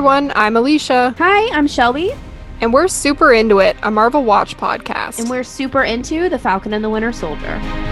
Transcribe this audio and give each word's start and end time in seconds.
everyone, 0.00 0.32
I'm 0.34 0.56
Alicia. 0.56 1.14
Hi, 1.18 1.54
I'm 1.54 1.66
Shelby. 1.66 2.12
And 2.62 2.72
we're 2.72 2.88
super 2.88 3.34
into 3.34 3.58
it, 3.58 3.76
a 3.82 3.90
Marvel 3.90 4.24
Watch 4.24 4.56
podcast. 4.56 5.18
And 5.18 5.28
we're 5.28 5.44
super 5.44 5.84
into 5.84 6.30
The 6.30 6.38
Falcon 6.38 6.72
and 6.72 6.82
the 6.82 6.88
Winter 6.88 7.12
Soldier. 7.12 7.89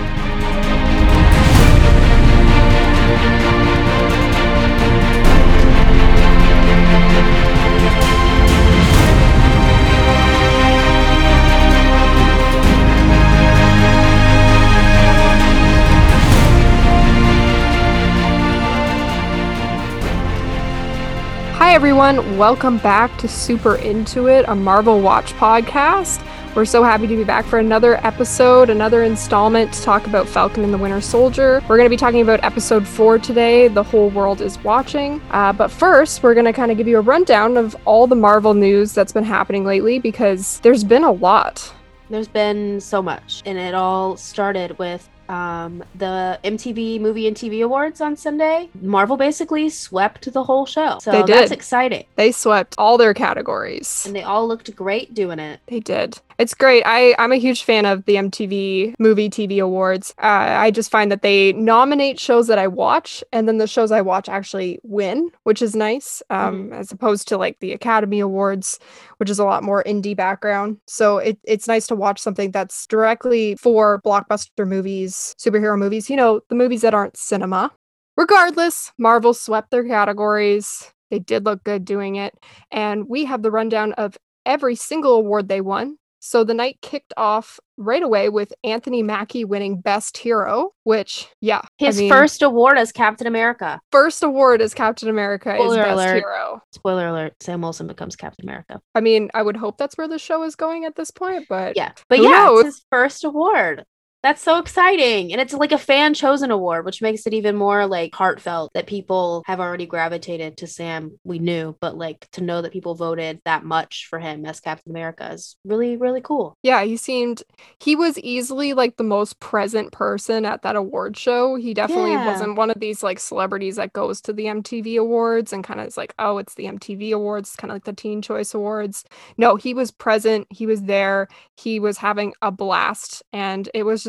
Everyone. 21.79 22.37
Welcome 22.37 22.79
back 22.79 23.17
to 23.19 23.29
Super 23.29 23.77
Into 23.77 24.27
It, 24.27 24.45
a 24.49 24.55
Marvel 24.57 25.01
Watch 25.01 25.33
podcast. 25.35 26.21
We're 26.57 26.65
so 26.65 26.83
happy 26.83 27.07
to 27.07 27.17
be 27.17 27.23
back 27.23 27.45
for 27.45 27.61
another 27.61 28.05
episode, 28.05 28.69
another 28.69 29.05
installment 29.05 29.73
to 29.75 29.83
talk 29.83 30.09
about 30.09 30.27
Falcon 30.27 30.65
and 30.65 30.75
the 30.75 30.77
Winter 30.77 31.01
Soldier. 31.01 31.63
We're 31.69 31.77
going 31.77 31.87
to 31.87 31.89
be 31.89 31.97
talking 31.97 32.21
about 32.21 32.43
episode 32.43 32.85
four 32.85 33.21
today, 33.21 33.69
The 33.69 33.85
Whole 33.85 34.11
World 34.11 34.41
is 34.41 34.59
Watching. 34.65 35.23
Uh, 35.31 35.53
but 35.53 35.71
first, 35.71 36.21
we're 36.25 36.35
going 36.35 36.47
to 36.47 36.53
kind 36.53 36.73
of 36.73 36.77
give 36.79 36.89
you 36.89 36.99
a 36.99 37.01
rundown 37.01 37.57
of 37.57 37.77
all 37.85 38.09
the 38.09 38.17
Marvel 38.17 38.55
news 38.55 38.93
that's 38.93 39.13
been 39.13 39.23
happening 39.23 39.65
lately 39.65 40.01
because 40.01 40.59
there's 40.65 40.83
been 40.83 41.05
a 41.05 41.13
lot. 41.13 41.73
There's 42.11 42.27
been 42.27 42.81
so 42.81 43.01
much, 43.01 43.41
and 43.47 43.57
it 43.57 43.77
all 43.77 44.17
started 44.17 44.77
with 44.81 45.09
um, 45.29 45.85
the 45.95 46.39
MTV 46.45 47.01
Movie 47.01 47.27
and 47.27 47.37
TV 47.37 47.65
Awards 47.65 48.01
on 48.01 48.17
Sunday. 48.17 48.69
Marvel 48.81 49.17
basically 49.17 49.69
swept 49.69 50.33
the 50.33 50.45
whole 50.45 50.67
show. 50.67 50.99
So 51.01 51.13
They 51.13 51.23
did. 51.23 51.37
that's 51.37 51.53
exciting. 51.53 52.07
They 52.17 52.33
swept 52.33 52.75
all 52.79 52.99
their 52.99 53.15
categories. 53.15 54.05
And 54.07 54.15
they 54.17 54.23
all 54.23 54.47
looked 54.49 54.75
great 54.75 55.15
doing 55.15 55.39
it. 55.39 55.61
They 55.67 55.81
did. 55.81 56.19
It's 56.39 56.55
great. 56.55 56.85
I, 56.87 57.17
I'm 57.19 57.33
a 57.33 57.37
huge 57.37 57.65
fan 57.65 57.85
of 57.85 58.05
the 58.05 58.15
MTV 58.15 58.95
Movie 59.01 59.29
TV 59.29 59.61
Awards. 59.61 60.15
Uh, 60.19 60.55
I 60.61 60.71
just 60.71 60.89
find 60.89 61.11
that 61.11 61.23
they 61.23 61.53
nominate 61.55 62.21
shows 62.21 62.47
that 62.47 62.61
I 62.61 62.69
watch, 62.69 63.25
and 63.33 63.49
then 63.49 63.59
the 63.59 63.67
shows 63.67 63.91
I 63.91 64.03
watch 64.03 64.29
actually 64.29 64.79
win, 64.85 65.33
which 65.43 65.61
is 65.61 65.75
nice, 65.75 66.23
um, 66.31 66.73
as 66.73 66.93
opposed 66.93 67.27
to 67.29 67.37
like 67.37 67.59
the 67.59 67.73
Academy 67.73 68.21
Awards, 68.21 68.79
which 69.17 69.31
is 69.31 69.41
a 69.41 69.45
lot 69.45 69.65
more 69.65 69.83
indie 69.83 70.17
background. 70.17 70.77
So 70.87 71.19
it, 71.19 71.41
it's 71.43 71.67
nice 71.67 71.89
to 71.89 71.97
watch 71.97 72.21
something 72.21 72.53
that's 72.53 72.87
directly 72.87 73.57
for 73.57 74.01
blockbuster 74.03 74.65
movies, 74.67 75.35
superhero 75.41 75.77
movies, 75.77 76.09
you 76.09 76.15
know, 76.15 76.41
the 76.51 76.55
movies 76.55 76.83
that 76.83 76.95
aren't 76.95 77.17
cinema. 77.17 77.73
Regardless, 78.17 78.93
Marvel 78.97 79.35
swept 79.35 79.73
their 79.73 79.85
categories. 79.85 80.93
They 81.11 81.19
did 81.19 81.45
look 81.45 81.65
good 81.65 81.85
doing 81.85 82.15
it. 82.15 82.35
And 82.71 83.09
we 83.09 83.25
have 83.25 83.43
the 83.43 83.51
rundown 83.51 83.93
of 83.95 84.17
every 84.47 84.77
single 84.77 85.15
award 85.15 85.49
they 85.49 85.61
won. 85.61 85.97
So 86.21 86.43
the 86.45 86.55
night 86.55 86.79
kicked 86.83 87.13
off 87.17 87.61
right 87.77 88.03
away 88.03 88.29
with 88.29 88.53
Anthony 88.65 89.03
Mackie 89.03 89.45
winning 89.45 89.81
Best 89.81 90.17
Hero, 90.19 90.73
which, 90.83 91.29
yeah, 91.41 91.61
I 91.65 91.69
His 91.85 91.99
mean, 91.99 92.09
first 92.11 92.43
award 92.43 92.77
as 92.77 92.91
Captain 92.93 93.27
America. 93.27 93.81
first 93.93 94.23
award 94.23 94.61
as 94.61 94.75
Captain 94.75 95.09
America 95.09 95.55
is 95.55 95.61
Spoiler 95.61 95.77
Best 95.83 95.93
alert. 95.93 96.15
Hero. 96.17 96.63
Spoiler 96.73 97.07
alert: 97.09 97.35
Sam 97.41 97.61
Wilson 97.63 97.87
becomes 97.87 98.17
Captain 98.17 98.45
America. 98.49 98.81
I 98.95 99.01
mean, 99.01 99.31
I 99.33 99.43
would 99.43 99.57
hope 99.57 99.79
that's 99.79 99.97
where 99.97 100.09
the 100.09 100.19
show 100.19 100.43
is 100.43 100.57
going 100.57 100.85
at 100.85 100.97
this 100.97 101.11
point, 101.11 101.47
but 101.49 101.77
Yeah, 101.77 101.93
but 102.09 102.19
yeah, 102.21 102.29
knows? 102.31 102.65
it's 102.65 102.77
his 102.79 102.85
first 102.91 103.25
award. 103.25 103.85
That's 104.21 104.43
so 104.43 104.59
exciting. 104.59 105.31
And 105.33 105.41
it's 105.41 105.55
like 105.55 105.71
a 105.71 105.79
fan 105.79 106.13
chosen 106.13 106.51
award, 106.51 106.85
which 106.85 107.01
makes 107.01 107.25
it 107.25 107.35
even 107.35 107.55
more 107.55 107.87
like 107.87 108.13
heartfelt 108.13 108.73
that 108.75 108.89
people 108.89 109.45
have 109.47 109.61
already 109.61 109.87
gravitated 109.87 110.57
to 110.57 110.67
Sam. 110.67 111.21
We 111.23 111.39
knew, 111.39 111.77
but 111.81 111.97
like 111.97 112.29
to 112.33 112.43
know 112.43 112.61
that 112.61 112.73
people 112.73 112.97
voted 112.97 113.41
that 113.45 113.65
much 113.65 114.09
for 114.11 114.19
him 114.19 114.45
as 114.45 114.59
Captain 114.59 114.91
America 114.91 115.31
is 115.33 115.57
really, 115.65 115.97
really 115.97 116.21
cool. 116.21 116.57
Yeah, 116.65 116.83
he 116.83 116.97
seemed 116.97 117.45
he 117.79 117.95
was 117.95 118.19
easily 118.19 118.73
like 118.73 118.97
the 118.97 119.05
most 119.05 119.39
present 119.39 119.93
person 119.93 120.45
at 120.45 120.63
that 120.63 120.75
award 120.75 121.17
show. 121.17 121.55
He 121.55 121.73
definitely 121.73 122.11
Yeah. 122.11 122.27
wasn't 122.27 122.57
one 122.57 122.71
of 122.71 122.81
these 122.81 123.05
like 123.05 123.21
celebrities 123.21 123.77
that 123.77 123.93
goes 123.93 124.21
to 124.23 124.33
the 124.33 124.49
MTV 124.49 124.97
Awards 124.99 125.53
and 125.53 125.63
kind 125.63 125.79
of 125.79 125.87
is 125.87 125.97
like, 125.97 126.13
oh, 126.19 126.39
it's 126.39 126.55
the 126.55 126.67
MTV 126.67 127.13
Awards, 127.13 127.55
kind 127.55 127.71
of 127.71 127.77
like 127.77 127.85
the 127.85 127.93
Teen 127.93 128.21
Choice 128.21 128.53
Awards. 128.53 129.05
No, 129.37 129.55
he 129.55 129.75
was 129.75 129.93
present. 129.93 130.49
He 130.51 130.67
was 130.67 130.83
there. 130.83 131.29
He 131.57 131.79
was 131.79 131.99
having 131.99 132.35
a 132.43 132.51
blast, 132.51 133.23
and 133.33 133.69
it 133.75 133.85
was 133.85 134.03
just 134.03 134.08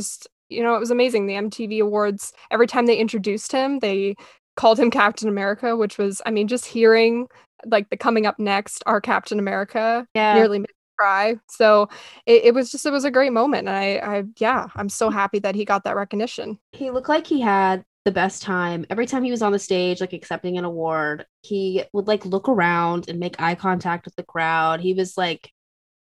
you 0.50 0.64
know 0.64 0.76
it 0.76 0.80
was 0.80 0.92
amazing. 0.92 1.28
The 1.28 1.36
MTV 1.36 1.80
Awards. 1.82 2.34
Every 2.52 2.68
time 2.68 2.86
they 2.86 2.98
introduced 2.98 3.52
him, 3.52 3.80
they 3.80 4.16
called 4.56 4.80
him 4.80 4.92
Captain 4.92 5.30
America, 5.30 5.76
which 5.76 5.98
was 5.98 6.22
I 6.26 6.32
mean 6.32 6.48
just 6.48 6.66
hearing 6.66 7.28
like 7.66 7.90
the 7.90 7.98
coming 7.98 8.26
up 8.26 8.40
next 8.40 8.84
our 8.86 9.02
Captain 9.02 9.40
America 9.40 10.06
Yeah. 10.14 10.34
nearly 10.36 10.60
made 10.60 10.70
me 10.70 10.74
cry. 10.98 11.36
So 11.50 11.90
it, 12.26 12.46
it 12.46 12.54
was 12.54 12.72
just 12.72 12.86
it 12.86 12.92
was 12.92 13.06
a 13.06 13.12
great 13.12 13.34
moment. 13.34 13.68
And 13.68 13.76
I 13.78 14.18
I 14.18 14.24
yeah, 14.40 14.68
I'm 14.76 14.90
so 14.90 15.10
happy 15.10 15.40
that 15.40 15.56
he 15.56 15.66
got 15.66 15.84
that 15.84 15.96
recognition. 15.96 16.60
He 16.72 16.90
looked 16.92 17.10
like 17.10 17.28
he 17.28 17.42
had 17.42 17.84
the 18.06 18.12
best 18.12 18.42
time. 18.42 18.86
Every 18.90 19.06
time 19.06 19.24
he 19.24 19.32
was 19.32 19.42
on 19.42 19.52
the 19.52 19.60
stage, 19.60 20.02
like 20.02 20.14
accepting 20.14 20.58
an 20.58 20.64
award, 20.66 21.26
he 21.42 21.84
would 21.94 22.08
like 22.08 22.26
look 22.26 22.48
around 22.50 23.10
and 23.10 23.20
make 23.20 23.40
eye 23.42 23.56
contact 23.56 24.06
with 24.06 24.16
the 24.16 24.24
crowd. 24.24 24.80
He 24.80 24.94
was 24.94 25.18
like, 25.18 25.52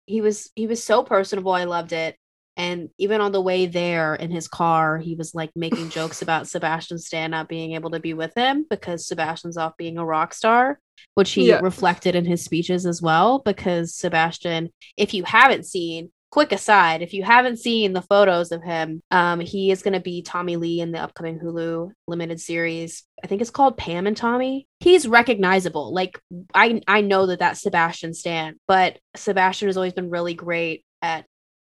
he 0.05 0.21
was 0.21 0.49
he 0.55 0.67
was 0.67 0.83
so 0.83 1.03
personable. 1.03 1.51
I 1.51 1.65
loved 1.65 1.91
it. 1.93 2.15
And 2.57 2.89
even 2.97 3.21
on 3.21 3.31
the 3.31 3.41
way 3.41 3.67
there 3.67 4.15
in 4.15 4.31
his 4.31 4.47
car, 4.47 4.97
he 4.97 5.15
was 5.15 5.33
like 5.35 5.51
making 5.55 5.89
jokes 5.89 6.21
about 6.23 6.47
Sebastian 6.47 6.97
Stan 6.97 7.31
not 7.31 7.47
being 7.47 7.73
able 7.73 7.91
to 7.91 7.99
be 7.99 8.13
with 8.15 8.33
him 8.35 8.65
because 8.69 9.07
Sebastian's 9.07 9.57
off 9.57 9.77
being 9.77 9.97
a 9.97 10.05
rock 10.05 10.33
star, 10.33 10.79
which 11.13 11.31
he 11.33 11.49
Yeah. 11.49 11.59
reflected 11.61 12.15
in 12.15 12.25
his 12.25 12.43
speeches 12.43 12.85
as 12.85 13.01
well. 13.01 13.39
Because 13.39 13.93
Sebastian, 13.95 14.69
if 14.97 15.13
you 15.13 15.23
haven't 15.23 15.65
seen, 15.67 16.11
quick 16.29 16.51
aside, 16.51 17.01
if 17.01 17.13
you 17.13 17.23
haven't 17.23 17.57
seen 17.57 17.93
the 17.93 18.01
photos 18.01 18.51
of 18.51 18.61
him, 18.63 19.01
um, 19.11 19.39
he 19.39 19.71
is 19.71 19.81
going 19.81 19.93
to 19.93 19.99
be 19.99 20.21
Tommy 20.23 20.57
Lee 20.57 20.81
in 20.81 20.91
the 20.91 20.99
upcoming 20.99 21.39
Hulu 21.39 21.91
limited 22.07 22.41
series. 22.41 23.03
I 23.23 23.27
think 23.27 23.39
it's 23.41 23.49
called 23.51 23.77
Pam 23.77 24.07
and 24.07 24.17
Tommy. 24.17 24.67
He's 24.79 25.07
recognizable. 25.07 25.93
Like 25.93 26.19
I, 26.53 26.81
I 26.87 27.01
know 27.01 27.27
that 27.27 27.39
that's 27.39 27.61
Sebastian 27.61 28.13
Stan, 28.13 28.59
but 28.67 28.97
Sebastian 29.15 29.67
has 29.69 29.77
always 29.77 29.93
been 29.93 30.09
really 30.09 30.33
great 30.33 30.83
at 31.01 31.25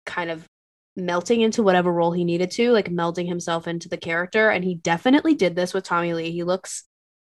kind 0.05 0.29
of 0.29 0.45
melting 0.95 1.41
into 1.41 1.63
whatever 1.63 1.91
role 1.91 2.11
he 2.11 2.23
needed 2.23 2.51
to, 2.51 2.71
like 2.71 2.89
melding 2.89 3.27
himself 3.27 3.67
into 3.67 3.89
the 3.89 3.97
character. 3.97 4.49
And 4.49 4.63
he 4.63 4.75
definitely 4.75 5.35
did 5.35 5.55
this 5.55 5.73
with 5.73 5.83
Tommy 5.83 6.13
Lee. 6.13 6.31
He 6.31 6.43
looks 6.43 6.83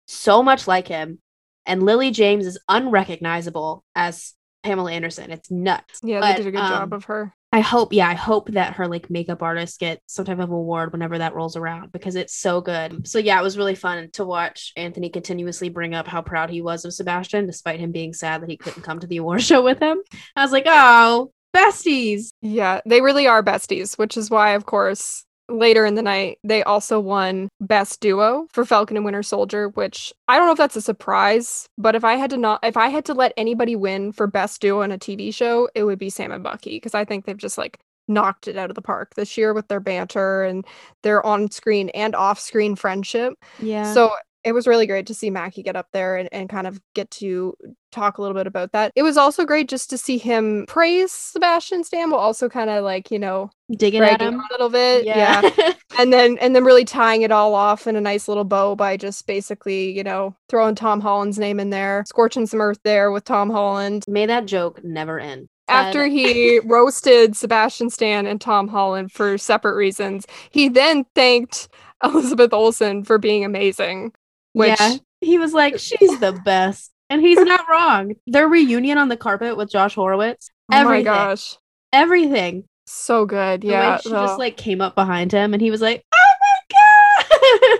so 0.08 0.42
much 0.42 0.68
like 0.68 0.88
him. 0.88 1.20
And 1.66 1.84
Lily 1.84 2.12
James 2.12 2.46
is 2.46 2.59
unrecognizable 2.68 3.84
as 3.96 4.34
Pamela 4.64 4.92
Anderson. 4.92 5.31
It's 5.31 5.52
nuts. 5.52 6.00
Yeah, 6.03 6.20
But, 6.20 6.38
they 6.38 6.44
did 6.44 6.47
a 6.47 6.52
good 6.52 6.62
um, 6.62 6.72
job 6.72 6.94
of 6.94 7.06
her. 7.06 7.34
I 7.52 7.62
hope, 7.62 7.94
yeah, 7.94 8.08
I 8.08 8.14
hope 8.14 8.52
that 8.52 8.75
her 8.75 8.88
like 8.88 9.09
makeup 9.09 9.42
artist 9.42 9.80
get 9.80 10.02
some 10.06 10.26
type 10.26 10.38
of 10.38 10.52
award 10.52 10.91
whenever 10.91 11.18
that 11.18 11.34
rolls 11.34 11.56
around 11.56 11.91
because 11.91 12.16
it's 12.16 12.36
so 12.36 12.62
good. 12.62 13.08
So 13.08 13.18
yeah, 13.18 13.40
it 13.40 13.44
was 13.44 13.58
really 13.58 13.74
fun 13.74 14.09
to 14.14 14.26
watch 14.26 14.72
Anthony 14.78 15.09
continuously 15.09 15.70
bring 15.70 15.96
up 15.96 16.08
how 16.08 16.22
proud 16.22 16.52
he 16.52 16.62
was 16.62 16.86
of 16.86 16.94
Sebastian, 16.94 17.47
despite 17.47 17.80
him 17.80 17.91
being 17.91 18.14
sad 18.14 18.41
that 18.41 18.50
he 18.50 18.58
couldn't 18.58 18.84
come 18.84 19.00
to 19.00 19.08
the 19.08 19.18
award 19.18 19.41
show 19.44 19.64
with 19.64 19.79
him. 19.79 20.00
I 20.35 20.44
was 20.44 20.52
like, 20.52 20.66
oh, 20.67 21.32
besties. 21.55 22.29
Yeah, 22.41 22.81
they 22.85 23.01
really 23.01 23.28
are 23.28 23.43
besties, 23.43 23.97
which 23.97 24.17
is 24.17 24.29
why, 24.29 24.51
of 24.51 24.66
course, 24.66 25.25
later 25.49 25.85
in 25.85 25.96
the 25.96 26.03
night, 26.03 26.37
they 26.43 26.61
also 26.63 26.99
won 26.99 27.49
Best 27.59 28.01
Duo 28.01 28.47
for 28.51 28.66
Falcon 28.66 28.97
and 28.97 29.03
Winter 29.03 29.23
Soldier, 29.23 29.69
which 29.69 30.13
I 30.28 30.37
don't 30.37 30.46
know 30.46 30.51
if 30.51 30.57
that's 30.59 30.75
a 30.75 30.81
surprise, 30.81 31.67
but 31.78 31.96
if 31.96 32.03
I 32.03 32.16
had 32.16 32.29
to 32.29 32.37
not 32.37 32.59
if 32.63 32.78
I 32.78 32.90
had 32.90 33.05
to 33.05 33.13
let 33.13 33.34
anybody 33.35 33.75
win 33.75 34.11
for 34.11 34.28
Best 34.28 34.61
Duo 34.61 34.81
in 34.81 34.91
a 34.91 34.97
TV 34.99 35.34
show, 35.34 35.67
it 35.73 35.85
would 35.85 35.99
be 35.99 36.09
Sam 36.09 36.31
and 36.31 36.43
Bucky, 36.43 36.78
because 36.78 36.93
I 36.93 37.03
think 37.03 37.25
they've 37.25 37.35
just 37.35 37.57
like 37.57 37.79
knocked 38.07 38.47
it 38.47 38.57
out 38.57 38.69
of 38.69 38.75
the 38.75 38.81
park 38.81 39.13
this 39.16 39.37
year 39.37 39.53
with 39.53 39.67
their 39.67 39.79
banter 39.79 40.43
and 40.43 40.66
their 41.03 41.23
on-screen 41.25 41.90
and 41.90 42.16
off-screen 42.16 42.75
friendship. 42.75 43.34
Yeah. 43.59 43.93
So 43.93 44.11
it 44.44 44.53
was 44.53 44.68
really 44.68 44.88
great 44.88 45.08
to 45.08 45.14
see 45.14 45.30
Mackie 45.30 45.64
get 45.64 45.76
up 45.76 45.88
there 45.91 46.16
and, 46.16 46.30
and 46.32 46.50
kind 46.50 46.68
of 46.68 46.80
get 46.96 47.12
to 47.12 47.56
talk 47.91 48.18
a 48.18 48.22
little 48.22 48.36
bit 48.36 48.47
about 48.47 48.72
that. 48.72 48.91
It 48.96 49.03
was 49.03 49.18
also 49.18 49.46
great 49.46 49.68
just 49.68 49.90
to 49.90 49.97
see 49.97 50.18
him 50.18 50.66
praise 50.68 51.12
Sebastian 51.12 51.84
Stan, 51.84 52.09
but 52.09 52.18
also 52.18 52.47
kind 52.47 52.70
of 52.70 52.84
like, 52.84 53.12
you 53.12 53.20
know, 53.20 53.50
digging 53.72 54.02
at 54.02 54.22
him. 54.22 54.40
a 54.40 54.47
little 54.52 54.70
bit. 54.70 55.06
Yeah. 55.06 55.50
And 55.97 56.14
then 56.14 56.38
and 56.38 56.56
then 56.56 56.64
really 56.64 56.86
tying 56.86 57.24
it 57.24 57.32
all 57.32 57.53
off 57.53 57.86
in 57.86 57.97
a 57.97 58.02
nice 58.02 58.30
little 58.30 58.46
bow 58.46 58.74
by 58.74 58.96
just 58.96 59.28
basically, 59.28 59.91
you 59.91 60.02
know, 60.02 60.34
throwing 60.47 60.74
Tom 60.76 61.02
Holland's 61.02 61.38
name 61.38 61.59
in 61.59 61.72
there, 61.72 62.06
scorching 62.08 62.46
some 62.46 62.62
earth 62.62 62.80
there 62.85 63.12
with 63.12 63.26
Tom 63.26 63.50
Holland. 63.50 64.06
May 64.08 64.26
that 64.26 64.46
joke 64.46 64.82
never 64.82 65.20
end. 65.20 65.50
After 65.68 66.06
he 66.06 66.59
roasted 66.64 67.35
Sebastian 67.35 67.90
Stan 67.90 68.26
and 68.28 68.40
Tom 68.40 68.70
Holland 68.70 69.12
for 69.12 69.38
separate 69.38 69.76
reasons, 69.76 70.26
he 70.52 70.70
then 70.70 71.06
thanked 71.16 71.68
Elizabeth 72.03 72.53
Olsen 72.53 73.03
for 73.03 73.18
being 73.18 73.44
amazing. 73.44 74.14
Which 74.53 74.79
yeah, 74.79 74.97
he 75.22 75.37
was 75.37 75.53
like, 75.53 75.79
she's 75.79 76.19
the 76.19 76.34
best. 76.46 76.91
And 77.09 77.22
he's 77.22 77.40
not 77.40 77.67
wrong. 77.69 78.13
Their 78.28 78.47
reunion 78.47 78.97
on 78.97 79.09
the 79.09 79.17
carpet 79.17 79.57
with 79.57 79.72
Josh 79.72 79.96
Horowitz, 79.96 80.49
oh 80.72 80.75
my 80.75 80.81
everything. 80.81 81.03
gosh. 81.05 81.57
everything. 81.91 82.63
So 82.85 83.25
good. 83.25 83.63
Yeah. 83.63 83.97
she 83.99 84.09
just 84.09 84.40
like 84.40 84.57
came 84.57 84.81
up 84.81 84.96
behind 84.96 85.31
him 85.31 85.53
and 85.53 85.61
he 85.61 85.72
was 85.72 85.81
like, 85.81 86.03
oh 86.13 86.34
my 86.41 87.69
God. 87.72 87.79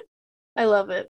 I 0.56 0.66
love 0.66 0.90
it. 0.90 1.10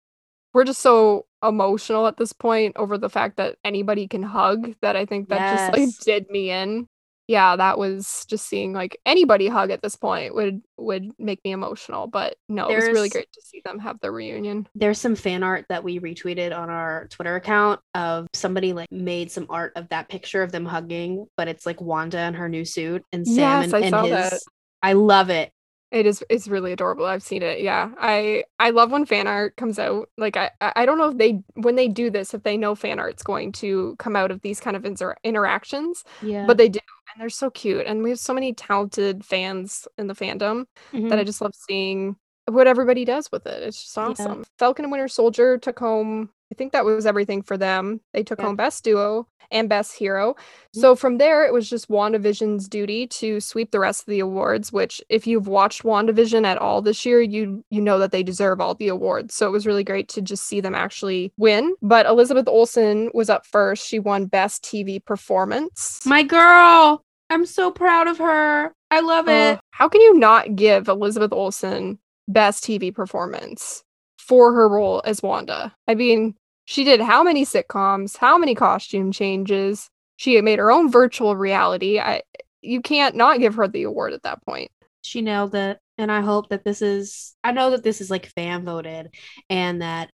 we're 0.53 0.65
just 0.65 0.81
so 0.81 1.27
emotional 1.43 2.07
at 2.07 2.17
this 2.17 2.33
point 2.33 2.77
over 2.77 2.99
the 2.99 3.09
fact 3.09 3.37
that 3.39 3.57
anybody 3.65 4.07
can 4.07 4.23
hug 4.23 4.75
that 4.83 4.97
I 4.97 5.07
think 5.07 5.29
that 5.29 5.57
just 5.57 5.79
like 5.79 6.05
did 6.05 6.31
me 6.31 6.51
in. 6.51 6.87
Yeah, 7.31 7.55
that 7.55 7.79
was 7.79 8.27
just 8.29 8.49
seeing 8.49 8.73
like 8.73 8.99
anybody 9.07 9.47
hug 9.47 9.71
at 9.71 9.83
this 9.83 9.95
point 9.95 10.35
would 10.35 10.63
would 10.79 11.13
make 11.17 11.39
me 11.45 11.53
emotional. 11.53 12.09
But 12.09 12.35
no, 12.49 12.69
it 12.69 12.75
was 12.75 12.87
really 12.87 13.09
great 13.09 13.31
to 13.33 13.41
see 13.41 13.63
them 13.65 13.79
have 13.79 14.01
their 14.01 14.11
reunion. 14.11 14.67
There's 14.75 14.99
some 14.99 15.15
fan 15.15 15.45
art 15.45 15.65
that 15.69 15.85
we 15.85 16.01
retweeted 16.01 16.53
on 16.53 16.71
our 16.71 17.07
Twitter 17.07 17.37
account 17.37 17.79
of 17.95 18.27
somebody 18.33 18.73
like 18.73 18.91
made 18.91 19.31
some 19.31 19.47
art 19.49 19.75
of 19.77 19.89
that 19.91 20.09
picture 20.09 20.43
of 20.43 20.51
them 20.51 20.65
hugging, 20.65 21.29
but 21.37 21.47
it's 21.47 21.67
like 21.67 21.81
Wanda 21.81 22.19
in 22.23 22.35
her 22.35 22.49
new 22.49 22.65
suit 22.65 23.05
and 23.13 23.25
Sam 23.25 23.37
Yes, 23.63 23.65
and, 23.67 23.75
I 23.77 23.79
and 23.83 23.91
saw 23.91 24.03
his. 24.03 24.11
that. 24.31 24.41
I 24.83 24.95
love 24.95 25.31
it. 25.31 25.53
It 25.93 26.07
is 26.07 26.25
it's 26.31 26.47
really 26.49 26.73
adorable. 26.73 27.05
I've 27.05 27.23
seen 27.23 27.43
it. 27.43 27.61
Yeah. 27.63 27.91
I 27.99 28.43
I 28.59 28.71
love 28.71 28.91
when 28.91 29.07
fan 29.07 29.27
art 29.29 29.57
comes 29.57 29.79
out. 29.79 30.09
Like 30.17 30.37
I 30.37 30.51
I 30.61 30.73
I 30.77 30.87
don't 30.87 30.99
know 30.99 31.11
if 31.11 31.17
they 31.19 31.43
when 31.55 31.77
they 31.77 31.87
do 31.89 32.11
this 32.11 32.35
if 32.35 32.43
they 32.43 32.57
know 32.57 32.75
fan 32.75 32.99
art's 33.01 33.23
going 33.23 33.53
to 33.53 33.95
come 34.01 34.15
out 34.17 34.31
of 34.33 34.41
these 34.41 34.59
kind 34.61 34.77
of 34.77 34.85
inter- 34.85 35.17
interactions, 35.23 36.03
Yeah. 36.23 36.47
but 36.47 36.59
they 36.59 36.69
do 36.69 36.79
and 37.13 37.21
they're 37.21 37.29
so 37.29 37.51
cute 37.51 37.87
and 37.87 38.03
we 38.03 38.11
have 38.11 38.19
so 38.19 38.35
many 38.35 38.53
talented 38.53 39.25
fans 39.25 39.87
in 39.99 40.07
the 40.07 40.15
fandom 40.15 40.67
that 40.93 40.99
I 41.13 41.17
mm-hmm. 41.17 41.27
just 41.27 41.41
love 41.41 41.55
seeing 41.55 42.17
what 42.53 42.67
everybody 42.67 43.05
does 43.05 43.31
with 43.33 43.47
it. 43.47 43.63
It's 43.63 43.83
just 43.83 43.97
Mm-hmm. 43.97 44.23
Yeah. 44.23 44.27
awesome. 44.29 44.45
Falcon 44.59 44.85
and 44.85 44.93
Winter 44.93 45.09
Soldier 45.09 45.59
took 45.59 45.79
home, 45.79 46.31
I 46.53 46.55
think 46.57 46.73
that 46.73 46.85
was 46.85 47.07
everything 47.07 47.43
for 47.43 47.57
them. 47.57 48.01
They 48.13 48.23
took 48.23 48.39
Yep. 48.39 48.47
home 48.47 48.57
Best 48.57 48.83
Duo 48.85 49.27
and 49.53 49.69
Best 49.69 49.97
Hero. 49.97 50.35
Mhm. 50.75 50.81
So 50.81 50.95
from 50.95 51.19
there, 51.19 51.45
it 51.45 51.53
was 51.53 51.69
just 51.69 51.89
WandaVision's 51.89 52.69
duty 52.69 53.07
to 53.09 53.41
sweep 53.41 53.71
the 53.73 53.81
rest 53.81 54.03
of 54.03 54.07
the 54.07 54.21
awards, 54.21 54.73
which 54.73 55.01
if 55.09 55.27
you've 55.27 55.49
watched 55.49 55.83
WandaVision 55.83 56.45
at 56.45 56.59
all 56.59 56.83
this 56.83 57.05
year, 57.05 57.21
you 57.21 57.65
you 57.71 57.81
know 57.81 57.99
that 57.99 58.13
they 58.13 58.23
deserve 58.23 58.61
all 58.61 58.75
the 58.75 58.89
awards. 58.89 59.35
So 59.35 59.47
it 59.47 59.51
was 59.53 59.67
really 59.67 59.83
great 59.85 60.09
to 60.11 60.23
just 60.23 60.45
see 60.45 60.61
them 60.61 60.75
actually 60.75 61.33
win. 61.37 61.75
But 61.83 62.07
Elizabeth 62.07 62.47
Olsen 62.49 63.11
was 63.15 63.29
up 63.31 63.45
first. 63.47 63.87
She 63.87 63.99
won 63.99 64.27
Best 64.27 64.63
TV 64.65 64.99
Performance. 65.05 66.01
My 66.05 66.23
girl. 66.23 67.05
I'm 67.33 67.47
so 67.47 67.71
proud 67.71 68.09
of 68.09 68.19
her. 68.19 68.73
I 68.91 69.01
love 69.01 69.29
Uh, 69.29 69.55
it. 69.55 69.61
how 69.71 69.89
can 69.89 70.01
you 70.01 70.19
not 70.19 70.57
give 70.57 70.89
Elizabeth 70.89 71.33
Olsen 71.33 71.99
best 72.33 72.65
TV 72.65 72.95
performance 72.95 73.83
for 74.19 74.53
her 74.55 74.69
role 74.69 75.03
as 75.05 75.23
Wanda? 75.23 75.75
I 75.89 75.95
mean, 75.95 76.35
she 76.65 76.85
did 76.85 77.01
how 77.01 77.23
many 77.23 77.45
sitcoms, 77.45 78.17
how 78.17 78.39
many 78.39 78.55
costume 78.55 79.13
changes? 79.13 79.89
She 80.17 80.41
made 80.41 80.59
her 80.59 80.71
own 80.71 80.91
virtual 80.91 81.37
reality. 81.37 81.99
I 81.99 82.23
you 82.63 82.83
can't 82.83 83.17
not 83.17 83.41
give 83.41 83.55
her 83.55 83.69
the 83.69 83.85
award 83.85 84.13
at 84.13 84.23
that 84.23 84.45
point. 84.45 84.71
She 85.03 85.23
nailed 85.23 85.55
it. 85.55 85.79
And 85.99 86.11
I 86.11 86.21
hope 86.21 86.49
that 86.49 86.65
this 86.65 86.83
is, 86.83 87.35
I 87.45 87.53
know 87.53 87.71
that 87.71 87.83
this 87.83 88.01
is 88.01 88.11
like 88.11 88.27
fan 88.27 88.65
voted 88.65 89.15
and 89.49 89.83
that 89.83 90.11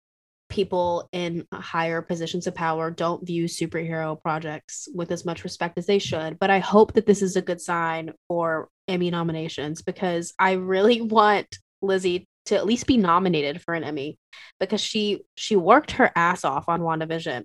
people 0.49 1.09
in 1.13 1.47
higher 1.53 2.03
positions 2.03 2.47
of 2.47 2.55
power 2.55 2.91
don't 2.91 3.27
view 3.27 3.47
superhero 3.47 4.21
projects 4.21 4.87
with 4.95 5.11
as 5.11 5.25
much 5.25 5.45
respect 5.45 5.79
as 5.79 5.87
they 5.87 5.99
should. 5.99 6.39
But 6.39 6.51
I 6.51 6.59
hope 6.59 6.93
that 6.93 7.07
this 7.07 7.23
is 7.23 7.37
a 7.37 7.43
good 7.43 7.61
sign 7.61 8.13
for 8.29 8.69
Emmy 8.87 9.11
nominations 9.11 9.83
because 9.83 10.35
I 10.39 10.53
really 10.53 11.01
want 11.01 11.59
Lizzie 11.83 12.25
to 12.47 12.57
at 12.57 12.67
least 12.67 12.87
be 12.87 12.97
nominated 12.97 13.63
for 13.63 13.75
an 13.75 13.85
Emmy 13.85 14.17
because 14.59 14.81
she 14.81 15.23
she 15.37 15.57
worked 15.57 15.93
her 15.93 16.11
ass 16.17 16.45
off 16.45 16.69
on 16.69 16.81
WandaVision. 16.81 17.45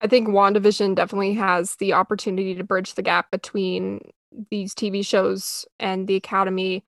I 0.00 0.06
think 0.06 0.28
WandaVision 0.28 0.94
definitely 0.94 1.34
has 1.34 1.74
the 1.76 1.92
opportunity 1.94 2.54
to 2.54 2.64
bridge 2.64 2.94
the 2.94 3.02
gap 3.02 3.30
between 3.30 4.00
these 4.50 4.74
TV 4.74 5.04
shows 5.04 5.64
and 5.80 6.06
the 6.06 6.14
Academy 6.16 6.84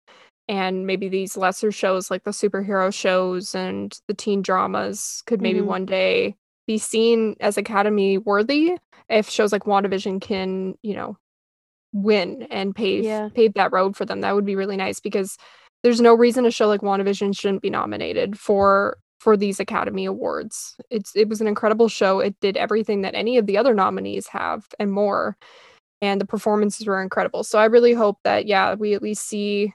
and 0.48 0.86
maybe 0.86 1.08
these 1.08 1.36
lesser 1.36 1.72
shows 1.72 2.10
like 2.10 2.24
the 2.24 2.30
superhero 2.30 2.92
shows 2.92 3.54
and 3.54 3.98
the 4.08 4.14
teen 4.14 4.42
dramas 4.42 5.22
could 5.26 5.40
maybe 5.40 5.60
Mhm. 5.60 5.66
one 5.66 5.86
day 5.86 6.36
be 6.66 6.78
seen 6.78 7.36
as 7.40 7.56
Academy 7.58 8.18
worthy 8.18 8.76
if 9.08 9.28
shows 9.28 9.52
like 9.52 9.64
WandaVision 9.64 10.20
can, 10.20 10.74
you 10.82 10.94
know, 10.94 11.16
win 11.92 12.42
and 12.50 12.74
pave 12.74 13.04
Yeah. 13.04 13.28
pave 13.34 13.54
that 13.54 13.72
road 13.72 13.96
for 13.96 14.04
them. 14.04 14.20
That 14.20 14.34
would 14.34 14.44
be 14.46 14.54
really 14.56 14.76
nice 14.76 15.00
because 15.00 15.36
there's 15.82 16.00
no 16.00 16.14
reason 16.14 16.46
a 16.46 16.50
show 16.50 16.68
like 16.68 16.80
WandaVision 16.80 17.36
shouldn't 17.36 17.62
be 17.62 17.70
nominated 17.70 18.38
for 18.38 18.98
for 19.18 19.36
these 19.36 19.60
Academy 19.60 20.06
Awards. 20.06 20.76
It's 20.90 21.14
it 21.14 21.28
was 21.28 21.40
an 21.40 21.46
incredible 21.46 21.88
show. 21.88 22.20
It 22.20 22.34
did 22.40 22.56
everything 22.56 23.02
that 23.02 23.14
any 23.14 23.36
of 23.38 23.46
the 23.46 23.58
other 23.58 23.74
nominees 23.74 24.26
have 24.28 24.66
and 24.78 24.92
more. 24.92 25.36
And 26.02 26.18
the 26.18 26.26
performances 26.26 26.86
were 26.86 27.02
incredible. 27.02 27.44
So 27.44 27.58
I 27.58 27.66
really 27.66 27.92
hope 27.92 28.18
that 28.24 28.46
yeah, 28.46 28.74
we 28.74 28.94
at 28.94 29.02
least 29.02 29.28
see 29.28 29.74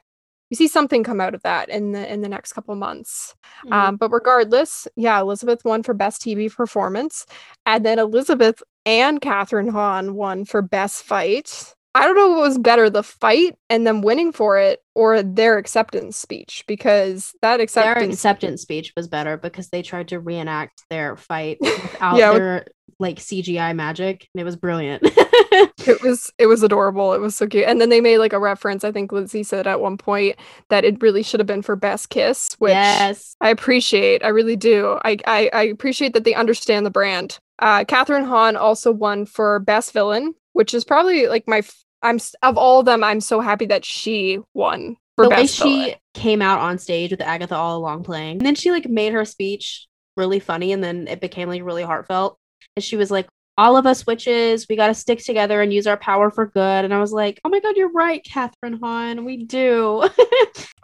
we 0.50 0.56
see 0.56 0.68
something 0.68 1.04
come 1.04 1.22
out 1.22 1.36
of 1.36 1.42
that 1.44 1.69
in 1.69 1.92
the 1.92 2.12
in 2.12 2.22
the 2.22 2.30
next 2.30 2.54
couple 2.54 2.75
months. 2.75 3.36
Mm-hmm. 3.66 3.74
Um, 3.74 3.96
but 3.98 4.12
regardless, 4.12 4.88
yeah, 4.96 5.19
Elizabeth 5.19 5.63
won 5.63 5.84
for 5.84 5.94
best 5.94 6.22
TV 6.22 6.54
performance, 6.54 7.25
and 7.66 7.86
then 7.86 8.00
Elizabeth 8.00 8.62
and 8.86 9.22
Kathryn 9.22 9.72
Hahn 9.72 10.16
won 10.16 10.46
for 10.46 10.62
best 10.62 11.04
fight. 11.04 11.75
I 11.96 12.06
don't 12.06 12.16
know 12.16 12.30
what 12.30 12.42
was 12.42 12.58
better, 12.58 12.90
the 12.90 13.04
fight 13.04 13.56
and 13.70 13.88
them 13.88 14.02
winning 14.02 14.32
for 14.34 14.60
it, 14.60 14.82
or 14.94 15.24
their 15.24 15.58
acceptance 15.58 16.18
speech, 16.18 16.64
because 16.68 17.34
that 17.42 17.60
acceptance 17.62 17.96
their 18.04 18.10
acceptance 18.10 18.62
speech 18.62 18.94
was 18.98 19.08
better 19.08 19.38
because 19.38 19.70
they 19.70 19.82
tried 19.82 20.10
to 20.10 20.20
reenact 20.20 20.84
their 20.90 21.16
fight 21.16 21.58
without 21.62 22.18
Yeah, 22.18 22.30
with- 22.32 22.38
their 22.40 22.66
like 23.00 23.18
CGI 23.18 23.76
magic, 23.76 24.28
and 24.34 24.42
it 24.42 24.46
was 24.46 24.56
brilliant. 24.56 25.02
it 25.06 26.02
was 26.02 26.32
it 26.38 26.48
was 26.48 26.64
adorable. 26.64 27.14
It 27.14 27.20
was 27.20 27.36
so 27.36 27.46
cute. 27.48 27.66
And 27.66 27.80
then 27.82 27.90
they 27.90 28.00
made 28.02 28.20
like 28.20 28.32
a 28.34 28.40
reference. 28.40 28.84
I 28.86 28.92
think 28.92 29.12
Lindsay 29.12 29.44
said 29.44 29.68
at 29.68 29.82
one 29.82 29.98
point 29.98 30.38
that 30.70 30.86
it 30.86 31.02
really 31.02 31.24
should 31.24 31.40
have 31.42 31.48
been 31.48 31.62
for 31.62 31.76
best 31.76 32.10
kiss, 32.10 32.56
which 32.60 32.72
yes, 32.72 33.36
I 33.42 33.50
appreciate. 33.50 34.24
I 34.24 34.30
really 34.30 34.56
do. 34.56 34.98
I, 35.04 35.18
I 35.28 35.50
I 35.54 35.64
appreciate 35.64 36.14
that 36.14 36.24
they 36.24 36.34
understand 36.34 36.86
the 36.86 36.90
brand. 36.92 37.38
Uh, 37.60 37.84
Kathryn 37.86 38.26
Hahn 38.28 38.56
also 38.56 38.92
won 38.92 39.26
for 39.26 39.60
best 39.60 39.92
villain, 39.94 40.34
which 40.54 40.74
is 40.74 40.84
probably 40.86 41.28
like 41.28 41.46
my. 41.48 41.60
f- 41.60 41.85
I'm 42.06 42.20
of 42.44 42.58
all 42.58 42.80
of 42.80 42.86
them. 42.86 43.04
I'm 43.04 43.22
so 43.22 43.42
happy 43.42 43.66
that 43.68 43.84
she 43.84 44.40
won 44.54 44.98
for 45.16 45.26
the 45.26 45.30
way 45.30 45.48
she 45.48 45.64
villain. 45.64 45.96
came 46.14 46.42
out 46.42 46.60
on 46.60 46.78
stage 46.78 47.12
with 47.12 47.22
Agatha 47.22 47.56
all 47.56 47.78
along 47.78 48.04
playing, 48.04 48.38
and 48.38 48.46
then 48.46 48.56
she 48.56 48.72
like 48.72 48.88
made 48.88 49.14
her 49.14 49.26
speech 49.26 49.88
really 50.16 50.40
funny, 50.40 50.72
and 50.72 50.84
then 50.84 51.08
it 51.08 51.22
became 51.22 51.50
like 51.50 51.64
really 51.64 51.84
heartfelt. 51.84 52.38
And 52.76 52.84
she 52.84 52.96
was 52.96 53.12
like, 53.12 53.28
"All 53.58 53.78
of 53.78 53.86
us 53.86 54.06
witches, 54.06 54.68
we 54.70 54.76
got 54.76 54.88
to 54.88 54.94
stick 54.94 55.20
together 55.20 55.62
and 55.62 55.74
use 55.74 55.88
our 55.88 55.98
power 55.98 56.30
for 56.30 56.46
good." 56.46 56.86
And 56.86 56.94
I 56.94 57.00
was 57.00 57.12
like, 57.12 57.40
"Oh 57.44 57.50
my 57.50 57.60
god, 57.60 57.76
you're 57.76 57.92
right, 57.92 58.24
Kathryn 58.24 58.80
Hahn. 58.80 59.26
We 59.26 59.44
do." 59.46 60.08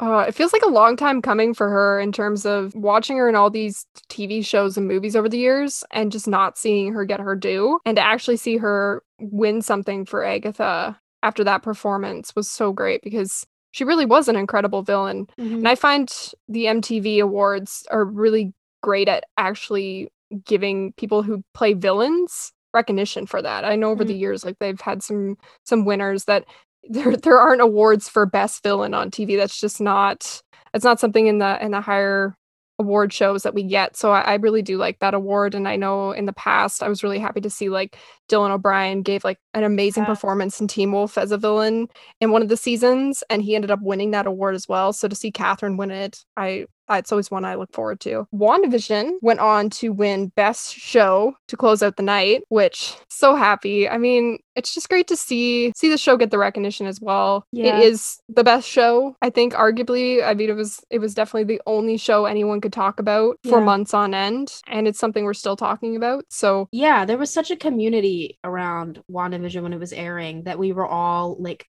Uh, 0.02 0.26
it 0.28 0.34
feels 0.34 0.52
like 0.52 0.64
a 0.64 0.70
long 0.70 0.96
time 0.98 1.22
coming 1.22 1.54
for 1.54 1.70
her 1.70 2.00
in 2.00 2.12
terms 2.12 2.44
of 2.44 2.74
watching 2.74 3.18
her 3.18 3.30
in 3.30 3.36
all 3.36 3.52
these 3.52 3.86
TV 4.10 4.44
shows 4.44 4.76
and 4.76 4.88
movies 4.88 5.16
over 5.16 5.30
the 5.30 5.38
years 5.38 5.84
and 5.92 6.12
just 6.12 6.28
not 6.28 6.58
seeing 6.58 6.92
her 6.92 7.06
get 7.06 7.20
her 7.20 7.36
due. 7.36 7.80
And 7.86 7.98
to 7.98 8.02
actually 8.02 8.38
see 8.38 8.58
her 8.58 9.04
win 9.20 9.62
something 9.62 10.06
for 10.06 10.24
Agatha 10.24 11.00
after 11.24 11.44
that 11.44 11.64
performance 11.64 12.36
was 12.36 12.50
so 12.50 12.72
great 12.72 13.02
because 13.04 13.46
she 13.72 13.84
really 13.84 14.06
was 14.06 14.28
an 14.28 14.36
incredible 14.36 14.84
villain. 14.84 15.28
And 15.38 15.52
mm-hmm. 15.52 15.68
I 15.68 15.76
find 15.76 16.12
the 16.50 16.66
MTV 16.66 17.22
awards 17.22 17.86
are 17.90 18.04
really 18.04 18.54
great 18.82 19.08
at 19.08 19.24
actually 19.38 20.10
giving 20.46 20.94
people 20.94 21.24
who 21.24 21.44
play 21.54 21.74
villains 21.74 22.52
recognition 22.74 23.26
for 23.26 23.42
that. 23.42 23.66
I 23.66 23.76
know 23.76 23.92
over 23.92 24.04
the 24.04 24.14
mm-hmm. 24.14 24.22
years 24.22 24.46
like 24.46 24.58
they've 24.60 24.80
had 24.80 25.04
some 25.04 25.38
some 25.66 25.86
winners 25.86 26.26
that 26.26 26.46
there 26.90 27.16
there 27.16 27.40
aren't 27.40 27.62
awards 27.62 28.10
for 28.10 28.26
best 28.26 28.64
villain 28.64 28.94
on 28.94 29.12
TV. 29.12 29.38
That's 29.38 29.60
just 29.60 29.80
not 29.80 30.42
it's 30.74 30.86
not 30.86 31.00
something 31.00 31.28
in 31.28 31.40
the 31.40 31.64
in 31.64 31.72
the 31.72 31.82
higher 31.82 32.36
award 32.82 33.14
shows 33.14 33.44
that 33.44 33.54
we 33.54 33.64
get. 33.64 33.96
So 33.96 34.12
I, 34.12 34.22
I 34.22 34.34
really 34.36 34.62
do 34.62 34.78
like 34.78 35.00
that 35.00 35.14
award. 35.14 35.56
And 35.56 35.68
I 35.68 35.78
know 35.78 36.12
in 36.12 36.26
the 36.26 36.34
past 36.34 36.84
I 36.84 36.90
was 36.90 37.04
really 37.04 37.20
happy 37.20 37.40
to 37.42 37.50
see 37.50 37.70
like 37.70 37.98
Dylan 38.30 38.52
O'Brien 38.52 39.02
gave 39.02 39.24
like 39.24 39.40
an 39.54 39.64
amazing 39.64 40.04
Yeah. 40.04 40.08
performance 40.08 40.60
in 40.60 40.68
Teen 40.68 40.92
Wolf 40.92 41.18
as 41.18 41.32
a 41.32 41.38
villain 41.38 41.88
in 42.20 42.32
one 42.32 42.42
of 42.42 42.50
the 42.50 42.58
seasons, 42.58 43.24
and 43.30 43.42
he 43.42 43.56
ended 43.56 43.72
up 43.72 43.80
winning 43.82 44.12
that 44.12 44.28
award 44.28 44.56
as 44.56 44.68
well. 44.68 44.92
So 44.94 45.08
to 45.08 45.16
see 45.16 45.32
Kathryn 45.32 45.78
win 45.78 45.92
it, 45.92 46.26
I 46.36 46.66
Uh, 46.92 46.98
it's 46.98 47.12
always 47.12 47.32
one 47.32 47.46
I 47.46 47.56
look 47.56 47.72
forward 47.72 48.00
to. 48.02 48.28
WandaVision 48.36 49.12
went 49.22 49.40
on 49.40 49.70
to 49.72 49.94
win 49.94 50.28
Best 50.36 50.74
Show 50.76 51.34
to 51.48 51.56
close 51.56 51.82
out 51.82 51.96
the 51.96 52.04
night, 52.04 52.44
which 52.50 52.96
so 53.10 53.36
happy. 53.36 53.88
I 53.88 53.98
mean, 53.98 54.40
it's 54.56 54.74
just 54.74 54.90
great 54.90 55.08
to 55.08 55.16
see 55.16 55.72
see 55.76 55.90
the 55.90 55.98
show 55.98 56.18
get 56.18 56.32
the 56.32 56.38
recognition 56.38 56.88
as 56.88 57.00
well. 57.00 57.46
Yeah. 57.54 57.78
It 57.78 57.84
is 57.86 58.20
the 58.28 58.44
best 58.44 58.68
show, 58.68 59.16
I 59.22 59.30
think, 59.30 59.54
arguably. 59.54 60.22
I 60.24 60.34
mean, 60.34 60.50
it 60.50 60.56
was 60.56 60.82
it 60.90 61.00
was 61.00 61.14
definitely 61.14 61.56
the 61.56 61.62
only 61.66 61.96
show 61.98 62.26
anyone 62.26 62.60
could 62.60 62.74
talk 62.74 63.00
about 63.00 63.38
for 63.44 63.60
Yeah. 63.60 63.66
months 63.66 63.94
on 63.94 64.14
end, 64.14 64.54
and 64.68 64.88
it's 64.88 65.00
something 65.00 65.24
we're 65.24 65.34
still 65.34 65.56
talking 65.56 65.96
about. 65.96 66.26
So 66.30 66.68
yeah, 66.74 67.06
there 67.06 67.18
was 67.18 67.32
such 67.32 67.52
a 67.52 67.56
community 67.56 68.38
around 68.44 69.02
WandaVision 69.10 69.64
when 69.64 69.74
it 69.74 69.80
was 69.80 69.94
airing 69.94 70.44
that 70.44 70.60
we 70.60 70.74
were 70.74 70.88
all 70.88 71.38
like, 71.40 71.68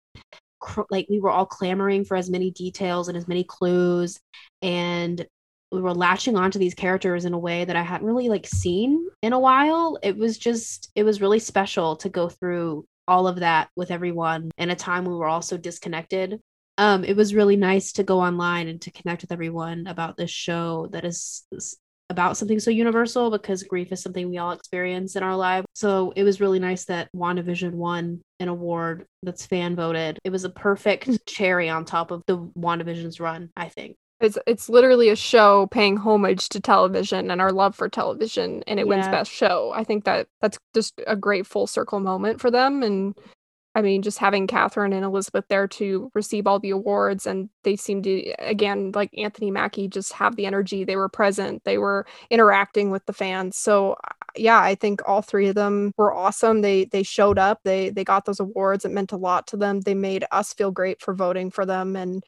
cr- 0.65 0.89
like 0.89 1.07
we 1.09 1.19
were 1.19 1.29
all 1.29 1.45
clamoring 1.45 2.03
for 2.05 2.17
as 2.17 2.29
many 2.29 2.51
details 2.51 3.07
and 3.07 3.17
as 3.17 3.27
many 3.27 3.43
clues, 3.43 4.19
and 4.61 5.25
we 5.71 5.81
were 5.81 5.93
latching 5.93 6.35
onto 6.35 6.59
these 6.59 6.73
characters 6.73 7.25
in 7.25 7.33
a 7.33 7.39
way 7.39 7.65
that 7.65 7.75
I 7.75 7.81
hadn't 7.81 8.07
really 8.07 8.29
like 8.29 8.47
seen 8.47 9.07
in 9.21 9.33
a 9.33 9.39
while. 9.39 9.97
It 10.01 10.17
was 10.17 10.37
just, 10.37 10.91
it 10.95 11.03
was 11.03 11.21
really 11.21 11.39
special 11.39 11.95
to 11.97 12.09
go 12.09 12.29
through 12.29 12.85
all 13.07 13.27
of 13.27 13.39
that 13.39 13.69
with 13.75 13.91
everyone 13.91 14.51
in 14.57 14.69
a 14.69 14.75
time 14.75 15.05
we 15.05 15.15
were 15.15 15.27
all 15.27 15.41
so 15.41 15.57
disconnected. 15.57 16.39
Um, 16.77 17.03
it 17.03 17.15
was 17.15 17.35
really 17.35 17.55
nice 17.55 17.93
to 17.93 18.03
go 18.03 18.19
online 18.19 18.67
and 18.67 18.81
to 18.81 18.91
connect 18.91 19.21
with 19.21 19.31
everyone 19.31 19.87
about 19.87 20.17
this 20.17 20.31
show 20.31 20.87
that 20.91 21.05
is, 21.05 21.45
is 21.51 21.77
about 22.09 22.37
something 22.37 22.59
so 22.59 22.71
universal 22.71 23.31
because 23.31 23.63
grief 23.63 23.91
is 23.91 24.01
something 24.01 24.29
we 24.29 24.37
all 24.37 24.51
experience 24.51 25.15
in 25.15 25.23
our 25.23 25.35
lives. 25.35 25.65
So 25.73 26.13
it 26.15 26.23
was 26.23 26.39
really 26.39 26.59
nice 26.59 26.85
that 26.85 27.09
WandaVision 27.15 27.71
won 27.71 28.21
an 28.39 28.47
award 28.47 29.05
that's 29.23 29.45
fan 29.45 29.75
voted. 29.75 30.19
It 30.23 30.29
was 30.29 30.43
a 30.43 30.49
perfect 30.49 31.09
cherry 31.25 31.69
on 31.69 31.85
top 31.85 32.11
of 32.11 32.23
the 32.27 32.37
WandaVision's 32.37 33.19
run, 33.19 33.49
I 33.57 33.69
think. 33.69 33.97
It's 34.21 34.37
it's 34.47 34.69
literally 34.69 35.09
a 35.09 35.15
show 35.15 35.67
paying 35.67 35.97
homage 35.97 36.47
to 36.49 36.61
television 36.61 37.29
and 37.29 37.41
our 37.41 37.51
love 37.51 37.75
for 37.75 37.89
television, 37.89 38.63
and 38.65 38.79
it 38.79 38.87
wins 38.87 39.09
best 39.09 39.29
show. 39.29 39.73
I 39.75 39.83
think 39.83 40.05
that 40.05 40.27
that's 40.39 40.57
just 40.73 41.01
a 41.05 41.17
great 41.17 41.45
full 41.45 41.67
circle 41.67 41.99
moment 41.99 42.39
for 42.39 42.49
them, 42.49 42.81
and 42.81 43.13
I 43.75 43.81
mean, 43.81 44.01
just 44.01 44.19
having 44.19 44.47
Kathryn 44.47 44.93
and 44.95 45.03
Elizabeth 45.03 45.45
there 45.49 45.67
to 45.67 46.09
receive 46.15 46.47
all 46.47 46.59
the 46.59 46.69
awards, 46.71 47.27
and 47.27 47.49
they 47.63 47.75
seemed 47.75 48.05
to 48.05 48.31
again, 48.39 48.91
like 48.95 49.11
Anthony 49.17 49.51
Mackie, 49.51 49.89
just 49.89 50.13
have 50.13 50.35
the 50.37 50.45
energy. 50.45 50.85
They 50.85 50.95
were 50.95 51.09
present. 51.09 51.63
They 51.65 51.77
were 51.77 52.05
interacting 52.29 52.89
with 52.89 53.05
the 53.05 53.13
fans. 53.13 53.57
So 53.57 53.93
uh, 53.93 54.13
yeah, 54.37 54.59
I 54.61 54.75
think 54.75 55.01
all 55.05 55.21
three 55.21 55.47
of 55.49 55.55
them 55.55 55.91
were 55.97 56.13
awesome. 56.13 56.61
They 56.61 56.85
they 56.85 57.03
showed 57.03 57.37
up. 57.37 57.59
They 57.65 57.89
they 57.89 58.05
got 58.05 58.25
those 58.25 58.39
awards. 58.39 58.85
It 58.85 58.91
meant 58.91 59.11
a 59.11 59.17
lot 59.17 59.47
to 59.47 59.57
them. 59.57 59.81
They 59.81 59.93
made 59.95 60.25
us 60.31 60.53
feel 60.53 60.71
great 60.71 61.01
for 61.01 61.13
voting 61.13 61.51
for 61.51 61.65
them, 61.65 61.95
and 61.97 62.23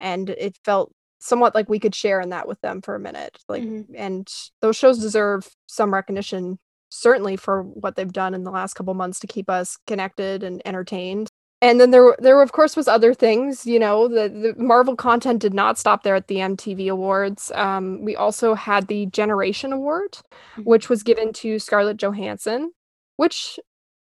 and 0.00 0.30
it 0.30 0.56
felt 0.64 0.92
somewhat 1.20 1.54
like 1.54 1.68
we 1.68 1.78
could 1.78 1.94
share 1.94 2.20
in 2.20 2.30
that 2.30 2.48
with 2.48 2.60
them 2.62 2.82
for 2.82 2.96
a 2.96 3.00
minute 3.00 3.38
like 3.48 3.62
Mhm. 3.62 3.86
and 3.94 4.28
those 4.60 4.76
shows 4.76 4.98
deserve 4.98 5.48
some 5.66 5.94
recognition 5.94 6.58
certainly 6.92 7.36
for 7.36 7.62
what 7.62 7.96
they've 7.96 8.12
done 8.12 8.34
in 8.34 8.44
the 8.44 8.50
last 8.50 8.74
couple 8.74 8.92
months 8.94 9.18
to 9.20 9.26
keep 9.26 9.48
us 9.48 9.78
connected 9.86 10.42
and 10.42 10.60
entertained. 10.66 11.28
And 11.62 11.80
then 11.80 11.90
there 11.92 12.16
there 12.18 12.42
of 12.42 12.52
course 12.52 12.76
was 12.76 12.88
other 12.88 13.14
things 13.14 13.64
you 13.66 13.78
know 13.78 14.08
the, 14.08 14.28
the 14.28 14.54
marvel 14.62 14.96
content 14.96 15.40
did 15.40 15.54
not 15.54 15.78
stop 15.78 16.02
there 16.02 16.16
at 16.16 16.26
the 16.28 16.36
mtv 16.36 16.90
awards. 16.90 17.52
Um, 17.54 18.02
we 18.04 18.16
also 18.16 18.54
had 18.54 18.88
the 18.88 19.06
generation 19.06 19.72
award 19.72 20.18
Mhm. 20.56 20.64
which 20.64 20.88
was 20.88 21.02
given 21.04 21.32
to 21.34 21.58
scarlett 21.60 21.96
johansson 21.98 22.72
which 23.16 23.58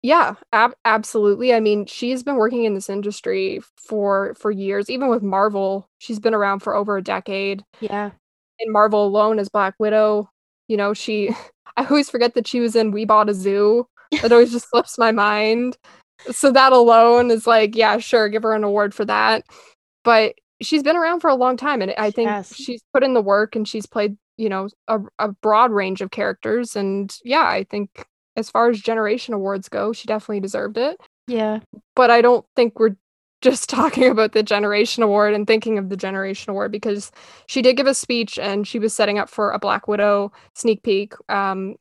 yeah 0.03 0.35
ab- 0.53 0.75
absolutely. 0.85 1.55
I 1.55 1.61
mean 1.61 1.87
she's 1.87 2.23
been 2.23 2.37
working 2.37 2.65
in 2.65 2.75
this 2.75 2.91
industry 2.91 3.61
for 3.77 4.35
for 4.39 4.51
years. 4.51 4.91
Even 4.91 5.09
with 5.09 5.23
marvel 5.23 5.89
she's 5.99 6.21
been 6.21 6.35
around 6.35 6.61
for 6.61 6.75
over 6.77 6.97
a 6.99 7.03
decade. 7.03 7.65
Yeah. 7.81 8.11
in 8.61 8.71
marvel 8.73 9.07
alone 9.07 9.39
as 9.39 9.49
black 9.49 9.75
widow 9.79 10.29
you 10.69 10.77
know 10.77 10.93
she 10.93 11.31
i 11.77 11.85
always 11.85 12.11
forget 12.11 12.35
that 12.35 12.47
she 12.47 12.61
was 12.61 12.75
in 12.77 12.91
we 12.91 13.05
bought 13.05 13.29
a 13.29 13.35
zoo. 13.35 13.87
That 14.23 14.33
always 14.33 14.53
just 14.53 14.71
slips 14.71 14.97
my 14.97 15.13
mind. 15.13 15.77
So 16.31 16.51
that 16.53 16.73
alone 16.73 17.31
is 17.31 17.47
like 17.47 17.77
yeah 17.77 17.99
sure 17.99 18.29
give 18.29 18.43
her 18.43 18.55
an 18.55 18.65
award 18.65 18.95
for 18.95 19.05
that. 19.05 19.45
But 20.05 20.35
she's 20.61 20.83
been 20.83 20.97
around 20.97 21.21
for 21.21 21.31
a 21.31 21.37
long 21.37 21.57
time 21.57 21.81
and 21.83 21.93
i 21.99 22.11
think 22.11 22.29
has. 22.29 22.53
she's 22.55 22.83
put 22.93 23.05
in 23.05 23.15
the 23.15 23.21
work 23.21 23.55
and 23.55 23.69
she's 23.69 23.87
played 23.87 24.17
you 24.37 24.49
know 24.49 24.69
a, 24.89 24.99
a 25.19 25.29
broad 25.29 25.71
range 25.71 26.01
of 26.01 26.11
characters. 26.11 26.75
And 26.75 27.17
yeah 27.25 27.47
i 27.47 27.65
think 27.65 28.07
as 28.37 28.51
far 28.51 28.69
as 28.71 28.81
generation 28.81 29.35
awards 29.35 29.69
go 29.69 29.93
she 29.93 30.07
definitely 30.07 30.41
deserved 30.41 30.79
it. 30.79 30.99
Yeah. 31.27 31.61
but 31.95 32.11
I 32.11 32.23
don't 32.23 32.47
think 32.57 32.81
we're 32.81 32.97
just 33.41 33.69
talking 33.69 34.09
about 34.11 34.33
the 34.33 34.43
Generation 34.43 35.03
Award 35.03 35.35
and 35.35 35.47
thinking 35.47 35.79
of 35.79 35.89
the 35.89 35.97
Generation 35.97 36.51
Award 36.51 36.73
because 36.73 37.11
she 37.47 37.63
did 37.63 37.77
give 37.77 37.87
a 37.87 37.95
speech 37.95 38.39
and 38.39 38.67
she 38.67 38.79
was 38.79 38.95
setting 38.95 39.19
up 39.19 39.29
for 39.29 39.51
a 39.51 39.59
Black 39.59 39.89
Widow 39.89 40.33
sneak 40.55 40.83
peek. 40.83 41.15
Um, 41.29 41.77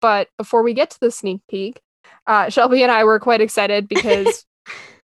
but 0.00 0.28
before 0.36 0.62
we 0.62 0.74
get 0.74 0.90
to 0.90 1.00
the 1.00 1.10
sneak 1.10 1.40
peek, 1.48 1.80
uh, 2.26 2.48
Shelby 2.50 2.82
and 2.82 2.92
I 2.92 3.04
were 3.04 3.18
quite 3.18 3.40
excited 3.40 3.88
because 3.88 4.44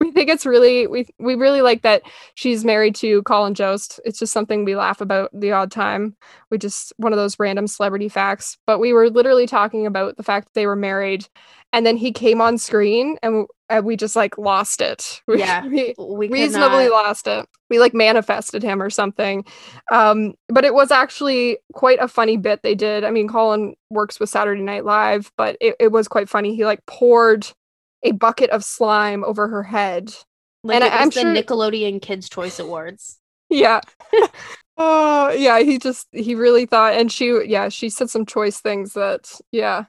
we 0.04 0.12
think 0.12 0.30
it's 0.30 0.46
really 0.46 0.86
we 0.88 1.08
we 1.20 1.36
really 1.36 1.62
like 1.62 1.82
that 1.82 2.04
she's 2.36 2.64
married 2.66 2.96
to 2.96 3.24
Colin 3.24 3.54
Jost. 3.56 4.00
It's 4.06 4.20
just 4.20 4.34
something 4.34 4.66
we 4.66 4.76
laugh 4.76 5.02
about 5.02 5.30
the 5.34 5.52
odd 5.52 5.72
time. 5.72 6.16
We 6.52 6.58
just 6.58 6.94
one 6.98 7.14
of 7.14 7.18
those 7.18 7.40
random 7.40 7.68
celebrity 7.68 8.10
facts. 8.10 8.58
But 8.68 8.80
we 8.80 8.94
were 8.94 9.10
literally 9.10 9.48
talking 9.48 9.86
about 9.88 10.18
the 10.18 10.24
fact 10.24 10.48
that 10.48 10.54
they 10.54 10.68
were 10.68 10.76
married, 10.76 11.28
and 11.72 11.86
then 11.86 11.98
he 11.98 12.12
came 12.12 12.42
on 12.42 12.58
screen, 12.58 13.18
and, 13.24 13.48
and 13.70 13.86
we 13.86 13.96
just 13.98 14.16
like 14.16 14.38
lost 14.38 14.82
it. 14.82 15.22
We- 15.28 15.40
Yeah. 15.40 15.66
we 15.66 15.96
We 15.98 16.28
reasonably 16.30 16.86
not- 16.90 16.92
lost 17.06 17.28
it. 17.28 17.48
We 17.70 17.80
like 17.80 17.94
manifested 17.96 18.62
him 18.62 18.82
or 18.84 18.90
something. 18.92 19.46
Um, 19.92 20.34
but 20.50 20.64
it 20.66 20.76
was 20.76 20.92
actually 20.92 21.58
quite 21.74 21.98
a 22.00 22.08
funny 22.08 22.38
bit 22.38 22.62
they 22.62 22.76
did. 22.76 23.04
I 23.04 23.10
mean, 23.10 23.28
Colin 23.28 23.74
works 23.90 24.20
with 24.20 24.30
Saturday 24.30 24.62
Night 24.62 24.86
Live, 24.86 25.32
but 25.38 25.58
it, 25.60 25.76
it 25.80 25.92
was 25.92 26.08
quite 26.08 26.30
funny. 26.30 26.56
He 26.56 26.66
like 26.66 26.86
poured 26.86 27.48
a 28.04 28.12
bucket 28.12 28.50
of 28.52 28.64
slime 28.64 29.24
over 29.24 29.48
her 29.48 29.64
head. 29.64 30.14
like 30.64 30.76
and 30.76 30.84
I- 30.84 30.98
I'm 31.02 31.10
the 31.10 31.22
sure- 31.22 31.34
Nickelodeon 31.34 32.02
Kids 32.02 32.30
Choice 32.30 32.60
Awards. 32.60 33.20
Yeah. 33.50 33.82
oh, 34.78 35.30
yeah, 35.30 35.60
he 35.60 35.78
just 35.78 36.08
he 36.12 36.34
really 36.34 36.66
thought 36.66 36.94
and 36.94 37.12
she 37.12 37.28
yeah, 37.46 37.70
she 37.70 37.90
said 37.90 38.10
some 38.10 38.26
choice 38.26 38.60
things 38.60 38.94
that 38.94 39.32
yeah. 39.52 39.86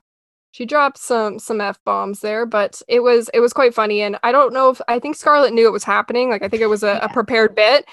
She 0.50 0.66
dropped 0.66 0.98
some 0.98 1.38
some 1.38 1.60
F 1.60 1.78
bombs 1.84 2.20
there, 2.20 2.44
but 2.46 2.80
it 2.88 3.00
was 3.00 3.30
it 3.32 3.40
was 3.40 3.52
quite 3.52 3.74
funny 3.74 4.02
and 4.02 4.18
I 4.22 4.32
don't 4.32 4.52
know 4.52 4.68
if 4.70 4.80
I 4.86 4.98
think 4.98 5.16
Scarlett 5.16 5.52
knew 5.54 5.66
it 5.66 5.72
was 5.72 5.82
happening. 5.84 6.28
Like 6.30 6.42
I 6.42 6.48
think 6.48 6.62
it 6.62 6.66
was 6.68 6.82
a, 6.82 6.98
Yeah. 7.00 7.06
a 7.06 7.08
prepared 7.12 7.54
bit, 7.54 7.86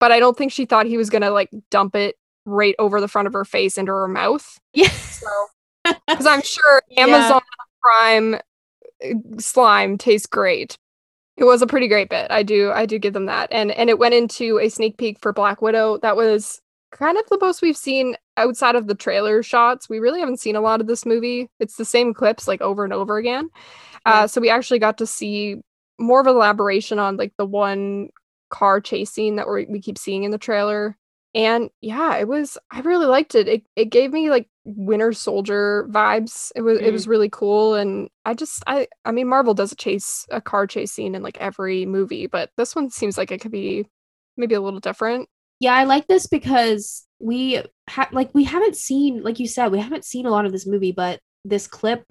but 0.00 0.10
I 0.12 0.18
don't 0.18 0.36
think 0.36 0.50
she 0.50 0.64
thought 0.64 0.86
he 0.86 0.96
was 0.96 1.10
gonna 1.10 1.30
like 1.30 1.50
dump 1.70 1.94
it 1.94 2.16
right 2.46 2.74
over 2.78 3.00
the 3.00 3.08
front 3.08 3.28
of 3.28 3.34
her 3.34 3.44
face 3.44 3.76
into 3.76 3.92
her 3.92 4.08
mouth. 4.08 4.58
Yeah. 4.72 4.88
So 4.88 5.26
because 6.08 6.26
I'm 6.26 6.42
sure 6.42 6.82
Yeah. 6.88 7.02
Amazon 7.04 7.42
Prime 7.82 8.34
uh, 8.34 8.38
slime 9.38 9.98
tastes 9.98 10.26
great. 10.26 10.78
It 11.36 11.44
was 11.44 11.62
a 11.62 11.66
pretty 11.66 11.88
great 11.88 12.10
bit. 12.10 12.30
I 12.30 12.42
do 12.42 12.72
I 12.72 12.84
do 12.86 12.98
give 12.98 13.12
them 13.14 13.26
that. 13.26 13.48
And 13.52 13.70
and 13.72 13.88
it 13.88 13.98
went 13.98 14.14
into 14.14 14.58
a 14.58 14.68
sneak 14.68 14.96
peek 14.98 15.18
for 15.20 15.32
Black 15.32 15.62
Widow. 15.62 15.98
That 15.98 16.16
was 16.16 16.60
kind 16.90 17.16
of 17.18 17.24
the 17.28 17.38
most 17.40 17.62
we've 17.62 17.76
seen 17.76 18.16
outside 18.36 18.74
of 18.74 18.86
the 18.86 18.94
trailer 18.94 19.42
shots. 19.42 19.88
We 19.88 19.98
really 19.98 20.20
haven't 20.20 20.40
seen 20.40 20.56
a 20.56 20.60
lot 20.60 20.80
of 20.80 20.86
this 20.86 21.06
movie. 21.06 21.48
It's 21.60 21.76
the 21.76 21.84
same 21.84 22.14
clips 22.14 22.48
like 22.48 22.60
over 22.60 22.84
and 22.84 22.92
over 22.92 23.18
again. 23.18 23.50
Uh 24.04 24.26
so 24.26 24.40
we 24.40 24.50
actually 24.50 24.78
got 24.80 24.98
to 24.98 25.06
see 25.06 25.60
more 25.98 26.20
of 26.20 26.26
an 26.26 26.34
elaboration 26.34 26.98
on 26.98 27.16
like 27.16 27.32
the 27.38 27.46
one 27.46 28.08
car 28.50 28.80
chase 28.80 29.10
scene 29.10 29.36
that 29.36 29.48
we 29.48 29.66
we 29.66 29.80
keep 29.80 29.98
seeing 29.98 30.24
in 30.24 30.30
the 30.32 30.38
trailer. 30.38 30.96
And 31.34 31.70
yeah, 31.80 32.16
it 32.16 32.26
was 32.26 32.58
I 32.70 32.80
really 32.80 33.06
liked 33.06 33.34
it. 33.34 33.46
It 33.48 33.62
it 33.76 33.86
gave 33.86 34.12
me 34.12 34.30
like 34.30 34.48
Winter 34.76 35.12
Soldier 35.12 35.88
vibes. 35.90 36.52
It 36.54 36.60
was 36.60 36.78
it 36.78 36.84
mm-hmm. 36.84 36.92
was 36.92 37.08
really 37.08 37.30
cool 37.30 37.74
and 37.74 38.10
I 38.26 38.34
just 38.34 38.62
I 38.66 38.86
I 39.04 39.12
mean 39.12 39.26
Marvel 39.26 39.54
does 39.54 39.72
a 39.72 39.76
chase 39.76 40.26
a 40.30 40.40
car 40.40 40.66
chase 40.66 40.92
scene 40.92 41.14
in 41.14 41.22
like 41.22 41.38
every 41.38 41.86
movie, 41.86 42.26
but 42.26 42.50
this 42.56 42.76
one 42.76 42.90
seems 42.90 43.16
like 43.16 43.32
it 43.32 43.40
could 43.40 43.52
be 43.52 43.86
maybe 44.36 44.54
a 44.54 44.60
little 44.60 44.80
different. 44.80 45.28
Yeah, 45.60 45.74
I 45.74 45.84
like 45.84 46.06
this 46.06 46.26
because 46.26 47.06
we 47.18 47.62
ha- 47.88 48.10
like 48.12 48.30
we 48.34 48.44
haven't 48.44 48.76
seen, 48.76 49.22
like 49.22 49.40
you 49.40 49.48
said, 49.48 49.72
we 49.72 49.80
haven't 49.80 50.04
seen 50.04 50.26
a 50.26 50.30
lot 50.30 50.44
of 50.44 50.52
this 50.52 50.66
movie, 50.66 50.92
but 50.92 51.20
this 51.44 51.66
clip 51.66 52.04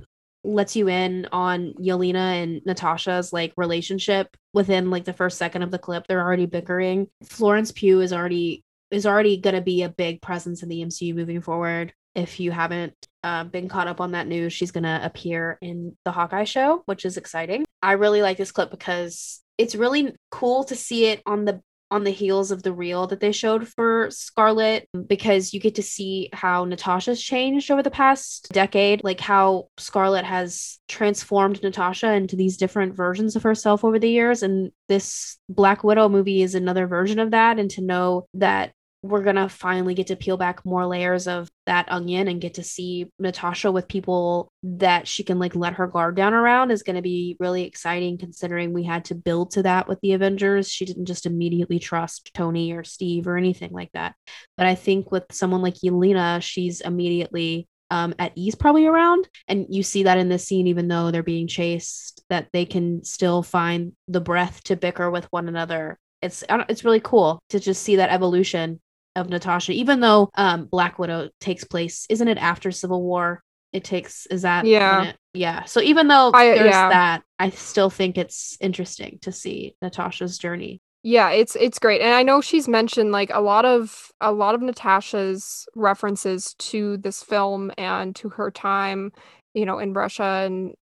lets 0.44 0.76
you 0.76 0.90
in 0.90 1.28
on 1.32 1.74
Yelena 1.80 2.44
and 2.44 2.62
Natasha's 2.66 3.32
like 3.32 3.54
relationship 3.56 4.36
within 4.54 4.90
like 4.90 5.06
the 5.06 5.14
first 5.14 5.38
second 5.38 5.62
of 5.62 5.72
the 5.72 5.80
clip. 5.80 6.08
They're 6.08 6.22
already 6.22 6.48
bickering. 6.48 7.08
Florence 7.24 7.72
Pugh 7.72 8.02
is 8.02 8.12
already 8.12 8.64
is 8.90 9.06
already 9.06 9.38
going 9.38 9.56
to 9.56 9.62
be 9.62 9.84
a 9.84 9.90
big 9.90 10.22
presence 10.22 10.64
in 10.64 10.70
the 10.70 10.84
MCU 10.84 11.14
moving 11.14 11.42
forward. 11.42 11.94
If 12.18 12.40
you 12.40 12.52
haven't 12.52 12.96
uh, 13.24 13.44
been 13.46 13.70
caught 13.70 13.88
up 13.88 14.02
on 14.02 14.12
that 14.12 14.28
news, 14.28 14.52
she's 14.52 14.72
going 14.72 14.84
to 14.86 15.00
appear 15.04 15.60
in 15.62 15.96
the 16.04 16.12
Hawkeye 16.12 16.46
show, 16.46 16.82
which 16.86 17.06
is 17.06 17.16
exciting. 17.16 17.64
I 17.82 17.94
really 17.94 18.24
like 18.24 18.38
this 18.38 18.52
clip 18.52 18.72
because 18.72 19.42
it's 19.60 19.76
really 19.76 20.16
cool 20.32 20.64
to 20.66 20.76
see 20.76 21.06
it 21.06 21.22
on 21.28 21.46
the 21.46 21.62
on 21.90 22.04
the 22.04 22.12
heels 22.12 22.52
of 22.52 22.64
the 22.64 22.74
reel 22.74 23.08
that 23.08 23.20
they 23.20 23.32
showed 23.32 23.68
for 23.68 24.10
Scarlett 24.12 24.90
because 25.08 25.54
you 25.54 25.60
get 25.60 25.76
to 25.76 25.84
see 25.84 26.30
how 26.34 26.66
Natasha's 26.66 27.22
changed 27.24 27.72
over 27.72 27.82
the 27.82 27.90
past 27.90 28.50
decade, 28.52 29.04
like 29.04 29.22
how 29.22 29.70
Scarlett 29.78 30.26
has 30.26 30.80
transformed 30.90 31.64
Natasha 31.64 32.12
into 32.12 32.36
these 32.36 32.58
different 32.58 32.96
versions 32.96 33.36
of 33.36 33.44
herself 33.44 33.86
over 33.86 34.00
the 34.00 34.10
years. 34.10 34.44
And 34.44 34.72
this 34.90 35.38
Black 35.48 35.84
Widow 35.84 36.10
movie 36.10 36.42
is 36.42 36.56
another 36.56 36.88
version 36.88 37.20
of 37.20 37.32
that. 37.32 37.58
And 37.58 37.70
to 37.72 37.82
know 37.82 38.28
that 38.34 38.74
we're 39.08 39.24
gonna 39.24 39.50
finally 39.50 39.94
get 39.94 40.08
to 40.08 40.16
peel 40.16 40.38
back 40.38 40.66
more 40.66 40.86
layers 40.86 41.28
of 41.28 41.50
that 41.66 41.92
onion 41.92 42.28
and 42.28 42.42
get 42.42 42.56
to 42.56 42.64
see 42.64 43.12
Natasha 43.20 43.72
with 43.72 43.88
people 43.88 44.52
that 44.64 45.08
she 45.08 45.24
can 45.24 45.40
like 45.40 45.56
let 45.56 45.74
her 45.74 45.88
guard 45.88 46.16
down 46.16 46.34
around 46.34 46.72
is 46.72 46.84
gonna 46.84 47.02
be 47.02 47.38
really 47.40 47.64
exciting 47.64 48.18
considering 48.18 48.74
we 48.74 48.84
had 48.84 49.06
to 49.06 49.16
build 49.16 49.52
to 49.52 49.64
that 49.64 49.88
with 49.88 50.00
the 50.02 50.14
Avengers. 50.14 50.70
She 50.70 50.86
didn't 50.86 51.06
just 51.06 51.26
immediately 51.26 51.80
trust 51.80 52.32
Tony 52.34 52.74
or 52.74 52.84
Steve 52.84 53.28
or 53.28 53.38
anything 53.38 53.72
like 53.72 53.92
that. 53.94 54.16
But 54.58 54.68
I 54.68 54.76
think 54.76 55.12
with 55.12 55.26
someone 55.32 55.62
like 55.62 55.76
Yelena, 55.76 56.42
she's 56.42 56.82
immediately 56.82 57.68
um, 57.90 58.14
at 58.20 58.34
ease 58.36 58.56
probably 58.56 58.86
around. 58.86 59.28
And 59.48 59.66
you 59.70 59.84
see 59.84 60.04
that 60.04 60.18
in 60.18 60.30
this 60.30 60.46
scene, 60.46 60.68
even 60.68 60.88
though 60.88 61.12
they're 61.12 61.24
being 61.24 61.48
chased, 61.48 62.24
that 62.30 62.48
they 62.52 62.66
can 62.66 63.04
still 63.04 63.44
find 63.44 63.94
the 64.08 64.22
breath 64.22 64.64
to 64.66 64.76
bicker 64.76 65.10
with 65.10 65.26
one 65.32 65.48
another. 65.48 65.98
It's 66.22 66.44
it's 66.50 66.84
really 66.84 67.00
cool 67.00 67.40
to 67.50 67.60
just 67.60 67.84
see 67.84 67.98
that 67.98 68.10
evolution 68.10 68.82
of 69.18 69.30
Natasha, 69.30 69.74
even 69.74 70.00
though 70.00 70.30
um, 70.36 70.66
Black 70.66 70.98
Widow 71.00 71.30
takes 71.42 71.64
place, 71.66 72.06
isn't 72.10 72.28
it 72.28 72.38
after 72.38 72.72
Civil 72.72 73.04
War? 73.04 73.44
It 73.74 73.84
takes 73.84 74.26
is 74.28 74.44
that 74.44 74.66
Yeah. 74.66 75.12
yeah. 75.34 75.66
So 75.66 75.82
even 75.82 76.08
though 76.08 76.32
I- 76.34 76.46
there's 76.46 76.66
yeah. 76.72 76.90
that, 76.90 77.24
I 77.38 77.50
still 77.50 77.90
think 77.90 78.18
it's 78.18 78.58
interesting 78.62 79.20
to 79.24 79.32
see 79.34 79.76
Natasha's 79.82 80.38
journey. 80.38 80.82
yeah, 81.04 81.30
it's 81.32 81.56
it's 81.56 81.78
great. 81.80 82.02
And 82.02 82.14
I 82.14 82.24
know 82.24 82.42
she's 82.42 82.68
mentioned 82.68 83.12
like 83.12 83.30
a 83.34 83.42
lot 83.42 83.66
of 83.66 84.10
a 84.22 84.32
lot 84.32 84.56
of 84.56 84.62
Natasha's 84.62 85.68
references 85.76 86.54
to 86.60 86.98
this 86.98 87.22
film 87.24 87.72
and 87.78 88.16
to 88.18 88.30
her 88.30 88.52
time, 88.52 89.12
you 89.54 89.66
know, 89.66 89.80
in 89.80 89.94
Russia 89.94 90.44
and 90.46 90.74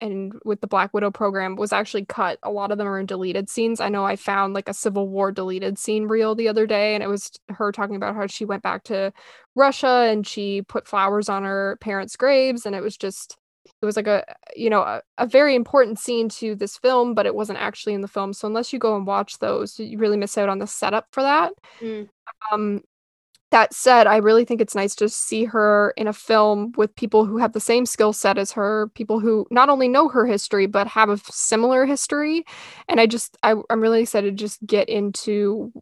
and 0.00 0.32
with 0.44 0.60
the 0.60 0.66
Black 0.66 0.92
Widow 0.92 1.10
program 1.10 1.56
was 1.56 1.72
actually 1.72 2.04
cut. 2.04 2.38
A 2.42 2.50
lot 2.50 2.70
of 2.70 2.78
them 2.78 2.86
are 2.86 2.98
in 2.98 3.06
deleted 3.06 3.48
scenes. 3.48 3.80
I 3.80 3.88
know 3.88 4.04
I 4.04 4.16
found 4.16 4.54
like 4.54 4.68
a 4.68 4.74
Civil 4.74 5.08
War 5.08 5.32
deleted 5.32 5.78
scene 5.78 6.06
reel 6.06 6.34
the 6.34 6.48
other 6.48 6.66
day, 6.66 6.94
and 6.94 7.02
it 7.02 7.08
was 7.08 7.30
her 7.48 7.72
talking 7.72 7.96
about 7.96 8.14
how 8.14 8.26
she 8.26 8.44
went 8.44 8.62
back 8.62 8.84
to 8.84 9.12
Russia 9.54 10.06
and 10.08 10.26
she 10.26 10.62
put 10.62 10.88
flowers 10.88 11.28
on 11.28 11.44
her 11.44 11.78
parents' 11.80 12.16
graves, 12.16 12.66
and 12.66 12.74
it 12.74 12.82
was 12.82 12.96
just 12.96 13.36
it 13.82 13.86
was 13.86 13.96
like 13.96 14.06
a 14.06 14.24
you 14.56 14.70
know 14.70 14.82
a, 14.82 15.02
a 15.18 15.26
very 15.26 15.54
important 15.54 15.98
scene 15.98 16.28
to 16.28 16.54
this 16.54 16.76
film, 16.76 17.14
but 17.14 17.26
it 17.26 17.34
wasn't 17.34 17.58
actually 17.58 17.94
in 17.94 18.00
the 18.00 18.08
film. 18.08 18.32
So 18.32 18.46
unless 18.48 18.72
you 18.72 18.78
go 18.78 18.96
and 18.96 19.06
watch 19.06 19.38
those, 19.38 19.78
you 19.78 19.98
really 19.98 20.16
miss 20.16 20.36
out 20.38 20.48
on 20.48 20.58
the 20.58 20.66
setup 20.66 21.06
for 21.12 21.22
that. 21.22 21.52
Mm. 21.80 22.08
Um, 22.52 22.82
that 23.54 23.72
said, 23.72 24.08
I 24.08 24.16
really 24.16 24.44
think 24.44 24.60
it's 24.60 24.74
nice 24.74 24.96
to 24.96 25.08
see 25.08 25.44
her 25.44 25.94
in 25.96 26.08
a 26.08 26.12
film 26.12 26.72
with 26.76 26.92
people 26.96 27.24
who 27.24 27.38
have 27.38 27.52
the 27.52 27.60
same 27.60 27.86
skill 27.86 28.12
set 28.12 28.36
as 28.36 28.50
her, 28.50 28.88
people 28.96 29.20
who 29.20 29.46
not 29.48 29.68
only 29.68 29.86
know 29.86 30.08
her 30.08 30.26
history 30.26 30.66
but 30.66 30.88
have 30.88 31.08
a 31.08 31.18
similar 31.30 31.86
history. 31.86 32.44
And 32.88 33.00
I 33.00 33.06
just, 33.06 33.38
I, 33.44 33.54
I'm 33.70 33.80
really 33.80 34.02
excited 34.02 34.36
to 34.36 34.44
just 34.44 34.66
get 34.66 34.88
into 34.88 35.72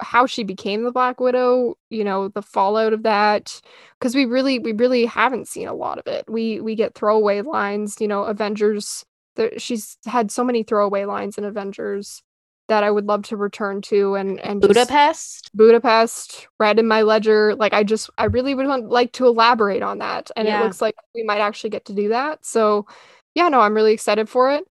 how 0.00 0.26
she 0.26 0.44
became 0.44 0.84
the 0.84 0.92
Black 0.92 1.18
Widow. 1.18 1.76
You 1.90 2.04
know, 2.04 2.28
the 2.28 2.42
fallout 2.42 2.92
of 2.92 3.02
that, 3.02 3.60
because 3.98 4.14
we 4.14 4.24
really, 4.24 4.60
we 4.60 4.70
really 4.70 5.04
haven't 5.04 5.48
seen 5.48 5.66
a 5.66 5.74
lot 5.74 5.98
of 5.98 6.06
it. 6.06 6.26
We 6.28 6.60
we 6.60 6.76
get 6.76 6.94
throwaway 6.94 7.42
lines. 7.42 7.96
You 8.00 8.06
know, 8.06 8.22
Avengers. 8.22 9.04
The, 9.34 9.52
she's 9.58 9.98
had 10.06 10.30
so 10.30 10.44
many 10.44 10.62
throwaway 10.62 11.06
lines 11.06 11.38
in 11.38 11.44
Avengers 11.44 12.22
that 12.68 12.82
I 12.84 12.90
would 12.90 13.06
love 13.06 13.22
to 13.24 13.36
return 13.36 13.80
to 13.82 14.14
and 14.14 14.40
and 14.40 14.60
Budapest. 14.60 15.50
Budapest, 15.54 16.48
red 16.58 16.78
in 16.78 16.88
my 16.88 17.02
ledger. 17.02 17.54
Like 17.54 17.72
I 17.72 17.84
just 17.84 18.10
I 18.18 18.24
really 18.24 18.54
would 18.54 18.66
want 18.66 18.88
like 18.88 19.12
to 19.12 19.26
elaborate 19.26 19.82
on 19.82 19.98
that. 19.98 20.30
And 20.36 20.48
Yeah. 20.48 20.60
it 20.60 20.64
looks 20.64 20.80
like 20.82 20.94
we 21.14 21.22
might 21.22 21.40
actually 21.40 21.70
get 21.70 21.84
to 21.86 21.94
do 21.94 22.08
that. 22.08 22.44
So 22.44 22.86
yeah, 23.34 23.48
no, 23.48 23.60
I'm 23.60 23.74
really 23.74 23.92
excited 23.92 24.28
for 24.28 24.50
it. 24.52 24.64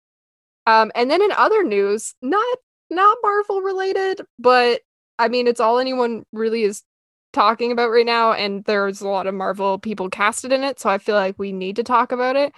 Um 0.67 0.93
and 0.95 1.11
then 1.11 1.23
in 1.23 1.33
other 1.33 1.65
news, 1.65 2.15
not 2.23 2.59
not 2.91 3.19
Marvel 3.23 3.63
related, 3.63 4.23
but 4.39 4.81
I 5.19 5.29
mean 5.29 5.47
it's 5.47 5.61
all 5.61 5.79
anyone 5.79 6.25
really 6.33 6.63
is 6.65 6.83
talking 7.33 7.73
about 7.73 7.91
right 7.91 8.05
now 8.07 8.33
and 8.33 8.65
there's 8.65 9.01
a 9.01 9.09
lot 9.09 9.27
of 9.27 9.35
Marvel 9.35 9.79
people 9.79 10.09
casted 10.11 10.53
in 10.53 10.63
it, 10.65 10.79
so 10.81 10.91
I 10.91 10.99
feel 10.99 11.15
like 11.17 11.39
we 11.39 11.53
need 11.53 11.77
to 11.77 11.83
talk 11.83 12.13
about 12.13 12.37
it. 12.37 12.53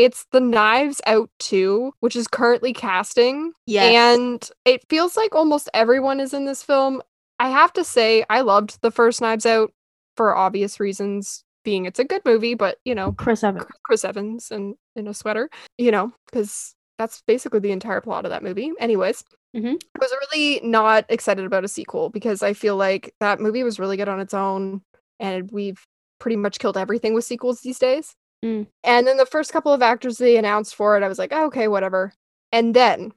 It's 0.00 0.24
the 0.32 0.40
Knives 0.40 1.02
Out 1.06 1.28
2, 1.40 1.92
which 2.00 2.16
is 2.16 2.26
currently 2.26 2.72
casting. 2.72 3.52
Yes. 3.66 3.94
And 3.94 4.50
it 4.64 4.88
feels 4.88 5.14
like 5.14 5.34
almost 5.34 5.68
everyone 5.74 6.20
is 6.20 6.32
in 6.32 6.46
this 6.46 6.62
film. 6.62 7.02
I 7.38 7.50
have 7.50 7.70
to 7.74 7.84
say, 7.84 8.24
I 8.30 8.40
loved 8.40 8.80
the 8.80 8.90
first 8.90 9.20
Knives 9.20 9.44
Out 9.44 9.72
for 10.16 10.34
obvious 10.34 10.80
reasons, 10.80 11.44
being 11.64 11.84
it's 11.84 11.98
a 11.98 12.04
good 12.04 12.22
movie, 12.24 12.54
but 12.54 12.78
you 12.86 12.94
know, 12.94 13.12
Chris 13.12 13.44
Evans. 13.44 13.66
Chris 13.84 14.02
Evans 14.04 14.50
and 14.50 14.74
in 14.96 15.06
a 15.06 15.12
sweater, 15.12 15.50
you 15.76 15.90
know, 15.90 16.12
because 16.30 16.74
that's 16.98 17.22
basically 17.26 17.60
the 17.60 17.70
entire 17.70 18.00
plot 18.00 18.24
of 18.24 18.30
that 18.30 18.42
movie. 18.42 18.72
Anyways, 18.80 19.22
Mhm. 19.54 19.82
I 19.94 19.98
was 19.98 20.14
really 20.32 20.60
not 20.62 21.04
excited 21.10 21.44
about 21.44 21.64
a 21.64 21.68
sequel 21.68 22.08
because 22.08 22.42
I 22.42 22.54
feel 22.54 22.76
like 22.76 23.12
that 23.20 23.38
movie 23.40 23.64
was 23.64 23.78
really 23.78 23.98
good 23.98 24.08
on 24.08 24.20
its 24.20 24.32
own, 24.32 24.80
and 25.18 25.50
we've 25.50 25.86
pretty 26.18 26.36
much 26.36 26.58
killed 26.58 26.76
everything 26.78 27.12
with 27.14 27.24
sequels 27.24 27.60
these 27.60 27.78
days. 27.78 28.14
Mm. 28.44 28.66
And 28.84 29.06
then 29.06 29.16
the 29.16 29.26
first 29.26 29.52
couple 29.52 29.72
of 29.72 29.82
actors 29.82 30.18
they 30.18 30.36
announced 30.36 30.74
for 30.74 30.96
it, 30.96 31.02
I 31.02 31.08
was 31.08 31.18
like, 31.18 31.32
oh, 31.32 31.46
okay, 31.46 31.68
whatever. 31.68 32.12
And 32.52 32.74
then, 32.74 33.12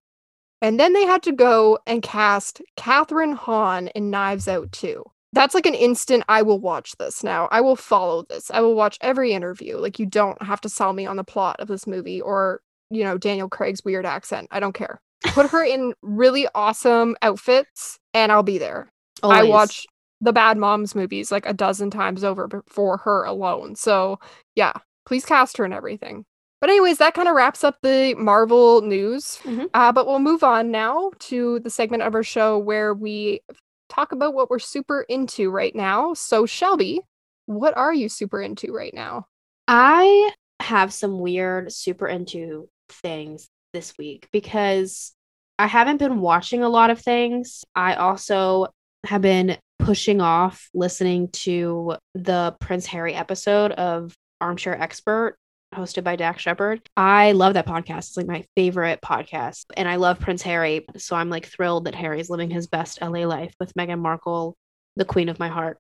and 0.62 0.80
then 0.80 0.94
they 0.94 1.06
had 1.06 1.24
to 1.24 1.32
go 1.32 1.80
and 1.88 2.02
cast 2.02 2.62
Kathryn 2.78 3.36
Hahn 3.36 3.88
in 3.90 4.10
Knives 4.10 4.48
Out 4.48 4.72
2. 4.72 5.04
That's 5.34 5.56
like 5.56 5.66
an 5.66 5.74
instant, 5.74 6.24
I 6.30 6.44
will 6.44 6.60
watch 6.60 6.96
this 6.98 7.24
now. 7.24 7.48
I 7.52 7.62
will 7.62 7.76
follow 7.76 8.24
this. 8.30 8.52
I 8.52 8.62
will 8.62 8.76
watch 8.76 9.00
every 9.02 9.34
interview. 9.34 9.78
Like, 9.78 9.98
you 9.98 10.06
don't 10.06 10.40
have 10.44 10.62
to 10.62 10.70
sell 10.70 10.94
me 10.94 11.08
on 11.08 11.18
the 11.18 11.24
plot 11.24 11.56
of 11.60 11.68
this 11.68 11.88
movie 11.88 12.22
or, 12.22 12.62
you 12.92 13.04
know, 13.04 13.18
Daniel 13.18 13.50
Craig's 13.50 13.84
weird 13.84 14.06
accent. 14.06 14.48
I 14.52 14.60
don't 14.60 14.74
care. 14.74 15.02
Put 15.30 15.50
her 15.50 15.64
in 15.64 15.94
really 16.04 16.48
awesome 16.54 17.16
outfits 17.24 17.98
and 18.14 18.32
I'll 18.32 18.44
be 18.44 18.60
there. 18.60 18.92
I 19.24 19.44
watch 19.44 19.88
the 20.22 20.34
Bad 20.34 20.58
Moms 20.58 20.94
movies 20.96 21.32
like 21.32 21.46
a 21.46 21.54
dozen 21.54 21.90
times 21.90 22.24
over 22.24 22.64
for 22.68 22.98
her 22.98 23.24
alone. 23.24 23.76
So, 23.76 24.20
yeah, 24.56 24.74
please 25.06 25.26
cast 25.26 25.58
her 25.58 25.66
and 25.66 25.74
everything. 25.74 26.26
But, 26.62 26.70
anyways, 26.70 27.00
that 27.00 27.14
kind 27.14 27.28
of 27.28 27.36
wraps 27.36 27.64
up 27.64 27.78
the 27.84 28.16
Marvel 28.18 28.82
news. 28.82 29.40
Mhm. 29.44 29.70
Uh, 29.74 29.92
but 29.92 30.08
we'll 30.08 30.20
move 30.20 30.44
on 30.44 30.72
now 30.72 31.12
to 31.20 31.60
the 31.60 31.70
segment 31.70 32.04
of 32.04 32.16
our 32.16 32.24
show 32.24 32.58
where 32.58 32.94
we 32.94 33.42
talk 33.90 34.12
about 34.14 34.34
what 34.34 34.50
we're 34.50 34.60
super 34.60 35.02
into 35.02 35.52
right 35.52 35.76
now. 35.76 36.14
So, 36.14 36.46
Shelby, 36.46 37.02
what 37.48 37.76
are 37.76 37.94
you 37.94 38.08
super 38.08 38.42
into 38.42 38.72
right 38.72 38.94
now? 38.94 39.28
I 39.68 40.32
have 40.62 40.94
some 40.94 41.20
weird 41.20 41.74
super 41.74 42.08
into 42.08 42.70
things 42.90 43.50
this 43.74 43.94
week 43.98 44.30
because 44.32 45.14
I 45.60 45.68
haven't 45.68 45.98
been 45.98 46.20
watching 46.22 46.64
a 46.64 46.70
lot 46.70 46.90
of 46.90 47.00
things. 47.00 47.66
I 47.76 47.96
also 47.96 48.68
have 49.06 49.22
been 49.22 49.58
pushing 49.80 50.22
off 50.22 50.70
listening 50.74 51.28
to 51.30 51.98
the 52.16 52.56
Prince 52.62 52.86
Harry 52.86 53.14
episode 53.14 53.74
of 53.74 54.14
Armchair 54.44 54.80
Expert 54.80 55.38
hosted 55.74 56.04
by 56.04 56.16
Dax 56.16 56.42
Shepard. 56.42 56.82
I 56.96 57.32
love 57.32 57.56
that 57.56 57.68
podcast. 57.68 58.10
It's 58.10 58.18
like 58.18 58.28
my 58.28 58.46
favorite 58.56 59.00
podcast. 59.02 59.66
And 59.76 59.88
I 59.88 59.96
love 59.96 60.20
Prince 60.20 60.42
Harry. 60.44 60.86
So 60.98 61.16
I'm 61.16 61.30
like 61.30 61.48
thrilled 61.48 61.86
that 61.86 61.96
Harry's 61.96 62.30
living 62.30 62.50
his 62.50 62.68
best 62.68 63.02
LA 63.02 63.26
life 63.26 63.54
with 63.60 63.74
Meghan 63.74 64.00
Markle, 64.00 64.56
the 64.96 65.06
queen 65.06 65.30
of 65.30 65.40
my 65.40 65.48
heart. 65.48 65.80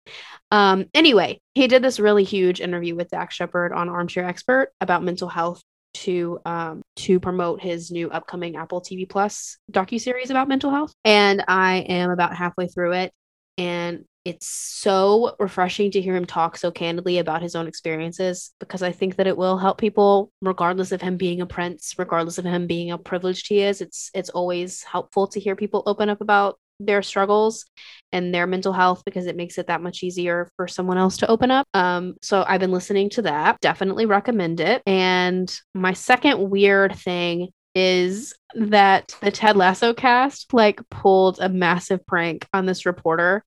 Um, 0.51 0.85
anyway, 0.93 1.39
he 1.53 1.67
did 1.67 1.83
this 1.83 1.99
really 1.99 2.23
huge 2.23 2.61
interview 2.61 2.95
with 2.95 3.09
Dax 3.09 3.35
Shepard 3.35 3.71
on 3.71 3.89
Armchair 3.89 4.25
Expert 4.25 4.71
about 4.81 5.03
mental 5.03 5.29
health 5.29 5.61
to 5.95 6.39
um 6.43 6.81
to 6.95 7.19
promote 7.19 7.61
his 7.61 7.91
new 7.91 8.09
upcoming 8.09 8.55
Apple 8.55 8.81
TV 8.81 9.07
Plus 9.07 9.59
docuseries 9.71 10.31
about 10.31 10.47
mental 10.47 10.71
health. 10.71 10.91
And 11.05 11.43
I 11.47 11.77
am 11.87 12.09
about 12.09 12.35
halfway 12.35 12.67
through 12.67 12.93
it 12.93 13.13
and 13.59 14.05
it's 14.25 14.47
so 14.47 15.35
refreshing 15.39 15.91
to 15.91 16.01
hear 16.01 16.15
him 16.15 16.25
talk 16.25 16.57
so 16.57 16.71
candidly 16.71 17.17
about 17.17 17.41
his 17.41 17.55
own 17.55 17.67
experiences 17.67 18.51
because 18.59 18.81
I 18.81 18.91
think 18.91 19.17
that 19.17 19.27
it 19.27 19.35
will 19.35 19.57
help 19.57 19.77
people 19.77 20.31
regardless 20.41 20.91
of 20.93 21.01
him 21.01 21.17
being 21.17 21.41
a 21.41 21.45
prince, 21.45 21.93
regardless 21.97 22.37
of 22.37 22.45
him 22.45 22.65
being 22.65 22.89
how 22.89 22.97
privileged 22.97 23.47
he 23.47 23.61
is. 23.61 23.81
It's 23.81 24.09
it's 24.13 24.29
always 24.29 24.83
helpful 24.83 25.27
to 25.27 25.39
hear 25.39 25.55
people 25.55 25.83
open 25.85 26.09
up 26.09 26.21
about 26.21 26.57
their 26.79 27.01
struggles 27.01 27.65
and 28.11 28.33
their 28.33 28.47
mental 28.47 28.73
health 28.73 29.03
because 29.05 29.25
it 29.25 29.35
makes 29.35 29.57
it 29.57 29.67
that 29.67 29.81
much 29.81 30.03
easier 30.03 30.49
for 30.55 30.67
someone 30.67 30.97
else 30.97 31.17
to 31.17 31.29
open 31.29 31.51
up. 31.51 31.67
Um, 31.73 32.15
so 32.21 32.43
I've 32.47 32.59
been 32.59 32.71
listening 32.71 33.09
to 33.11 33.23
that. 33.23 33.59
Definitely 33.61 34.05
recommend 34.05 34.59
it. 34.59 34.81
And 34.85 35.53
my 35.73 35.93
second 35.93 36.49
weird 36.49 36.95
thing 36.95 37.49
is 37.75 38.33
that 38.55 39.15
the 39.21 39.31
Ted 39.31 39.57
Lasso 39.57 39.93
cast 39.93 40.53
like 40.53 40.79
pulled 40.89 41.39
a 41.39 41.49
massive 41.49 42.05
prank 42.05 42.47
on 42.53 42.65
this 42.65 42.85
reporter. 42.85 43.43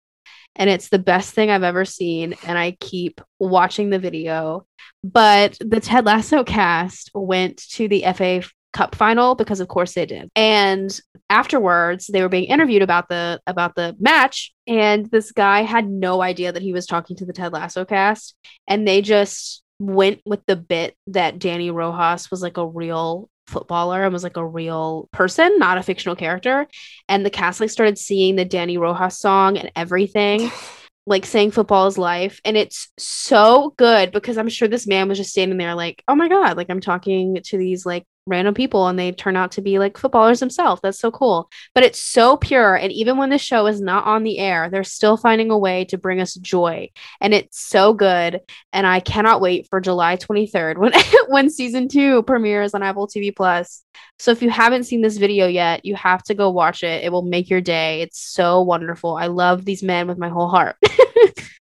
And 0.57 0.69
it's 0.71 0.89
the 0.89 0.99
best 0.99 1.35
thing 1.35 1.51
I've 1.51 1.63
ever 1.63 1.85
seen. 1.85 2.35
And 2.47 2.59
I 2.59 2.77
keep 2.81 3.21
watching 3.39 3.91
the 3.91 3.99
video. 3.99 4.67
But 5.05 5.57
the 5.61 5.81
Ted 5.81 6.05
Lasso 6.07 6.43
cast 6.43 7.11
went 7.15 7.59
to 7.71 7.89
the 7.89 8.05
FA 8.15 8.43
Cup 8.73 8.95
final 8.95 9.35
because 9.35 9.61
of 9.61 9.69
course 9.69 9.95
they 9.95 10.05
did. 10.05 10.29
And 10.37 10.99
afterwards 11.31 12.09
they 12.09 12.21
were 12.21 12.29
being 12.29 12.45
interviewed 12.45 12.83
about 12.83 13.09
the 13.09 13.41
about 13.47 13.75
the 13.75 13.97
match 13.99 14.53
and 14.67 15.07
this 15.11 15.33
guy 15.33 15.63
had 15.63 15.89
no 15.89 16.21
idea 16.21 16.53
that 16.53 16.63
he 16.63 16.73
was 16.75 16.87
talking 16.87 17.17
to 17.17 17.25
the 17.25 17.33
Ted 17.33 17.53
Lasso 17.53 17.85
cast 17.85 18.37
and 18.69 18.87
they 18.87 19.01
just 19.01 19.63
went 19.79 20.21
with 20.25 20.45
the 20.47 20.57
bit 20.57 20.95
that 21.07 21.39
Dani 21.39 21.73
Rojas 21.73 22.31
was 22.31 22.43
like 22.43 22.59
a 22.59 22.67
real 22.67 23.29
footballer 23.47 24.05
and 24.05 24.13
was 24.13 24.23
like 24.23 24.37
a 24.37 24.47
real 24.47 25.09
person, 25.13 25.59
not 25.59 25.79
a 25.79 25.83
fictional 25.83 26.17
character. 26.17 26.67
And 27.09 27.25
the 27.25 27.31
cast 27.31 27.61
like 27.61 27.71
started 27.71 27.99
seeing 27.99 28.37
the 28.37 28.47
Dani 28.47 28.79
Rojas 28.79 29.19
song 29.19 29.57
and 29.59 29.71
everything 29.77 30.51
like 31.07 31.25
saying 31.25 31.53
football 31.53 31.87
is 31.87 31.97
life 31.97 32.41
and 32.45 32.57
it's 32.57 32.89
so 32.99 33.73
good 33.77 34.11
because 34.11 34.37
i'm 34.37 34.49
sure 34.49 34.67
this 34.67 34.89
man 34.89 35.09
was 35.09 35.17
just 35.17 35.31
standing 35.31 35.57
there 35.57 35.77
like 35.77 36.03
oh 36.09 36.17
my 36.17 36.29
god 36.29 36.57
like 36.57 36.67
i'm 36.69 36.81
talking 36.81 37.39
to 37.45 37.57
these 37.57 37.87
like 37.87 38.05
random 38.27 38.55
people 38.55 38.89
and 38.89 38.99
they 38.99 39.13
turn 39.13 39.37
out 39.37 39.53
to 39.53 39.63
be 39.63 39.79
like 39.79 39.97
footballers 39.97 40.41
themselves 40.41 40.81
that's 40.83 40.99
so 40.99 41.11
cool 41.11 41.49
but 41.75 41.85
it's 41.85 42.01
so 42.01 42.37
pure 42.37 42.75
and 42.75 42.93
even 42.93 43.17
when 43.17 43.31
the 43.31 43.39
show 43.39 43.67
is 43.67 43.81
not 43.81 44.05
on 44.05 44.23
the 44.25 44.39
air 44.39 44.69
they're 44.71 44.85
still 44.85 45.17
finding 45.17 45.51
a 45.51 45.59
way 45.59 45.85
to 45.85 45.97
bring 45.97 46.21
us 46.21 46.35
joy 46.35 46.89
and 47.21 47.33
it's 47.33 47.61
so 47.61 47.93
good 47.93 48.41
and 48.73 48.87
i 48.87 49.01
cannot 49.01 49.41
wait 49.41 49.67
for 49.71 49.81
july 49.81 50.17
23rd 50.17 50.79
when 50.79 50.93
when 51.29 51.49
season 51.49 51.89
2 51.89 52.23
premieres 52.25 52.75
on 52.75 52.83
apple 52.83 53.07
tv 53.07 53.35
plus 53.35 53.85
so 54.19 54.31
if 54.31 54.43
you 54.43 54.51
haven't 54.51 54.85
seen 54.85 55.03
this 55.03 55.17
video 55.19 55.47
yet, 55.47 55.85
you 55.85 55.95
have 55.95 56.23
to 56.25 56.35
go 56.35 56.51
watch 56.51 56.83
it. 56.83 57.05
It 57.05 57.13
will 57.13 57.23
make 57.23 57.51
your 57.51 57.61
day. 57.61 58.01
It's 58.03 58.19
so 58.21 58.63
wonderful. 58.63 59.17
I 59.17 59.27
love 59.27 59.65
these 59.65 59.83
men 59.83 60.07
with 60.07 60.19
my 60.19 60.29
whole 60.29 60.49
heart. 60.49 60.77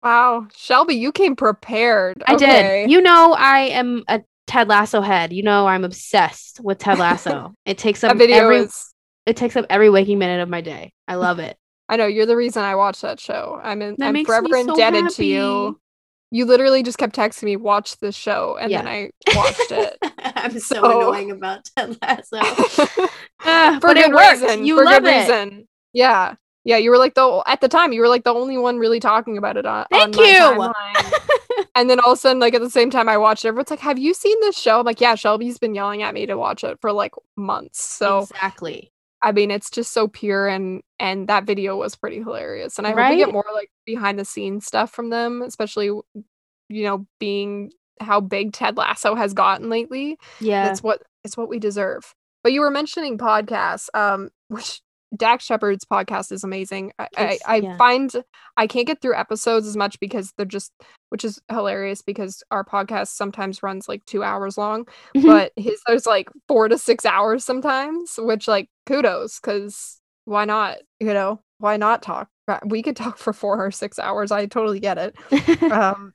Wow, 0.02 0.48
Shelby, 0.56 0.94
you 0.94 1.12
came 1.12 1.36
prepared. 1.36 2.22
I 2.26 2.34
Okay. 2.34 2.80
did. 2.84 2.90
You 2.90 3.02
know, 3.02 3.34
I 3.38 3.58
am 3.60 4.02
a 4.08 4.22
Ted 4.50 4.68
Lasso 4.68 5.00
head. 5.00 5.32
You 5.32 5.44
know, 5.44 5.68
I'm 5.68 5.84
obsessed 5.84 6.58
with 6.60 6.78
Ted 6.78 6.98
Lasso. 6.98 7.54
it 7.64 7.78
takes 7.78 8.02
up 8.02 8.10
every 8.18 8.32
is 8.56 8.92
It 9.24 9.36
takes 9.36 9.54
up 9.54 9.64
every 9.70 9.90
waking 9.90 10.18
minute 10.18 10.42
of 10.42 10.48
my 10.48 10.60
day. 10.60 10.92
I 11.06 11.14
love 11.14 11.38
it. 11.38 11.56
I 11.88 11.94
know 11.96 12.06
you're 12.06 12.26
the 12.26 12.36
reason 12.36 12.64
I 12.64 12.74
watch 12.74 13.00
that 13.02 13.20
show. 13.20 13.60
I'm 13.62 13.80
in, 13.80 13.94
That 13.98 14.08
I'm 14.14 14.24
forever 14.24 14.48
so 14.50 14.58
indebted 14.72 15.10
to 15.10 15.24
you. 15.24 15.80
You 16.32 16.44
literally 16.46 16.82
just 16.82 16.98
kept 16.98 17.14
texting 17.14 17.44
me, 17.44 17.56
watch 17.56 17.96
this 17.98 18.14
show, 18.16 18.56
and 18.60 18.72
then 18.72 18.86
I 18.88 19.10
watched 19.34 19.70
it. 19.70 19.96
I'm 20.18 20.58
so, 20.58 20.74
So- 20.76 21.00
annoying 21.00 21.30
about 21.30 21.64
Ted 21.76 21.96
Lasso. 22.02 22.40
for 22.96 23.08
Ah, 23.44 23.78
but 23.80 23.94
good 23.96 24.10
it 24.10 24.14
reason. 24.14 24.64
You 24.64 24.76
for 24.78 24.84
love 24.84 25.02
good 25.04 25.12
it. 25.14 25.20
reason. 25.20 25.68
Yeah. 25.92 26.34
Yeah, 26.64 26.76
you 26.76 26.90
were 26.90 26.98
like 26.98 27.14
the 27.14 27.42
at 27.46 27.60
the 27.60 27.68
time 27.68 27.92
you 27.92 28.00
were 28.00 28.08
like 28.08 28.24
the 28.24 28.34
only 28.34 28.58
one 28.58 28.78
really 28.78 29.00
talking 29.00 29.38
about 29.38 29.56
it 29.56 29.66
on. 29.66 29.86
Thank 29.90 30.18
on 30.18 30.24
you. 30.24 31.66
and 31.74 31.88
then 31.88 32.00
all 32.00 32.12
of 32.12 32.18
a 32.18 32.20
sudden, 32.20 32.38
like 32.38 32.54
at 32.54 32.60
the 32.60 32.70
same 32.70 32.90
time 32.90 33.08
I 33.08 33.16
watched 33.16 33.44
it, 33.44 33.48
everyone's 33.48 33.70
like, 33.70 33.80
Have 33.80 33.98
you 33.98 34.12
seen 34.12 34.38
this 34.40 34.58
show? 34.58 34.80
I'm 34.80 34.84
like, 34.84 35.00
Yeah, 35.00 35.14
Shelby's 35.14 35.58
been 35.58 35.74
yelling 35.74 36.02
at 36.02 36.14
me 36.14 36.26
to 36.26 36.36
watch 36.36 36.62
it 36.64 36.78
for 36.80 36.92
like 36.92 37.12
months. 37.36 37.82
So 37.82 38.20
exactly. 38.20 38.92
I 39.22 39.32
mean 39.32 39.50
it's 39.50 39.70
just 39.70 39.92
so 39.92 40.08
pure 40.08 40.48
and 40.48 40.82
and 40.98 41.28
that 41.28 41.44
video 41.44 41.76
was 41.76 41.96
pretty 41.96 42.18
hilarious. 42.18 42.78
And 42.78 42.86
I 42.86 42.90
hope 42.90 43.10
we 43.10 43.16
get 43.16 43.32
more 43.32 43.44
like 43.54 43.70
behind 43.86 44.18
the 44.18 44.24
scenes 44.24 44.66
stuff 44.66 44.90
from 44.90 45.10
them, 45.10 45.42
especially 45.42 45.90
you 46.70 46.84
know, 46.84 47.06
being 47.18 47.72
how 48.00 48.20
big 48.20 48.52
Ted 48.52 48.76
Lasso 48.76 49.14
has 49.14 49.34
gotten 49.34 49.68
lately. 49.68 50.18
Yeah. 50.40 50.70
it's 50.70 50.82
what 50.82 51.02
it's 51.24 51.36
what 51.36 51.48
we 51.48 51.58
deserve. 51.58 52.14
But 52.42 52.52
you 52.52 52.60
were 52.60 52.70
mentioning 52.70 53.18
podcasts, 53.18 53.88
um, 53.94 54.30
which 54.48 54.80
Dax 55.16 55.44
Shepard's 55.44 55.84
podcast 55.84 56.32
is 56.32 56.44
amazing. 56.44 56.92
I, 56.98 57.08
I, 57.16 57.38
I 57.46 57.56
yeah. 57.56 57.76
find 57.76 58.12
I 58.56 58.66
can't 58.66 58.86
get 58.86 59.00
through 59.00 59.16
episodes 59.16 59.66
as 59.66 59.76
much 59.76 59.98
because 60.00 60.32
they're 60.36 60.46
just, 60.46 60.72
which 61.08 61.24
is 61.24 61.40
hilarious 61.50 62.02
because 62.02 62.42
our 62.50 62.64
podcast 62.64 63.08
sometimes 63.08 63.62
runs 63.62 63.88
like 63.88 64.04
two 64.06 64.22
hours 64.22 64.56
long, 64.56 64.86
but 65.22 65.52
his 65.56 65.80
there's 65.86 66.06
like 66.06 66.28
four 66.48 66.68
to 66.68 66.78
six 66.78 67.04
hours 67.04 67.44
sometimes, 67.44 68.14
which 68.18 68.46
like 68.46 68.68
kudos 68.86 69.40
because 69.40 70.00
why 70.24 70.44
not? 70.44 70.78
You 71.00 71.12
know, 71.12 71.40
why 71.58 71.76
not 71.76 72.02
talk? 72.02 72.28
We 72.64 72.82
could 72.82 72.96
talk 72.96 73.18
for 73.18 73.32
four 73.32 73.64
or 73.64 73.70
six 73.70 73.98
hours. 73.98 74.32
I 74.32 74.46
totally 74.46 74.80
get 74.80 74.98
it 74.98 75.62
um, 75.70 76.12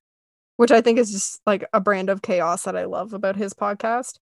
which 0.58 0.72
I 0.72 0.82
think 0.82 1.00
is 1.00 1.12
just 1.12 1.42
like 1.46 1.66
a 1.74 1.82
brand 1.82 2.10
of 2.10 2.22
chaos 2.22 2.64
that 2.64 2.78
I 2.78 2.86
love 2.86 3.14
about 3.14 3.36
his 3.36 3.54
podcast. 3.54 4.20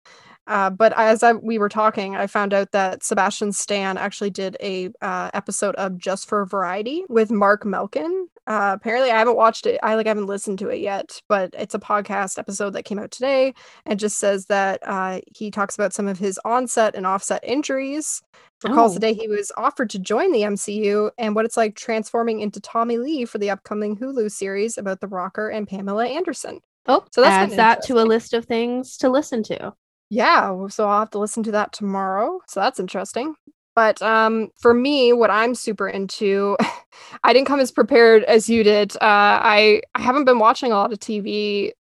Uh, 0.47 0.69
but 0.69 0.91
as 0.97 1.23
I, 1.23 1.33
we 1.33 1.57
were 1.59 1.69
talking, 1.69 2.15
I 2.15 2.27
found 2.27 2.53
out 2.53 2.71
that 2.71 3.03
Sebastian 3.03 3.51
Stan 3.51 3.97
actually 3.97 4.31
did 4.31 4.57
a 4.61 4.89
uh, 5.01 5.29
episode 5.33 5.75
of 5.75 5.97
Just 5.97 6.27
for 6.27 6.45
Variety 6.45 7.03
with 7.09 7.31
Marc 7.31 7.63
Malkin. 7.65 8.27
Uh, 8.47 8.71
apparently, 8.75 9.11
I 9.11 9.19
haven't 9.19 9.37
watched 9.37 9.65
it. 9.67 9.79
I 9.83 9.95
like 9.95 10.07
haven't 10.07 10.25
listened 10.25 10.59
to 10.59 10.69
it 10.69 10.79
yet, 10.81 11.21
but 11.29 11.51
it's 11.57 11.75
a 11.75 11.79
podcast 11.79 12.39
episode 12.39 12.71
that 12.71 12.83
came 12.83 12.97
out 12.99 13.11
today 13.11 13.53
and 13.85 13.99
just 13.99 14.17
says 14.17 14.47
that 14.47 14.79
uh, 14.83 15.21
he 15.35 15.51
talks 15.51 15.75
about 15.75 15.93
some 15.93 16.07
of 16.07 16.17
his 16.19 16.39
onset 16.43 16.95
and 16.95 17.05
offset 17.05 17.43
injuries. 17.43 18.21
Recalls 18.63 18.91
Oh. 18.91 18.93
the 18.95 18.99
day 18.99 19.13
he 19.13 19.27
was 19.27 19.51
offered 19.57 19.89
to 19.91 19.99
join 19.99 20.31
the 20.31 20.41
MCU 20.41 21.11
and 21.17 21.33
what 21.35 21.45
it's 21.45 21.57
like 21.57 21.75
transforming 21.75 22.41
into 22.41 22.59
Tommy 22.59 22.97
Lee 22.97 23.25
for 23.25 23.37
the 23.37 23.49
upcoming 23.51 23.95
Hulu 23.95 24.31
series 24.31 24.77
about 24.77 24.99
the 25.01 25.07
rocker 25.07 25.49
and 25.49 25.67
Pamela 25.67 26.05
Anderson. 26.07 26.59
oh, 26.87 27.05
So 27.11 27.21
that's 27.21 27.31
adds 27.51 27.55
that 27.55 27.81
to 27.83 27.99
a 27.99 28.03
list 28.05 28.33
of 28.33 28.45
things 28.45 28.97
to 28.97 29.09
listen 29.09 29.41
to. 29.43 29.73
Yeah, 30.11 30.67
so 30.67 30.89
I'll 30.89 30.99
have 30.99 31.11
to 31.11 31.19
listen 31.19 31.41
to 31.43 31.51
that 31.53 31.71
tomorrow. 31.71 32.41
So 32.47 32.59
that's 32.59 32.81
interesting. 32.81 33.35
But 33.75 34.01
um, 34.01 34.49
for 34.59 34.73
me, 34.73 35.13
what 35.13 35.31
I'm 35.31 35.55
super 35.55 35.87
into, 35.87 36.57
I 37.23 37.31
didn't 37.31 37.47
come 37.47 37.61
as 37.61 37.71
prepared 37.71 38.25
as 38.25 38.49
you 38.49 38.63
did. 38.63 38.93
Uh, 38.97 38.99
I 39.01 39.81
I 39.95 40.01
haven't 40.01 40.25
been 40.25 40.39
watching 40.39 40.73
a 40.73 40.75
lot 40.75 40.91
of 40.91 40.99
TV 40.99 41.73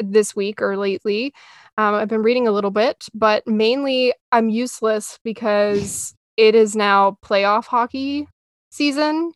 this 0.00 0.34
week 0.34 0.60
or 0.60 0.76
lately. 0.76 1.32
Um, 1.78 1.94
I've 1.94 2.08
been 2.08 2.22
reading 2.24 2.48
a 2.48 2.52
little 2.52 2.72
bit, 2.72 3.06
but 3.14 3.46
mainly 3.46 4.12
I'm 4.32 4.48
useless 4.48 5.20
because 5.22 6.14
it 6.36 6.56
is 6.56 6.74
now 6.74 7.18
playoff 7.24 7.66
hockey 7.66 8.26
season, 8.70 9.32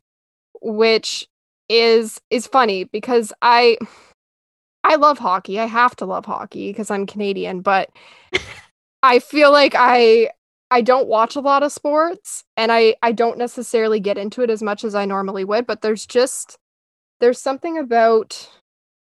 which 0.63 1.29
is 1.69 2.21
is 2.31 2.47
funny 2.49 2.85
because 2.85 3.33
I 3.43 3.79
I 4.85 4.97
love 4.97 5.19
hockey. 5.19 5.61
I 5.61 5.67
have 5.67 5.95
to 5.97 6.07
love 6.07 6.27
hockey 6.27 6.71
because 6.71 6.91
I'm 6.91 7.07
Canadian, 7.07 7.61
but 7.61 7.91
I 9.03 9.19
feel 9.19 9.53
like 9.53 9.75
I 9.77 10.31
I 10.71 10.83
don't 10.83 11.09
watch 11.09 11.37
a 11.37 11.41
lot 11.41 11.63
of 11.63 11.73
sports 11.73 12.45
and 12.57 12.71
I 12.71 12.97
I 13.03 13.13
don't 13.13 13.39
necessarily 13.39 14.01
get 14.01 14.19
into 14.19 14.43
it 14.43 14.51
as 14.51 14.63
much 14.63 14.85
as 14.85 14.95
I 14.95 15.05
normally 15.05 15.45
would, 15.45 15.67
but 15.67 15.83
there's 15.83 16.07
just 16.07 16.59
there's 17.21 17.41
something 17.41 17.77
about 17.79 18.49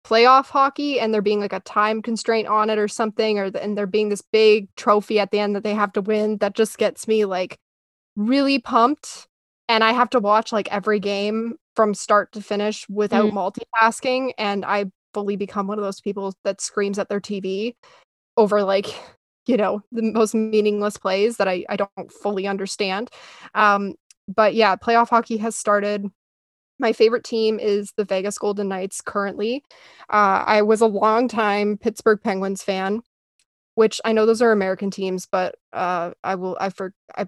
playoff 0.05 0.47
hockey 0.47 0.99
and 0.99 1.13
there 1.13 1.21
being 1.21 1.39
like 1.39 1.53
a 1.53 1.59
time 1.61 2.01
constraint 2.01 2.47
on 2.47 2.69
it 2.69 2.77
or 2.77 2.87
something 2.87 3.39
or 3.39 3.49
the, 3.49 3.61
and 3.63 3.75
there 3.75 3.87
being 3.87 4.09
this 4.09 4.21
big 4.21 4.73
trophy 4.75 5.19
at 5.19 5.31
the 5.31 5.39
end 5.39 5.55
that 5.55 5.63
they 5.63 5.73
have 5.73 5.91
to 5.93 6.01
win 6.01 6.37
that 6.37 6.53
just 6.53 6.77
gets 6.77 7.07
me 7.07 7.25
like 7.25 7.57
really 8.15 8.59
pumped 8.59 9.27
and 9.67 9.83
I 9.83 9.93
have 9.93 10.11
to 10.11 10.19
watch 10.19 10.51
like 10.51 10.71
every 10.71 10.99
game 10.99 11.55
from 11.75 11.95
start 11.95 12.31
to 12.33 12.41
finish 12.41 12.87
without 12.87 13.31
mm. 13.31 13.55
multitasking 13.81 14.33
and 14.37 14.63
I 14.63 14.85
fully 15.15 15.37
become 15.37 15.67
one 15.67 15.79
of 15.79 15.85
those 15.85 16.01
people 16.01 16.35
that 16.43 16.61
screams 16.61 16.99
at 16.99 17.09
their 17.09 17.21
TV 17.21 17.75
over 18.37 18.63
like 18.63 18.87
you 19.47 19.57
know 19.57 19.81
the 19.91 20.01
most 20.11 20.35
meaningless 20.35 20.97
plays 20.97 21.37
that 21.37 21.47
I 21.47 21.65
I 21.69 21.77
don't 21.77 22.11
fully 22.11 22.47
understand. 22.47 23.09
Um 23.55 23.95
but 24.27 24.55
yeah, 24.55 24.75
playoff 24.75 25.09
hockey 25.09 25.37
has 25.37 25.55
started. 25.55 26.05
My 26.79 26.93
favorite 26.93 27.23
team 27.23 27.59
is 27.59 27.93
the 27.95 28.05
Vegas 28.05 28.37
Golden 28.37 28.67
Knights 28.67 28.99
currently. 29.01 29.63
Uh, 30.09 30.43
I 30.45 30.61
was 30.63 30.81
a 30.81 30.87
long 30.87 31.27
time 31.29 31.77
Pittsburgh 31.77 32.19
Penguins 32.23 32.63
fan, 32.63 33.01
which 33.75 34.01
I 34.05 34.13
know 34.13 34.25
those 34.25 34.41
are 34.41 34.51
American 34.51 34.91
teams, 34.91 35.27
but 35.31 35.55
uh, 35.73 36.11
I 36.23 36.35
will 36.35 36.57
I 36.59 36.69
for 36.69 36.93
I 37.17 37.27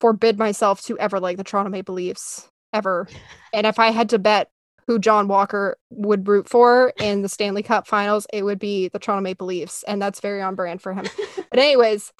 forbid 0.00 0.38
myself 0.38 0.82
to 0.82 0.98
ever 0.98 1.20
like 1.20 1.38
the 1.38 1.44
Toronto 1.44 1.70
Maple 1.70 1.94
Leafs 1.94 2.48
ever. 2.72 3.08
And 3.54 3.66
if 3.66 3.78
I 3.78 3.90
had 3.90 4.08
to 4.10 4.18
bet 4.18 4.51
who 4.86 4.98
John 4.98 5.28
Walker 5.28 5.76
would 5.90 6.26
root 6.26 6.48
for 6.48 6.92
in 6.98 7.22
the 7.22 7.28
Stanley 7.28 7.62
Cup 7.62 7.86
Finals, 7.86 8.26
it 8.32 8.42
would 8.42 8.58
be 8.58 8.88
the 8.88 8.98
Toronto 8.98 9.22
Maple 9.22 9.46
Leafs, 9.46 9.82
and 9.84 10.00
that's 10.00 10.20
very 10.20 10.42
on 10.42 10.54
brand 10.54 10.82
for 10.82 10.92
him. 10.92 11.06
but 11.50 11.58
anyways, 11.58 12.12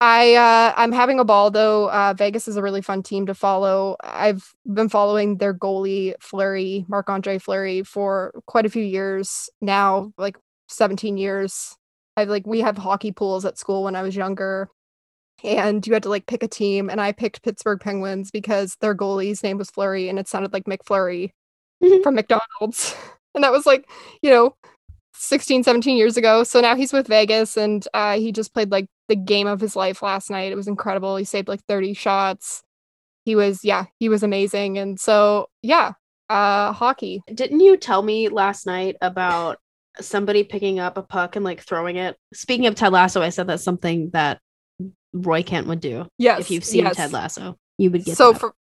I 0.00 0.34
uh, 0.34 0.72
I'm 0.76 0.92
having 0.92 1.20
a 1.20 1.24
ball 1.24 1.50
though. 1.50 1.90
Uh, 1.90 2.14
Vegas 2.16 2.48
is 2.48 2.56
a 2.56 2.62
really 2.62 2.80
fun 2.80 3.02
team 3.02 3.26
to 3.26 3.34
follow. 3.34 3.96
I've 4.02 4.54
been 4.72 4.88
following 4.88 5.36
their 5.36 5.52
goalie 5.52 6.14
Fleury, 6.20 6.86
Marc 6.88 7.10
Andre 7.10 7.38
Fleury, 7.38 7.82
for 7.82 8.32
quite 8.46 8.64
a 8.64 8.70
few 8.70 8.82
years 8.82 9.50
now, 9.60 10.12
like 10.16 10.36
17 10.68 11.18
years. 11.18 11.76
I've 12.16 12.28
like 12.30 12.46
we 12.46 12.60
have 12.60 12.78
hockey 12.78 13.12
pools 13.12 13.44
at 13.44 13.58
school 13.58 13.84
when 13.84 13.96
I 13.96 14.02
was 14.02 14.16
younger. 14.16 14.68
And 15.42 15.86
you 15.86 15.94
had 15.94 16.02
to 16.02 16.10
like 16.10 16.26
pick 16.26 16.42
a 16.42 16.48
team, 16.48 16.90
and 16.90 17.00
I 17.00 17.12
picked 17.12 17.42
Pittsburgh 17.42 17.80
Penguins 17.80 18.30
because 18.30 18.76
their 18.80 18.94
goalie's 18.94 19.42
name 19.42 19.56
was 19.56 19.70
Fleury, 19.70 20.08
and 20.08 20.18
it 20.18 20.28
sounded 20.28 20.52
like 20.52 20.64
McFlurry 20.64 21.30
Mhm. 21.82 22.02
from 22.02 22.14
McDonald's. 22.14 22.94
And 23.32 23.44
that 23.44 23.52
was 23.52 23.64
like, 23.64 23.88
you 24.22 24.30
know, 24.30 24.56
16, 25.14 25.62
17 25.62 25.96
years 25.96 26.16
ago. 26.16 26.42
So 26.42 26.60
now 26.60 26.74
he's 26.74 26.92
with 26.92 27.06
Vegas 27.06 27.56
and 27.56 27.86
uh, 27.94 28.16
he 28.18 28.32
just 28.32 28.52
played 28.52 28.72
like 28.72 28.86
the 29.06 29.14
game 29.14 29.46
of 29.46 29.60
his 29.60 29.76
life 29.76 30.02
last 30.02 30.30
night. 30.30 30.50
It 30.50 30.56
was 30.56 30.66
incredible. 30.66 31.14
He 31.14 31.24
saved 31.24 31.46
like 31.46 31.60
30 31.68 31.94
shots. 31.94 32.64
He 33.24 33.36
was, 33.36 33.64
yeah, 33.64 33.84
he 34.00 34.08
was 34.08 34.24
amazing. 34.24 34.78
And 34.78 34.98
so, 34.98 35.46
yeah, 35.62 35.92
uh, 36.28 36.72
hockey. 36.72 37.22
Didn't 37.32 37.60
you 37.60 37.76
tell 37.76 38.02
me 38.02 38.28
last 38.28 38.66
night 38.66 38.96
about 39.00 39.58
somebody 40.00 40.42
picking 40.42 40.80
up 40.80 40.96
a 40.98 41.02
puck 41.02 41.36
and 41.36 41.44
like 41.44 41.60
throwing 41.60 41.94
it? 41.96 42.16
Speaking 42.34 42.66
of 42.66 42.74
Ted 42.74 42.90
Lasso, 42.92 43.22
I 43.22 43.28
said 43.28 43.46
that's 43.46 43.62
something 43.62 44.10
that 44.10 44.40
Roy 45.12 45.44
Kent 45.44 45.68
would 45.68 45.80
do. 45.80 46.08
Yes. 46.18 46.40
if 46.40 46.50
you've 46.50 46.64
seen 46.64 46.82
yes. 46.82 46.96
Ted 46.96 47.12
Lasso, 47.12 47.56
you 47.78 47.92
would 47.92 48.04
get 48.04 48.16
so 48.16 48.32
that. 48.32 48.40
for 48.40 48.54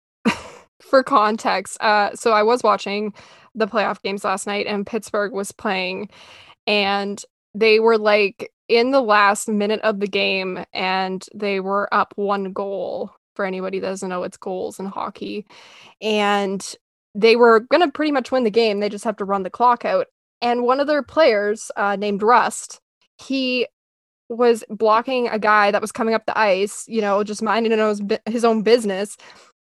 for 0.81 1.03
context 1.03 1.81
uh 1.81 2.13
so 2.15 2.31
i 2.31 2.43
was 2.43 2.63
watching 2.63 3.13
the 3.55 3.67
playoff 3.67 4.01
games 4.01 4.23
last 4.23 4.47
night 4.47 4.65
and 4.67 4.87
pittsburgh 4.87 5.31
was 5.31 5.51
playing 5.51 6.09
and 6.67 7.23
they 7.53 7.79
were 7.79 7.97
like 7.97 8.51
in 8.67 8.91
the 8.91 9.01
last 9.01 9.49
minute 9.49 9.81
of 9.81 9.99
the 9.99 10.07
game 10.07 10.63
and 10.73 11.25
they 11.33 11.59
were 11.59 11.91
up 11.93 12.13
one 12.15 12.53
goal 12.53 13.11
for 13.35 13.45
anybody 13.45 13.79
that 13.79 13.87
doesn't 13.87 14.09
know 14.09 14.23
it's 14.23 14.37
goals 14.37 14.79
in 14.79 14.85
hockey 14.85 15.45
and 16.01 16.75
they 17.15 17.35
were 17.35 17.61
going 17.61 17.81
to 17.81 17.91
pretty 17.91 18.11
much 18.11 18.31
win 18.31 18.43
the 18.43 18.51
game 18.51 18.79
they 18.79 18.89
just 18.89 19.03
have 19.03 19.17
to 19.17 19.25
run 19.25 19.43
the 19.43 19.49
clock 19.49 19.83
out 19.85 20.07
and 20.41 20.63
one 20.63 20.79
of 20.79 20.87
their 20.87 21.03
players 21.03 21.71
uh, 21.75 21.95
named 21.95 22.21
rust 22.21 22.79
he 23.17 23.67
was 24.29 24.63
blocking 24.69 25.27
a 25.27 25.39
guy 25.39 25.71
that 25.71 25.81
was 25.81 25.91
coming 25.91 26.13
up 26.13 26.25
the 26.25 26.37
ice 26.37 26.85
you 26.87 27.01
know 27.01 27.23
just 27.23 27.41
minding 27.41 27.71
his, 27.71 28.01
his 28.27 28.45
own 28.45 28.61
business 28.61 29.17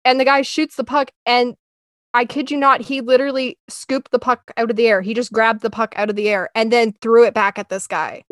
and 0.05 0.19
the 0.19 0.25
guy 0.25 0.41
shoots 0.41 0.75
the 0.75 0.83
puck 0.83 1.11
and 1.25 1.55
I 2.13 2.25
kid 2.25 2.49
you 2.49 2.57
not, 2.57 2.81
he 2.81 3.01
literally 3.01 3.57
scooped 3.67 4.11
the 4.11 4.19
puck 4.19 4.51
out 4.57 4.71
of 4.71 4.75
the 4.75 4.87
air. 4.87 5.01
He 5.01 5.13
just 5.13 5.31
grabbed 5.31 5.61
the 5.61 5.69
puck 5.69 5.93
out 5.95 6.09
of 6.09 6.15
the 6.15 6.27
air 6.29 6.49
and 6.55 6.71
then 6.71 6.93
threw 7.01 7.23
it 7.25 7.33
back 7.33 7.59
at 7.59 7.69
this 7.69 7.85
guy. 7.85 8.23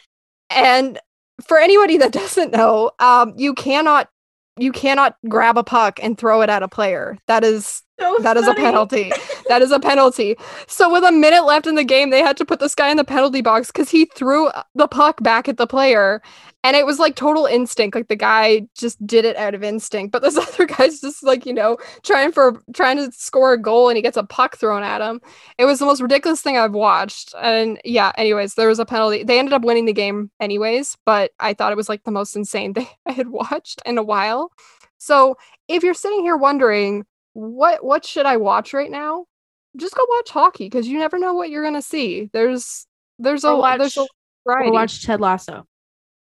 and 0.50 0.98
for 1.46 1.58
anybody 1.58 1.98
that 1.98 2.12
doesn't 2.12 2.52
know, 2.52 2.90
um, 2.98 3.34
you 3.36 3.54
cannot 3.54 4.08
you 4.56 4.72
cannot 4.72 5.16
grab 5.28 5.56
a 5.56 5.62
puck 5.62 6.00
and 6.02 6.18
throw 6.18 6.40
it 6.42 6.50
at 6.50 6.64
a 6.64 6.68
player. 6.68 7.16
That 7.28 7.44
is 7.44 7.82
So 8.00 8.16
That 8.20 8.36
is 8.36 8.46
a 8.46 8.54
penalty. 8.54 9.12
That 9.48 9.62
is 9.62 9.72
a 9.72 9.80
penalty. 9.80 10.36
So 10.66 10.92
with 10.92 11.02
a 11.04 11.10
minute 11.10 11.44
left 11.44 11.66
in 11.66 11.74
the 11.74 11.84
game, 11.84 12.10
they 12.10 12.20
had 12.20 12.36
to 12.36 12.44
put 12.44 12.60
this 12.60 12.74
guy 12.74 12.90
in 12.90 12.96
the 12.96 13.04
penalty 13.04 13.40
box 13.40 13.68
because 13.68 13.90
he 13.90 14.04
threw 14.14 14.50
the 14.74 14.86
puck 14.86 15.22
back 15.22 15.48
at 15.48 15.56
the 15.56 15.66
player. 15.66 16.22
And 16.62 16.76
it 16.76 16.86
was 16.86 16.98
like 16.98 17.16
total 17.16 17.46
instinct. 17.46 17.94
Like 17.96 18.08
the 18.08 18.16
guy 18.16 18.68
just 18.76 19.04
did 19.06 19.24
it 19.24 19.36
out 19.36 19.54
of 19.54 19.64
instinct. 19.64 20.12
But 20.12 20.22
this 20.22 20.36
other 20.36 20.66
guy's 20.66 21.00
just 21.00 21.24
like, 21.24 21.46
you 21.46 21.52
know, 21.52 21.76
trying 22.04 22.30
for 22.30 22.62
trying 22.72 22.98
to 22.98 23.10
score 23.12 23.52
a 23.52 23.60
goal 23.60 23.88
and 23.88 23.96
he 23.96 24.02
gets 24.02 24.16
a 24.16 24.22
puck 24.22 24.56
thrown 24.56 24.82
at 24.82 25.00
him. 25.00 25.20
It 25.56 25.64
was 25.64 25.78
the 25.78 25.86
most 25.86 26.00
ridiculous 26.00 26.40
thing 26.40 26.56
I've 26.56 26.74
watched. 26.74 27.34
And 27.40 27.80
yeah, 27.84 28.12
anyways, 28.16 28.54
there 28.54 28.68
was 28.68 28.78
a 28.78 28.86
penalty. 28.86 29.24
They 29.24 29.38
ended 29.38 29.54
up 29.54 29.62
winning 29.62 29.86
the 29.86 29.92
game 29.92 30.30
anyways, 30.40 30.96
but 31.04 31.32
I 31.40 31.54
thought 31.54 31.72
it 31.72 31.76
was 31.76 31.88
like 31.88 32.04
the 32.04 32.10
most 32.12 32.36
insane 32.36 32.74
thing 32.74 32.88
I 33.06 33.12
had 33.12 33.28
watched 33.28 33.82
in 33.84 33.98
a 33.98 34.04
while. 34.04 34.52
So 34.98 35.36
if 35.68 35.82
you're 35.82 35.94
sitting 35.94 36.20
here 36.20 36.36
wondering, 36.36 37.04
what 37.38 37.84
what 37.84 38.04
should 38.04 38.26
I 38.26 38.36
watch 38.36 38.72
right 38.74 38.90
now? 38.90 39.26
Just 39.76 39.94
go 39.94 40.04
watch 40.08 40.30
hockey 40.30 40.64
because 40.66 40.88
you 40.88 40.98
never 40.98 41.18
know 41.18 41.34
what 41.34 41.50
you're 41.50 41.62
gonna 41.62 41.82
see. 41.82 42.28
There's 42.32 42.86
there's 43.18 43.44
a 43.44 43.50
Or 43.50 43.58
watch, 43.60 43.78
there's 43.78 43.96
a 43.96 44.06
variety. 44.46 44.70
or 44.70 44.72
watch 44.72 45.04
Ted 45.04 45.20
Lasso. 45.20 45.64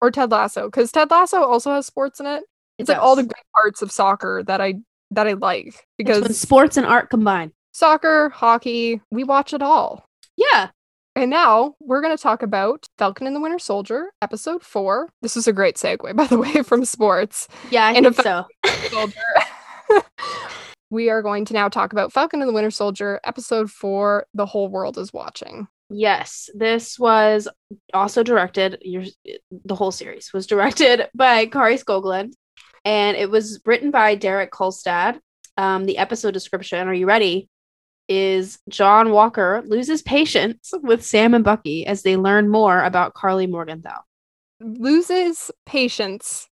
or 0.02 0.12
Ted 0.12 0.32
Lasso 0.32 0.68
because 0.68 0.92
Ted 0.92 1.12
Lasso 1.12 1.42
also 1.44 1.72
has 1.74 1.86
sports 1.86 2.20
in 2.20 2.26
it. 2.26 2.44
It's 2.80 2.90
like 2.90 2.98
all 3.00 3.16
the 3.16 3.24
great 3.24 3.46
parts 3.56 3.82
of 3.82 3.92
soccer 3.92 4.44
that 4.48 4.62
I 4.62 4.76
that 5.12 5.28
I 5.28 5.34
like 5.34 5.86
because 5.98 6.38
sports 6.40 6.78
and 6.78 6.86
art 6.86 7.10
combine. 7.10 7.52
soccer, 7.74 8.30
hockey, 8.30 9.02
we 9.12 9.24
watch 9.24 9.54
it 9.54 9.62
all. 9.62 10.06
Yeah. 10.38 10.70
And 11.16 11.30
now 11.30 11.76
we're 11.80 12.02
going 12.02 12.18
to 12.18 12.22
talk 12.22 12.42
about 12.42 12.88
Falcon 12.98 13.28
and 13.28 13.36
the 13.36 13.40
Winter 13.40 13.60
Soldier, 13.60 14.08
episode 14.24 14.64
four. 14.64 15.10
This 15.22 15.38
is 15.38 15.48
a 15.48 15.54
great 15.54 15.76
segue, 15.76 16.16
by 16.16 16.26
the 16.26 16.40
way, 16.40 16.64
from 16.64 16.86
sports. 16.86 17.48
Yeah, 17.70 17.86
I 17.86 17.92
And 17.94 18.04
think 18.04 18.16
so. 18.16 18.46
Soldier. 18.90 19.20
we 20.94 21.10
are 21.10 21.24
going 21.24 21.44
to 21.46 21.54
now 21.54 21.68
talk 21.68 21.92
about 21.92 22.14
Falcon 22.14 22.40
and 22.40 22.48
the 22.48 22.54
Winter 22.54 22.70
Soldier, 22.70 23.20
episode 23.24 23.72
four. 23.72 24.28
The 24.36 24.46
whole 24.46 24.70
world 24.70 25.00
is 25.00 25.12
watching. 25.12 25.68
Yes, 25.90 26.52
this 26.54 27.00
was 27.00 27.48
also 27.94 28.22
directed. 28.22 28.78
Your 28.82 29.04
the 29.66 29.76
whole 29.76 29.92
series 29.92 30.32
was 30.34 30.46
directed 30.46 31.08
by 31.16 31.48
Kari 31.48 31.78
Skogland, 31.78 32.34
and 32.86 33.18
it 33.18 33.30
was 33.30 33.60
written 33.66 33.90
by 33.90 34.14
Derek 34.16 34.52
Kolstad. 34.52 35.20
Um, 35.58 35.86
the 35.86 35.98
episode 35.98 36.32
description. 36.32 36.88
Are 36.88 36.94
you 36.94 37.08
ready? 37.08 37.50
Is 38.08 38.60
John 38.70 39.12
Walker 39.12 39.64
loses 39.66 40.04
patience 40.04 40.74
with 40.84 41.04
Sam 41.04 41.34
and 41.34 41.44
Bucky 41.44 41.88
as 41.88 42.04
they 42.04 42.18
learn 42.18 42.50
more 42.50 42.84
about 42.84 43.16
Karli 43.16 43.48
Morgenthau? 43.48 44.02
Loses 44.60 45.50
patience 45.66 46.48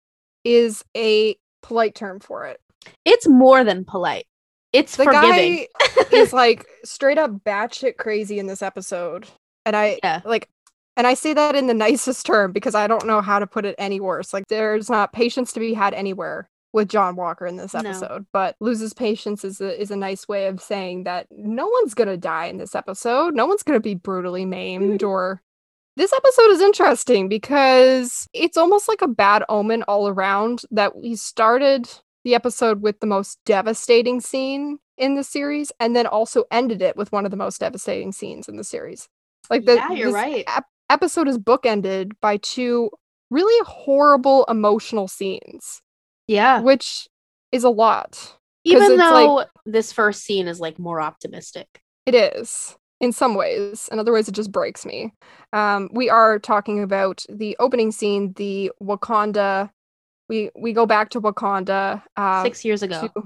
is 0.45 0.83
a 0.97 1.37
polite 1.63 1.95
term 1.95 2.21
for 2.21 2.47
it. 2.47 2.61
It's 3.05 3.29
more 3.29 3.65
than 3.65 3.85
polite. 3.85 4.27
It's 4.73 4.97
The 4.97 5.05
forgiving. 5.05 5.67
guy 6.13 6.17
is 6.17 6.33
like 6.33 6.67
straight 6.85 7.19
up 7.19 7.31
batshit 7.45 7.97
crazy 7.97 8.39
in 8.39 8.47
this 8.47 8.63
episode. 8.63 9.27
And 9.67 9.77
I 9.77 9.99
Yeah. 10.03 10.21
like 10.25 10.49
and 10.97 11.07
I 11.07 11.15
say 11.15 11.33
that 11.35 11.57
in 11.57 11.67
the 11.67 11.75
nicest 11.89 12.27
term 12.27 12.53
because 12.53 12.75
I 12.75 12.87
don't 12.87 13.07
know 13.07 13.21
how 13.21 13.39
to 13.39 13.47
put 13.47 13.65
it 13.65 13.75
any 13.79 14.01
worse. 14.01 14.33
Like 14.33 14.45
there's 14.49 14.91
not 14.91 15.13
patience 15.13 15.53
to 15.55 15.61
be 15.61 15.75
had 15.75 15.95
anywhere 15.95 16.49
with 16.73 16.89
John 16.89 17.17
Walker 17.17 17.47
in 17.47 17.57
this 17.57 17.75
No. 17.75 17.81
episode, 17.81 18.27
but 18.33 18.55
loses 18.61 18.95
patience 18.95 19.45
is 19.45 19.61
a 19.61 19.81
is 19.81 19.91
a 19.91 19.97
nice 19.97 20.29
way 20.29 20.47
of 20.47 20.61
saying 20.63 21.05
that 21.05 21.27
no 21.31 21.67
one's 21.67 21.95
gonna 21.95 22.17
die 22.17 22.47
in 22.47 22.59
this 22.59 22.75
episode. 22.75 23.35
No 23.35 23.47
one's 23.47 23.63
gonna 23.65 23.81
be 23.81 23.95
brutally 23.95 24.45
maimed 24.45 25.03
or 25.03 25.43
this 25.97 26.13
episode 26.13 26.51
is 26.53 26.61
interesting 26.61 27.29
because 27.29 28.27
it's 28.33 28.57
almost 28.57 28.89
like 28.89 29.03
a 29.03 29.09
bad 29.09 29.43
omen 29.49 29.83
all 29.83 30.07
around 30.09 30.63
that 30.71 30.97
we 30.97 31.17
started 31.17 31.91
the 32.25 32.35
episode 32.35 32.83
with 32.83 33.01
the 33.01 33.07
most 33.07 33.39
devastating 33.47 34.21
scene 34.21 34.79
in 34.99 35.15
the 35.15 35.25
series 35.25 35.73
and 35.81 35.97
then 35.97 36.07
also 36.07 36.45
ended 36.51 36.83
it 36.83 36.97
with 36.97 37.11
one 37.13 37.25
of 37.25 37.31
the 37.31 37.37
most 37.37 37.61
devastating 37.61 38.13
scenes 38.13 38.49
in 38.49 38.57
the 38.57 38.65
series. 38.65 39.09
Like 39.49 39.65
the 39.65 39.77
Yeah, 39.77 39.91
you're 39.93 40.13
right. 40.13 40.45
ep- 40.47 40.67
episode 40.91 41.29
is 41.29 41.39
bookended 41.39 42.13
by 42.21 42.37
two 42.39 42.91
really 43.31 43.65
horrible 43.67 44.45
emotional 44.47 45.09
scenes, 45.09 45.81
yeah. 46.29 46.61
which 46.61 47.09
is 47.53 47.65
a 47.65 47.71
lot. 47.71 48.37
Even 48.65 48.83
it's 48.93 49.01
like- 49.01 49.27
though 49.27 49.45
this 49.65 49.93
first 49.93 50.23
scene 50.25 50.49
is 50.49 50.61
like 50.61 50.79
more 50.79 51.01
optimistic. 51.01 51.67
It 52.07 52.15
is 52.15 52.77
in 53.01 53.13
some 53.13 53.35
ways. 53.35 53.89
In 53.91 53.99
other 53.99 54.13
ways, 54.13 54.29
it 54.29 54.35
just 54.35 54.53
breaks 54.53 54.85
me. 54.85 55.13
Um, 55.53 55.89
we 55.93 56.11
are 56.11 56.39
talking 56.39 56.83
about 56.83 57.25
the 57.31 57.57
opening 57.59 57.93
scene, 57.93 58.33
the 58.35 58.71
Wakanda. 58.83 59.71
We 60.31 60.49
we 60.55 60.73
go 60.73 60.87
back 60.87 61.11
to 61.11 61.21
Wakanda. 61.21 62.03
Uh, 62.17 62.45
Six 62.45 62.65
years 62.65 62.85
ago. 62.85 63.09
to 63.15 63.25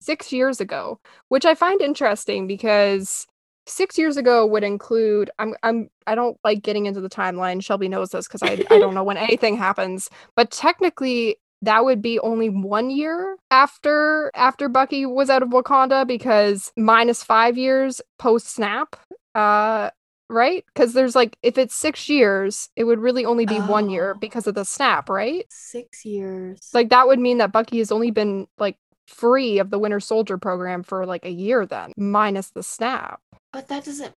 six 0.00 0.32
years 0.32 0.60
ago, 0.60 1.00
which 1.28 1.44
I 1.44 1.54
find 1.54 1.80
interesting 1.80 2.46
because 2.46 3.26
six 3.66 3.98
years 3.98 4.16
ago 4.16 4.46
would 4.46 4.62
include. 4.62 5.30
I'm 5.40 5.54
I'm 5.64 5.88
I 6.06 6.14
don't 6.14 6.38
like 6.44 6.62
getting 6.62 6.86
into 6.86 7.00
the 7.00 7.10
timeline. 7.10 7.60
Shelby 7.62 7.88
knows 7.88 8.10
this 8.10 8.28
because 8.28 8.42
I 8.44 8.64
I 8.70 8.78
don't 8.78 8.94
know 8.94 9.02
when 9.02 9.16
anything 9.28 9.56
happens, 9.58 10.08
but 10.34 10.50
technically. 10.50 11.36
That 11.62 11.86
would 11.86 12.02
be 12.02 12.18
only 12.20 12.50
one 12.50 12.90
year 12.90 13.38
after 13.50 14.30
after 14.34 14.68
Bucky 14.68 15.06
was 15.06 15.30
out 15.30 15.42
of 15.42 15.48
Wakanda 15.48 16.06
because 16.06 16.70
minus 16.76 17.22
five 17.24 17.56
years 17.56 18.02
post 18.18 18.48
snap. 18.48 18.96
Uh 19.34 19.88
right? 20.30 20.64
Because 20.74 20.92
there's 20.94 21.14
like 21.14 21.36
if 21.42 21.58
it's 21.58 21.74
six 21.74 22.08
years, 22.08 22.68
it 22.76 22.84
would 22.84 22.98
really 22.98 23.24
only 23.24 23.46
be 23.46 23.58
one 23.58 23.90
year 23.90 24.12
Oh. 24.16 24.18
because 24.18 24.46
of 24.46 24.54
the 24.54 24.64
snap, 24.64 25.08
right? 25.08 25.46
Six 25.50 26.04
years. 26.04 26.70
like 26.72 26.90
that 26.90 27.06
would 27.06 27.18
mean 27.18 27.38
that 27.38 27.52
Bucky 27.52 27.78
has 27.78 27.92
only 27.92 28.10
been 28.10 28.46
like 28.58 28.76
free 29.06 29.58
of 29.58 29.70
the 29.70 29.78
Winter 29.78 30.00
Soldier 30.00 30.38
program 30.38 30.82
for 30.82 31.04
like 31.06 31.24
a 31.24 31.30
year 31.30 31.66
then, 31.66 31.92
minus 31.96 32.50
the 32.50 32.62
snap. 32.62 33.20
But 33.52 33.68
that 33.68 33.84
doesn't. 33.84 34.12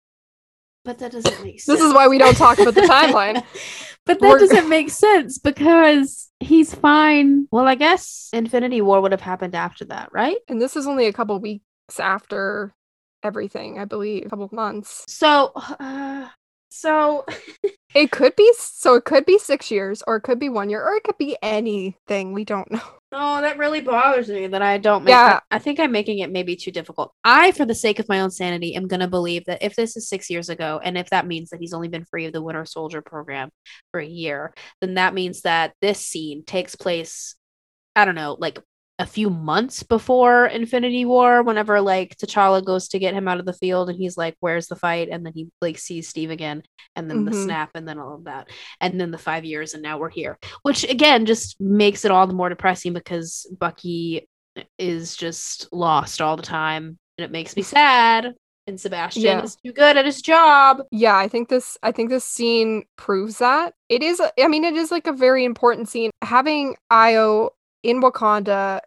But 0.83 0.99
that 0.99 1.11
doesn't 1.13 1.43
make 1.43 1.59
sense. 1.59 1.79
This 1.79 1.81
is 1.87 1.95
why 1.95 2.07
we 2.07 2.19
don't 2.19 2.37
talk 2.37 2.59
about 2.59 2.75
the 2.75 2.81
timeline. 2.81 3.43
but 4.05 4.19
that 4.19 4.27
We're- 4.29 4.39
doesn't 4.39 4.69
make 4.69 4.91
sense 4.91 5.39
because 5.39 6.29
he's 6.39 6.75
fine. 6.75 7.47
Well, 7.51 7.67
I 7.67 7.73
guess 7.73 8.29
Infinity 8.33 8.81
War 8.81 9.01
would 9.01 9.11
have 9.11 9.21
happened 9.21 9.55
after 9.55 9.83
that, 9.85 10.09
right? 10.11 10.37
And 10.47 10.61
this 10.61 10.75
is 10.75 10.85
only 10.85 11.07
a 11.07 11.13
couple 11.13 11.39
weeks 11.39 11.63
after 11.99 12.75
everything, 13.25 13.79
I 13.79 13.85
believe, 13.85 14.25
a 14.25 14.29
couple 14.29 14.49
months. 14.51 15.03
So, 15.07 15.51
uh, 15.55 16.27
so 16.69 17.25
It 17.95 18.11
could 18.11 18.35
be 18.35 18.53
so 18.59 18.95
it 18.95 19.05
could 19.05 19.25
be 19.25 19.37
6 19.37 19.71
years 19.71 20.03
or 20.05 20.17
it 20.17 20.23
could 20.23 20.37
be 20.37 20.49
1 20.49 20.69
year 20.69 20.83
or 20.85 20.97
it 20.97 21.03
could 21.03 21.17
be 21.17 21.37
anything, 21.41 22.33
we 22.33 22.43
don't 22.43 22.69
know. 22.69 22.81
no, 23.13 23.39
that 23.39 23.57
really 23.57 23.79
bothers 23.79 24.27
me 24.27 24.47
that 24.47 24.61
I 24.61 24.77
don't 24.77 25.05
make. 25.05 25.13
Yeah. 25.13 25.39
I 25.49 25.59
think 25.59 25.79
I'm 25.79 25.93
making 25.93 26.19
it 26.19 26.29
maybe 26.29 26.57
too 26.57 26.71
difficult. 26.71 27.13
I, 27.23 27.53
for 27.53 27.65
the 27.65 27.73
sake 27.73 27.99
of 27.99 28.09
my 28.09 28.19
own 28.19 28.31
sanity, 28.31 28.75
am 28.75 28.89
gonna 28.89 29.07
believe 29.07 29.45
that 29.45 29.63
if 29.63 29.77
this 29.77 29.95
is 29.95 30.09
six 30.09 30.29
years 30.29 30.49
ago, 30.49 30.81
and 30.83 30.97
if 30.97 31.09
that 31.11 31.25
means 31.25 31.51
that 31.51 31.61
he's 31.61 31.73
only 31.73 31.87
been 31.87 32.03
free 32.03 32.25
of 32.25 32.33
the 32.33 32.41
Winter 32.41 32.65
Soldier 32.65 33.01
program 33.01 33.49
for 33.91 34.01
a 34.01 34.05
year, 34.05 34.53
then 34.81 34.95
that 34.95 35.13
means 35.13 35.43
that 35.43 35.73
this 35.79 35.99
scene 35.99 36.43
takes 36.43 36.75
place. 36.75 37.35
I 37.95 38.03
don't 38.03 38.15
know, 38.15 38.35
like 38.37 38.59
a 38.97 39.05
few 39.05 39.29
months 39.29 39.83
before 39.83 40.45
Infinity 40.45 41.03
War, 41.03 41.43
whenever 41.43 41.81
like 41.81 42.15
T'Challa 42.17 42.63
goes 42.63 42.87
to 42.89 42.99
get 42.99 43.13
him 43.13 43.27
out 43.27 43.39
of 43.39 43.45
the 43.45 43.53
field 43.53 43.89
and 43.89 43.97
he's 43.99 44.15
like, 44.17 44.35
Where's 44.39 44.67
the 44.67 44.75
fight? 44.77 45.09
And 45.11 45.25
then 45.25 45.33
he 45.35 45.47
like 45.61 45.77
sees 45.77 46.07
Steve 46.07 46.31
again, 46.31 46.63
and 46.95 47.09
then 47.09 47.25
the 47.25 47.31
Mhm. 47.31 47.43
snap, 47.45 47.71
and 47.75 47.87
then 47.87 47.99
all 47.99 48.15
of 48.15 48.23
that. 48.23 48.47
And 48.79 48.99
then 48.99 49.11
the 49.11 49.17
five 49.17 49.43
years, 49.43 49.73
and 49.73 49.83
now 49.83 49.97
we're 49.97 50.09
here. 50.09 50.39
Which 50.61 50.83
again 50.89 51.25
just 51.25 51.59
makes 51.59 52.05
it 52.05 52.11
all 52.11 52.25
the 52.27 52.33
more 52.33 52.49
depressing 52.49 52.93
because 52.93 53.45
Bucky 53.59 54.29
is 54.79 55.17
just 55.17 55.67
lost 55.73 56.21
all 56.21 56.37
the 56.37 56.43
time. 56.43 56.97
And 57.17 57.25
it 57.25 57.31
makes 57.31 57.55
me 57.57 57.61
sad. 57.63 58.33
And 58.67 58.79
Sebastian 58.79 59.21
Yeah. 59.23 59.43
is 59.43 59.57
too 59.57 59.73
good 59.73 59.95
at 59.97 60.05
his 60.05 60.21
job. 60.21 60.81
Yeah, 60.89 61.15
I 61.17 61.27
think 61.27 61.49
this 61.49 61.77
I 61.83 61.91
think 61.91 62.09
this 62.09 62.23
scene 62.25 62.85
proves 62.95 63.37
that. 63.39 63.73
It 63.89 64.01
is 64.01 64.21
I 64.39 64.47
mean 64.47 64.63
it 64.63 64.75
is 64.75 64.89
like 64.89 65.05
a 65.05 65.13
very 65.13 65.43
important 65.43 65.89
scene 65.89 66.09
having 66.23 66.75
Ayo 66.91 67.49
in 67.85 68.01
Wakanda 68.01 68.81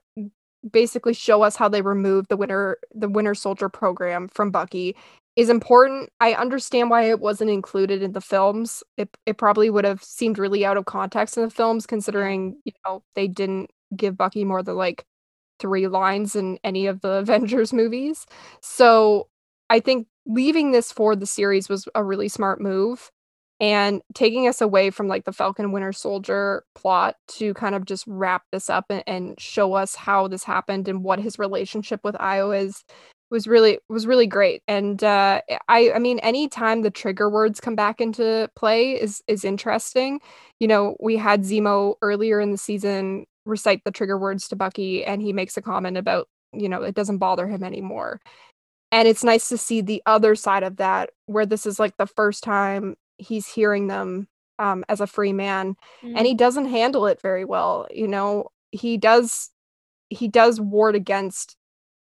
basically 0.71 1.15
show 1.15 1.43
us 1.43 1.57
how 1.57 1.69
they 1.69 1.83
removed 1.83 2.29
the 2.29 2.37
winter 2.37 2.79
the 2.95 3.09
winter 3.09 3.35
soldier 3.35 3.69
program 3.69 4.29
from 4.29 4.51
Bucky 4.51 4.97
is 5.37 5.49
important. 5.49 6.11
I 6.21 6.35
understand 6.35 6.91
why 6.91 7.05
it 7.05 7.21
wasn't 7.21 7.51
included 7.51 8.03
in 8.03 8.13
the 8.13 8.21
films. 8.21 8.83
It 8.97 9.17
it 9.25 9.39
probably 9.39 9.71
would 9.71 9.85
have 9.85 10.03
seemed 10.03 10.39
really 10.39 10.65
out 10.67 10.77
of 10.77 10.87
context 10.87 11.37
in 11.37 11.45
the 11.45 11.51
films 11.51 11.87
considering, 11.87 12.57
you 12.65 12.73
know, 12.85 13.05
they 13.15 13.29
didn't 13.29 13.71
give 13.97 14.17
Bucky 14.17 14.45
more 14.45 14.63
than 14.65 14.77
like 14.77 15.05
three 15.61 15.87
lines 15.89 16.35
in 16.37 16.59
any 16.65 16.87
of 16.89 17.01
the 17.03 17.13
Avengers 17.19 17.73
movies. 17.73 18.27
So 18.61 19.29
I 19.71 19.81
think 19.81 20.09
leaving 20.27 20.73
this 20.73 20.93
for 20.93 21.15
the 21.17 21.27
series 21.27 21.69
was 21.69 21.89
a 21.95 22.03
really 22.05 22.29
smart 22.29 22.61
move 22.61 23.11
and 23.61 24.03
taking 24.15 24.47
us 24.47 24.61
away 24.61 24.91
from 24.91 25.09
like 25.09 25.25
the 25.25 25.33
Falcon 25.33 25.73
Winter 25.73 25.93
Soldier 25.93 26.65
plot 26.75 27.17
to 27.29 27.55
kind 27.55 27.75
of 27.75 27.85
just 27.85 28.05
wrap 28.07 28.43
this 28.53 28.71
up 28.71 28.87
and, 28.91 29.03
and 29.07 29.41
show 29.41 29.75
us 29.75 29.95
how 29.95 30.29
this 30.29 30.45
happened 30.45 30.89
and 30.89 31.03
what 31.03 31.21
his 31.21 31.39
relationship 31.39 32.01
with 32.05 32.15
Ayo 32.17 32.57
is 32.59 32.85
was 33.31 33.47
really 33.47 33.79
was 33.91 34.07
really 34.07 34.27
great 34.27 34.63
and 34.67 35.05
uh 35.05 35.43
i 35.69 35.93
i 35.93 35.99
mean 35.99 36.19
anytime 36.21 36.81
the 36.81 36.91
trigger 36.91 37.29
words 37.29 37.61
come 37.61 37.77
back 37.77 38.01
into 38.01 38.49
play 38.57 38.93
is 38.93 39.23
is 39.27 39.45
interesting 39.45 40.19
you 40.61 40.67
know 40.67 40.97
we 40.99 41.15
had 41.15 41.43
zemo 41.43 41.97
earlier 42.01 42.41
in 42.41 42.53
the 42.53 42.57
season 42.57 43.27
recite 43.45 43.85
the 43.85 43.91
trigger 43.91 44.17
words 44.17 44.49
to 44.49 44.57
bucky 44.57 45.05
and 45.05 45.21
he 45.21 45.35
makes 45.35 45.59
a 45.59 45.61
comment 45.61 45.99
about 45.99 46.27
you 46.53 46.69
know, 46.69 46.83
it 46.83 46.95
doesn't 46.95 47.19
bother 47.19 47.47
him 47.47 47.63
anymore. 47.63 48.21
And 48.91 49.07
it's 49.07 49.25
nice 49.25 49.49
to 49.51 49.59
see 49.59 49.81
the 49.81 50.03
other 50.07 50.35
side 50.35 50.63
of 50.63 50.77
that, 50.77 51.11
where 51.27 51.47
this 51.47 51.67
is 51.67 51.79
like 51.79 51.97
the 51.99 52.07
first 52.07 52.43
time 52.43 52.97
he's 53.19 53.47
hearing 53.47 53.89
them 53.89 54.29
um, 54.59 54.85
as 54.89 55.01
a 55.01 55.07
free 55.07 55.33
man, 55.33 55.77
mm. 56.03 56.15
and 56.17 56.27
he 56.27 56.35
doesn't 56.35 56.67
handle 56.67 57.07
it 57.07 57.21
very 57.21 57.45
well. 57.45 57.87
You 57.91 58.09
know, 58.09 58.49
he 58.71 58.97
does 58.97 59.51
he 60.11 60.29
does 60.29 60.61
ward 60.61 60.95
against 60.95 61.57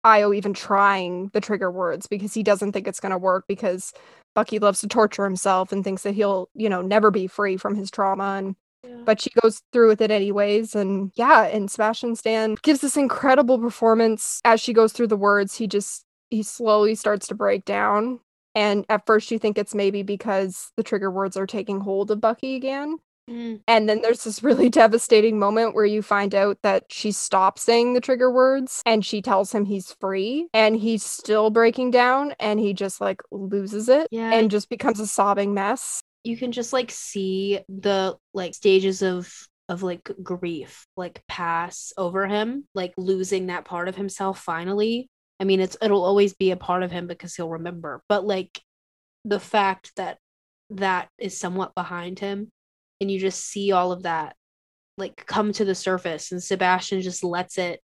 Ayo 0.05 0.35
even 0.35 0.53
trying 0.53 1.29
the 1.33 1.39
trigger 1.39 1.71
words 1.71 2.07
because 2.07 2.33
he 2.33 2.43
doesn't 2.43 2.73
think 2.73 2.87
it's 2.87 2.99
going 2.99 3.11
to 3.11 3.17
work 3.17 3.45
because 3.47 3.93
Bucky 4.35 4.59
loves 4.59 4.81
to 4.81 4.87
torture 4.87 5.23
himself 5.23 5.71
and 5.71 5.83
thinks 5.83 6.03
that 6.03 6.13
he'll, 6.13 6.49
you 6.53 6.69
know, 6.69 6.81
never 6.81 7.11
be 7.11 7.27
free 7.27 7.55
from 7.55 7.75
his 7.75 7.89
trauma 7.89 8.35
and 8.37 8.55
yeah. 8.85 8.97
but 9.05 9.21
she 9.21 9.29
goes 9.41 9.61
through 9.71 9.87
with 9.87 10.01
it 10.01 10.11
anyways 10.11 10.75
and 10.75 11.11
yeah, 11.15 11.43
and 11.43 11.71
Sebastian 11.71 12.15
Stan 12.15 12.57
gives 12.63 12.81
this 12.81 12.97
incredible 12.97 13.57
performance 13.57 14.41
as 14.43 14.59
she 14.59 14.73
goes 14.73 14.91
through 14.91 15.07
the 15.07 15.17
words. 15.17 15.55
He 15.55 15.67
just 15.67 16.05
he 16.29 16.43
slowly 16.43 16.95
starts 16.95 17.27
to 17.27 17.35
break 17.35 17.63
down 17.63 18.19
and 18.55 18.85
at 18.89 19.05
first 19.05 19.31
you 19.31 19.39
think 19.39 19.57
it's 19.57 19.75
maybe 19.75 20.03
because 20.03 20.71
the 20.77 20.83
trigger 20.83 21.11
words 21.11 21.37
are 21.37 21.47
taking 21.47 21.79
hold 21.79 22.11
of 22.11 22.21
Bucky 22.21 22.55
again. 22.55 22.97
Mm. 23.29 23.61
And 23.67 23.87
then 23.87 24.01
there's 24.01 24.23
this 24.23 24.43
really 24.43 24.69
devastating 24.69 25.39
moment 25.39 25.75
where 25.75 25.85
you 25.85 26.01
find 26.01 26.35
out 26.35 26.57
that 26.63 26.85
she 26.89 27.11
stops 27.11 27.61
saying 27.61 27.93
the 27.93 28.01
trigger 28.01 28.31
words 28.31 28.81
and 28.85 29.05
she 29.05 29.21
tells 29.21 29.51
him 29.51 29.65
he's 29.65 29.95
free 29.99 30.47
and 30.53 30.75
he's 30.75 31.03
still 31.03 31.49
breaking 31.49 31.91
down 31.91 32.33
and 32.39 32.59
he 32.59 32.73
just 32.73 32.99
like 32.99 33.21
loses 33.31 33.89
it 33.89 34.07
yeah. 34.11 34.33
and 34.33 34.51
just 34.51 34.69
becomes 34.69 34.99
a 34.99 35.07
sobbing 35.07 35.53
mess. 35.53 36.01
You 36.23 36.37
can 36.37 36.51
just 36.51 36.73
like 36.73 36.91
see 36.91 37.59
the 37.67 38.17
like 38.33 38.53
stages 38.53 39.01
of 39.01 39.31
of 39.69 39.81
like 39.81 40.11
grief 40.21 40.85
like 40.97 41.23
pass 41.27 41.93
over 41.97 42.27
him, 42.27 42.65
like 42.75 42.93
losing 42.97 43.47
that 43.47 43.65
part 43.65 43.87
of 43.87 43.95
himself 43.95 44.39
finally. 44.39 45.09
I 45.39 45.45
mean, 45.45 45.59
it's 45.59 45.77
it'll 45.81 46.03
always 46.05 46.33
be 46.33 46.51
a 46.51 46.57
part 46.57 46.83
of 46.83 46.91
him 46.91 47.07
because 47.07 47.35
he'll 47.35 47.49
remember, 47.49 48.01
but 48.07 48.25
like 48.25 48.61
the 49.25 49.39
fact 49.39 49.91
that 49.95 50.17
that 50.71 51.09
is 51.17 51.37
somewhat 51.37 51.75
behind 51.75 52.19
him 52.19 52.51
and 52.99 53.11
you 53.11 53.19
just 53.19 53.45
see 53.45 53.71
all 53.71 53.91
of 53.91 54.03
that 54.03 54.35
like 54.97 55.25
come 55.25 55.51
to 55.53 55.65
the 55.65 55.75
surface 55.75 56.31
and 56.31 56.43
Sebastian 56.43 57.01
just 57.01 57.23
lets 57.23 57.57
it 57.57 57.81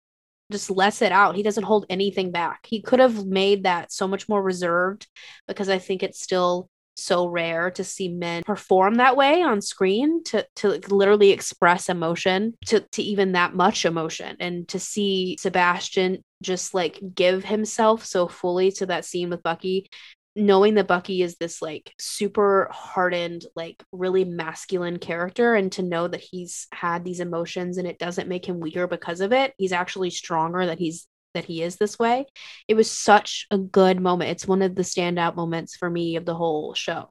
just 0.50 0.70
lets 0.70 1.00
it 1.00 1.12
out. 1.12 1.34
He 1.34 1.42
doesn't 1.42 1.64
hold 1.64 1.86
anything 1.88 2.30
back. 2.30 2.66
He 2.66 2.82
could 2.82 3.00
have 3.00 3.24
made 3.24 3.64
that 3.64 3.90
so 3.90 4.06
much 4.06 4.28
more 4.28 4.42
reserved 4.42 5.06
because 5.48 5.68
I 5.68 5.78
think 5.78 6.02
it's 6.02 6.20
still 6.20 6.68
so 6.96 7.26
rare 7.26 7.70
to 7.70 7.84
see 7.84 8.08
men 8.08 8.42
perform 8.44 8.96
that 8.96 9.16
way 9.16 9.42
on 9.42 9.60
screen 9.60 10.22
to 10.24 10.46
to 10.56 10.80
literally 10.88 11.30
express 11.30 11.88
emotion 11.88 12.54
to 12.66 12.80
to 12.92 13.02
even 13.02 13.32
that 13.32 13.54
much 13.54 13.84
emotion 13.84 14.36
and 14.40 14.68
to 14.68 14.78
see 14.78 15.36
Sebastian 15.40 16.22
just 16.42 16.74
like 16.74 17.00
give 17.14 17.44
himself 17.44 18.04
so 18.04 18.28
fully 18.28 18.70
to 18.72 18.86
that 18.86 19.04
scene 19.04 19.30
with 19.30 19.42
Bucky 19.42 19.88
knowing 20.34 20.74
that 20.74 20.88
Bucky 20.88 21.22
is 21.22 21.36
this 21.36 21.60
like 21.60 21.92
super 21.98 22.68
hardened, 22.72 23.44
like 23.54 23.82
really 23.92 24.24
masculine 24.24 24.98
character, 24.98 25.54
and 25.54 25.70
to 25.72 25.82
know 25.82 26.08
that 26.08 26.20
he's 26.22 26.66
had 26.72 27.04
these 27.04 27.20
emotions 27.20 27.78
and 27.78 27.86
it 27.86 27.98
doesn't 27.98 28.28
make 28.28 28.46
him 28.46 28.60
weaker 28.60 28.86
because 28.86 29.20
of 29.20 29.32
it. 29.32 29.52
He's 29.58 29.72
actually 29.72 30.10
stronger 30.10 30.66
that 30.66 30.78
he's 30.78 31.06
that 31.34 31.44
he 31.44 31.62
is 31.62 31.76
this 31.76 31.98
way. 31.98 32.26
It 32.68 32.74
was 32.74 32.90
such 32.90 33.46
a 33.50 33.58
good 33.58 34.00
moment. 34.00 34.30
It's 34.30 34.46
one 34.46 34.62
of 34.62 34.74
the 34.74 34.82
standout 34.82 35.36
moments 35.36 35.76
for 35.76 35.88
me 35.88 36.16
of 36.16 36.24
the 36.24 36.34
whole 36.34 36.74
show. 36.74 37.10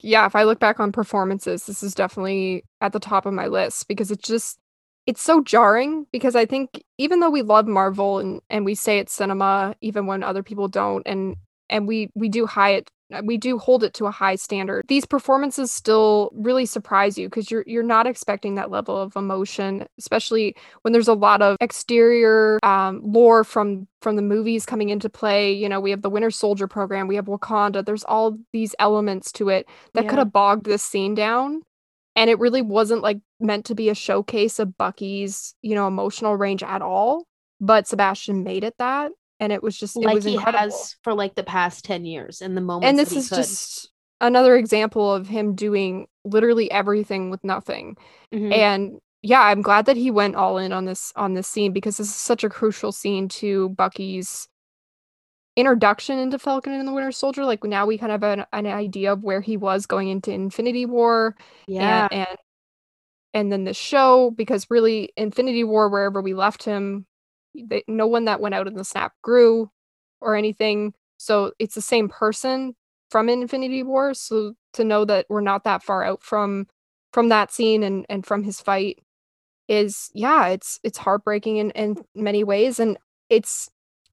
Yeah, 0.00 0.26
if 0.26 0.36
I 0.36 0.44
look 0.44 0.60
back 0.60 0.78
on 0.78 0.92
performances, 0.92 1.66
this 1.66 1.82
is 1.82 1.94
definitely 1.94 2.64
at 2.80 2.92
the 2.92 3.00
top 3.00 3.26
of 3.26 3.34
my 3.34 3.48
list 3.48 3.88
because 3.88 4.10
it's 4.10 4.26
just 4.26 4.58
it's 5.06 5.22
so 5.22 5.42
jarring 5.42 6.06
because 6.12 6.36
I 6.36 6.44
think 6.44 6.82
even 6.98 7.20
though 7.20 7.30
we 7.30 7.42
love 7.42 7.66
Marvel 7.66 8.18
and 8.18 8.40
and 8.50 8.64
we 8.64 8.74
say 8.74 8.98
it's 8.98 9.12
cinema 9.12 9.74
even 9.80 10.06
when 10.06 10.22
other 10.22 10.42
people 10.42 10.68
don't 10.68 11.02
and 11.06 11.36
and 11.68 11.88
we 11.88 12.10
we 12.14 12.28
do 12.28 12.46
high 12.46 12.72
it 12.72 12.90
we 13.24 13.38
do 13.38 13.58
hold 13.58 13.82
it 13.84 13.94
to 13.94 14.06
a 14.06 14.10
high 14.10 14.34
standard. 14.34 14.84
These 14.88 15.06
performances 15.06 15.72
still 15.72 16.30
really 16.34 16.66
surprise 16.66 17.16
you 17.16 17.28
because 17.28 17.50
you're 17.50 17.64
you're 17.66 17.82
not 17.82 18.06
expecting 18.06 18.54
that 18.56 18.70
level 18.70 18.96
of 18.96 19.16
emotion, 19.16 19.86
especially 19.98 20.54
when 20.82 20.92
there's 20.92 21.08
a 21.08 21.14
lot 21.14 21.40
of 21.40 21.56
exterior 21.60 22.58
um, 22.62 23.00
lore 23.02 23.44
from 23.44 23.86
from 24.02 24.16
the 24.16 24.22
movies 24.22 24.66
coming 24.66 24.90
into 24.90 25.08
play. 25.08 25.52
You 25.52 25.68
know, 25.68 25.80
we 25.80 25.90
have 25.90 26.02
the 26.02 26.10
Winter 26.10 26.30
Soldier 26.30 26.68
program, 26.68 27.08
we 27.08 27.16
have 27.16 27.26
Wakanda. 27.26 27.84
There's 27.84 28.04
all 28.04 28.38
these 28.52 28.74
elements 28.78 29.32
to 29.32 29.48
it 29.48 29.66
that 29.94 30.04
yeah. 30.04 30.10
could 30.10 30.18
have 30.18 30.32
bogged 30.32 30.66
this 30.66 30.82
scene 30.82 31.14
down. 31.14 31.62
And 32.14 32.28
it 32.28 32.40
really 32.40 32.62
wasn't 32.62 33.02
like 33.02 33.20
meant 33.38 33.64
to 33.66 33.76
be 33.76 33.90
a 33.90 33.94
showcase 33.94 34.58
of 34.58 34.76
Bucky's, 34.76 35.54
you 35.62 35.76
know, 35.76 35.86
emotional 35.86 36.36
range 36.36 36.64
at 36.64 36.82
all. 36.82 37.26
But 37.60 37.86
Sebastian 37.86 38.42
made 38.42 38.64
it 38.64 38.74
that 38.78 39.12
and 39.40 39.52
it 39.52 39.62
was 39.62 39.76
just 39.76 39.96
it 39.96 40.02
like 40.02 40.16
was 40.16 40.24
he 40.24 40.34
incredible. 40.34 40.58
has 40.58 40.96
for 41.02 41.14
like 41.14 41.34
the 41.34 41.42
past 41.42 41.84
10 41.84 42.04
years 42.04 42.40
in 42.40 42.54
the 42.54 42.60
moment 42.60 42.88
and 42.88 42.98
this 42.98 43.12
is 43.12 43.28
could. 43.28 43.36
just 43.36 43.90
another 44.20 44.56
example 44.56 45.12
of 45.12 45.28
him 45.28 45.54
doing 45.54 46.06
literally 46.24 46.70
everything 46.70 47.30
with 47.30 47.42
nothing 47.44 47.96
mm-hmm. 48.32 48.52
and 48.52 48.98
yeah 49.22 49.42
i'm 49.42 49.62
glad 49.62 49.86
that 49.86 49.96
he 49.96 50.10
went 50.10 50.36
all 50.36 50.58
in 50.58 50.72
on 50.72 50.84
this 50.84 51.12
on 51.16 51.34
this 51.34 51.48
scene 51.48 51.72
because 51.72 51.96
this 51.96 52.08
is 52.08 52.14
such 52.14 52.44
a 52.44 52.48
crucial 52.48 52.92
scene 52.92 53.28
to 53.28 53.68
bucky's 53.70 54.48
introduction 55.56 56.18
into 56.18 56.38
falcon 56.38 56.72
and 56.72 56.86
the 56.86 56.92
winter 56.92 57.10
soldier 57.10 57.44
like 57.44 57.64
now 57.64 57.84
we 57.84 57.98
kind 57.98 58.12
of 58.12 58.22
have 58.22 58.38
an, 58.38 58.46
an 58.52 58.66
idea 58.66 59.12
of 59.12 59.24
where 59.24 59.40
he 59.40 59.56
was 59.56 59.86
going 59.86 60.08
into 60.08 60.32
infinity 60.32 60.86
war 60.86 61.34
yeah 61.66 62.06
and, 62.12 62.28
and 62.28 62.38
and 63.34 63.52
then 63.52 63.64
the 63.64 63.74
show 63.74 64.30
because 64.30 64.66
really 64.70 65.12
infinity 65.16 65.64
war 65.64 65.88
wherever 65.88 66.22
we 66.22 66.32
left 66.32 66.62
him 66.62 67.06
they, 67.66 67.84
no 67.88 68.06
one 68.06 68.24
that 68.26 68.40
went 68.40 68.54
out 68.54 68.66
in 68.66 68.74
the 68.74 68.84
snap 68.84 69.12
grew 69.22 69.70
or 70.20 70.36
anything. 70.36 70.94
So 71.18 71.52
it's 71.58 71.74
the 71.74 71.80
same 71.80 72.08
person 72.08 72.74
from 73.10 73.28
Infinity 73.28 73.82
War. 73.82 74.14
So 74.14 74.54
to 74.74 74.84
know 74.84 75.04
that 75.04 75.26
we're 75.28 75.40
not 75.40 75.64
that 75.64 75.82
far 75.82 76.04
out 76.04 76.22
from 76.22 76.66
from 77.12 77.28
that 77.30 77.52
scene 77.52 77.82
and 77.82 78.04
and 78.08 78.26
from 78.26 78.42
his 78.42 78.60
fight 78.60 78.98
is 79.68 80.10
yeah, 80.14 80.48
it's 80.48 80.80
it's 80.82 80.98
heartbreaking 80.98 81.58
in 81.58 81.70
in 81.72 81.96
many 82.14 82.44
ways, 82.44 82.80
and 82.80 82.98
it's 83.30 83.68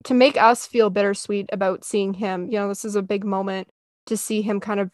to 0.05 0.13
make 0.13 0.38
us 0.38 0.67
feel 0.67 0.89
bittersweet 0.89 1.49
about 1.51 1.86
seeing 1.86 2.13
him. 2.13 2.49
You 2.51 2.60
know, 2.60 2.69
this 2.69 2.86
is 2.86 2.95
a 2.95 3.01
big 3.01 3.23
moment 3.25 3.69
to 4.08 4.17
see 4.17 4.41
him 4.41 4.60
kind 4.60 4.79
of 4.79 4.91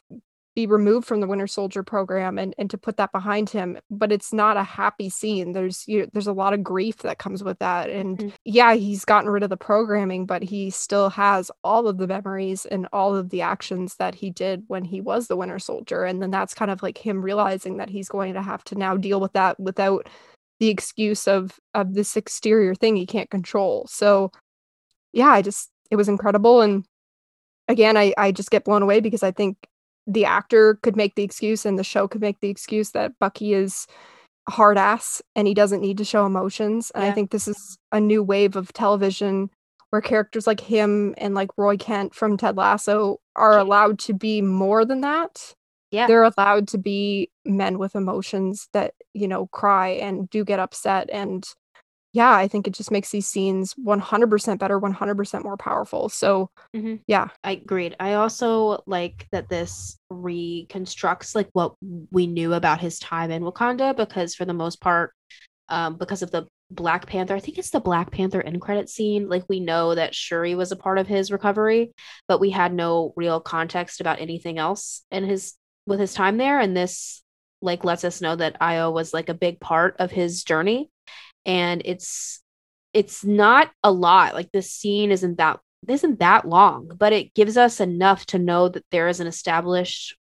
be 0.56 0.68
removed 0.68 1.08
from 1.08 1.22
the 1.22 1.28
Winter 1.28 1.48
Soldier 1.48 1.82
program 1.82 2.38
and, 2.38 2.54
and 2.58 2.70
to 2.70 2.78
put 2.78 2.98
that 2.98 3.12
behind 3.12 3.50
him. 3.50 3.78
But 3.90 4.12
it's 4.12 4.34
not 4.34 4.58
a 4.58 4.64
happy 4.64 5.10
scene. 5.10 5.54
There's 5.54 5.88
you 5.88 6.02
know, 6.02 6.08
there's 6.12 6.28
a 6.28 6.34
lot 6.34 6.54
of 6.54 6.64
grief 6.64 6.98
that 6.98 7.20
comes 7.20 7.44
with 7.44 7.60
that. 7.60 7.90
And 7.90 8.18
mm-hmm. 8.18 8.30
yeah, 8.44 8.74
he's 8.74 9.06
gotten 9.06 9.30
rid 9.30 9.44
of 9.44 9.50
the 9.50 9.58
programming, 9.58 10.26
but 10.26 10.44
he 10.44 10.70
still 10.70 11.10
has 11.12 11.52
all 11.64 11.88
of 11.88 11.98
the 11.98 12.08
memories 12.08 12.66
and 12.66 12.88
all 12.92 13.16
of 13.16 13.30
the 13.30 13.42
actions 13.42 13.96
that 13.96 14.16
he 14.16 14.30
did 14.30 14.64
when 14.68 14.84
he 14.84 15.00
was 15.00 15.28
the 15.28 15.38
Winter 15.38 15.60
Soldier. 15.60 16.04
And 16.04 16.22
then 16.22 16.32
that's 16.32 16.54
kind 16.54 16.72
of 16.72 16.84
like 16.84 16.98
him 16.98 17.24
realizing 17.24 17.78
that 17.78 17.90
he's 17.90 18.10
going 18.10 18.34
to 18.34 18.42
have 18.42 18.64
to 18.66 18.76
now 18.76 18.98
deal 18.98 19.22
with 19.22 19.34
that 19.34 19.60
without 19.60 20.10
the 20.60 20.70
excuse 20.70 21.28
of 21.28 21.60
of 21.74 21.94
this 21.96 22.16
exterior 22.16 22.76
thing 22.76 22.96
he 22.96 23.06
can't 23.06 23.32
control. 23.32 23.88
So 23.90 24.32
yeah, 25.14 25.30
I 25.30 25.42
just 25.42 25.72
it 25.90 25.96
was 25.96 26.10
incredible 26.10 26.62
and 26.62 26.86
again 27.68 27.98
I 27.98 28.14
I 28.18 28.32
just 28.32 28.52
get 28.52 28.66
blown 28.66 28.84
away 28.84 29.00
because 29.00 29.24
I 29.24 29.32
think 29.32 29.58
the 30.08 30.26
actor 30.26 30.80
could 30.82 30.96
make 30.96 31.16
the 31.16 31.24
excuse 31.24 31.66
and 31.66 31.78
the 31.78 31.84
show 31.84 32.08
could 32.08 32.22
make 32.22 32.40
the 32.40 32.50
excuse 32.50 32.92
that 32.92 33.18
Bucky 33.20 33.54
is 33.54 33.88
hard 34.50 34.78
ass 34.78 35.22
and 35.36 35.48
he 35.48 35.54
doesn't 35.54 35.82
need 35.82 35.98
to 35.98 36.06
show 36.06 36.26
emotions. 36.26 36.92
And 36.96 37.04
yeah. 37.04 37.12
I 37.12 37.14
think 37.14 37.32
this 37.32 37.48
is 37.48 37.78
a 37.92 38.00
new 38.00 38.24
wave 38.24 38.56
of 38.56 38.74
television 38.74 39.50
where 39.92 40.02
characters 40.02 40.48
like 40.48 40.60
him 40.60 41.14
and 41.18 41.36
like 41.36 41.50
Roy 41.58 41.78
Kent 41.78 42.16
from 42.16 42.38
Ted 42.38 42.58
Lasso 42.58 43.20
are 43.36 43.58
allowed 43.58 44.00
to 44.00 44.14
be 44.14 44.42
more 44.42 44.86
than 44.86 45.02
that. 45.02 45.54
Yeah. 45.92 46.08
They're 46.08 46.24
allowed 46.24 46.70
to 46.70 46.78
be 46.78 47.30
men 47.46 47.78
with 47.78 47.96
emotions 47.96 48.70
that, 48.72 48.94
you 49.14 49.28
know, 49.28 49.48
cry 49.48 49.90
and 49.90 50.30
do 50.30 50.46
get 50.46 50.60
upset 50.60 51.10
and 51.12 51.46
yeah, 52.14 52.32
I 52.32 52.48
think 52.48 52.68
it 52.68 52.74
just 52.74 52.92
makes 52.92 53.10
these 53.10 53.28
scenes 53.28 53.74
100% 53.76 54.60
better, 54.60 54.80
100% 54.80 55.44
more 55.44 55.58
powerful. 55.58 56.10
So, 56.10 56.50
mm-hmm. 56.76 56.96
yeah. 57.08 57.30
I 57.44 57.54
agreed. 57.54 57.96
I 58.00 58.14
also 58.14 58.84
like 58.86 59.28
that 59.32 59.48
this 59.48 59.98
reconstructs 60.10 61.36
like 61.36 61.50
what 61.54 61.76
we 62.12 62.28
knew 62.28 62.54
about 62.54 62.82
his 62.82 63.00
time 63.00 63.32
in 63.32 63.44
Wakanda 63.44 63.96
because 63.96 64.36
for 64.36 64.46
the 64.46 64.54
most 64.54 64.82
part 64.82 65.14
um 65.70 65.96
because 65.96 66.22
of 66.22 66.32
the 66.32 66.48
Black 66.70 67.06
Panther, 67.06 67.36
I 67.36 67.40
think 67.40 67.58
it's 67.58 67.70
the 67.70 67.80
Black 67.80 68.12
Panther 68.12 68.42
end 68.42 68.62
credit 68.62 68.90
scene, 68.90 69.30
like 69.30 69.44
we 69.48 69.60
know 69.60 69.96
that 69.96 70.16
Shuri 70.16 70.56
was 70.56 70.72
a 70.72 70.78
part 70.78 70.98
of 70.98 71.08
his 71.08 71.32
recovery, 71.32 71.92
but 72.28 72.40
we 72.40 72.50
had 72.50 72.74
no 72.74 73.14
real 73.16 73.40
context 73.40 74.02
about 74.02 74.20
anything 74.20 74.58
else 74.58 75.04
in 75.12 75.24
his 75.24 75.54
with 75.86 76.00
his 76.00 76.14
time 76.14 76.38
there 76.38 76.60
and 76.60 76.76
this 76.76 77.24
like 77.62 77.84
lets 77.84 78.04
us 78.04 78.22
know 78.22 78.36
that 78.36 78.60
Ayo 78.60 78.92
was 78.92 79.14
like 79.14 79.30
a 79.30 79.34
big 79.34 79.60
part 79.60 79.96
of 80.00 80.12
his 80.12 80.44
journey 80.44 80.90
and 81.46 81.82
it's 81.86 82.42
it's 82.94 83.24
not 83.24 83.72
a 83.84 83.92
lot 83.92 84.34
like 84.34 84.50
the 84.52 84.62
scene 84.62 85.12
isn't 85.12 85.38
that 85.38 85.60
isn't 85.88 86.20
that 86.20 86.48
long 86.48 86.92
but 86.98 87.14
it 87.14 87.34
gives 87.34 87.58
us 87.58 87.80
enough 87.80 88.26
to 88.26 88.38
know 88.38 88.70
that 88.70 88.86
there 88.92 89.08
is 89.08 89.20
an 89.20 89.28
established 89.28 90.16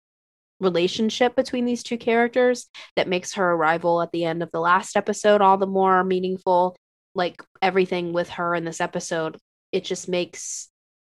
relationship 0.59 1.35
between 1.35 1.65
these 1.65 1.83
two 1.83 1.97
characters 1.97 2.67
that 2.95 3.07
makes 3.07 3.33
her 3.33 3.51
arrival 3.51 4.01
at 4.01 4.11
the 4.11 4.25
end 4.25 4.41
of 4.41 4.51
the 4.51 4.59
last 4.59 4.95
episode 4.95 5.41
all 5.41 5.57
the 5.57 5.67
more 5.67 6.03
meaningful 6.03 6.75
like 7.13 7.43
everything 7.61 8.13
with 8.13 8.29
her 8.29 8.55
in 8.55 8.65
this 8.65 8.81
episode, 8.81 9.37
it 9.71 9.83
just 9.83 10.07
makes 10.07 10.69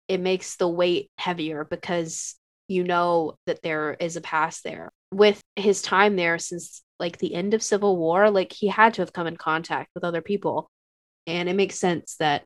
it 0.09 0.21
makes 0.21 0.57
the 0.57 0.69
weight 0.69 1.11
heavier 1.19 1.65
because 1.65 2.35
you 2.69 2.85
know 2.85 3.37
that 3.47 3.63
there 3.63 3.95
is 4.01 4.17
a 4.17 4.21
past 4.21 4.65
there. 4.65 4.91
With 5.13 5.41
his 5.57 5.83
time 5.83 6.17
there 6.17 6.39
since 6.39 6.83
like 7.01 7.19
the 7.19 7.35
end 7.35 7.55
of 7.55 7.63
Civil 7.63 7.97
War, 7.97 8.31
like 8.31 8.53
he 8.53 8.69
had 8.69 8.95
to 8.95 9.03
have 9.03 9.13
come 9.13 9.27
in 9.27 9.37
contact 9.37 9.91
with 9.95 10.05
other 10.05 10.23
people. 10.23 10.71
And 11.27 11.49
it 11.49 11.57
makes 11.57 11.79
sense 11.79 12.17
that 12.17 12.45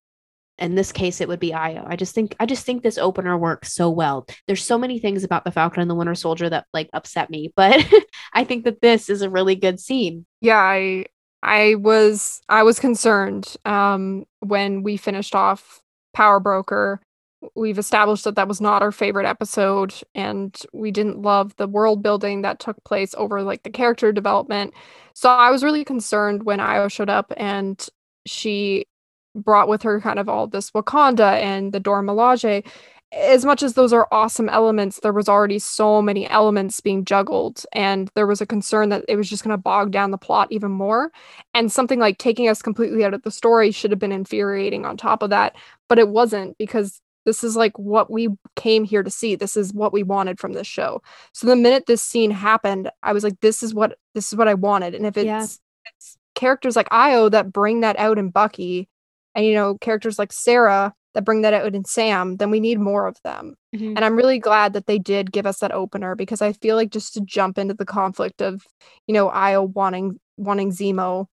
in 0.58 0.74
this 0.74 0.92
case 0.92 1.20
it 1.20 1.28
would 1.28 1.40
be 1.40 1.50
Ayo. 1.50 1.84
I 1.86 1.96
just 1.96 2.14
think 2.14 2.36
I 2.38 2.46
just 2.46 2.64
think 2.64 2.82
this 2.82 2.98
opener 2.98 3.36
works 3.36 3.72
so 3.72 3.90
well. 3.90 4.26
There's 4.46 4.64
so 4.64 4.78
many 4.78 4.98
things 4.98 5.24
about 5.24 5.44
the 5.44 5.50
Falcon 5.50 5.82
and 5.82 5.90
the 5.90 5.94
Winter 5.94 6.14
Soldier 6.14 6.48
that 6.48 6.66
like 6.72 6.88
upset 6.92 7.30
me, 7.30 7.52
but 7.56 7.84
I 8.32 8.44
think 8.44 8.64
that 8.64 8.80
this 8.80 9.10
is 9.10 9.22
a 9.22 9.30
really 9.30 9.56
good 9.56 9.80
scene. 9.80 10.26
Yeah, 10.40 10.58
I 10.58 11.06
I 11.42 11.74
was 11.74 12.40
I 12.48 12.62
was 12.62 12.78
concerned 12.78 13.56
um 13.64 14.24
when 14.40 14.82
we 14.82 14.96
finished 14.96 15.34
off 15.34 15.80
Power 16.14 16.40
Broker. 16.40 17.00
We've 17.54 17.78
established 17.78 18.24
that 18.24 18.36
that 18.36 18.48
was 18.48 18.60
not 18.60 18.82
our 18.82 18.92
favorite 18.92 19.26
episode 19.26 19.94
and 20.14 20.56
we 20.72 20.90
didn't 20.90 21.22
love 21.22 21.54
the 21.56 21.66
world 21.66 22.02
building 22.02 22.42
that 22.42 22.60
took 22.60 22.82
place 22.84 23.14
over 23.16 23.42
like 23.42 23.62
the 23.62 23.70
character 23.70 24.12
development. 24.12 24.74
So 25.14 25.28
I 25.28 25.50
was 25.50 25.62
really 25.64 25.84
concerned 25.84 26.44
when 26.44 26.58
Ayo 26.58 26.90
showed 26.90 27.10
up 27.10 27.32
and 27.36 27.84
she 28.26 28.86
brought 29.34 29.68
with 29.68 29.82
her 29.82 30.00
kind 30.00 30.18
of 30.18 30.28
all 30.28 30.46
this 30.46 30.70
Wakanda 30.70 31.40
and 31.40 31.72
the 31.72 31.80
Dora 31.80 32.02
Milaje. 32.02 32.66
As 33.12 33.44
much 33.44 33.62
as 33.62 33.74
those 33.74 33.92
are 33.92 34.08
awesome 34.10 34.48
elements, 34.48 34.98
there 35.00 35.12
was 35.12 35.28
already 35.28 35.60
so 35.60 36.02
many 36.02 36.28
elements 36.28 36.80
being 36.80 37.04
juggled, 37.04 37.64
and 37.72 38.10
there 38.16 38.26
was 38.26 38.40
a 38.40 38.46
concern 38.46 38.88
that 38.88 39.04
it 39.08 39.14
was 39.14 39.30
just 39.30 39.44
going 39.44 39.52
to 39.52 39.58
bog 39.58 39.92
down 39.92 40.10
the 40.10 40.18
plot 40.18 40.48
even 40.50 40.72
more. 40.72 41.12
And 41.52 41.70
something 41.70 42.00
like 42.00 42.18
taking 42.18 42.48
us 42.48 42.60
completely 42.60 43.04
out 43.04 43.14
of 43.14 43.22
the 43.22 43.30
story 43.30 43.70
should 43.70 43.92
have 43.92 44.00
been 44.00 44.10
infuriating 44.10 44.84
on 44.84 44.96
top 44.96 45.22
of 45.22 45.30
that, 45.30 45.54
but 45.88 46.00
it 46.00 46.08
wasn't 46.08 46.58
because 46.58 47.00
this 47.24 47.44
is 47.44 47.56
like 47.56 47.78
what 47.78 48.10
we 48.10 48.28
came 48.56 48.84
here 48.84 49.02
to 49.02 49.10
see. 49.10 49.34
This 49.34 49.56
is 49.56 49.72
what 49.72 49.92
we 49.92 50.02
wanted 50.02 50.38
from 50.38 50.52
this 50.52 50.66
show. 50.66 51.02
So 51.32 51.46
the 51.46 51.56
minute 51.56 51.86
this 51.86 52.02
scene 52.02 52.30
happened, 52.30 52.90
I 53.02 53.12
was 53.12 53.24
like, 53.24 53.40
this 53.40 53.62
is 53.62 53.74
what 53.74 53.98
this 54.14 54.32
is 54.32 54.36
what 54.36 54.48
I 54.48 54.54
wanted. 54.54 54.94
And 54.94 55.06
if 55.06 55.16
it's, 55.16 55.26
yeah. 55.26 55.42
it's 55.42 55.60
characters 56.34 56.76
like 56.76 56.88
Ayo 56.90 57.30
that 57.30 57.52
bring 57.52 57.80
that 57.80 57.98
out 57.98 58.18
in 58.18 58.30
Bucky, 58.30 58.88
and 59.34 59.44
you 59.44 59.54
know 59.54 59.76
characters 59.78 60.18
like 60.18 60.32
Sarah 60.32 60.94
that 61.14 61.24
bring 61.24 61.42
that 61.42 61.54
out 61.54 61.74
in 61.74 61.84
Sam, 61.84 62.36
then 62.36 62.50
we 62.50 62.60
need 62.60 62.78
more 62.78 63.06
of 63.06 63.16
them. 63.22 63.54
Mm-hmm. 63.74 63.96
And 63.96 64.04
I'm 64.04 64.16
really 64.16 64.38
glad 64.38 64.72
that 64.72 64.86
they 64.86 64.98
did 64.98 65.32
give 65.32 65.46
us 65.46 65.60
that 65.60 65.72
opener 65.72 66.16
because 66.16 66.42
I 66.42 66.52
feel 66.52 66.76
like 66.76 66.90
just 66.90 67.14
to 67.14 67.20
jump 67.20 67.56
into 67.56 67.74
the 67.74 67.84
conflict 67.84 68.42
of, 68.42 68.66
you 69.06 69.14
know, 69.14 69.30
Ayo 69.30 69.72
wanting 69.72 70.18
wanting 70.36 70.72
Zemo, 70.72 71.26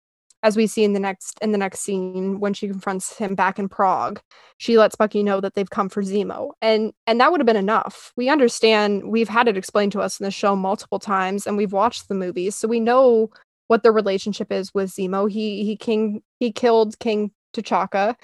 as 0.43 0.57
we 0.57 0.66
see 0.66 0.84
in 0.84 0.93
the 0.93 1.01
next 1.01 1.38
in 1.43 1.53
the 1.53 1.59
next 1.59 1.80
scene 1.80 2.41
when 2.41 2.55
she 2.55 2.68
confronts 2.68 3.16
him 3.16 3.34
back 3.34 3.59
in 3.59 3.68
Prague, 3.68 4.20
she 4.59 4.78
lets 4.78 4.97
Bucky 4.97 5.22
know 5.22 5.41
that 5.41 5.55
they've 5.55 5.70
come 5.70 5.88
for 5.88 6.03
Zemo. 6.03 6.51
And 6.62 6.93
and 7.07 7.20
that 7.20 7.30
would 7.30 7.41
have 7.41 7.47
been 7.47 7.57
enough. 7.57 8.12
We 8.16 8.28
understand 8.28 9.11
we've 9.11 9.28
had 9.28 9.49
it 9.49 9.57
explained 9.57 9.93
to 9.93 10.01
us 10.01 10.18
in 10.18 10.24
the 10.24 10.30
show 10.30 10.57
multiple 10.57 10.99
times 10.99 11.47
and 11.47 11.57
we've 11.57 11.72
watched 11.72 12.09
the 12.09 12.14
movies, 12.14 12.57
so 12.57 12.68
we 12.68 12.80
know 12.80 13.30
what 13.68 13.82
the 13.82 13.93
relationship 13.93 14.51
is 14.51 14.74
with 14.74 14.91
Zemo. 14.91 15.30
He 15.30 15.64
he 15.64 15.76
king 15.76 16.22
he 16.38 16.53
killed 16.53 16.99
King 16.99 17.32
T'Chaka. 17.55 18.16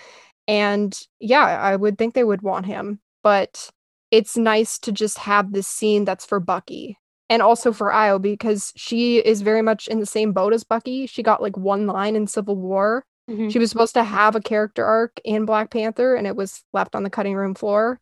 And 0.49 0.99
yeah, 1.21 1.45
I 1.45 1.77
would 1.77 1.99
think 1.99 2.15
they 2.15 2.25
would 2.25 2.43
want 2.43 2.67
him, 2.67 3.01
but 3.23 3.71
it's 4.11 4.37
nice 4.37 4.79
to 4.81 4.93
just 4.93 5.19
have 5.19 5.53
this 5.53 5.67
scene 5.67 6.05
that's 6.05 6.25
for 6.25 6.41
Bucky 6.41 6.97
and 7.29 7.43
also 7.43 7.73
for 7.73 7.91
Ayo 7.91 8.21
because 8.21 8.73
she 8.77 9.19
is 9.19 9.43
very 9.43 9.63
much 9.63 9.89
in 9.89 10.01
the 10.01 10.07
same 10.07 10.33
boat 10.33 10.53
as 10.53 10.65
Bucky. 10.65 11.07
She 11.07 11.23
got 11.23 11.43
like 11.43 11.57
one 11.57 11.87
line 11.87 12.17
in 12.17 12.27
Civil 12.27 12.57
War. 12.57 13.05
Mm-hmm. 13.29 13.49
She 13.49 13.59
was 13.59 13.71
supposed 13.71 13.95
to 13.95 14.05
have 14.05 14.37
a 14.37 14.41
character 14.41 14.85
arc 14.85 15.21
in 15.25 15.45
Black 15.45 15.71
Panther 15.71 16.15
and 16.15 16.27
it 16.27 16.37
was 16.37 16.63
left 16.73 16.95
on 16.95 17.03
the 17.03 17.11
cutting 17.11 17.35
room 17.35 17.55
floor. 17.55 17.99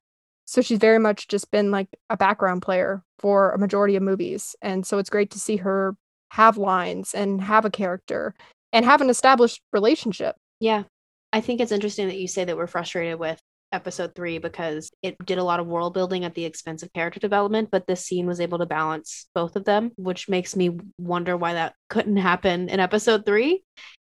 So 0.46 0.60
she's 0.60 0.78
very 0.78 0.98
much 0.98 1.28
just 1.28 1.50
been 1.50 1.70
like 1.70 1.88
a 2.10 2.16
background 2.16 2.60
player 2.60 3.02
for 3.18 3.52
a 3.52 3.58
majority 3.58 3.96
of 3.96 4.02
movies. 4.02 4.54
And 4.60 4.86
so 4.86 4.98
it's 4.98 5.08
great 5.08 5.30
to 5.30 5.38
see 5.38 5.56
her 5.56 5.96
have 6.32 6.58
lines 6.58 7.14
and 7.14 7.40
have 7.40 7.64
a 7.64 7.70
character 7.70 8.34
and 8.72 8.84
have 8.84 9.00
an 9.00 9.08
established 9.08 9.62
relationship. 9.72 10.36
Yeah. 10.60 10.82
I 11.32 11.40
think 11.40 11.60
it's 11.60 11.72
interesting 11.72 12.08
that 12.08 12.18
you 12.18 12.28
say 12.28 12.44
that 12.44 12.56
we're 12.56 12.66
frustrated 12.66 13.18
with 13.18 13.40
episode 13.74 14.14
three 14.14 14.38
because 14.38 14.90
it 15.02 15.16
did 15.24 15.38
a 15.38 15.44
lot 15.44 15.60
of 15.60 15.66
world 15.66 15.92
building 15.92 16.24
at 16.24 16.34
the 16.34 16.44
expense 16.44 16.82
of 16.82 16.92
character 16.92 17.20
development, 17.20 17.68
but 17.70 17.86
this 17.86 18.04
scene 18.04 18.26
was 18.26 18.40
able 18.40 18.58
to 18.58 18.66
balance 18.66 19.28
both 19.34 19.56
of 19.56 19.64
them, 19.64 19.90
which 19.96 20.28
makes 20.28 20.56
me 20.56 20.78
wonder 20.96 21.36
why 21.36 21.54
that 21.54 21.74
couldn't 21.88 22.16
happen 22.16 22.68
in 22.68 22.80
episode 22.80 23.26
three. 23.26 23.62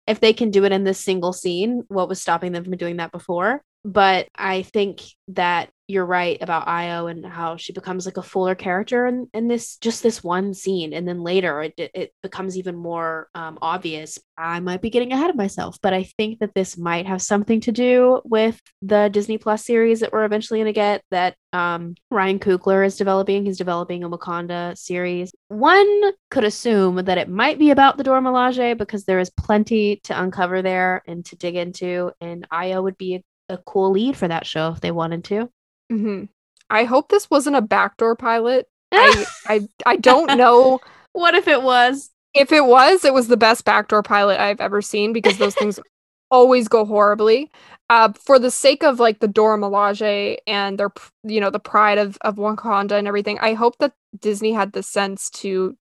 If 0.07 0.21
they 0.21 0.33
can 0.33 0.51
do 0.51 0.65
it 0.65 0.73
in 0.73 0.85
this 0.85 1.01
single 1.01 1.33
scene, 1.33 1.83
what 1.89 2.09
was 2.09 2.21
stopping 2.21 2.53
them 2.53 2.63
from 2.63 2.77
doing 2.77 2.99
that 2.99 3.11
before? 3.11 3.63
But 3.85 4.29
I 4.37 4.63
think 4.63 5.01
that 5.29 5.71
you're 5.89 6.07
right 6.07 6.39
about 6.41 6.67
Ayo 6.67 7.11
and 7.11 7.25
how 7.25 7.57
she 7.57 7.73
becomes 7.73 8.07
like 8.07 8.17
a 8.17 8.23
fuller 8.23 8.55
character 8.55 9.07
in, 9.07 9.29
in 9.33 9.47
this 9.47 9.77
just 9.77 10.03
this 10.03 10.23
one 10.23 10.53
scene, 10.53 10.93
and 10.93 11.07
then 11.07 11.23
later 11.23 11.63
it 11.63 11.75
it 11.77 12.13
becomes 12.23 12.59
even 12.59 12.75
more 12.75 13.29
um, 13.35 13.59
obvious. 13.63 14.19
I 14.37 14.61
might 14.61 14.83
be 14.83 14.91
getting 14.91 15.13
ahead 15.13 15.31
of 15.31 15.37
myself, 15.37 15.79
but 15.81 15.95
I 15.95 16.03
think 16.03 16.41
that 16.41 16.55
this 16.55 16.77
might 16.77 17.07
have 17.07 17.23
something 17.23 17.61
to 17.61 17.73
do 17.73 18.21
with 18.25 18.61
the 18.83 19.09
Disney 19.13 19.39
Plus 19.39 19.65
series 19.65 20.01
that 20.01 20.13
we're 20.13 20.25
eventually 20.25 20.59
going 20.59 20.67
to 20.67 20.73
get. 20.73 21.03
That 21.11 21.37
um, 21.53 21.95
Ryan 22.11 22.39
Coogler 22.39 22.85
is 22.85 22.97
developing. 22.97 23.45
He's 23.45 23.59
developing 23.59 24.03
a 24.03 24.11
Wakanda 24.11 24.77
series. 24.77 25.33
One 25.49 26.13
could 26.31 26.45
assume 26.45 26.97
that 26.97 27.19
it 27.19 27.29
might 27.29 27.59
be 27.59 27.71
about 27.71 27.97
the 27.97 28.05
Dora 28.05 28.21
Milaje 28.21 28.77
because 28.77 29.05
there 29.05 29.21
is 29.21 29.31
plenty 29.31 30.01
to 30.05 30.21
uncover 30.21 30.63
there 30.63 31.03
and 31.07 31.25
to 31.27 31.37
dig 31.37 31.55
into, 31.55 32.11
and 32.21 32.49
Ayo 32.51 32.83
would 32.83 32.99
be 32.99 33.15
a, 33.49 33.55
a 33.55 33.59
cool 33.59 33.93
lead 33.93 34.17
for 34.17 34.27
that 34.27 34.47
show 34.47 34.73
if 34.73 34.81
they 34.81 34.91
wanted 34.91 35.25
to. 35.25 35.49
Mm-hmm. 35.91 36.25
I 36.71 36.85
hope 36.85 37.09
this 37.09 37.31
wasn't 37.31 37.57
a 37.57 37.63
backdoor 37.63 38.17
pilot. 38.17 38.69
I, 38.93 39.27
I 39.47 39.69
I 39.85 39.97
don't 39.97 40.37
know. 40.37 40.81
What 41.13 41.35
if 41.35 41.49
it 41.49 41.63
was? 41.63 42.11
If 42.35 42.53
it 42.53 42.67
was, 42.67 43.05
it 43.05 43.15
was 43.15 43.29
the 43.29 43.37
best 43.37 43.65
backdoor 43.65 44.03
pilot 44.03 44.39
I've 44.39 44.61
ever 44.61 44.83
seen 44.83 45.13
because 45.13 45.39
those 45.39 45.55
things 45.55 45.81
always 46.31 46.69
go 46.69 46.85
horribly. 46.85 47.51
Uh, 47.89 48.13
for 48.13 48.39
the 48.39 48.51
sake 48.51 48.83
of 48.83 48.99
like 48.99 49.21
the 49.21 49.29
Dora 49.29 49.57
Milaje 49.57 50.37
and 50.47 50.77
their, 50.77 50.91
you 51.23 51.41
know, 51.41 51.51
the 51.51 51.61
pride 51.61 51.99
of 51.99 52.19
of 52.23 52.37
Wakanda 52.37 52.93
and 52.93 53.09
everything, 53.09 53.39
I 53.39 53.55
hope 53.55 53.79
that 53.79 53.93
Disney 54.21 54.53
had 54.53 54.73
the 54.73 54.83
sense 54.83 55.31
to 55.31 55.77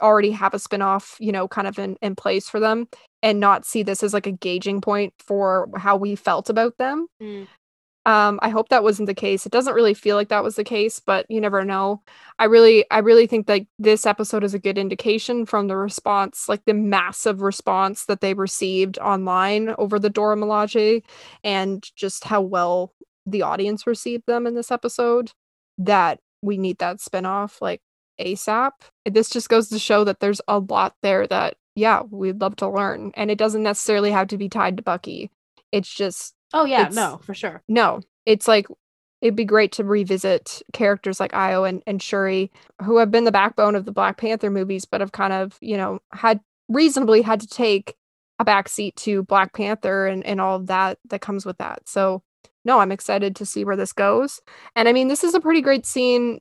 already 0.00 0.30
have 0.30 0.54
a 0.54 0.58
spinoff, 0.58 1.16
you 1.18 1.32
know, 1.32 1.48
kind 1.48 1.66
of 1.66 1.78
in, 1.78 1.96
in 2.02 2.14
place 2.14 2.48
for 2.48 2.60
them 2.60 2.88
and 3.22 3.40
not 3.40 3.64
see 3.64 3.82
this 3.82 4.02
as 4.02 4.12
like 4.12 4.26
a 4.26 4.32
gauging 4.32 4.80
point 4.80 5.14
for 5.18 5.68
how 5.76 5.96
we 5.96 6.14
felt 6.14 6.50
about 6.50 6.76
them. 6.78 7.06
Mm. 7.22 7.46
Um, 8.06 8.38
I 8.42 8.48
hope 8.48 8.70
that 8.70 8.82
wasn't 8.82 9.08
the 9.08 9.14
case. 9.14 9.44
It 9.44 9.52
doesn't 9.52 9.74
really 9.74 9.92
feel 9.92 10.16
like 10.16 10.28
that 10.30 10.42
was 10.42 10.56
the 10.56 10.64
case, 10.64 11.00
but 11.00 11.26
you 11.28 11.40
never 11.40 11.64
know. 11.64 12.02
I 12.38 12.44
really, 12.44 12.90
I 12.90 12.98
really 12.98 13.26
think 13.26 13.46
that 13.46 13.62
this 13.78 14.06
episode 14.06 14.42
is 14.42 14.54
a 14.54 14.58
good 14.58 14.78
indication 14.78 15.44
from 15.44 15.68
the 15.68 15.76
response, 15.76 16.48
like 16.48 16.64
the 16.64 16.72
massive 16.74 17.42
response 17.42 18.06
that 18.06 18.22
they 18.22 18.32
received 18.32 18.98
online 18.98 19.74
over 19.76 19.98
the 19.98 20.08
Dora 20.08 20.36
Milaje, 20.36 21.02
and 21.44 21.88
just 21.94 22.24
how 22.24 22.40
well 22.40 22.94
the 23.26 23.42
audience 23.42 23.86
received 23.86 24.24
them 24.26 24.46
in 24.46 24.54
this 24.54 24.70
episode. 24.70 25.32
That 25.76 26.20
we 26.42 26.58
need 26.58 26.78
that 26.78 26.98
spinoff 26.98 27.60
like 27.60 27.80
ASAP. 28.20 28.72
This 29.04 29.28
just 29.28 29.48
goes 29.48 29.68
to 29.68 29.78
show 29.78 30.04
that 30.04 30.20
there's 30.20 30.40
a 30.48 30.58
lot 30.58 30.94
there 31.02 31.26
that 31.26 31.56
yeah, 31.74 32.02
we'd 32.10 32.40
love 32.40 32.56
to 32.56 32.68
learn, 32.68 33.12
and 33.14 33.30
it 33.30 33.38
doesn't 33.38 33.62
necessarily 33.62 34.10
have 34.10 34.28
to 34.28 34.38
be 34.38 34.48
tied 34.48 34.76
to 34.78 34.82
Bucky. 34.82 35.30
It's 35.72 35.92
just 35.92 36.34
Oh 36.52 36.64
yeah, 36.64 36.88
no, 36.92 37.20
for 37.22 37.34
sure. 37.34 37.62
No, 37.68 38.00
it's 38.26 38.48
like 38.48 38.66
it'd 39.20 39.36
be 39.36 39.44
great 39.44 39.72
to 39.72 39.84
revisit 39.84 40.62
characters 40.72 41.20
like 41.20 41.32
Ayo 41.32 41.68
and, 41.68 41.82
and 41.86 42.02
Shuri, 42.02 42.50
who 42.82 42.96
have 42.98 43.10
been 43.10 43.24
the 43.24 43.32
backbone 43.32 43.74
of 43.74 43.84
the 43.84 43.92
Black 43.92 44.16
Panther 44.16 44.50
movies, 44.50 44.84
but 44.84 45.00
have 45.00 45.12
kind 45.12 45.32
of, 45.32 45.58
you 45.60 45.76
know, 45.76 46.00
had 46.12 46.40
reasonably 46.68 47.22
had 47.22 47.40
to 47.40 47.46
take 47.46 47.96
a 48.38 48.44
backseat 48.44 48.94
to 48.96 49.22
Black 49.24 49.52
Panther 49.52 50.06
and, 50.06 50.24
and 50.24 50.40
all 50.40 50.56
of 50.56 50.66
that 50.68 50.98
that 51.10 51.20
comes 51.20 51.44
with 51.44 51.58
that. 51.58 51.86
So 51.86 52.22
no, 52.64 52.78
I'm 52.78 52.92
excited 52.92 53.36
to 53.36 53.46
see 53.46 53.64
where 53.64 53.76
this 53.76 53.92
goes. 53.92 54.40
And 54.74 54.88
I 54.88 54.92
mean, 54.92 55.08
this 55.08 55.24
is 55.24 55.34
a 55.34 55.40
pretty 55.40 55.60
great 55.60 55.86
scene 55.86 56.38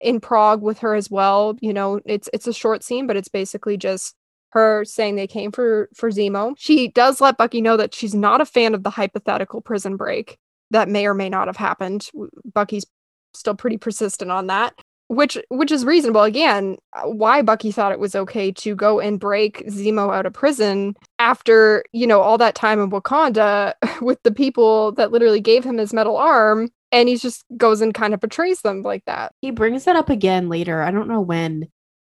in 0.00 0.20
Prague 0.20 0.62
with 0.62 0.78
her 0.80 0.94
as 0.94 1.10
well. 1.10 1.56
You 1.60 1.72
know, 1.72 2.00
it's 2.04 2.28
it's 2.32 2.46
a 2.46 2.52
short 2.52 2.82
scene, 2.82 3.06
but 3.06 3.16
it's 3.16 3.28
basically 3.28 3.76
just 3.76 4.14
her 4.50 4.84
saying 4.84 5.16
they 5.16 5.26
came 5.26 5.52
for 5.52 5.88
for 5.94 6.10
Zemo. 6.10 6.54
She 6.58 6.88
does 6.88 7.20
let 7.20 7.36
Bucky 7.36 7.60
know 7.60 7.76
that 7.76 7.94
she's 7.94 8.14
not 8.14 8.40
a 8.40 8.46
fan 8.46 8.74
of 8.74 8.82
the 8.82 8.90
hypothetical 8.90 9.60
prison 9.60 9.96
break 9.96 10.38
that 10.70 10.88
may 10.88 11.06
or 11.06 11.14
may 11.14 11.28
not 11.28 11.48
have 11.48 11.56
happened. 11.56 12.08
Bucky's 12.52 12.86
still 13.34 13.54
pretty 13.54 13.76
persistent 13.76 14.30
on 14.30 14.46
that, 14.48 14.74
which 15.08 15.38
which 15.48 15.72
is 15.72 15.84
reasonable. 15.84 16.22
Again, 16.22 16.76
uh, 16.94 17.02
why 17.02 17.42
Bucky 17.42 17.72
thought 17.72 17.92
it 17.92 18.00
was 18.00 18.14
okay 18.14 18.52
to 18.52 18.74
go 18.74 19.00
and 19.00 19.20
break 19.20 19.66
Zemo 19.68 20.14
out 20.14 20.26
of 20.26 20.32
prison 20.32 20.94
after, 21.18 21.84
you 21.92 22.06
know, 22.06 22.20
all 22.20 22.38
that 22.38 22.54
time 22.54 22.80
in 22.80 22.90
Wakanda 22.90 23.74
with 24.02 24.22
the 24.22 24.32
people 24.32 24.92
that 24.92 25.12
literally 25.12 25.40
gave 25.40 25.64
him 25.64 25.78
his 25.78 25.92
metal 25.92 26.16
arm 26.16 26.68
and 26.90 27.08
he 27.08 27.16
just 27.16 27.44
goes 27.56 27.80
and 27.80 27.92
kind 27.94 28.14
of 28.14 28.20
betrays 28.20 28.62
them 28.62 28.82
like 28.82 29.04
that. 29.06 29.32
He 29.42 29.50
brings 29.50 29.84
that 29.84 29.96
up 29.96 30.08
again 30.08 30.48
later. 30.48 30.82
I 30.82 30.90
don't 30.90 31.08
know 31.08 31.20
when 31.20 31.68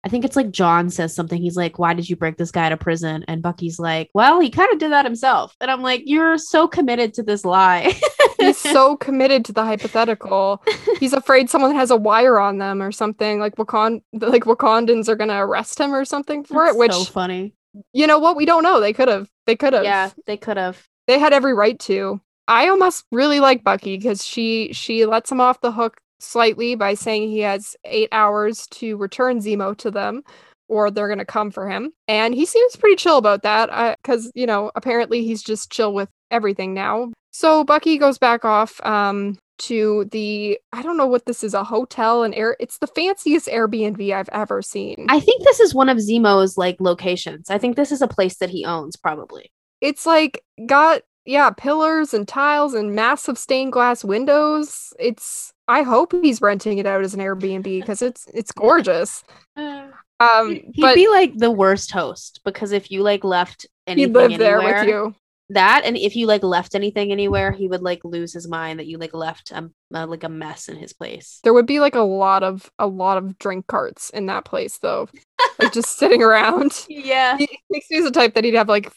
I 0.03 0.09
think 0.09 0.25
it's 0.25 0.35
like 0.35 0.49
John 0.51 0.89
says 0.89 1.13
something. 1.13 1.41
He's 1.41 1.55
like, 1.55 1.77
Why 1.77 1.93
did 1.93 2.09
you 2.09 2.15
break 2.15 2.37
this 2.37 2.51
guy 2.51 2.65
out 2.65 2.71
of 2.71 2.79
prison? 2.79 3.23
And 3.27 3.41
Bucky's 3.41 3.79
like, 3.79 4.09
Well, 4.13 4.39
he 4.39 4.49
kind 4.49 4.71
of 4.73 4.79
did 4.79 4.91
that 4.91 5.05
himself. 5.05 5.55
And 5.61 5.69
I'm 5.69 5.81
like, 5.81 6.01
You're 6.05 6.37
so 6.37 6.67
committed 6.67 7.13
to 7.15 7.23
this 7.23 7.45
lie. 7.45 7.99
He's 8.39 8.57
so 8.71 8.97
committed 8.97 9.45
to 9.45 9.53
the 9.53 9.63
hypothetical. 9.63 10.63
He's 10.99 11.13
afraid 11.13 11.49
someone 11.49 11.75
has 11.75 11.91
a 11.91 11.95
wire 11.95 12.39
on 12.39 12.57
them 12.57 12.81
or 12.81 12.91
something. 12.91 13.39
Like 13.39 13.55
Wakand 13.57 14.01
like 14.13 14.45
Wakandans 14.45 15.07
are 15.07 15.15
gonna 15.15 15.45
arrest 15.45 15.79
him 15.79 15.93
or 15.93 16.03
something 16.05 16.43
for 16.43 16.65
That's 16.65 16.75
it, 16.75 16.79
which 16.79 16.93
so 16.93 17.03
funny. 17.03 17.53
you 17.93 18.07
know 18.07 18.17
what? 18.17 18.35
We 18.35 18.45
don't 18.45 18.63
know. 18.63 18.79
They 18.79 18.93
could 18.93 19.07
have. 19.07 19.29
They 19.45 19.55
could 19.55 19.73
have. 19.73 19.83
Yeah, 19.83 20.09
they 20.25 20.37
could 20.37 20.57
have. 20.57 20.83
They 21.07 21.19
had 21.19 21.33
every 21.33 21.53
right 21.53 21.77
to. 21.81 22.19
I 22.47 22.69
almost 22.69 23.05
really 23.11 23.39
like 23.39 23.63
Bucky 23.63 23.97
because 23.97 24.25
she 24.25 24.73
she 24.73 25.05
lets 25.05 25.31
him 25.31 25.39
off 25.39 25.61
the 25.61 25.71
hook 25.71 26.00
slightly 26.21 26.75
by 26.75 26.93
saying 26.93 27.29
he 27.29 27.39
has 27.39 27.75
eight 27.85 28.09
hours 28.11 28.67
to 28.67 28.95
return 28.97 29.39
Zemo 29.39 29.75
to 29.77 29.91
them, 29.91 30.23
or 30.67 30.89
they're 30.91 31.09
gonna 31.09 31.25
come 31.25 31.51
for 31.51 31.69
him. 31.69 31.91
And 32.07 32.33
he 32.33 32.45
seems 32.45 32.75
pretty 32.75 32.95
chill 32.95 33.17
about 33.17 33.43
that, 33.43 33.97
because 34.01 34.31
you 34.35 34.45
know 34.45 34.71
apparently 34.75 35.23
he's 35.25 35.43
just 35.43 35.71
chill 35.71 35.93
with 35.93 36.09
everything 36.29 36.73
now. 36.73 37.11
So 37.31 37.63
Bucky 37.63 37.97
goes 37.97 38.17
back 38.17 38.43
off 38.45 38.79
um, 38.85 39.37
to 39.59 40.05
the 40.11 40.57
I 40.73 40.81
don't 40.81 40.97
know 40.97 41.07
what 41.07 41.25
this 41.25 41.43
is 41.43 41.53
a 41.53 41.63
hotel 41.63 42.23
and 42.23 42.33
air. 42.35 42.57
It's 42.59 42.77
the 42.79 42.87
fanciest 42.87 43.47
Airbnb 43.47 44.13
I've 44.13 44.29
ever 44.29 44.61
seen. 44.61 45.05
I 45.09 45.19
think 45.19 45.43
this 45.43 45.59
is 45.59 45.73
one 45.73 45.87
of 45.89 45.97
Zemo's 45.97 46.57
like 46.57 46.77
locations. 46.79 47.49
I 47.49 47.57
think 47.57 47.75
this 47.75 47.91
is 47.91 48.01
a 48.01 48.07
place 48.07 48.37
that 48.37 48.49
he 48.49 48.65
owns, 48.65 48.95
probably. 48.97 49.51
it's 49.81 50.05
like 50.05 50.43
got 50.65 51.01
yeah 51.25 51.49
pillars 51.51 52.13
and 52.13 52.27
tiles 52.27 52.73
and 52.73 52.95
massive 52.95 53.37
stained 53.37 53.71
glass 53.71 54.03
windows. 54.03 54.93
It's 54.99 55.53
i 55.67 55.83
hope 55.83 56.11
he's 56.21 56.41
renting 56.41 56.79
it 56.79 56.85
out 56.85 57.01
as 57.03 57.13
an 57.13 57.19
airbnb 57.21 57.63
because 57.63 58.01
it's 58.01 58.27
it's 58.33 58.51
gorgeous. 58.65 59.23
Um 60.19 60.59
He'd 60.73 60.95
be 60.95 61.07
like 61.07 61.35
the 61.37 61.51
worst 61.51 61.91
host 61.91 62.41
because 62.45 62.71
if 62.71 62.91
you 62.91 63.01
like 63.03 63.23
left 63.23 63.65
he 63.85 63.91
anything 63.93 64.13
lived 64.13 64.37
there 64.37 64.57
with 64.59 64.67
anywhere- 64.67 64.87
you. 65.07 65.15
that 65.49 65.81
and 65.83 65.97
if 65.97 66.15
you 66.15 66.27
like 66.27 66.43
left 66.43 66.75
anything 66.75 67.11
anywhere 67.11 67.51
he 67.51 67.67
would 67.67 67.81
like 67.81 68.03
lose 68.03 68.33
his 68.33 68.47
mind 68.47 68.79
that 68.79 68.87
you 68.87 68.97
like 68.97 69.13
left 69.13 69.51
um, 69.53 69.73
uh, 69.93 70.05
like 70.07 70.23
a 70.23 70.29
mess 70.29 70.69
in 70.69 70.77
his 70.77 70.93
place. 70.93 71.39
There 71.43 71.53
would 71.53 71.65
be 71.65 71.79
like 71.79 71.95
a 71.95 72.01
lot 72.01 72.43
of 72.43 72.71
a 72.79 72.87
lot 72.87 73.17
of 73.17 73.37
drink 73.37 73.67
carts 73.67 74.09
in 74.11 74.27
that 74.27 74.45
place 74.45 74.77
though 74.79 75.09
like 75.59 75.73
just 75.73 75.97
sitting 75.97 76.21
around. 76.23 76.71
Yeah. 76.89 77.37
He 77.37 77.47
me 77.69 77.81
the 78.01 78.11
type 78.11 78.33
that 78.35 78.43
he'd 78.43 78.53
have 78.53 78.69
like 78.69 78.91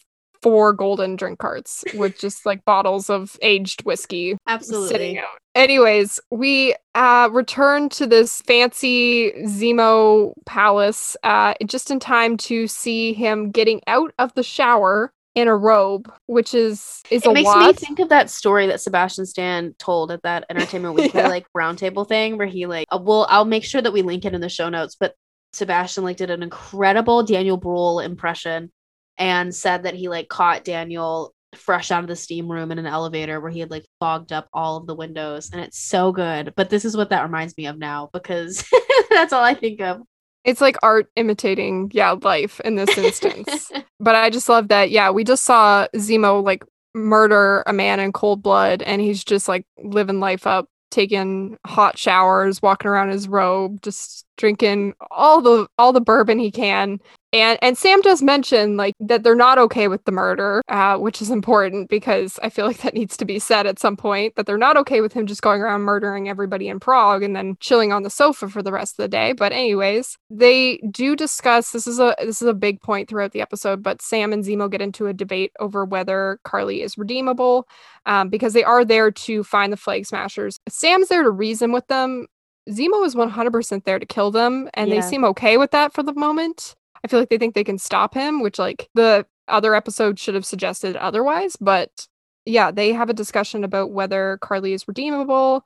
four 0.45 0.75
golden 0.75 1.17
drink 1.17 1.39
carts 1.39 1.83
with 1.95 2.19
just 2.19 2.45
like 2.45 2.63
bottles 2.67 3.09
of 3.09 3.39
aged 3.41 3.83
whiskey 3.87 4.33
sitting 4.33 4.37
absolutely 4.47 5.19
out. 5.19 5.39
Anyways, 5.55 6.21
we 6.31 6.75
uh 6.95 7.31
return 7.33 7.89
to 7.89 8.07
this 8.07 8.43
fancy 8.43 9.33
Zemo 9.47 10.35
palace 10.45 11.17
uh 11.23 11.55
just 11.65 11.91
in 11.91 11.99
time 11.99 12.37
to 12.37 12.67
see 12.67 13.15
him 13.15 13.51
getting 13.51 13.81
out 13.87 14.13
of 14.19 14.35
the 14.35 14.43
shower 14.43 15.13
in 15.35 15.49
a 15.49 15.57
robe, 15.57 16.13
which 16.27 16.53
is 16.53 17.03
is 17.11 17.25
it 17.25 17.31
a 17.31 17.33
makes 17.33 17.47
lot. 17.47 17.67
me 17.67 17.73
think 17.73 17.99
of 18.01 18.11
that 18.11 18.29
story 18.31 18.67
that 18.67 18.81
Sebastian 18.83 19.25
Stan 19.27 19.75
told 19.79 20.11
at 20.13 20.23
that 20.25 20.45
Entertainment 20.51 20.95
Weekly 20.99 21.21
Yeah. 21.21 21.29
like 21.29 21.47
roundtable 21.57 22.07
thing 22.07 22.37
where 22.37 22.47
he 22.47 22.67
like 22.67 22.87
uh, 22.93 22.99
well 23.03 23.27
I'll 23.31 23.45
make 23.47 23.65
sure 23.65 23.81
that 23.81 23.93
we 23.95 24.03
link 24.03 24.27
it 24.27 24.35
in 24.35 24.43
the 24.43 24.49
show 24.51 24.69
notes 24.69 24.95
but 25.01 25.15
Sebastian 25.55 26.05
like 26.05 26.19
did 26.19 26.31
an 26.31 26.43
incredible 26.43 27.23
Daniel 27.23 27.57
Bruhl 27.57 28.01
impression 28.01 28.71
and 29.19 29.55
said 29.55 29.85
that 29.85 29.95
he 29.95 30.09
like 30.09 30.29
caught 30.29 30.65
Daniel 30.65 31.35
fresh 31.55 31.91
out 31.91 32.03
of 32.03 32.09
the 32.09 32.17
steam 32.17 32.51
room 32.51 32.73
in 32.73 32.79
an 32.79 32.87
elevator 32.87 33.41
where 33.41 33.51
he 33.51 33.61
had 33.61 33.71
like 33.71 33.87
fogged 34.01 34.33
up 34.33 34.49
all 34.53 34.77
of 34.77 34.87
the 34.87 34.95
windows 34.95 35.51
and 35.53 35.61
it's 35.61 35.79
so 35.79 36.11
good 36.11 36.53
but 36.57 36.69
this 36.69 36.85
is 36.85 36.97
what 36.97 37.11
that 37.11 37.23
reminds 37.23 37.57
me 37.57 37.67
of 37.67 37.79
now 37.79 38.11
because 38.13 38.65
that's 39.11 39.33
all 39.33 39.45
I 39.45 39.55
think 39.55 39.81
of 39.81 40.03
It's 40.45 40.61
like 40.61 40.77
art 40.83 41.07
imitating, 41.17 41.91
yeah, 41.95 42.17
life 42.21 42.61
in 42.61 42.75
this 42.75 42.99
instance. 42.99 43.71
but 44.01 44.15
I 44.15 44.31
just 44.31 44.49
love 44.49 44.69
that, 44.69 44.91
yeah, 44.91 45.11
we 45.11 45.25
just 45.25 45.45
saw 45.45 45.87
Zemo 45.97 46.45
like 46.45 46.65
murder 46.95 47.63
a 47.67 47.73
man 47.73 47.99
in 48.01 48.13
cold 48.13 48.43
blood 48.43 48.83
and 48.83 49.01
he's 49.01 49.25
just 49.25 49.49
like 49.49 49.65
living 49.83 50.21
life 50.21 50.47
up, 50.47 50.69
taking 50.91 51.57
hot 51.67 51.99
showers, 51.99 52.61
walking 52.61 52.89
around 52.89 53.09
his 53.11 53.27
robe, 53.27 53.81
just 53.83 54.24
drinking 54.37 54.95
all 55.11 55.41
the 55.41 55.67
all 55.79 55.93
the 55.93 56.01
bourbon 56.01 56.39
he 56.39 56.51
can. 56.51 56.99
And 57.33 57.59
and 57.63 57.77
Sam 57.77 58.01
does 58.01 58.23
mention 58.23 58.77
like 58.77 58.95
that 59.01 59.25
they're 59.25 59.35
not 59.35 59.59
okay 59.59 59.89
with 59.89 60.05
the 60.05 60.13
murder, 60.13 60.63
uh, 60.69 60.97
which 60.99 61.21
is 61.21 61.31
important 61.31 61.91
because 61.91 62.39
I 62.45 62.49
feel 62.49 62.65
like 62.65 62.79
that 62.83 62.95
needs 62.95 63.17
to 63.17 63.25
be 63.25 63.41
said 63.41 63.67
at 63.67 63.81
some 63.81 63.97
point 63.97 64.37
that 64.37 64.47
they're 64.47 64.57
not 64.57 64.77
okay 64.77 65.01
with 65.01 65.13
him 65.13 65.27
just 65.27 65.43
going 65.43 65.61
around 65.61 65.81
murdering 65.81 66.29
everybody 66.29 66.69
in 66.69 66.79
Prague 66.79 67.25
and 67.25 67.35
then 67.35 67.57
chilling 67.59 67.93
on 67.93 68.05
the 68.05 68.11
sofa 68.11 68.49
for 68.49 68.63
the 68.63 68.71
rest 68.71 69.01
of 69.01 69.03
the 69.03 69.09
day. 69.09 69.33
But 69.33 69.53
anyways, 69.53 70.17
they 70.31 70.79
do 70.93 71.17
discuss 71.17 71.73
this 71.73 71.89
is 71.89 71.99
a 71.99 72.15
this 72.21 72.41
is 72.41 72.47
a 72.47 72.55
big 72.55 72.81
point 72.81 73.09
throughout 73.09 73.33
the 73.33 73.41
episode, 73.41 73.83
but 73.83 74.01
Sam 74.01 74.33
and 74.33 74.45
Zemo 74.45 74.71
get 74.71 74.81
into 74.81 75.09
a 75.09 75.13
debate 75.13 75.51
over 75.59 75.85
whether 75.85 76.39
Karli 76.45 76.83
is 76.83 76.97
redeemable 76.97 77.67
um, 78.07 78.29
because 78.29 78.53
they 78.53 78.65
are 78.65 78.85
there 78.85 79.11
to 79.11 79.43
find 79.43 79.73
the 79.73 79.77
flag 79.77 80.07
smashers. 80.07 80.61
Sam's 80.69 81.09
there 81.09 81.25
to 81.25 81.31
reason 81.31 81.73
with 81.73 81.89
them. 81.89 82.27
Zemo 82.71 83.05
is 83.05 83.15
100% 83.15 83.85
there 83.85 83.99
to 83.99 84.07
kill 84.07 84.31
them, 84.31 84.69
and 84.75 84.89
Yeah. 84.89 84.97
they 84.97 85.01
seem 85.07 85.25
okay 85.25 85.57
with 85.59 85.71
that 85.73 85.93
for 85.93 86.03
the 86.03 86.15
moment. 86.15 86.75
I 87.05 87.09
feel 87.09 87.21
like 87.21 87.29
they 87.29 87.39
think 87.39 87.55
they 87.55 87.65
can 87.65 87.79
stop 87.79 88.15
him, 88.15 88.41
which 88.41 88.59
like 88.59 88.89
the 88.95 89.27
other 89.49 89.75
episode 89.75 90.19
should 90.19 90.35
have 90.35 90.47
suggested 90.47 90.97
otherwise. 90.97 91.57
But 91.57 92.07
yeah, 92.47 92.71
they 92.71 92.93
have 92.93 93.11
a 93.11 93.15
discussion 93.15 93.65
about 93.65 93.91
whether 93.93 94.39
Karli 94.41 94.73
is 94.73 94.89
redeemable. 94.89 95.65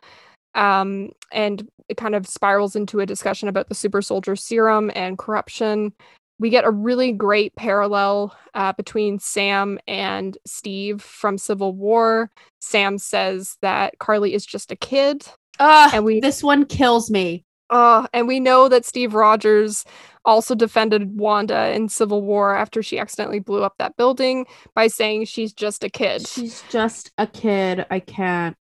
Um, 0.55 1.11
and 1.31 1.69
it 1.89 1.97
kind 1.97 2.15
of 2.17 2.27
spirals 2.27 2.75
into 2.75 2.99
a 3.01 3.07
discussion 3.07 3.49
about 3.49 3.69
the 3.69 3.75
super 3.75 4.03
soldier 4.03 4.35
serum 4.35 4.91
and 4.97 5.17
corruption. 5.19 5.93
We 6.41 6.51
get 6.51 6.65
a 6.65 6.71
really 6.71 7.13
great 7.13 7.55
parallel 7.57 8.37
uh, 8.55 8.73
between 8.73 9.19
Sam 9.19 9.79
and 9.87 10.37
Steve 10.47 11.03
from 11.03 11.39
Civil 11.39 11.75
War. 11.75 12.31
Sam 12.61 12.99
says 12.99 13.57
that 13.63 13.99
Karli 14.01 14.35
is 14.35 14.45
just 14.47 14.73
a 14.73 14.77
kid. 14.77 15.27
Ugh, 15.59 15.91
And 15.95 16.05
we- 16.05 16.21
this 16.21 16.43
one 16.43 16.65
kills 16.67 17.11
me 17.11 17.45
Uh, 17.71 18.07
and 18.15 18.27
we 18.27 18.41
know 18.41 18.69
that 18.69 18.87
Steve 18.87 19.15
Rogers 19.15 19.85
also 20.25 20.55
defended 20.55 21.19
Wanda 21.19 21.71
in 21.73 21.89
Civil 21.89 22.23
War 22.23 22.55
after 22.57 22.83
she 22.83 22.99
accidentally 22.99 23.41
blew 23.41 23.63
up 23.63 23.75
that 23.79 23.97
building 23.97 24.47
by 24.75 24.87
saying 24.89 25.25
she's 25.27 25.53
just 25.53 25.85
a 25.85 25.89
kid. 25.91 26.27
she's 26.27 26.63
just 26.71 27.13
a 27.19 27.27
kid 27.27 27.85
I 27.91 28.01
can't 28.01 28.57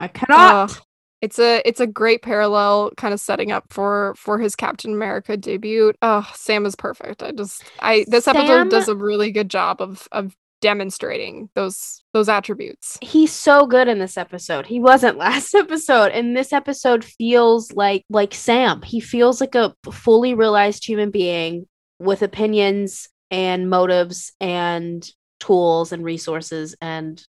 I 0.00 0.08
cannot 0.08 0.70
Uh, 0.70 0.74
it's 1.20 1.38
a 1.40 1.60
it's 1.68 1.80
a 1.80 1.86
great 1.86 2.22
parallel 2.22 2.92
kind 2.96 3.12
of 3.12 3.18
setting 3.20 3.50
up 3.50 3.64
for 3.72 4.14
for 4.16 4.38
his 4.38 4.54
Captain 4.54 4.92
America 4.92 5.36
debut. 5.36 5.92
Oh, 6.02 6.28
Sam 6.34 6.64
is 6.66 6.76
perfect. 6.76 7.22
I 7.24 7.32
just 7.32 7.64
I 7.80 8.04
this 8.08 8.24
Sam- 8.26 8.36
episode 8.36 8.70
does 8.70 8.88
a 8.88 8.94
really 8.94 9.32
good 9.32 9.50
job 9.50 9.80
of 9.80 10.06
of 10.12 10.36
demonstrating 10.60 11.48
those 11.54 12.02
those 12.12 12.28
attributes. 12.28 12.98
he's 13.00 13.32
so 13.32 13.66
good 13.66 13.88
in 13.88 13.98
this 13.98 14.16
episode. 14.16 14.66
He 14.66 14.80
wasn't 14.80 15.18
last 15.28 15.54
episode, 15.54 16.12
and 16.12 16.36
this 16.36 16.52
episode 16.52 17.04
feels 17.04 17.72
like 17.72 18.04
like 18.10 18.34
Sam. 18.34 18.82
He 18.82 19.00
feels 19.00 19.40
like 19.40 19.54
a 19.54 19.74
fully 19.90 20.34
realized 20.34 20.86
human 20.86 21.10
being 21.10 21.66
with 21.98 22.22
opinions 22.22 23.08
and 23.30 23.68
motives 23.68 24.32
and 24.40 25.08
tools 25.40 25.92
and 25.92 26.04
resources 26.04 26.74
and 26.80 27.24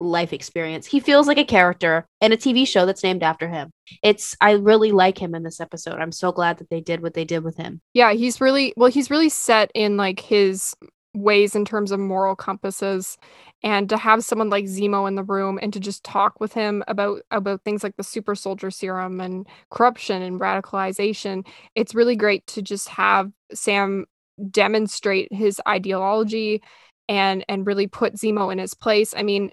life 0.00 0.32
experience. 0.32 0.86
He 0.86 0.98
feels 0.98 1.26
like 1.26 1.38
a 1.38 1.44
character 1.44 2.06
in 2.20 2.32
a 2.32 2.36
TV 2.36 2.66
show 2.66 2.86
that's 2.86 3.02
named 3.02 3.22
after 3.22 3.48
him. 3.48 3.70
It's 4.02 4.34
I 4.40 4.52
really 4.52 4.92
like 4.92 5.18
him 5.18 5.34
in 5.34 5.42
this 5.42 5.60
episode. 5.60 6.00
I'm 6.00 6.12
so 6.12 6.32
glad 6.32 6.58
that 6.58 6.70
they 6.70 6.80
did 6.80 7.02
what 7.02 7.14
they 7.14 7.24
did 7.24 7.44
with 7.44 7.56
him. 7.56 7.80
Yeah, 7.92 8.12
he's 8.12 8.40
really 8.40 8.72
well, 8.76 8.90
he's 8.90 9.10
really 9.10 9.28
set 9.28 9.70
in 9.74 9.96
like 9.96 10.20
his 10.20 10.74
ways 11.14 11.56
in 11.56 11.64
terms 11.64 11.90
of 11.90 11.98
moral 11.98 12.36
compasses 12.36 13.18
and 13.62 13.88
to 13.88 13.96
have 13.96 14.24
someone 14.24 14.48
like 14.48 14.66
Zemo 14.66 15.08
in 15.08 15.16
the 15.16 15.24
room 15.24 15.58
and 15.60 15.72
to 15.72 15.80
just 15.80 16.04
talk 16.04 16.38
with 16.40 16.52
him 16.52 16.84
about 16.88 17.22
about 17.30 17.62
things 17.62 17.82
like 17.82 17.96
the 17.96 18.04
super 18.04 18.34
soldier 18.34 18.70
serum 18.70 19.20
and 19.20 19.46
corruption 19.70 20.22
and 20.22 20.40
radicalization. 20.40 21.46
It's 21.74 21.94
really 21.94 22.16
great 22.16 22.46
to 22.48 22.62
just 22.62 22.88
have 22.88 23.30
Sam 23.52 24.06
demonstrate 24.50 25.32
his 25.32 25.60
ideology 25.68 26.62
and 27.08 27.44
and 27.48 27.66
really 27.66 27.86
put 27.86 28.14
Zemo 28.14 28.52
in 28.52 28.58
his 28.58 28.74
place. 28.74 29.12
I 29.16 29.22
mean, 29.22 29.50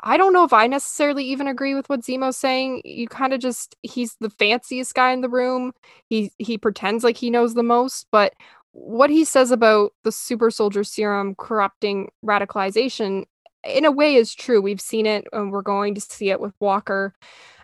I 0.00 0.16
don't 0.16 0.32
know 0.32 0.44
if 0.44 0.52
I 0.52 0.66
necessarily 0.66 1.24
even 1.24 1.48
agree 1.48 1.74
with 1.74 1.88
what 1.88 2.02
Zemo's 2.02 2.36
saying. 2.36 2.82
You 2.84 3.08
kind 3.08 3.32
of 3.32 3.40
just 3.40 3.74
he's 3.82 4.16
the 4.20 4.30
fanciest 4.30 4.94
guy 4.94 5.12
in 5.12 5.20
the 5.20 5.28
room. 5.28 5.72
He 6.08 6.30
he 6.38 6.58
pretends 6.58 7.02
like 7.02 7.16
he 7.16 7.30
knows 7.30 7.54
the 7.54 7.62
most, 7.62 8.06
but 8.12 8.34
what 8.78 9.08
he 9.08 9.24
says 9.24 9.50
about 9.50 9.92
the 10.04 10.12
super 10.12 10.50
soldier 10.50 10.84
serum 10.84 11.34
corrupting 11.36 12.10
radicalization 12.24 13.24
in 13.64 13.84
a 13.86 13.90
way 13.90 14.14
is 14.14 14.34
true. 14.34 14.60
We've 14.60 14.80
seen 14.80 15.06
it 15.06 15.26
and 15.32 15.50
we're 15.50 15.62
going 15.62 15.94
to 15.94 16.00
see 16.00 16.30
it 16.30 16.40
with 16.40 16.52
Walker. 16.60 17.14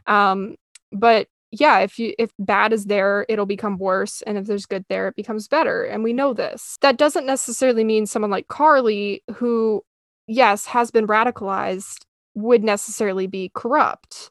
Um, 0.07 0.57
but 0.91 1.29
yeah, 1.51 1.81
if 1.81 1.99
you 1.99 2.15
if 2.19 2.31
bad 2.39 2.73
is 2.73 2.87
there, 2.87 3.27
it'll 3.29 3.45
become 3.45 3.77
worse, 3.77 4.23
and 4.23 4.39
if 4.39 4.47
there's 4.47 4.65
good 4.65 4.87
there, 4.89 5.09
it 5.09 5.17
becomes 5.17 5.49
better, 5.49 5.85
and 5.85 6.03
we 6.03 6.15
know 6.15 6.33
this. 6.33 6.79
That 6.81 6.97
doesn't 6.97 7.27
necessarily 7.27 7.85
mean 7.85 8.07
someone 8.07 8.31
like 8.31 8.49
Karli, 8.49 9.23
who 9.35 9.83
yes 10.27 10.65
has 10.67 10.91
been 10.91 11.07
radicalized, 11.07 12.07
would 12.35 12.65
necessarily 12.65 13.27
be 13.27 13.51
corrupt. 13.55 14.31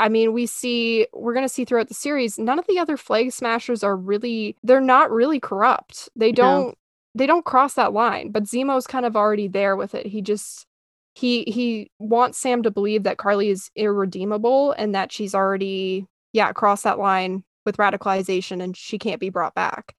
I 0.00 0.08
mean, 0.08 0.32
we 0.32 0.46
see 0.46 1.06
we're 1.12 1.34
going 1.34 1.44
to 1.44 1.52
see 1.52 1.64
throughout 1.64 1.88
the 1.88 1.94
series 1.94 2.38
none 2.38 2.58
of 2.58 2.66
the 2.66 2.78
other 2.78 2.96
flag 2.96 3.32
smashers 3.32 3.84
are 3.84 3.96
really 3.96 4.56
they're 4.62 4.80
not 4.80 5.10
really 5.10 5.38
corrupt. 5.38 6.08
They 6.16 6.32
don't 6.32 6.68
no. 6.68 6.74
they 7.14 7.26
don't 7.26 7.44
cross 7.44 7.74
that 7.74 7.92
line, 7.92 8.30
but 8.30 8.44
Zemo's 8.44 8.86
kind 8.86 9.04
of 9.04 9.16
already 9.16 9.46
there 9.46 9.76
with 9.76 9.94
it. 9.94 10.06
He 10.06 10.22
just 10.22 10.66
he 11.14 11.44
he 11.44 11.90
wants 11.98 12.38
Sam 12.38 12.62
to 12.62 12.70
believe 12.70 13.02
that 13.02 13.18
Karli 13.18 13.50
is 13.50 13.70
irredeemable 13.76 14.72
and 14.72 14.94
that 14.94 15.12
she's 15.12 15.34
already 15.34 16.06
yeah, 16.32 16.52
crossed 16.52 16.84
that 16.84 16.98
line 16.98 17.44
with 17.66 17.76
radicalization 17.76 18.62
and 18.62 18.76
she 18.76 18.98
can't 18.98 19.20
be 19.20 19.30
brought 19.30 19.54
back. 19.54 19.94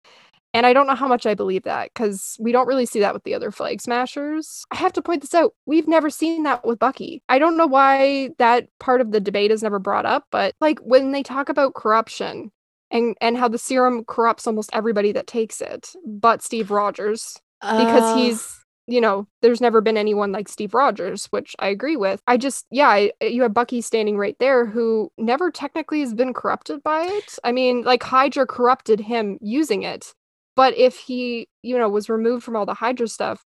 And 0.54 0.66
I 0.66 0.74
don't 0.74 0.88
know 0.88 0.96
how 0.96 1.08
much 1.08 1.26
I 1.26 1.34
believe 1.34 1.64
that 1.64 1.92
because 1.94 2.36
we 2.40 2.52
don't 2.52 2.68
really 2.68 2.86
see 2.86 3.00
that 3.00 3.14
with 3.14 3.24
the 3.24 3.34
other 3.34 3.52
flag 3.52 3.82
smashers. 3.82 4.66
I 4.72 4.76
have 4.76 4.94
to 4.94 5.02
point 5.02 5.22
this 5.22 5.34
out. 5.34 5.54
We've 5.66 5.88
never 5.88 6.10
seen 6.10 6.44
that 6.44 6.66
with 6.66 6.80
Bucky. 6.80 7.24
I 7.30 7.40
don't 7.40 7.58
know 7.58 7.68
why 7.68 8.32
that 8.38 8.68
part 8.80 9.02
of 9.02 9.12
the 9.12 9.22
debate 9.22 9.52
is 9.52 9.64
never 9.64 9.80
brought 9.80 10.06
up, 10.06 10.26
but 10.32 10.54
like 10.60 10.80
when 10.80 11.12
they 11.12 11.24
talk 11.24 11.50
about 11.50 11.76
corruption 11.76 12.52
and 12.90 13.16
and 13.22 13.38
how 13.38 13.48
the 13.48 13.58
serum 13.58 14.04
corrupts 14.04 14.46
almost 14.46 14.70
everybody 14.74 15.14
that 15.14 15.28
takes 15.28 15.62
it, 15.62 15.94
but 16.06 16.44
Steve 16.44 16.70
Rogers 16.70 17.38
because 17.62 18.04
uh... 18.04 18.16
he's 18.18 18.58
you 18.88 19.00
know, 19.00 19.28
there's 19.42 19.62
never 19.62 19.80
been 19.80 19.96
anyone 19.96 20.32
like 20.32 20.50
Steve 20.50 20.74
Rogers, 20.74 21.28
which 21.28 21.56
I 21.60 21.68
agree 21.68 21.96
with. 21.96 22.22
I 22.28 22.36
just, 22.36 22.66
yeah, 22.72 22.90
I, 22.90 23.12
you 23.22 23.44
have 23.44 23.54
Bucky 23.54 23.80
standing 23.80 24.18
right 24.18 24.36
there 24.40 24.66
who 24.66 25.12
never 25.18 25.50
technically 25.50 26.02
has 26.02 26.14
been 26.14 26.34
corrupted 26.34 26.84
by 26.84 27.04
it. 27.04 27.40
I 27.44 27.54
mean, 27.54 27.84
like 27.84 28.04
Hydra 28.04 28.48
corrupted 28.48 29.00
him 29.00 29.38
using 29.40 29.84
it. 29.84 30.14
But 30.56 30.78
if 30.78 30.98
he, 30.98 31.48
you 31.64 31.78
know, 31.78 31.90
was 31.90 32.10
removed 32.10 32.44
from 32.44 32.56
all 32.56 32.66
the 32.66 32.74
Hydra 32.74 33.08
stuff, 33.08 33.42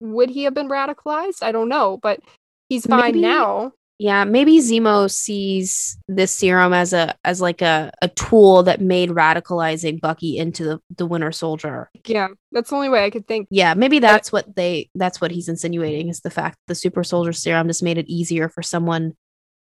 would 0.00 0.30
he 0.30 0.44
have 0.44 0.54
been 0.54 0.68
radicalized? 0.68 1.42
I 1.42 1.52
don't 1.52 1.68
know, 1.68 1.98
but 2.02 2.20
he's 2.68 2.86
fine 2.86 3.00
maybe, 3.00 3.20
now. 3.20 3.72
Yeah, 3.98 4.24
maybe 4.24 4.58
Zemo 4.60 5.10
sees 5.10 5.98
this 6.08 6.32
serum 6.32 6.72
as 6.72 6.92
a 6.92 7.14
as 7.24 7.40
like 7.40 7.60
a, 7.60 7.92
a 8.00 8.08
tool 8.08 8.62
that 8.62 8.80
made 8.80 9.10
radicalizing 9.10 10.00
Bucky 10.00 10.38
into 10.38 10.64
the, 10.64 10.80
the 10.96 11.06
Winter 11.06 11.32
Soldier. 11.32 11.90
Yeah, 12.06 12.28
that's 12.52 12.70
the 12.70 12.76
only 12.76 12.88
way 12.88 13.04
I 13.04 13.10
could 13.10 13.26
think. 13.26 13.48
Yeah, 13.50 13.74
maybe 13.74 13.98
that's 13.98 14.32
what 14.32 14.56
they 14.56 14.88
that's 14.94 15.20
what 15.20 15.30
he's 15.30 15.48
insinuating 15.48 16.08
is 16.08 16.20
the 16.20 16.30
fact 16.30 16.56
the 16.66 16.74
super 16.74 17.04
soldier 17.04 17.32
serum 17.32 17.66
just 17.66 17.82
made 17.82 17.98
it 17.98 18.08
easier 18.08 18.48
for 18.48 18.62
someone 18.62 19.14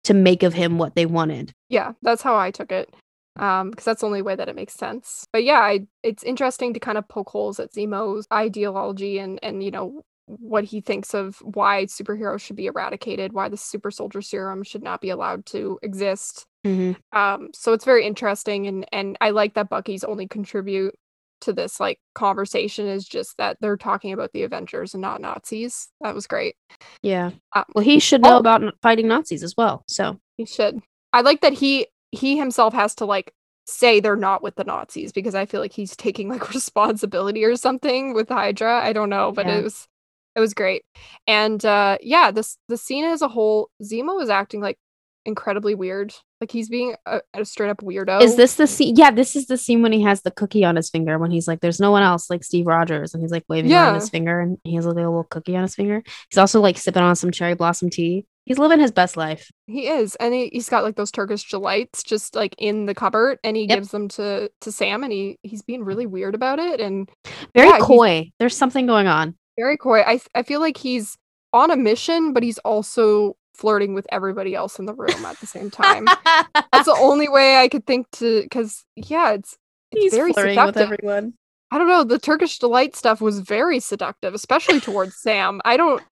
to 0.04 0.14
make 0.14 0.42
of 0.42 0.54
him 0.54 0.78
what 0.78 0.94
they 0.94 1.06
wanted. 1.06 1.52
Yeah, 1.68 1.92
that's 2.02 2.22
how 2.22 2.36
I 2.36 2.50
took 2.50 2.72
it 2.72 2.92
um 3.36 3.70
because 3.70 3.84
that's 3.84 4.00
the 4.00 4.06
only 4.06 4.22
way 4.22 4.36
that 4.36 4.48
it 4.48 4.56
makes 4.56 4.74
sense. 4.74 5.26
But 5.32 5.44
yeah 5.44 5.60
I, 5.60 5.86
it's 6.02 6.22
interesting 6.22 6.74
to 6.74 6.80
kind 6.80 6.98
of 6.98 7.08
poke 7.08 7.30
holes 7.30 7.60
at 7.60 7.72
zemo's 7.72 8.26
ideology 8.32 9.18
and 9.18 9.38
and 9.42 9.62
you 9.62 9.70
know 9.70 10.02
what 10.26 10.64
he 10.64 10.80
thinks 10.80 11.14
of 11.14 11.36
why 11.42 11.84
superheroes 11.86 12.40
should 12.40 12.56
be 12.56 12.66
eradicated 12.66 13.32
why 13.32 13.48
the 13.48 13.56
super 13.56 13.90
soldier 13.90 14.22
serum 14.22 14.62
should 14.62 14.82
not 14.82 15.00
be 15.00 15.10
allowed 15.10 15.44
to 15.46 15.78
exist. 15.82 16.46
Mm-hmm. 16.64 17.18
um 17.18 17.48
so 17.52 17.72
it's 17.72 17.84
very 17.84 18.06
interesting 18.06 18.68
and 18.68 18.86
and 18.92 19.18
i 19.20 19.30
like 19.30 19.54
that 19.54 19.68
bucky's 19.68 20.04
only 20.04 20.28
contribute 20.28 20.94
to 21.42 21.52
this 21.52 21.78
like 21.78 22.00
conversation 22.14 22.86
is 22.86 23.06
just 23.06 23.36
that 23.36 23.58
they're 23.60 23.76
talking 23.76 24.12
about 24.12 24.32
the 24.32 24.44
avengers 24.44 24.94
and 24.94 25.02
not 25.02 25.20
nazis. 25.20 25.88
That 26.00 26.14
was 26.14 26.26
great. 26.26 26.56
Yeah. 27.02 27.30
Um, 27.54 27.64
well 27.74 27.84
he 27.84 27.98
should 27.98 28.22
know 28.22 28.36
oh, 28.36 28.38
about 28.38 28.62
fighting 28.80 29.08
nazis 29.08 29.42
as 29.42 29.54
well 29.56 29.84
so. 29.88 30.18
He 30.38 30.46
should. 30.46 30.80
I 31.12 31.20
like 31.20 31.42
that 31.42 31.52
he 31.52 31.86
he 32.12 32.36
himself 32.36 32.72
has 32.74 32.94
to 32.96 33.04
like 33.04 33.34
say 33.66 34.00
they're 34.00 34.16
not 34.16 34.42
with 34.42 34.54
the 34.56 34.64
Nazis 34.64 35.12
because 35.12 35.34
I 35.34 35.46
feel 35.46 35.60
like 35.60 35.72
he's 35.72 35.96
taking 35.96 36.28
like 36.28 36.50
responsibility 36.54 37.44
or 37.44 37.56
something 37.56 38.14
with 38.14 38.28
Hydra. 38.28 38.80
I 38.80 38.92
don't 38.92 39.10
know, 39.10 39.32
but 39.32 39.46
yeah. 39.46 39.58
it 39.58 39.64
was 39.64 39.88
it 40.36 40.40
was 40.40 40.54
great. 40.54 40.84
And 41.26 41.64
uh 41.64 41.98
yeah, 42.00 42.30
this 42.30 42.58
the 42.68 42.76
scene 42.76 43.04
as 43.04 43.22
a 43.22 43.28
whole, 43.28 43.70
Zemo 43.82 44.22
is 44.22 44.30
acting 44.30 44.60
like 44.60 44.78
incredibly 45.24 45.74
weird. 45.74 46.14
Like 46.40 46.50
he's 46.50 46.68
being 46.68 46.96
a, 47.06 47.20
a, 47.34 47.44
straight 47.44 47.70
up 47.70 47.78
weirdo. 47.78 48.20
Is 48.20 48.36
this 48.36 48.56
the 48.56 48.66
scene? 48.66 48.96
Yeah, 48.96 49.10
this 49.10 49.36
is 49.36 49.46
the 49.46 49.56
scene 49.56 49.82
when 49.82 49.92
he 49.92 50.02
has 50.02 50.22
the 50.22 50.30
cookie 50.30 50.64
on 50.64 50.76
his 50.76 50.90
finger 50.90 51.18
when 51.18 51.30
he's 51.30 51.46
like, 51.46 51.60
"There's 51.60 51.80
no 51.80 51.92
one 51.92 52.02
else 52.02 52.28
like 52.28 52.42
Steve 52.42 52.66
Rogers," 52.66 53.14
and 53.14 53.22
he's 53.22 53.30
like 53.30 53.44
waving 53.48 53.70
yeah. 53.70 53.88
on 53.88 53.94
his 53.94 54.10
finger, 54.10 54.40
and 54.40 54.58
he 54.64 54.74
has 54.74 54.84
like, 54.84 54.94
a 54.94 54.96
little 54.96 55.24
cookie 55.24 55.56
on 55.56 55.62
his 55.62 55.74
finger. 55.74 56.02
He's 56.30 56.38
also 56.38 56.60
like 56.60 56.78
sipping 56.78 57.02
on 57.02 57.14
some 57.14 57.30
cherry 57.30 57.54
blossom 57.54 57.90
tea. 57.90 58.26
He's 58.44 58.58
living 58.58 58.80
his 58.80 58.90
best 58.90 59.16
life. 59.16 59.50
He 59.66 59.86
is, 59.86 60.16
and 60.16 60.34
he, 60.34 60.48
he's 60.52 60.68
got 60.68 60.82
like 60.82 60.96
those 60.96 61.12
Turkish 61.12 61.48
delights 61.48 62.02
just 62.02 62.34
like 62.34 62.54
in 62.58 62.86
the 62.86 62.94
cupboard, 62.94 63.38
and 63.44 63.56
he 63.56 63.66
yep. 63.66 63.78
gives 63.78 63.90
them 63.90 64.08
to 64.08 64.50
to 64.60 64.72
Sam, 64.72 65.04
and 65.04 65.12
he 65.12 65.38
he's 65.42 65.62
being 65.62 65.84
really 65.84 66.06
weird 66.06 66.34
about 66.34 66.58
it, 66.58 66.80
and 66.80 67.08
very 67.54 67.68
yeah, 67.68 67.78
coy. 67.80 68.30
There's 68.38 68.56
something 68.56 68.86
going 68.86 69.06
on. 69.06 69.36
Very 69.56 69.76
coy. 69.76 70.00
I 70.00 70.20
I 70.34 70.42
feel 70.42 70.60
like 70.60 70.76
he's 70.76 71.16
on 71.52 71.70
a 71.70 71.76
mission, 71.76 72.32
but 72.32 72.42
he's 72.42 72.58
also 72.58 73.36
flirting 73.54 73.94
with 73.94 74.06
everybody 74.10 74.54
else 74.54 74.78
in 74.78 74.86
the 74.86 74.94
room 74.94 75.24
at 75.24 75.38
the 75.38 75.46
same 75.46 75.70
time. 75.70 76.06
That's 76.54 76.86
the 76.86 76.96
only 76.98 77.28
way 77.30 77.58
I 77.58 77.68
could 77.68 77.86
think 77.86 78.10
to, 78.12 78.42
because 78.42 78.84
yeah, 78.96 79.32
it's, 79.32 79.56
it's 79.92 80.02
he's 80.02 80.14
very 80.14 80.32
flirting 80.32 80.54
seductive. 80.54 80.90
with 80.90 80.98
everyone. 81.00 81.34
I 81.70 81.78
don't 81.78 81.88
know. 81.88 82.04
The 82.04 82.18
Turkish 82.18 82.58
delight 82.58 82.96
stuff 82.96 83.20
was 83.20 83.40
very 83.40 83.80
seductive, 83.80 84.34
especially 84.34 84.80
towards 84.80 85.16
Sam. 85.16 85.60
I 85.64 85.76
don't. 85.76 86.02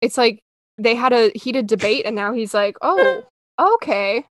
It's 0.00 0.18
like 0.18 0.42
they 0.78 0.94
had 0.94 1.12
a 1.12 1.30
heated 1.34 1.66
debate 1.66 2.06
and 2.06 2.16
now 2.16 2.32
he's 2.32 2.54
like, 2.54 2.76
"Oh, 2.82 3.24
okay." 3.58 4.24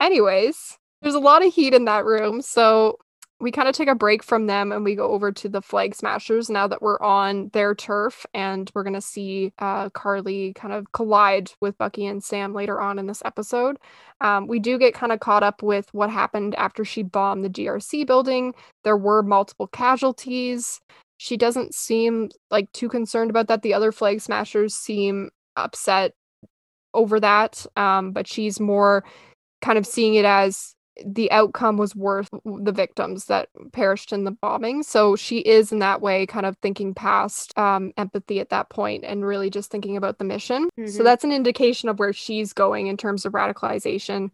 Anyways, 0.00 0.78
there's 1.02 1.14
a 1.14 1.20
lot 1.20 1.44
of 1.44 1.52
heat 1.52 1.74
in 1.74 1.84
that 1.86 2.04
room, 2.04 2.42
so 2.42 2.98
we 3.42 3.50
kind 3.50 3.68
of 3.68 3.74
take 3.74 3.88
a 3.88 3.94
break 3.94 4.22
from 4.22 4.46
them 4.46 4.70
and 4.70 4.84
we 4.84 4.94
go 4.94 5.10
over 5.10 5.32
to 5.32 5.48
the 5.48 5.60
flag 5.60 5.96
smashers 5.96 6.48
now 6.48 6.68
that 6.68 6.80
we're 6.80 7.00
on 7.00 7.50
their 7.52 7.74
turf 7.74 8.24
and 8.32 8.70
we're 8.72 8.84
going 8.84 8.94
to 8.94 9.00
see 9.00 9.52
uh, 9.58 9.90
karli 9.90 10.54
kind 10.54 10.72
of 10.72 10.92
collide 10.92 11.50
with 11.60 11.76
bucky 11.76 12.06
and 12.06 12.22
sam 12.22 12.54
later 12.54 12.80
on 12.80 13.00
in 13.00 13.08
this 13.08 13.20
episode. 13.24 13.78
Um, 14.20 14.46
we 14.46 14.60
do 14.60 14.78
get 14.78 14.94
kind 14.94 15.10
of 15.10 15.18
caught 15.18 15.42
up 15.42 15.60
with 15.60 15.92
what 15.92 16.08
happened 16.08 16.54
after 16.54 16.84
she 16.84 17.02
bombed 17.02 17.44
the 17.44 17.50
grc 17.50 18.06
building. 18.06 18.54
There 18.84 18.96
were 18.96 19.24
multiple 19.24 19.66
casualties. 19.66 20.80
She 21.16 21.36
doesn't 21.36 21.74
seem 21.74 22.30
like 22.50 22.70
too 22.72 22.88
concerned 22.88 23.30
about 23.30 23.48
that. 23.48 23.62
The 23.62 23.74
other 23.74 23.90
flag 23.90 24.20
smashers 24.20 24.74
seem 24.74 25.30
upset 25.56 26.14
over 26.94 27.20
that. 27.20 27.64
Um, 27.76 28.12
but 28.12 28.26
she's 28.26 28.60
more 28.60 29.04
kind 29.60 29.78
of 29.78 29.86
seeing 29.86 30.14
it 30.14 30.24
as 30.24 30.74
the 31.04 31.30
outcome 31.32 31.78
was 31.78 31.96
worth 31.96 32.28
the 32.44 32.72
victims 32.72 33.24
that 33.24 33.48
perished 33.72 34.12
in 34.12 34.24
the 34.24 34.30
bombing. 34.30 34.82
So 34.82 35.16
she 35.16 35.38
is 35.38 35.72
in 35.72 35.78
that 35.78 36.02
way 36.02 36.26
kind 36.26 36.44
of 36.44 36.56
thinking 36.58 36.92
past 36.92 37.56
um, 37.58 37.92
empathy 37.96 38.40
at 38.40 38.50
that 38.50 38.68
point 38.68 39.04
and 39.04 39.24
really 39.24 39.48
just 39.48 39.70
thinking 39.70 39.96
about 39.96 40.18
the 40.18 40.24
mission. 40.24 40.68
Mm-hmm. 40.78 40.90
So 40.90 41.02
that's 41.02 41.24
an 41.24 41.32
indication 41.32 41.88
of 41.88 41.98
where 41.98 42.12
she's 42.12 42.52
going 42.52 42.88
in 42.88 42.96
terms 42.96 43.24
of 43.24 43.32
radicalization. 43.32 44.30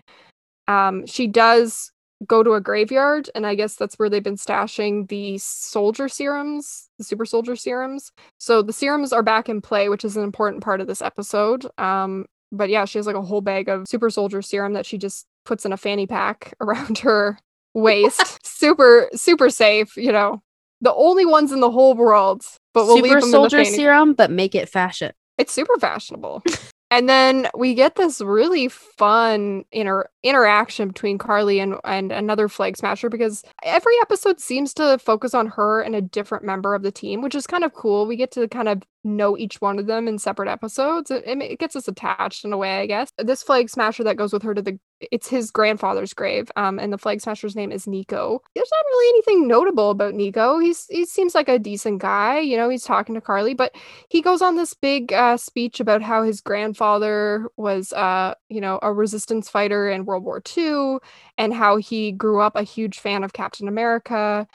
Um, 0.67 1.07
she 1.07 1.29
does 1.29 1.93
go 2.27 2.43
to 2.43 2.55
a 2.55 2.61
graveyard, 2.61 3.31
and 3.35 3.47
I 3.47 3.55
guess 3.55 3.77
that's 3.77 3.99
where 3.99 4.09
they've 4.09 4.23
been 4.23 4.37
stashing 4.37 5.09
the 5.09 5.39
soldier 5.39 6.09
serums 6.09 6.89
the 6.99 7.05
super 7.05 7.25
soldier 7.25 7.57
serums. 7.57 8.13
So 8.39 8.61
the 8.61 8.73
serums 8.73 9.13
are 9.13 9.23
back 9.23 9.49
in 9.49 9.61
play, 9.61 9.89
which 9.89 10.05
is 10.05 10.17
an 10.17 10.25
important 10.25 10.63
part 10.63 10.81
of 10.81 10.87
this 10.87 11.01
episode. 11.01 11.67
Um, 11.79 12.27
but 12.53 12.69
yeah, 12.69 12.85
she 12.85 12.99
has 12.99 13.07
like 13.07 13.17
a 13.17 13.23
whole 13.23 13.41
bag 13.41 13.69
of 13.69 13.87
super 13.89 14.11
soldier 14.11 14.43
serum 14.43 14.73
that 14.75 14.85
she 14.85 14.99
just 14.99 15.27
puts 15.45 15.65
in 15.65 15.73
a 15.73 15.77
fanny 15.77 16.07
pack 16.07 16.55
around 16.61 16.99
her 16.99 17.39
waist. 17.75 18.39
super, 18.47 19.09
super 19.15 19.49
safe, 19.49 19.97
you 19.97 20.13
know. 20.13 20.43
The 20.81 20.95
only 20.95 21.25
ones 21.25 21.51
in 21.51 21.61
the 21.61 21.71
whole 21.71 21.95
world. 21.95 22.45
But 22.75 22.87
we'll 22.87 23.03
super 23.03 23.21
soldier 23.21 23.65
serum, 23.65 24.15
but 24.15 24.31
make 24.31 24.55
it 24.55 24.69
fashion. 24.69 25.13
It's 25.37 25.53
super 25.53 25.77
fashionable. 25.79 26.43
and 26.91 27.09
then 27.09 27.49
we 27.57 27.75
get 27.75 27.97
this 27.97 28.21
really 28.21 28.69
fun 28.69 29.65
inter- 29.73 30.09
interaction 30.23 30.89
between 30.89 31.19
Karli 31.19 31.61
and, 31.61 31.77
and 31.85 32.11
another 32.11 32.49
flag 32.49 32.77
smasher 32.77 33.09
because 33.09 33.45
every 33.63 33.95
episode 34.03 34.41
seems 34.41 34.75
to 34.75 34.99
focus 34.99 35.35
on 35.35 35.47
her 35.47 35.81
and 35.81 35.95
a 35.95 36.01
different 36.01 36.45
member 36.45 36.75
of 36.75 36.83
the 36.83 36.91
team, 36.91 37.23
which 37.23 37.35
is 37.35 37.47
kind 37.47 37.65
of 37.65 37.73
cool. 37.73 38.07
We 38.07 38.17
get 38.17 38.33
to 38.33 38.49
kind 38.49 38.69
of 38.69 38.83
know 39.05 39.37
each 39.37 39.61
one 39.61 39.79
of 39.79 39.87
them 39.87 40.09
in 40.09 40.19
separate 40.19 40.49
episodes. 40.49 41.11
It, 41.11 41.25
it, 41.27 41.59
gets 41.59 41.77
us 41.77 41.89
attached 41.89 42.45
in 42.45 42.53
a 42.53 42.57
way, 42.57 42.81
I 42.81 42.87
guess. 42.87 43.11
This 43.19 43.43
flag 43.43 43.71
smasher 43.71 44.05
that 44.05 44.17
goes 44.17 44.33
with 44.33 44.43
her 44.43 44.55
to 44.55 44.63
the 44.63 44.79
it's 45.13 45.29
his 45.29 45.53
grandfather's 45.53 46.13
grave. 46.13 46.51
Um, 46.57 46.79
and 46.79 46.93
the 46.93 46.99
flag 46.99 47.21
smasher's 47.21 47.55
name 47.55 47.71
is 47.71 47.87
Nico. 47.87 48.43
There's 48.55 48.71
not 48.71 48.85
really 48.87 49.09
anything 49.11 49.47
notable 49.47 49.91
about 49.91 50.15
Nico. 50.15 50.59
He's 50.59 50.87
he 50.89 51.05
seems 51.05 51.35
like 51.35 51.49
a 51.49 51.59
decent 51.59 52.01
guy. 52.01 52.41
You 52.41 52.57
know, 52.57 52.69
he's 52.69 52.85
talking 52.85 53.15
to 53.15 53.21
Karli, 53.21 53.55
but 53.55 53.75
he 54.09 54.21
goes 54.21 54.43
on 54.43 54.57
this 54.57 54.75
big 54.75 55.13
uh, 55.13 55.37
speech 55.37 55.79
about 55.79 56.03
how 56.03 56.25
his 56.25 56.41
grandfather 56.41 57.49
was 57.57 57.93
uh, 57.93 58.35
you 58.49 58.61
know, 58.61 58.79
a 58.83 58.93
resistance 58.93 59.49
fighter 59.49 59.89
in 59.89 60.05
World 60.09 60.25
War 60.25 60.43
II 60.57 60.99
and 61.37 61.55
how 61.55 61.77
he 61.77 62.11
grew 62.11 62.41
up 62.41 62.57
a 62.57 62.65
huge 62.65 62.99
fan 62.99 63.23
of 63.23 63.33
Captain 63.33 63.69
America. 63.69 64.49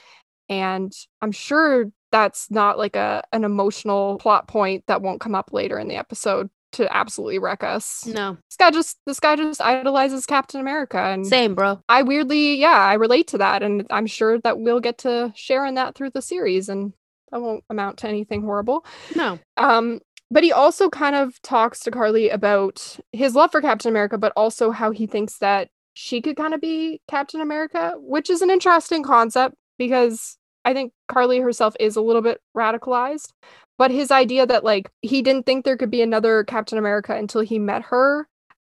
And 0.49 0.91
I'm 1.21 1.31
sure 1.31 1.85
that's 2.11 2.51
not 2.51 2.77
like 2.77 2.95
a 2.95 3.23
an 3.31 3.43
emotional 3.43 4.17
plot 4.17 4.47
point 4.47 4.83
that 4.87 5.01
won't 5.01 5.21
come 5.21 5.33
up 5.35 5.53
later 5.53 5.79
in 5.79 5.87
the 5.87 5.95
episode 5.95 6.49
to 6.73 6.95
absolutely 6.95 7.39
wreck 7.39 7.63
us. 7.63 8.05
No. 8.05 8.37
This 8.49 8.57
guy 8.57 8.71
just 8.71 8.97
this 9.05 9.19
guy 9.19 9.35
just 9.35 9.61
idolizes 9.61 10.25
Captain 10.25 10.59
America 10.59 10.97
and 10.97 11.25
Same, 11.25 11.55
bro. 11.55 11.81
I 11.87 12.03
weirdly, 12.03 12.55
yeah, 12.55 12.77
I 12.77 12.95
relate 12.95 13.27
to 13.29 13.37
that 13.37 13.63
and 13.63 13.87
I'm 13.89 14.07
sure 14.07 14.39
that 14.39 14.59
we'll 14.59 14.79
get 14.79 14.97
to 14.99 15.31
share 15.35 15.65
in 15.65 15.75
that 15.75 15.95
through 15.95 16.11
the 16.11 16.21
series 16.21 16.69
and 16.69 16.93
that 17.31 17.41
won't 17.41 17.63
amount 17.69 17.97
to 17.99 18.07
anything 18.07 18.41
horrible. 18.41 18.85
No. 19.15 19.39
Um 19.57 20.01
but 20.33 20.43
he 20.43 20.51
also 20.51 20.89
kind 20.89 21.15
of 21.15 21.39
talks 21.43 21.79
to 21.81 21.91
Karli 21.91 22.27
about 22.29 22.97
his 23.11 23.35
love 23.35 23.51
for 23.51 23.61
Captain 23.61 23.89
America, 23.89 24.17
but 24.17 24.33
also 24.35 24.71
how 24.71 24.89
he 24.89 25.05
thinks 25.05 25.37
that 25.37 25.69
she 25.93 26.21
could 26.21 26.35
kind 26.35 26.55
of 26.55 26.59
be 26.59 26.99
Captain 27.07 27.39
America, 27.39 27.93
which 27.97 28.31
is 28.31 28.41
an 28.41 28.49
interesting 28.49 29.03
concept 29.03 29.53
because 29.77 30.39
I 30.65 30.73
think 30.73 30.91
Karli 31.07 31.39
herself 31.39 31.75
is 31.79 31.95
a 31.95 32.01
little 32.01 32.23
bit 32.23 32.41
radicalized. 32.57 33.29
But 33.77 33.91
his 33.91 34.09
idea 34.09 34.47
that 34.47 34.63
like 34.63 34.89
he 35.03 35.21
didn't 35.21 35.45
think 35.45 35.65
there 35.65 35.77
could 35.77 35.91
be 35.91 36.01
another 36.01 36.43
Captain 36.43 36.79
America 36.79 37.15
until 37.15 37.41
he 37.41 37.59
met 37.59 37.83
her, 37.83 38.27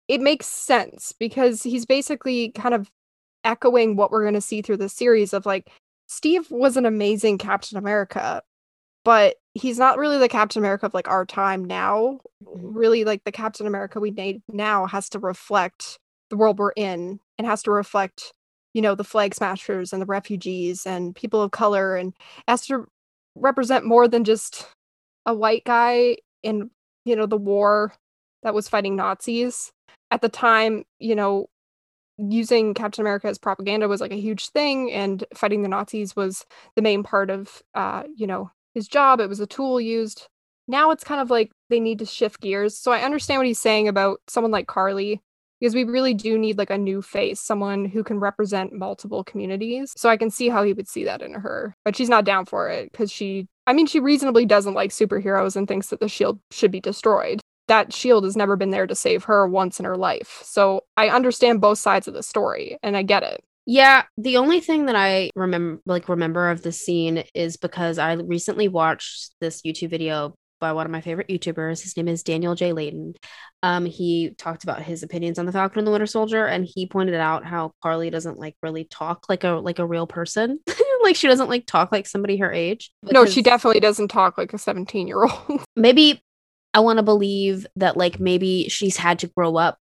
it 0.09 0.23
makes 0.23 0.47
sense 0.47 1.13
because 1.21 1.63
he's 1.63 1.85
basically 1.85 2.53
kind 2.53 2.73
of 2.75 2.91
echoing 3.45 3.97
what 3.97 4.11
we're 4.11 4.23
going 4.23 4.33
to 4.33 4.41
see 4.41 4.63
through 4.63 4.79
the 4.79 4.89
series 4.89 5.35
of 5.35 5.45
like 5.45 5.69
Steve 6.07 6.51
was 6.51 6.79
an 6.79 6.87
amazing 6.87 7.37
Captain 7.37 7.77
America, 7.77 8.41
but 9.05 9.37
he's 9.55 9.79
not 9.79 9.99
really 9.99 10.19
the 10.19 10.29
Captain 10.29 10.61
America 10.61 10.87
of 10.87 10.95
like 10.95 11.09
our 11.09 11.25
time 11.25 11.65
now. 11.65 12.21
Mm-hmm. 12.45 12.77
Really, 12.77 13.05
like 13.05 13.25
the 13.25 13.33
Captain 13.33 13.67
America 13.67 14.01
we 14.01 14.11
need 14.11 14.43
now 14.49 14.87
has 14.87 15.09
to 15.11 15.19
reflect 15.19 15.99
the 16.31 16.37
world 16.37 16.59
we're 16.59 16.73
in 16.77 17.21
and 17.39 17.47
has 17.47 17.63
to 17.65 17.71
reflect, 17.71 18.33
you 18.75 18.83
know, 18.83 18.95
the 18.95 19.05
flag 19.05 19.35
smashers 19.35 19.93
and 19.93 20.01
the 20.01 20.07
refugees 20.07 20.87
and 20.87 21.15
people 21.15 21.43
of 21.43 21.51
color 21.51 21.97
and 21.97 22.15
has 22.47 22.67
to 22.67 22.87
represent 23.35 23.85
more 23.85 24.07
than 24.07 24.25
just 24.25 24.67
a 25.27 25.35
white 25.35 25.65
guy 25.65 26.17
in, 26.43 26.71
you 27.05 27.17
know, 27.17 27.27
the 27.27 27.37
war 27.37 27.93
that 28.43 28.55
was 28.55 28.69
fighting 28.69 28.97
Nazis. 28.97 29.73
At 30.13 30.23
the 30.23 30.29
time, 30.29 30.85
you 30.99 31.15
know, 31.15 31.49
using 32.19 32.75
Captain 32.75 33.03
America 33.03 33.29
as 33.29 33.39
propaganda 33.39 33.89
was 33.89 34.01
like 34.01 34.13
a 34.13 34.21
huge 34.21 34.49
thing, 34.51 34.91
and 34.93 35.25
fighting 35.35 35.63
the 35.63 35.69
Nazis 35.69 36.15
was 36.15 36.45
the 36.77 36.83
main 36.83 37.03
part 37.03 37.31
of, 37.31 37.63
uh, 37.75 38.05
you 38.15 38.27
know, 38.27 38.51
his 38.75 38.89
job. 38.89 39.21
It 39.21 39.29
was 39.29 39.41
a 39.41 39.47
tool 39.47 39.81
used. 39.81 40.29
Now 40.69 40.91
it's 40.91 41.05
kind 41.05 41.21
of 41.21 41.31
like 41.31 41.51
they 41.69 41.81
need 41.81 41.99
to 41.99 42.07
shift 42.07 42.41
gears. 42.41 42.77
So 42.77 42.93
I 42.93 43.03
understand 43.03 43.41
what 43.41 43.47
he's 43.47 43.61
saying 43.61 43.89
about 43.89 44.21
someone 44.29 44.53
like 44.53 44.67
Karli 44.67 45.21
because 45.59 45.75
we 45.75 45.85
really 45.85 46.15
do 46.15 46.39
need 46.39 46.57
like 46.57 46.71
a 46.71 46.79
new 46.79 47.03
face, 47.03 47.41
someone 47.41 47.85
who 47.85 48.03
can 48.03 48.19
represent 48.19 48.73
multiple 48.73 49.25
communities. 49.25 49.93
So 49.97 50.09
I 50.09 50.17
can 50.17 50.31
see 50.31 50.49
how 50.49 50.63
he 50.63 50.73
would 50.73 50.89
see 50.89 51.05
that 51.05 51.23
in 51.23 51.35
her, 51.35 51.77
but 51.85 51.97
she's 51.97 52.09
not 52.09 52.25
down 52.25 52.47
for 52.47 52.69
it 52.69 52.91
because 52.91 53.11
she, 53.11 53.47
I 53.67 53.73
mean, 53.73 53.87
she 53.87 54.01
reasonably 54.01 54.47
doesn't 54.47 54.75
like 54.75 54.91
superheroes 54.91 55.57
and 55.57 55.69
thinks 55.69 55.89
that 55.89 56.01
the 56.01 56.09
shield 56.09 56.41
should 56.51 56.71
be 56.71 56.81
destroyed 56.81 57.41
that 57.71 57.93
shield 57.93 58.25
has 58.25 58.37
never 58.37 58.57
been 58.57 58.71
there 58.71 58.89
to 58.89 58.97
save 58.97 59.23
her 59.23 59.47
once 59.47 59.79
in 59.79 59.85
her 59.85 59.97
life. 59.97 60.41
So 60.43 60.83
I 60.97 61.09
understand 61.09 61.61
both 61.61 61.79
sides 61.79 62.09
of 62.09 62.15
the 62.15 62.23
story 62.23 62.77
and 62.83 62.97
I 62.97 63.05
get 63.05 63.23
it. 63.23 63.45
Yeah, 63.67 64.05
the 64.17 64.39
only 64.39 64.61
thing 64.61 64.87
that 64.87 64.97
I 64.97 65.31
remember 65.37 65.81
like 65.87 66.09
remember 66.09 66.51
of 66.51 66.63
the 66.63 66.73
scene 66.73 67.25
is 67.35 67.57
because 67.57 67.99
I 67.99 68.15
recently 68.15 68.69
watched 68.69 69.35
this 69.41 69.63
YouTube 69.63 69.91
video 69.91 70.35
by 70.61 70.73
one 70.73 70.87
of 70.87 70.93
my 70.93 71.01
favorite 71.01 71.29
YouTubers. 71.29 71.83
His 71.83 71.97
name 71.97 72.09
is 72.09 72.23
Daniel 72.23 72.55
J. 72.55 72.73
Layton. 72.73 73.15
Um, 73.63 73.87
he 73.87 74.35
talked 74.39 74.63
about 74.63 74.83
his 74.83 75.03
opinions 75.03 75.39
on 75.39 75.47
the 75.47 75.53
Falcon 75.53 75.79
and 75.79 75.87
the 75.87 75.91
Winter 75.91 76.07
Soldier, 76.07 76.47
and 76.47 76.67
he 76.67 76.87
pointed 76.87 77.15
out 77.15 77.45
how 77.45 77.73
Karli 77.83 78.11
doesn't 78.11 78.39
like 78.39 78.57
really 78.63 78.85
talk 78.85 79.27
like 79.29 79.45
a 79.45 79.51
like 79.51 79.79
a 79.79 79.87
real 79.87 80.07
person. 80.07 80.61
like 81.03 81.17
she 81.17 81.29
doesn't 81.29 81.49
like 81.49 81.67
talk 81.67 81.91
like 81.91 82.07
somebody 82.07 82.37
her 82.37 82.53
age. 82.53 82.93
No, 83.03 83.25
she 83.27 83.43
definitely 83.43 83.81
doesn't 83.81 84.09
talk 84.09 84.39
like 84.39 84.53
a 84.53 84.59
17 84.59 85.09
year 85.09 85.25
old. 85.25 85.65
maybe 85.77 86.23
I 86.73 86.81
want 86.81 86.99
to 86.99 87.03
believe 87.03 87.67
that 87.77 87.97
like 87.97 88.21
maybe 88.21 88.69
she's 88.69 88.97
had 88.97 89.21
to 89.21 89.27
grow 89.29 89.57
up 89.57 89.79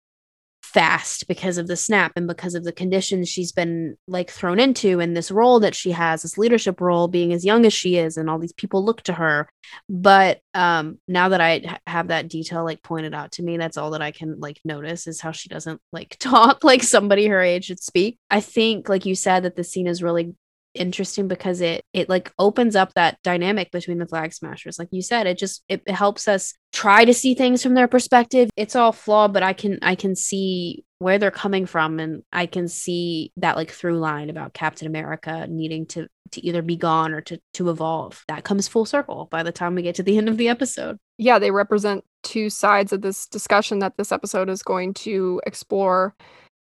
fast 0.63 1.27
because 1.29 1.57
of 1.57 1.67
the 1.67 1.77
snap 1.77 2.13
and 2.15 2.27
because 2.27 2.55
of 2.55 2.63
the 2.63 2.73
conditions 2.73 3.29
she's 3.29 3.53
been 3.53 3.97
like 4.07 4.31
thrown 4.31 4.61
into 4.61 5.01
and 5.01 5.17
this 5.17 5.31
role 5.31 5.61
that 5.61 5.75
she 5.75 5.93
has 5.93 6.23
this 6.23 6.37
leadership 6.37 6.81
role 6.81 7.09
being 7.09 7.33
as 7.33 7.45
young 7.45 7.65
as 7.65 7.73
she 7.73 7.97
is 7.97 8.17
and 8.17 8.29
all 8.29 8.39
these 8.39 8.53
people 8.53 8.85
look 8.85 9.03
to 9.03 9.15
her. 9.15 9.49
But 9.89 10.41
um 10.55 10.99
now 11.09 11.31
that 11.31 11.41
i 11.41 11.79
have 11.87 12.09
that 12.09 12.29
detail 12.29 12.65
like 12.65 12.83
pointed 12.83 13.15
out 13.15 13.33
to 13.33 13.43
me 13.43 13.57
that's 13.57 13.77
all 13.77 13.91
that 13.93 14.03
i 14.03 14.11
can 14.11 14.39
like 14.41 14.61
notice 14.65 15.07
is 15.07 15.21
how 15.21 15.31
she 15.31 15.49
doesn't 15.49 15.81
like 15.93 16.17
talk 16.21 16.65
like 16.65 16.83
somebody 16.83 17.27
her 17.27 17.41
age 17.41 17.67
should 17.67 17.83
speak. 17.83 18.19
I 18.31 18.41
think 18.41 18.89
like 18.89 19.07
you 19.07 19.15
said 19.15 19.45
that 19.45 19.57
the 19.57 19.65
scene 19.65 19.87
is 19.87 20.03
really 20.03 20.35
interesting 20.79 21.29
because 21.29 21.61
it 21.61 21.85
it 21.93 22.09
like 22.09 22.33
opens 22.39 22.77
up 22.77 22.95
that 22.95 23.19
dynamic 23.23 23.71
between 23.71 23.99
the 23.99 24.07
flag 24.07 24.33
smashers. 24.33 24.79
Like 24.79 24.89
you 24.91 25.03
said 25.03 25.27
it 25.27 25.39
just 25.39 25.63
it, 25.69 25.83
it 25.87 25.95
helps 25.95 26.29
us 26.29 26.55
try 26.73 27.05
to 27.05 27.15
see 27.15 27.35
things 27.35 27.63
from 27.63 27.75
their 27.75 27.89
perspective. 27.89 28.51
It's 28.57 28.77
all 28.77 28.93
flawed 28.93 29.33
but 29.33 29.43
i 29.43 29.53
can 29.53 29.79
i 29.83 29.95
can 29.95 30.15
see 30.15 30.85
where 30.99 31.19
they're 31.19 31.31
coming 31.31 31.67
from 31.67 32.01
and 32.01 32.23
i 32.33 32.47
can 32.47 32.67
see 32.69 33.33
that 33.37 33.57
like 33.57 33.71
through 33.71 33.99
line 33.99 34.31
about 34.31 34.53
captain 34.53 34.87
america 34.87 35.47
needing 35.49 35.87
to 35.87 36.09
to 36.33 36.45
either 36.45 36.63
be 36.63 36.77
gone 36.77 37.13
or 37.13 37.21
to 37.23 37.41
to 37.55 37.71
evolve. 37.71 38.25
That 38.29 38.45
comes 38.45 38.69
full 38.69 38.85
circle 38.85 39.29
by 39.31 39.43
the 39.43 39.53
time 39.53 39.75
we 39.75 39.83
get 39.83 39.97
to 39.97 40.03
the 40.03 40.19
end 40.19 40.29
of 40.29 40.37
the 40.37 40.49
episode. 40.49 40.99
Yeah 41.17 41.39
they 41.39 41.51
represent 41.51 42.05
two 42.23 42.51
sides 42.51 42.93
of 42.93 43.03
this 43.03 43.27
discussion 43.27 43.79
that 43.81 43.97
this 43.97 44.13
episode 44.13 44.49
is 44.49 44.63
going 44.63 44.95
to 44.95 45.41
explore. 45.47 46.15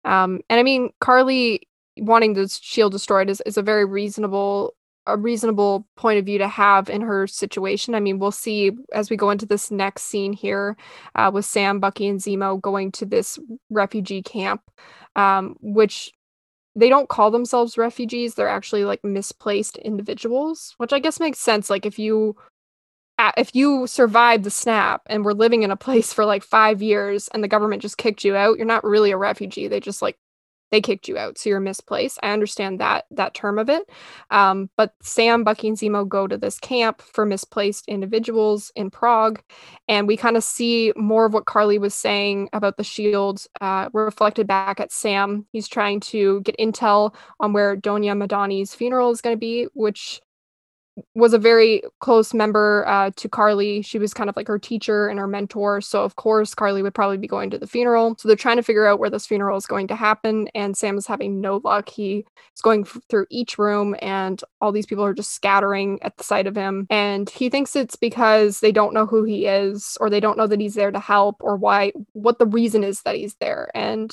Um 0.05 0.41
and 0.49 0.59
i 0.59 0.63
mean 0.63 0.89
karli 0.99 1.67
wanting 2.01 2.33
the 2.33 2.47
shield 2.47 2.91
destroyed 2.91 3.29
is, 3.29 3.41
is 3.45 3.57
a 3.57 3.61
very 3.61 3.85
reasonable 3.85 4.73
a 5.07 5.17
reasonable 5.17 5.87
point 5.95 6.19
of 6.19 6.25
view 6.25 6.37
to 6.37 6.47
have 6.47 6.89
in 6.89 7.01
her 7.01 7.27
situation. 7.27 7.95
I 7.95 7.99
mean, 7.99 8.19
we'll 8.19 8.31
see 8.31 8.71
as 8.93 9.09
we 9.09 9.15
go 9.15 9.29
into 9.29 9.45
this 9.45 9.71
next 9.71 10.03
scene 10.03 10.33
here 10.33 10.75
uh, 11.15 11.31
with 11.33 11.45
Sam, 11.45 11.79
Bucky, 11.79 12.07
and 12.07 12.19
Zemo 12.19 12.61
going 12.61 12.91
to 12.93 13.05
this 13.05 13.39
refugee 13.69 14.21
camp, 14.21 14.61
um, 15.15 15.55
which 15.61 16.11
they 16.75 16.89
don't 16.89 17.09
call 17.09 17.31
themselves 17.31 17.77
refugees. 17.77 18.35
They're 18.35 18.49
actually 18.49 18.85
like 18.85 19.03
misplaced 19.03 19.77
individuals, 19.77 20.75
which 20.77 20.93
I 20.93 20.99
guess 20.99 21.19
makes 21.19 21.39
sense. 21.39 21.69
Like 21.69 21.85
if 21.85 21.97
you 21.97 22.35
if 23.35 23.55
you 23.55 23.87
survived 23.87 24.43
the 24.43 24.51
snap 24.51 25.01
and 25.07 25.25
were 25.25 25.33
living 25.33 25.63
in 25.63 25.71
a 25.71 25.77
place 25.77 26.13
for 26.13 26.23
like 26.25 26.43
five 26.43 26.81
years 26.81 27.29
and 27.29 27.43
the 27.43 27.47
government 27.47 27.81
just 27.81 27.97
kicked 27.97 28.23
you 28.23 28.35
out, 28.35 28.57
you're 28.57 28.67
not 28.67 28.83
really 28.83 29.11
a 29.11 29.17
refugee. 29.17 29.67
They 29.67 29.79
just 29.79 30.03
like 30.03 30.17
they 30.71 30.81
kicked 30.81 31.07
you 31.07 31.17
out 31.17 31.37
so 31.37 31.49
you're 31.49 31.59
misplaced. 31.59 32.19
I 32.23 32.31
understand 32.31 32.79
that 32.79 33.05
that 33.11 33.33
term 33.33 33.59
of 33.59 33.69
it 33.69 33.89
um, 34.31 34.69
but 34.77 34.93
sam 35.01 35.43
bucky 35.43 35.67
and 35.67 35.77
zemo 35.77 36.07
go 36.07 36.27
to 36.27 36.37
this 36.37 36.59
camp 36.59 37.01
for 37.01 37.25
misplaced 37.25 37.87
individuals 37.87 38.71
in 38.75 38.89
prague 38.89 39.41
and 39.87 40.07
we 40.07 40.17
kind 40.17 40.37
of 40.37 40.43
see 40.43 40.93
more 40.95 41.25
of 41.25 41.33
what 41.33 41.45
Karli 41.45 41.77
was 41.77 41.93
saying 41.93 42.49
about 42.53 42.77
the 42.77 42.83
shield 42.83 43.45
uh, 43.61 43.89
reflected 43.93 44.47
back 44.47 44.79
at 44.79 44.91
sam. 44.91 45.45
He's 45.51 45.67
trying 45.67 45.99
to 46.01 46.41
get 46.41 46.57
intel 46.57 47.13
on 47.39 47.53
where 47.53 47.77
Donya 47.77 48.15
madani's 48.17 48.73
funeral 48.73 49.11
is 49.11 49.21
going 49.21 49.35
to 49.35 49.39
be 49.39 49.67
which 49.73 50.21
was 51.15 51.33
a 51.33 51.39
very 51.39 51.81
close 51.99 52.33
member 52.33 52.85
uh, 52.87 53.11
to 53.15 53.29
Karli. 53.29 53.81
She 53.81 53.99
was 53.99 54.13
kind 54.13 54.29
of 54.29 54.35
like 54.35 54.47
her 54.47 54.59
teacher 54.59 55.07
and 55.07 55.19
her 55.19 55.27
mentor. 55.27 55.81
So, 55.81 56.03
of 56.03 56.15
course, 56.15 56.55
Karli 56.55 56.81
would 56.81 56.93
probably 56.93 57.17
be 57.17 57.27
going 57.27 57.49
to 57.51 57.57
the 57.57 57.67
funeral. 57.67 58.15
So, 58.17 58.27
they're 58.27 58.35
trying 58.35 58.57
to 58.57 58.63
figure 58.63 58.87
out 58.87 58.99
where 58.99 59.09
this 59.09 59.25
funeral 59.25 59.57
is 59.57 59.65
going 59.65 59.87
to 59.87 59.95
happen. 59.95 60.47
And 60.55 60.77
Sam 60.77 60.97
is 60.97 61.07
having 61.07 61.41
no 61.41 61.61
luck. 61.63 61.89
He 61.89 62.25
is 62.55 62.61
going 62.61 62.81
f- 62.81 62.97
through 63.09 63.27
each 63.29 63.57
room, 63.57 63.95
and 64.01 64.41
all 64.61 64.71
these 64.71 64.85
people 64.85 65.03
are 65.05 65.13
just 65.13 65.33
scattering 65.33 65.99
at 66.01 66.17
the 66.17 66.23
sight 66.23 66.47
of 66.47 66.55
him. 66.55 66.87
And 66.89 67.29
he 67.29 67.49
thinks 67.49 67.75
it's 67.75 67.95
because 67.95 68.59
they 68.59 68.71
don't 68.71 68.93
know 68.93 69.05
who 69.05 69.23
he 69.23 69.45
is, 69.45 69.97
or 69.99 70.09
they 70.09 70.19
don't 70.19 70.37
know 70.37 70.47
that 70.47 70.59
he's 70.61 70.75
there 70.75 70.91
to 70.91 70.99
help, 70.99 71.37
or 71.41 71.57
why, 71.57 71.91
what 72.13 72.39
the 72.39 72.45
reason 72.45 72.83
is 72.83 73.01
that 73.03 73.15
he's 73.15 73.35
there. 73.35 73.69
And 73.75 74.11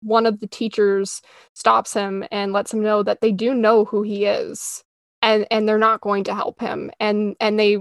one 0.00 0.26
of 0.26 0.40
the 0.40 0.46
teachers 0.46 1.22
stops 1.54 1.92
him 1.92 2.24
and 2.30 2.52
lets 2.52 2.72
him 2.72 2.80
know 2.80 3.02
that 3.02 3.20
they 3.20 3.32
do 3.32 3.54
know 3.54 3.84
who 3.84 4.02
he 4.02 4.24
is 4.24 4.84
and 5.24 5.46
and 5.50 5.68
they're 5.68 5.78
not 5.78 6.02
going 6.02 6.22
to 6.22 6.34
help 6.34 6.60
him 6.60 6.90
and 7.00 7.34
and 7.40 7.58
they 7.58 7.78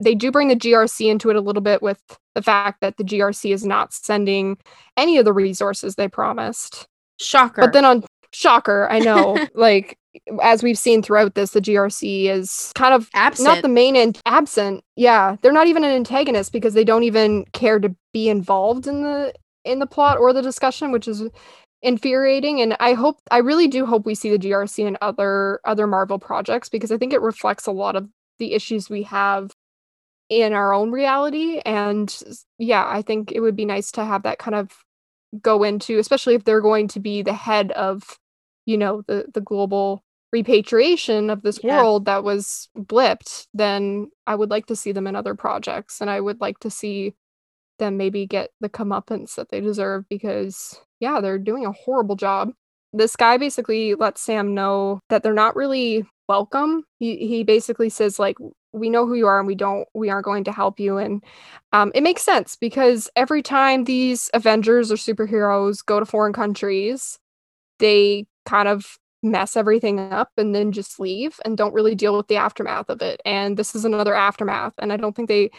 they 0.00 0.14
do 0.14 0.30
bring 0.30 0.48
the 0.48 0.56
GRC 0.56 1.10
into 1.10 1.30
it 1.30 1.36
a 1.36 1.40
little 1.40 1.62
bit 1.62 1.82
with 1.82 2.00
the 2.34 2.42
fact 2.42 2.80
that 2.80 2.96
the 2.96 3.04
GRC 3.04 3.52
is 3.52 3.64
not 3.64 3.92
sending 3.92 4.56
any 4.96 5.18
of 5.18 5.24
the 5.24 5.32
resources 5.32 5.96
they 5.96 6.08
promised. 6.08 6.86
Shocker. 7.18 7.60
But 7.62 7.72
then 7.72 7.84
on 7.84 8.04
shocker, 8.32 8.86
I 8.90 9.00
know, 9.00 9.36
like 9.54 9.98
as 10.40 10.62
we've 10.62 10.78
seen 10.78 11.02
throughout 11.02 11.34
this, 11.34 11.50
the 11.50 11.60
GRC 11.60 12.26
is 12.26 12.72
kind 12.76 12.94
of 12.94 13.10
absent. 13.14 13.48
not 13.48 13.62
the 13.62 13.68
main 13.68 13.96
and 13.96 14.20
absent. 14.24 14.84
Yeah, 14.94 15.36
they're 15.42 15.52
not 15.52 15.66
even 15.66 15.82
an 15.82 15.90
antagonist 15.90 16.52
because 16.52 16.74
they 16.74 16.84
don't 16.84 17.02
even 17.02 17.44
care 17.52 17.80
to 17.80 17.94
be 18.12 18.28
involved 18.28 18.86
in 18.86 19.02
the 19.02 19.34
in 19.64 19.80
the 19.80 19.86
plot 19.86 20.18
or 20.18 20.32
the 20.32 20.42
discussion, 20.42 20.92
which 20.92 21.08
is 21.08 21.24
infuriating 21.82 22.60
and 22.60 22.76
i 22.80 22.92
hope 22.92 23.20
i 23.30 23.38
really 23.38 23.68
do 23.68 23.86
hope 23.86 24.04
we 24.04 24.14
see 24.14 24.30
the 24.30 24.38
grc 24.38 24.84
and 24.84 24.98
other 25.00 25.60
other 25.64 25.86
marvel 25.86 26.18
projects 26.18 26.68
because 26.68 26.90
i 26.90 26.98
think 26.98 27.12
it 27.12 27.20
reflects 27.20 27.66
a 27.66 27.72
lot 27.72 27.94
of 27.94 28.08
the 28.38 28.52
issues 28.52 28.90
we 28.90 29.04
have 29.04 29.52
in 30.28 30.52
our 30.52 30.72
own 30.72 30.90
reality 30.90 31.60
and 31.64 32.20
yeah 32.58 32.84
i 32.88 33.00
think 33.00 33.30
it 33.30 33.40
would 33.40 33.54
be 33.54 33.64
nice 33.64 33.92
to 33.92 34.04
have 34.04 34.24
that 34.24 34.38
kind 34.38 34.56
of 34.56 34.70
go 35.40 35.62
into 35.62 35.98
especially 35.98 36.34
if 36.34 36.44
they're 36.44 36.60
going 36.60 36.88
to 36.88 37.00
be 37.00 37.22
the 37.22 37.32
head 37.32 37.70
of 37.72 38.18
you 38.66 38.76
know 38.76 39.02
the 39.06 39.26
the 39.32 39.40
global 39.40 40.02
repatriation 40.32 41.30
of 41.30 41.42
this 41.42 41.60
yeah. 41.62 41.80
world 41.80 42.04
that 42.06 42.24
was 42.24 42.68
blipped 42.76 43.46
then 43.54 44.10
i 44.26 44.34
would 44.34 44.50
like 44.50 44.66
to 44.66 44.76
see 44.76 44.92
them 44.92 45.06
in 45.06 45.14
other 45.14 45.34
projects 45.34 46.00
and 46.00 46.10
i 46.10 46.20
would 46.20 46.40
like 46.40 46.58
to 46.58 46.70
see 46.70 47.14
them 47.78 47.96
maybe 47.96 48.26
get 48.26 48.50
the 48.60 48.68
comeuppance 48.68 49.34
that 49.36 49.50
they 49.50 49.60
deserve 49.60 50.08
because 50.08 50.80
yeah, 51.00 51.20
they're 51.20 51.38
doing 51.38 51.66
a 51.66 51.72
horrible 51.72 52.16
job. 52.16 52.50
This 52.92 53.16
guy 53.16 53.36
basically 53.36 53.94
lets 53.94 54.20
Sam 54.20 54.54
know 54.54 55.00
that 55.10 55.22
they're 55.22 55.32
not 55.34 55.56
really 55.56 56.04
welcome. 56.28 56.84
He 56.98 57.26
he 57.26 57.44
basically 57.44 57.88
says 57.88 58.18
like 58.18 58.36
we 58.72 58.90
know 58.90 59.06
who 59.06 59.14
you 59.14 59.26
are 59.26 59.38
and 59.38 59.46
we 59.46 59.54
don't 59.54 59.88
we 59.94 60.10
aren't 60.10 60.24
going 60.24 60.44
to 60.44 60.52
help 60.52 60.78
you 60.78 60.98
and 60.98 61.22
um, 61.72 61.90
it 61.94 62.02
makes 62.02 62.22
sense 62.22 62.56
because 62.56 63.08
every 63.16 63.42
time 63.42 63.84
these 63.84 64.30
avengers 64.34 64.92
or 64.92 64.96
superheroes 64.96 65.84
go 65.84 65.98
to 65.98 66.06
foreign 66.06 66.32
countries 66.32 67.18
they 67.78 68.26
kind 68.46 68.68
of 68.68 68.98
mess 69.22 69.56
everything 69.56 69.98
up 69.98 70.30
and 70.36 70.54
then 70.54 70.70
just 70.70 71.00
leave 71.00 71.40
and 71.44 71.56
don't 71.56 71.74
really 71.74 71.94
deal 71.94 72.16
with 72.16 72.28
the 72.28 72.36
aftermath 72.36 72.88
of 72.88 73.02
it 73.02 73.20
and 73.24 73.56
this 73.56 73.74
is 73.74 73.84
another 73.84 74.14
aftermath 74.14 74.72
and 74.78 74.92
i 74.92 74.96
don't 74.96 75.16
think 75.16 75.28
they 75.28 75.50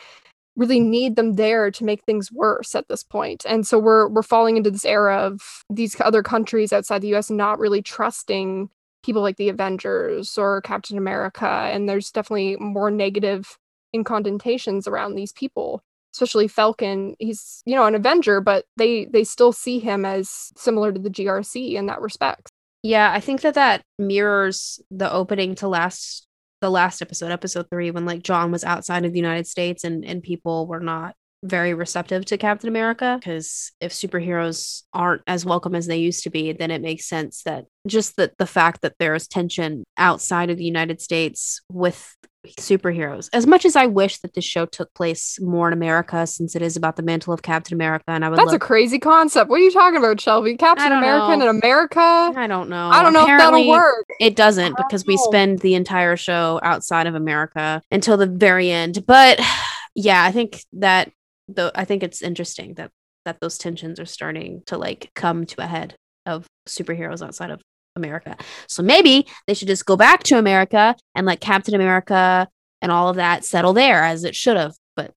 really 0.55 0.79
need 0.79 1.15
them 1.15 1.35
there 1.35 1.71
to 1.71 1.83
make 1.83 2.03
things 2.03 2.31
worse 2.31 2.75
at 2.75 2.87
this 2.87 3.03
point. 3.03 3.45
And 3.47 3.65
so 3.65 3.79
we're 3.79 4.07
we're 4.09 4.23
falling 4.23 4.57
into 4.57 4.71
this 4.71 4.85
era 4.85 5.17
of 5.17 5.63
these 5.69 5.99
other 6.01 6.23
countries 6.23 6.73
outside 6.73 7.01
the 7.01 7.15
US 7.15 7.29
not 7.29 7.59
really 7.59 7.81
trusting 7.81 8.69
people 9.03 9.21
like 9.21 9.37
the 9.37 9.49
Avengers 9.49 10.37
or 10.37 10.61
Captain 10.61 10.97
America 10.97 11.47
and 11.47 11.87
there's 11.87 12.11
definitely 12.11 12.57
more 12.57 12.91
negative 12.91 13.57
incondensations 13.95 14.87
around 14.87 15.15
these 15.15 15.31
people. 15.31 15.81
Especially 16.13 16.47
Falcon, 16.47 17.15
he's 17.19 17.61
you 17.65 17.75
know 17.75 17.85
an 17.85 17.95
Avenger, 17.95 18.41
but 18.41 18.65
they 18.77 19.05
they 19.05 19.23
still 19.23 19.51
see 19.51 19.79
him 19.79 20.05
as 20.05 20.51
similar 20.57 20.91
to 20.91 20.99
the 20.99 21.09
GRC 21.09 21.73
in 21.73 21.85
that 21.85 22.01
respect. 22.01 22.49
Yeah, 22.81 23.11
I 23.13 23.19
think 23.19 23.41
that 23.41 23.55
that 23.55 23.83
mirrors 23.97 24.81
the 24.89 25.11
opening 25.11 25.55
to 25.55 25.67
last 25.67 26.25
the 26.61 26.71
last 26.71 27.01
episode, 27.01 27.31
episode 27.31 27.67
three, 27.69 27.91
when 27.91 28.05
like 28.05 28.23
John 28.23 28.51
was 28.51 28.63
outside 28.63 29.05
of 29.05 29.13
the 29.13 29.19
United 29.19 29.47
States 29.47 29.83
and 29.83 30.03
and 30.05 30.23
people 30.23 30.67
were 30.67 30.79
not 30.79 31.15
very 31.43 31.73
receptive 31.73 32.25
to 32.25 32.37
Captain 32.37 32.67
America 32.67 33.17
because 33.17 33.71
if 33.79 33.93
superheroes 33.93 34.83
aren't 34.93 35.21
as 35.25 35.45
welcome 35.45 35.73
as 35.73 35.87
they 35.87 35.97
used 35.97 36.23
to 36.23 36.29
be, 36.29 36.51
then 36.51 36.71
it 36.71 36.81
makes 36.81 37.07
sense 37.07 37.43
that 37.43 37.65
just 37.87 38.17
that 38.17 38.37
the 38.37 38.45
fact 38.47 38.81
that 38.81 38.95
there 38.99 39.15
is 39.15 39.27
tension 39.27 39.83
outside 39.97 40.49
of 40.49 40.57
the 40.57 40.65
United 40.65 41.01
States 41.01 41.61
with 41.71 42.15
superheroes. 42.47 43.29
As 43.33 43.45
much 43.45 43.65
as 43.65 43.75
I 43.75 43.85
wish 43.85 44.19
that 44.19 44.33
this 44.33 44.45
show 44.45 44.65
took 44.65 44.93
place 44.93 45.39
more 45.41 45.67
in 45.67 45.73
America, 45.73 46.25
since 46.25 46.55
it 46.55 46.61
is 46.61 46.77
about 46.77 46.95
the 46.95 47.03
mantle 47.03 47.33
of 47.33 47.41
Captain 47.41 47.75
America, 47.75 48.05
and 48.07 48.23
I 48.23 48.29
would 48.29 48.39
that's 48.39 48.47
love- 48.47 48.55
a 48.55 48.59
crazy 48.59 48.99
concept. 48.99 49.49
What 49.49 49.59
are 49.59 49.63
you 49.63 49.71
talking 49.71 49.97
about, 49.97 50.21
Shelby? 50.21 50.55
Captain 50.55 50.91
American 50.91 51.39
know. 51.39 51.49
in 51.49 51.57
America? 51.57 51.99
I 51.99 52.47
don't 52.47 52.69
know. 52.69 52.89
I 52.89 53.03
don't 53.03 53.13
know 53.13 53.23
Apparently, 53.23 53.61
if 53.61 53.67
that'll 53.67 53.83
work. 53.83 54.05
It 54.19 54.35
doesn't 54.35 54.77
because 54.77 55.05
we 55.05 55.17
spend 55.17 55.59
the 55.59 55.75
entire 55.75 56.15
show 56.15 56.59
outside 56.63 57.07
of 57.07 57.15
America 57.15 57.81
until 57.91 58.17
the 58.17 58.27
very 58.27 58.71
end. 58.71 59.05
But 59.05 59.39
yeah, 59.95 60.23
I 60.23 60.31
think 60.31 60.63
that 60.73 61.11
though 61.47 61.71
I 61.75 61.85
think 61.85 62.03
it's 62.03 62.21
interesting 62.21 62.75
that 62.75 62.91
that 63.25 63.39
those 63.41 63.57
tensions 63.57 63.99
are 63.99 64.05
starting 64.05 64.63
to 64.67 64.77
like 64.77 65.11
come 65.13 65.45
to 65.45 65.61
a 65.61 65.67
head 65.67 65.95
of 66.25 66.47
superheroes 66.67 67.25
outside 67.25 67.51
of 67.51 67.61
America. 67.95 68.37
So 68.67 68.83
maybe 68.83 69.27
they 69.47 69.53
should 69.53 69.67
just 69.67 69.85
go 69.85 69.95
back 69.95 70.23
to 70.23 70.37
America 70.37 70.95
and 71.15 71.25
let 71.25 71.41
Captain 71.41 71.73
America 71.73 72.47
and 72.81 72.91
all 72.91 73.09
of 73.09 73.17
that 73.17 73.43
settle 73.43 73.73
there 73.73 74.03
as 74.03 74.23
it 74.23 74.35
should 74.35 74.57
have. 74.57 74.75
But 74.95 75.13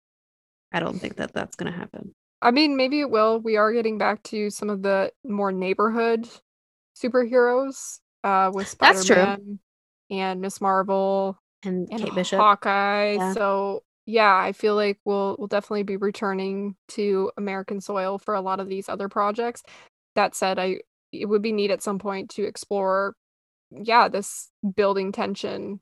I 0.71 0.79
don't 0.79 0.99
think 0.99 1.17
that 1.17 1.33
that's 1.33 1.55
going 1.55 1.71
to 1.71 1.77
happen. 1.77 2.13
I 2.41 2.51
mean, 2.51 2.75
maybe 2.75 2.99
it 3.01 3.09
will. 3.09 3.39
We 3.39 3.57
are 3.57 3.71
getting 3.71 3.97
back 3.97 4.23
to 4.23 4.49
some 4.49 4.69
of 4.69 4.81
the 4.81 5.11
more 5.23 5.51
neighborhood 5.51 6.27
superheroes 6.97 7.99
uh, 8.23 8.51
with 8.53 8.75
That's 8.79 9.05
true. 9.05 9.15
Spider-Man 9.15 9.59
and 10.09 10.41
Miss 10.41 10.59
Marvel 10.59 11.37
And 11.63 11.87
and 11.91 12.01
Kate 12.01 12.15
Bishop. 12.15 12.39
Hawkeye. 12.39 13.13
Yeah. 13.13 13.33
So 13.33 13.83
yeah, 14.07 14.35
I 14.35 14.53
feel 14.53 14.75
like 14.75 14.99
we'll 15.05 15.35
we'll 15.37 15.47
definitely 15.47 15.83
be 15.83 15.97
returning 15.97 16.75
to 16.89 17.31
American 17.37 17.79
soil 17.79 18.17
for 18.17 18.33
a 18.33 18.41
lot 18.41 18.59
of 18.59 18.67
these 18.67 18.89
other 18.89 19.07
projects. 19.07 19.61
That 20.15 20.35
said, 20.35 20.57
I 20.57 20.81
it 21.11 21.25
would 21.25 21.41
be 21.41 21.51
neat 21.51 21.71
at 21.71 21.83
some 21.83 21.99
point 21.99 22.29
to 22.31 22.43
explore, 22.43 23.15
yeah, 23.71 24.07
this 24.07 24.49
building 24.75 25.11
tension 25.11 25.79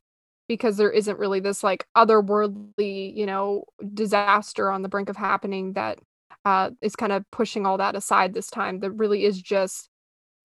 because 0.48 0.78
there 0.78 0.92
isn't 0.92 1.20
really 1.20 1.40
this 1.40 1.64
like 1.64 1.86
otherworldly, 1.96 3.16
you 3.16 3.26
know, 3.26 3.64
disaster 3.94 4.72
on 4.72 4.82
the 4.82 4.90
brink 4.90 5.08
of 5.08 5.16
happening 5.16 5.74
that 5.74 6.00
uh, 6.44 6.72
is 6.82 6.96
kind 6.96 7.12
of 7.12 7.24
pushing 7.32 7.66
all 7.66 7.78
that 7.78 7.96
aside 7.96 8.34
this 8.34 8.50
time. 8.50 8.80
That 8.80 8.92
really 8.92 9.26
is 9.26 9.42
just 9.42 9.90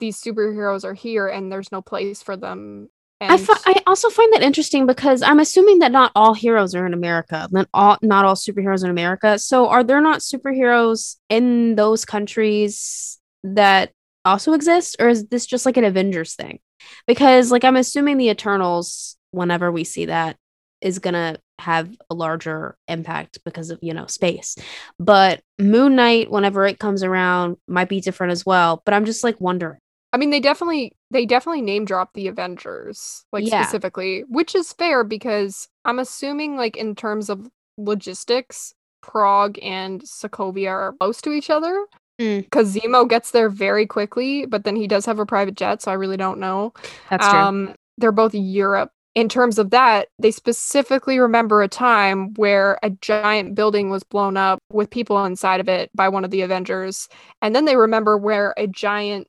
these 0.01 0.21
superheroes 0.21 0.85
are 0.85 0.95
here 0.95 1.27
and 1.27 1.51
there's 1.51 1.73
no 1.73 1.81
place 1.81 2.23
for 2.23 2.37
them. 2.37 2.89
And 3.21 3.49
I, 3.67 3.83
also 3.87 4.11
find 4.11 4.33
that 4.35 4.43
interesting 4.43 4.87
because 4.87 5.23
I'm 5.23 5.41
assuming 5.41 5.79
that 5.79 5.93
not 5.93 6.13
all 6.15 6.35
heroes 6.35 6.75
are 6.75 6.85
in 6.85 6.93
America, 6.93 7.49
not 7.51 7.69
all 7.73 7.97
not 8.03 8.25
all 8.25 8.35
superheroes 8.35 8.85
in 8.85 8.91
America. 8.91 9.39
So 9.39 9.69
are 9.69 9.85
there 9.85 10.01
not 10.01 10.21
superheroes 10.21 11.17
in 11.31 11.77
those 11.77 12.05
countries 12.05 13.19
that 13.45 13.93
also 14.25 14.53
exist, 14.53 14.97
or 15.01 15.09
is 15.09 15.27
this 15.29 15.47
just 15.47 15.67
like 15.67 15.77
an 15.77 15.85
Avengers 15.85 16.35
thing? 16.35 16.61
Because 17.07 17.51
like 17.51 17.65
I'm 17.65 17.77
assuming 17.77 18.17
the 18.19 18.29
Eternals, 18.31 19.17
whenever 19.31 19.71
we 19.71 19.85
see 19.85 20.07
that, 20.07 20.37
is 20.81 20.99
gonna 20.99 21.39
have 21.61 21.95
a 22.11 22.15
larger 22.15 22.77
impact 22.89 23.39
because 23.45 23.71
of 23.71 23.79
you 23.83 23.95
know 23.95 24.07
space. 24.07 24.57
But 24.99 25.41
Moon 25.59 25.97
Knight, 25.97 26.31
whenever 26.31 26.67
it 26.67 26.79
comes 26.79 27.03
around, 27.03 27.57
might 27.69 27.89
be 27.89 28.01
different 28.01 28.33
as 28.33 28.45
well. 28.45 28.83
But 28.85 28.95
I'm 28.95 29.05
just 29.05 29.25
like 29.25 29.41
wondering. 29.41 29.79
I 30.13 30.17
mean, 30.17 30.31
they 30.31 30.41
definitely 30.41 30.93
they 31.11 31.27
definitely 31.27 31.63
name 31.63 31.85
drop 31.85 32.13
the 32.15 32.29
Avengers, 32.29 33.25
like 33.33 33.45
Yeah. 33.47 33.63
specifically, 33.63 34.25
which 34.29 34.55
is 34.55 34.73
fair 34.73 35.05
because 35.05 35.69
I'm 35.85 35.99
assuming, 35.99 36.57
like 36.57 36.77
in 36.77 36.95
terms 36.95 37.31
of 37.31 37.49
logistics, 37.77 38.75
Prague 39.03 39.59
and 39.63 40.01
Sokovia 40.03 40.71
are 40.71 40.95
close 41.01 41.21
to 41.23 41.33
each 41.33 41.51
other. 41.51 41.87
Mm. 42.21 42.43
Because 42.43 42.75
Zemo 42.75 43.09
gets 43.09 43.33
there 43.33 43.49
very 43.49 43.87
quickly, 43.87 44.47
but 44.47 44.65
then 44.65 44.77
he 44.77 44.87
does 44.87 45.07
have 45.07 45.19
a 45.19 45.27
private 45.27 45.57
jet, 45.57 45.83
so 45.83 45.91
I 45.91 45.95
really 45.95 46.17
don't 46.17 46.39
know. 46.39 46.73
That's 47.11 47.29
true. 47.29 47.39
Um, 47.39 47.75
they're 47.99 48.13
both 48.13 48.35
Europe. 48.35 48.91
In 49.15 49.29
terms 49.29 49.59
of 49.59 49.71
that, 49.71 50.09
they 50.19 50.33
specifically 50.33 51.21
remember 51.21 51.63
a 51.63 51.69
time 51.69 52.35
where 52.35 52.79
a 52.83 52.91
giant 52.91 53.55
building 53.55 53.89
was 53.89 54.03
blown 54.03 54.37
up 54.37 54.59
with 54.73 54.91
people 54.91 55.25
inside 55.25 55.61
of 55.61 55.69
it 55.69 55.91
by 55.95 56.09
one 56.09 56.25
of 56.25 56.33
the 56.33 56.43
Avengers. 56.43 57.09
And 57.41 57.55
then 57.55 57.65
they 57.65 57.77
remember 57.77 58.19
where 58.19 58.55
a 58.57 58.67
giant, 58.67 59.29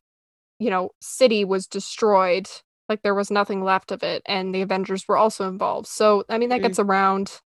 you 0.59 0.71
know, 0.71 0.89
city 1.01 1.45
was 1.45 1.67
destroyed. 1.67 2.47
Like 2.89 3.03
there 3.03 3.13
was 3.13 3.29
nothing 3.29 3.63
left 3.63 3.91
of 3.91 4.01
it. 4.01 4.23
And 4.25 4.55
the 4.55 4.61
Avengers 4.63 5.07
were 5.07 5.17
also 5.17 5.47
involved. 5.47 5.87
So, 5.87 6.23
I 6.29 6.39
mean, 6.39 6.49
that 6.49 6.61
Mhm. 6.61 6.63
gets 6.63 6.79
around. 6.79 7.39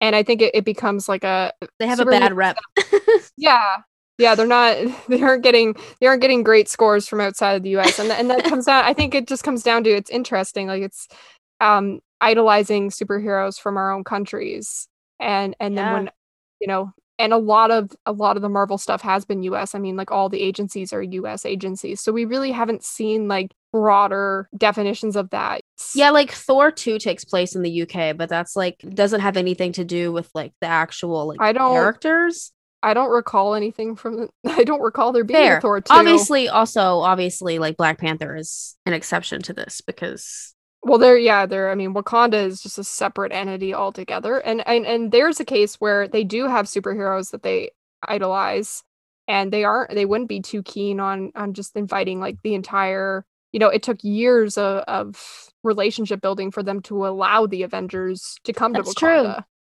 And 0.00 0.14
I 0.14 0.22
think 0.22 0.42
it, 0.42 0.54
it 0.54 0.64
becomes 0.64 1.08
like 1.08 1.24
a 1.24 1.52
they 1.80 1.88
have 1.88 2.00
a 2.00 2.04
bad 2.06 2.32
rep. 2.34 2.56
yeah 3.36 3.78
yeah 4.20 4.34
they're 4.34 4.46
not 4.46 4.76
they 5.08 5.22
aren't 5.22 5.42
getting 5.42 5.74
they 6.00 6.06
aren't 6.06 6.22
getting 6.22 6.42
great 6.42 6.68
scores 6.68 7.08
from 7.08 7.20
outside 7.20 7.54
of 7.54 7.62
the 7.62 7.70
us 7.70 7.98
and, 7.98 8.10
and 8.12 8.30
that 8.30 8.44
comes 8.44 8.66
down 8.66 8.84
i 8.84 8.94
think 8.94 9.14
it 9.14 9.26
just 9.26 9.44
comes 9.44 9.62
down 9.62 9.82
to 9.84 9.90
it's 9.90 10.10
interesting 10.10 10.66
like 10.66 10.82
it's 10.82 11.08
um 11.60 12.00
idolizing 12.20 12.90
superheroes 12.90 13.58
from 13.58 13.76
our 13.76 13.92
own 13.92 14.04
countries 14.04 14.86
and 15.18 15.56
and 15.58 15.76
then 15.76 15.92
when 15.92 16.10
you 16.60 16.66
know 16.66 16.92
and 17.18 17.32
a 17.34 17.38
lot 17.38 17.70
of 17.70 17.90
a 18.06 18.12
lot 18.12 18.36
of 18.36 18.42
the 18.42 18.48
marvel 18.48 18.78
stuff 18.78 19.02
has 19.02 19.24
been 19.24 19.42
us 19.42 19.74
i 19.74 19.78
mean 19.78 19.96
like 19.96 20.10
all 20.10 20.28
the 20.28 20.40
agencies 20.40 20.92
are 20.92 21.02
us 21.02 21.44
agencies 21.44 22.00
so 22.00 22.12
we 22.12 22.24
really 22.24 22.50
haven't 22.50 22.84
seen 22.84 23.28
like 23.28 23.52
broader 23.72 24.48
definitions 24.56 25.16
of 25.16 25.30
that 25.30 25.60
Yeah, 25.94 26.10
like 26.10 26.32
Thor 26.32 26.70
2 26.70 26.98
takes 26.98 27.24
place 27.24 27.54
in 27.54 27.62
the 27.62 27.82
UK, 27.82 28.16
but 28.16 28.28
that's 28.28 28.56
like 28.56 28.76
doesn't 28.80 29.20
have 29.20 29.36
anything 29.36 29.72
to 29.72 29.84
do 29.84 30.12
with 30.12 30.28
like 30.34 30.52
the 30.60 30.66
actual 30.66 31.26
like 31.28 31.40
I 31.40 31.52
don't- 31.52 31.72
characters. 31.72 32.52
I 32.82 32.94
don't 32.94 33.10
recall 33.10 33.54
anything 33.54 33.94
from 33.96 34.28
i 34.46 34.64
don't 34.64 34.80
recall 34.82 35.12
there 35.12 35.24
being 35.24 35.38
Fair. 35.38 35.58
a 35.58 35.60
thor 35.60 35.80
2 35.80 35.86
Obviously, 35.90 36.48
also 36.48 36.98
obviously 37.00 37.58
like 37.58 37.76
Black 37.76 37.98
Panther 37.98 38.36
is 38.36 38.76
an 38.86 38.92
exception 38.92 39.42
to 39.42 39.52
this 39.52 39.80
because 39.80 40.54
Well, 40.82 40.98
there, 40.98 41.18
yeah, 41.18 41.44
there. 41.44 41.70
I 41.70 41.74
mean, 41.74 41.92
Wakanda 41.92 42.46
is 42.46 42.62
just 42.62 42.78
a 42.78 42.84
separate 42.84 43.32
entity 43.32 43.74
altogether, 43.74 44.38
and 44.38 44.66
and 44.66 44.86
and 44.86 45.12
there's 45.12 45.38
a 45.38 45.44
case 45.44 45.76
where 45.76 46.08
they 46.08 46.24
do 46.24 46.48
have 46.48 46.66
superheroes 46.66 47.32
that 47.32 47.42
they 47.42 47.70
idolize, 48.08 48.82
and 49.28 49.52
they 49.52 49.64
aren't. 49.64 49.90
They 49.90 50.06
wouldn't 50.06 50.28
be 50.28 50.40
too 50.40 50.62
keen 50.62 50.98
on 50.98 51.32
on 51.34 51.52
just 51.52 51.76
inviting 51.76 52.18
like 52.18 52.38
the 52.42 52.54
entire. 52.54 53.26
You 53.52 53.60
know, 53.60 53.68
it 53.68 53.82
took 53.82 54.02
years 54.02 54.56
of, 54.56 54.84
of 54.86 55.50
relationship 55.64 56.20
building 56.20 56.50
for 56.50 56.62
them 56.62 56.80
to 56.82 57.06
allow 57.06 57.46
the 57.46 57.62
Avengers 57.64 58.36
to 58.44 58.52
come 58.52 58.72
That's 58.72 58.94
to 58.94 58.94
true. 58.94 59.34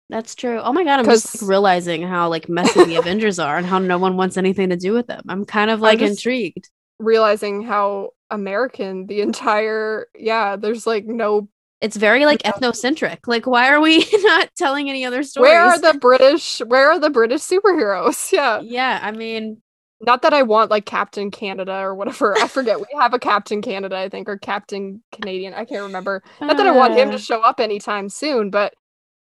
That's 0.10 0.36
true. 0.36 0.60
Oh 0.60 0.74
my 0.74 0.84
god, 0.84 0.99
I'm 0.99 1.06
just 1.06 1.41
like, 1.41 1.49
realizing 1.49 2.04
how 2.04 2.30
like 2.30 2.49
messy 2.49 2.84
the 2.84 2.97
Avengers 2.97 3.39
are 3.39 3.58
and 3.58 3.66
how 3.66 3.80
no 3.80 3.97
one 3.97 4.18
wants 4.18 4.38
anything 4.38 4.70
to 4.70 4.76
do 4.76 4.93
with 4.93 5.08
them. 5.08 5.24
I'm 5.28 5.45
kind 5.45 5.72
of 5.72 5.82
like 5.82 6.01
intrigued. 6.01 6.70
Realizing 6.99 7.64
how 7.64 8.12
American 8.30 9.08
the 9.08 9.22
entire 9.22 10.08
yeah, 10.18 10.56
there's 10.56 10.86
like 10.86 11.06
no. 11.06 11.47
It's 11.82 11.97
very 11.97 12.26
like 12.26 12.43
ethnocentric. 12.43 13.28
Like, 13.28 13.45
why 13.45 13.70
are 13.70 13.82
we 13.82 14.06
not 14.14 14.49
telling 14.56 14.89
any 14.89 15.06
other 15.06 15.24
stories? 15.24 15.49
Where 15.49 15.62
are 15.62 15.80
the 15.80 15.97
British? 15.97 16.60
Where 16.60 16.91
are 16.91 16.99
the 16.99 17.10
British 17.10 17.41
superheroes? 17.41 18.32
Yeah. 18.34 18.62
yeah, 18.62 18.99
I 19.01 19.12
mean, 19.12 19.62
not 19.99 20.22
that 20.22 20.34
I 20.34 20.43
want 20.43 20.70
like 20.70 20.86
Captain 20.86 21.32
Canada 21.32 21.74
or 21.80 21.95
whatever. 21.95 22.38
I 22.38 22.47
forget. 22.47 22.80
we 22.80 22.86
have 22.99 23.14
a 23.14 23.20
Captain 23.20 23.62
Canada, 23.62 23.97
I 23.97 24.10
think, 24.10 24.30
or 24.30 24.38
Captain 24.38 25.01
Canadian. 25.12 25.54
I 25.54 25.66
can't 25.66 25.84
remember. 25.84 26.24
Not 26.41 26.58
that 26.58 26.68
I 26.68 26.72
want 26.72 26.93
him 26.93 27.12
to 27.12 27.18
show 27.30 27.41
up 27.41 27.60
anytime 27.60 28.10
soon, 28.10 28.49
but 28.49 28.74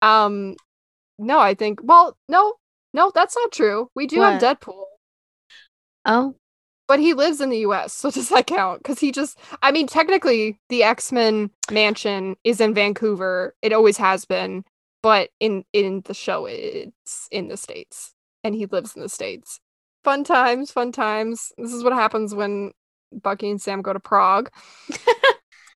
um 0.02 0.56
no, 1.22 1.40
I 1.40 1.54
think 1.54 1.80
well, 1.84 2.18
no, 2.30 2.54
no, 2.94 3.12
that's 3.14 3.36
not 3.38 3.52
true. 3.52 3.90
We 3.96 4.08
do 4.08 4.22
have 4.22 4.38
Deadpool, 4.38 4.84
Oh, 6.06 6.36
but 6.88 7.00
he 7.00 7.14
lives 7.14 7.42
in 7.42 7.50
the 7.50 7.60
US, 7.60 7.94
so 7.94 8.12
does 8.12 8.30
that 8.30 8.48
count? 8.48 8.80
Because 8.84 9.00
he 9.00 9.12
just 9.12 9.38
I 9.62 9.72
mean, 9.72 9.88
technically 9.88 10.60
the 10.70 10.84
X-Men 10.84 11.52
mansion 11.70 12.36
is 12.44 12.62
in 12.62 12.74
Vancouver. 12.74 13.56
It 13.62 13.74
always 13.74 13.98
has 13.98 14.26
been. 14.26 14.64
but 15.04 15.30
in 15.40 15.64
in 15.74 16.02
the 16.06 16.14
show 16.14 16.46
it's 16.48 17.28
in 17.32 17.48
the 17.50 17.58
states 17.58 18.14
and 18.44 18.56
he 18.56 18.66
lives 18.68 18.96
in 18.96 19.02
the 19.02 19.10
states. 19.10 19.60
Fun 20.04 20.24
times, 20.24 20.72
fun 20.72 20.92
times. 20.92 21.52
This 21.58 21.74
is 21.74 21.84
what 21.84 21.94
happens 21.94 22.34
when 22.36 22.72
Bucky 23.12 23.50
and 23.52 23.62
Sam 23.62 23.82
go 23.84 23.94
to 23.94 24.00
Prague. 24.00 24.50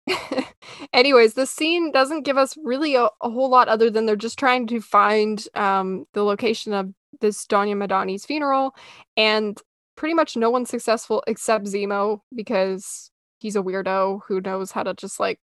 Anyways, 0.93 1.33
the 1.33 1.45
scene 1.45 1.91
doesn't 1.91 2.23
give 2.23 2.37
us 2.37 2.57
really 2.63 2.95
a, 2.95 3.09
a, 3.21 3.29
whole 3.29 3.49
lot 3.49 3.67
other 3.67 3.89
than 3.89 4.05
they're 4.05 4.15
just 4.15 4.37
trying 4.37 4.67
to 4.67 4.79
find 4.79 5.47
um, 5.55 6.05
the 6.13 6.23
location 6.23 6.73
of 6.73 6.91
this 7.21 7.45
Donya 7.47 7.75
Madani's 7.75 8.25
funeral, 8.25 8.75
and 9.17 9.59
pretty 9.95 10.13
much 10.13 10.35
no 10.35 10.49
one's 10.49 10.69
successful 10.69 11.23
except 11.27 11.65
Zemo 11.65 12.19
because 12.33 13.09
he's 13.39 13.55
a 13.55 13.63
weirdo 13.63 14.21
who 14.27 14.41
knows 14.41 14.71
how 14.71 14.83
to 14.83 14.93
just 14.93 15.19
like 15.19 15.39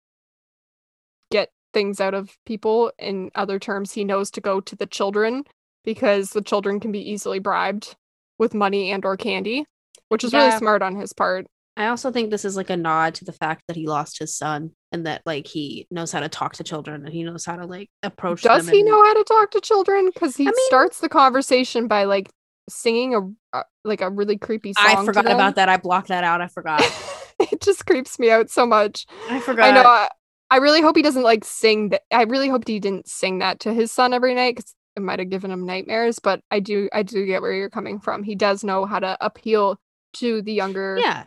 get 1.32 1.50
things 1.74 2.00
out 2.00 2.14
of 2.14 2.38
people. 2.46 2.92
In 3.00 3.32
other 3.36 3.58
terms, 3.60 3.94
he 3.94 4.04
knows 4.04 4.30
to 4.32 4.42
go 4.42 4.62
to 4.62 4.76
the 4.76 4.86
children 4.86 5.44
because 5.84 6.32
the 6.32 6.42
children 6.42 6.80
can 6.80 6.92
be 6.92 7.10
easily 7.12 7.40
bribed 7.40 7.96
with 8.38 8.54
money 8.54 8.92
and 8.92 9.06
or 9.06 9.18
candy, 9.18 9.66
which 10.10 10.24
is 10.24 10.34
yeah. 10.34 10.46
really 10.46 10.58
smart 10.58 10.82
on 10.82 10.96
his 10.96 11.14
part. 11.14 11.48
I 11.78 11.88
also 11.88 12.12
think 12.12 12.30
this 12.30 12.46
is 12.46 12.58
like 12.58 12.70
a 12.70 12.78
nod 12.78 13.16
to 13.16 13.26
the 13.26 13.32
fact 13.32 13.64
that 13.68 13.78
he 13.78 13.88
lost 13.88 14.20
his 14.20 14.36
son 14.36 14.72
and 14.92 15.06
that 15.06 15.22
like 15.26 15.48
he 15.48 15.88
knows 15.90 16.12
how 16.12 16.20
to 16.20 16.30
talk 16.30 16.54
to 16.54 16.64
children 16.64 17.06
and 17.06 17.14
he 17.14 17.24
knows 17.24 17.46
how 17.46 17.56
to 17.56 17.66
like 17.66 17.90
approach 18.04 18.42
Does 18.42 18.68
he 18.68 18.82
and... 18.82 18.90
know 18.90 19.04
how 19.04 19.14
to 19.14 19.24
talk 19.24 19.52
to 19.52 19.62
children? 19.62 20.12
Because 20.14 20.36
he 20.36 20.44
I 20.44 20.52
mean, 20.52 20.68
starts 20.68 21.00
the 21.00 21.10
conversation 21.10 21.88
by 21.88 22.04
like 22.04 22.30
singing 22.70 23.16
a 23.16 23.58
uh, 23.58 23.64
like 23.84 24.02
a 24.02 24.10
really 24.10 24.38
creepy 24.38 24.74
song. 24.74 24.86
I 24.86 25.06
forgot 25.06 25.26
about 25.26 25.56
that. 25.56 25.70
I 25.70 25.78
blocked 25.78 26.10
that 26.10 26.24
out. 26.24 26.42
I 26.42 26.48
forgot. 26.48 26.82
it 27.40 27.62
just 27.62 27.86
creeps 27.86 28.20
me 28.20 28.30
out 28.30 28.50
so 28.50 28.66
much. 28.66 29.06
I 29.30 29.40
forgot. 29.40 29.70
I 29.70 29.72
know. 29.72 29.88
I, 29.88 30.10
I 30.50 30.58
really 30.58 30.82
hope 30.82 30.98
he 30.98 31.02
doesn't 31.02 31.24
like 31.24 31.46
sing 31.46 31.90
that. 31.90 32.02
I 32.12 32.24
really 32.24 32.50
hope 32.50 32.68
he 32.68 32.80
didn't 32.80 33.08
sing 33.08 33.40
that 33.40 33.62
to 33.62 33.74
his 33.74 33.92
son 33.92 34.14
every 34.14 34.36
night 34.36 34.58
because 34.58 34.76
it 34.98 35.02
might 35.02 35.20
have 35.20 35.30
given 35.30 35.50
him 35.50 35.66
nightmares. 35.66 36.20
But 36.20 36.42
I 36.52 36.60
do, 36.60 36.90
I 36.92 37.04
do 37.04 37.26
get 37.26 37.42
where 37.42 37.54
you're 37.54 37.70
coming 37.70 38.02
from. 38.02 38.24
He 38.24 38.36
does 38.36 38.64
know 38.64 38.86
how 38.86 39.00
to 39.00 39.18
appeal 39.22 39.80
to 40.16 40.42
the 40.42 40.52
younger, 40.52 40.98
yeah, 41.00 41.24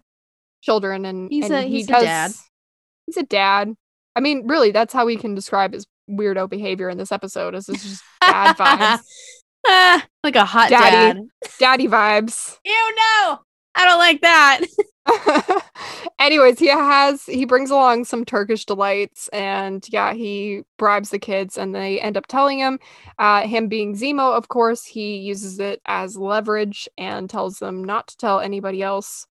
children, 0.64 1.04
and 1.04 1.30
he's 1.30 1.44
and 1.44 1.54
a 1.54 1.62
he 1.62 1.76
he's 1.76 1.86
does, 1.86 2.02
a 2.02 2.06
dad. 2.06 2.32
He's 3.06 3.16
a 3.16 3.22
dad. 3.22 3.74
I 4.16 4.20
mean, 4.20 4.46
really, 4.46 4.70
that's 4.70 4.92
how 4.92 5.06
we 5.06 5.16
can 5.16 5.34
describe 5.34 5.72
his 5.72 5.86
weirdo 6.10 6.48
behavior 6.48 6.88
in 6.88 6.98
this 6.98 7.12
episode. 7.12 7.54
Is 7.54 7.66
this 7.66 7.82
just 7.82 8.02
bad 8.20 8.56
vibes? 8.56 9.00
ah, 9.66 10.06
like 10.22 10.36
a 10.36 10.44
hot 10.44 10.70
daddy, 10.70 11.20
dad. 11.20 11.28
daddy 11.58 11.88
vibes. 11.88 12.58
Ew, 12.64 12.72
no, 12.96 13.40
I 13.74 13.84
don't 13.84 13.98
like 13.98 14.20
that. 14.22 14.60
Anyways, 16.18 16.58
he 16.58 16.68
has 16.68 17.24
he 17.26 17.44
brings 17.44 17.70
along 17.70 18.04
some 18.04 18.24
Turkish 18.24 18.64
delights, 18.64 19.28
and 19.28 19.84
yeah, 19.90 20.14
he 20.14 20.62
bribes 20.78 21.10
the 21.10 21.18
kids, 21.18 21.58
and 21.58 21.74
they 21.74 22.00
end 22.00 22.16
up 22.16 22.26
telling 22.26 22.58
him. 22.58 22.78
Uh, 23.18 23.46
him 23.46 23.68
being 23.68 23.94
Zemo, 23.94 24.36
of 24.36 24.48
course, 24.48 24.84
he 24.84 25.16
uses 25.18 25.60
it 25.60 25.80
as 25.86 26.16
leverage 26.16 26.88
and 26.96 27.28
tells 27.28 27.58
them 27.58 27.84
not 27.84 28.08
to 28.08 28.16
tell 28.16 28.40
anybody 28.40 28.82
else. 28.82 29.26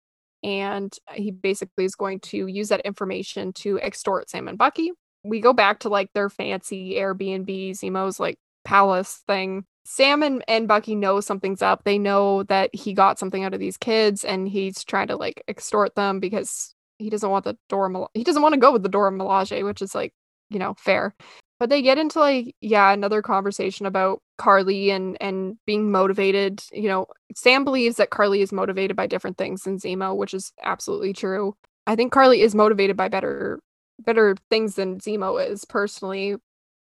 And 0.43 0.93
uh, 1.07 1.13
he 1.13 1.31
basically 1.31 1.85
is 1.85 1.95
going 1.95 2.19
to 2.21 2.47
use 2.47 2.69
that 2.69 2.81
information 2.81 3.53
to 3.53 3.79
extort 3.79 4.29
Sam 4.29 4.47
and 4.47 4.57
Bucky. 4.57 4.91
We 5.23 5.41
go 5.41 5.53
back 5.53 5.79
to 5.79 5.89
like 5.89 6.11
their 6.13 6.29
fancy 6.29 6.95
Airbnb, 6.95 7.71
Zemo's 7.71 8.19
like 8.19 8.37
palace 8.63 9.21
thing 9.27 9.65
Sam 9.91 10.21
and, 10.21 10.43
and 10.47 10.67
Bucky 10.67 10.93
know 10.93 11.19
something's 11.19 11.63
up. 11.63 11.83
They 11.83 11.97
know 11.97 12.43
that 12.43 12.73
he 12.75 12.93
got 12.93 13.17
something 13.17 13.43
out 13.43 13.55
of 13.55 13.59
these 13.59 13.75
kids 13.75 14.23
and 14.23 14.47
he's 14.47 14.83
trying 14.83 15.07
to 15.07 15.15
like 15.15 15.43
extort 15.47 15.95
them 15.95 16.19
because 16.19 16.75
he 16.99 17.09
doesn't 17.09 17.31
want 17.31 17.43
the 17.43 17.57
Dora 17.69 18.05
he 18.13 18.23
doesn't 18.23 18.43
want 18.43 18.53
to 18.53 18.59
go 18.59 18.71
with 18.71 18.83
the 18.83 18.89
Dora 18.89 19.11
Milaje, 19.11 19.65
which 19.65 19.81
is 19.81 19.95
like, 19.95 20.13
you 20.51 20.59
know, 20.59 20.75
fair. 20.77 21.15
But 21.59 21.69
they 21.69 21.81
get 21.81 21.97
into 21.97 22.19
like, 22.19 22.55
yeah, 22.61 22.91
another 22.91 23.21
conversation 23.21 23.85
about 23.85 24.21
karli 24.37 24.91
and 24.91 25.17
and 25.21 25.57
being 25.65 25.91
motivated. 25.91 26.63
You 26.71 26.87
know, 26.87 27.07
Sam 27.35 27.65
believes 27.65 27.97
that 27.97 28.11
karli 28.11 28.41
is 28.41 28.53
motivated 28.53 28.95
by 28.95 29.07
different 29.07 29.37
things 29.37 29.63
than 29.63 29.77
Zemo, 29.77 30.15
which 30.15 30.33
is 30.33 30.53
absolutely 30.63 31.13
true. 31.13 31.55
I 31.85 31.95
think 31.95 32.13
karli 32.13 32.41
is 32.41 32.55
motivated 32.55 32.95
by 32.95 33.09
better 33.09 33.59
better 34.05 34.35
things 34.49 34.75
than 34.75 34.99
Zemo 34.99 35.45
is 35.45 35.65
personally, 35.65 36.37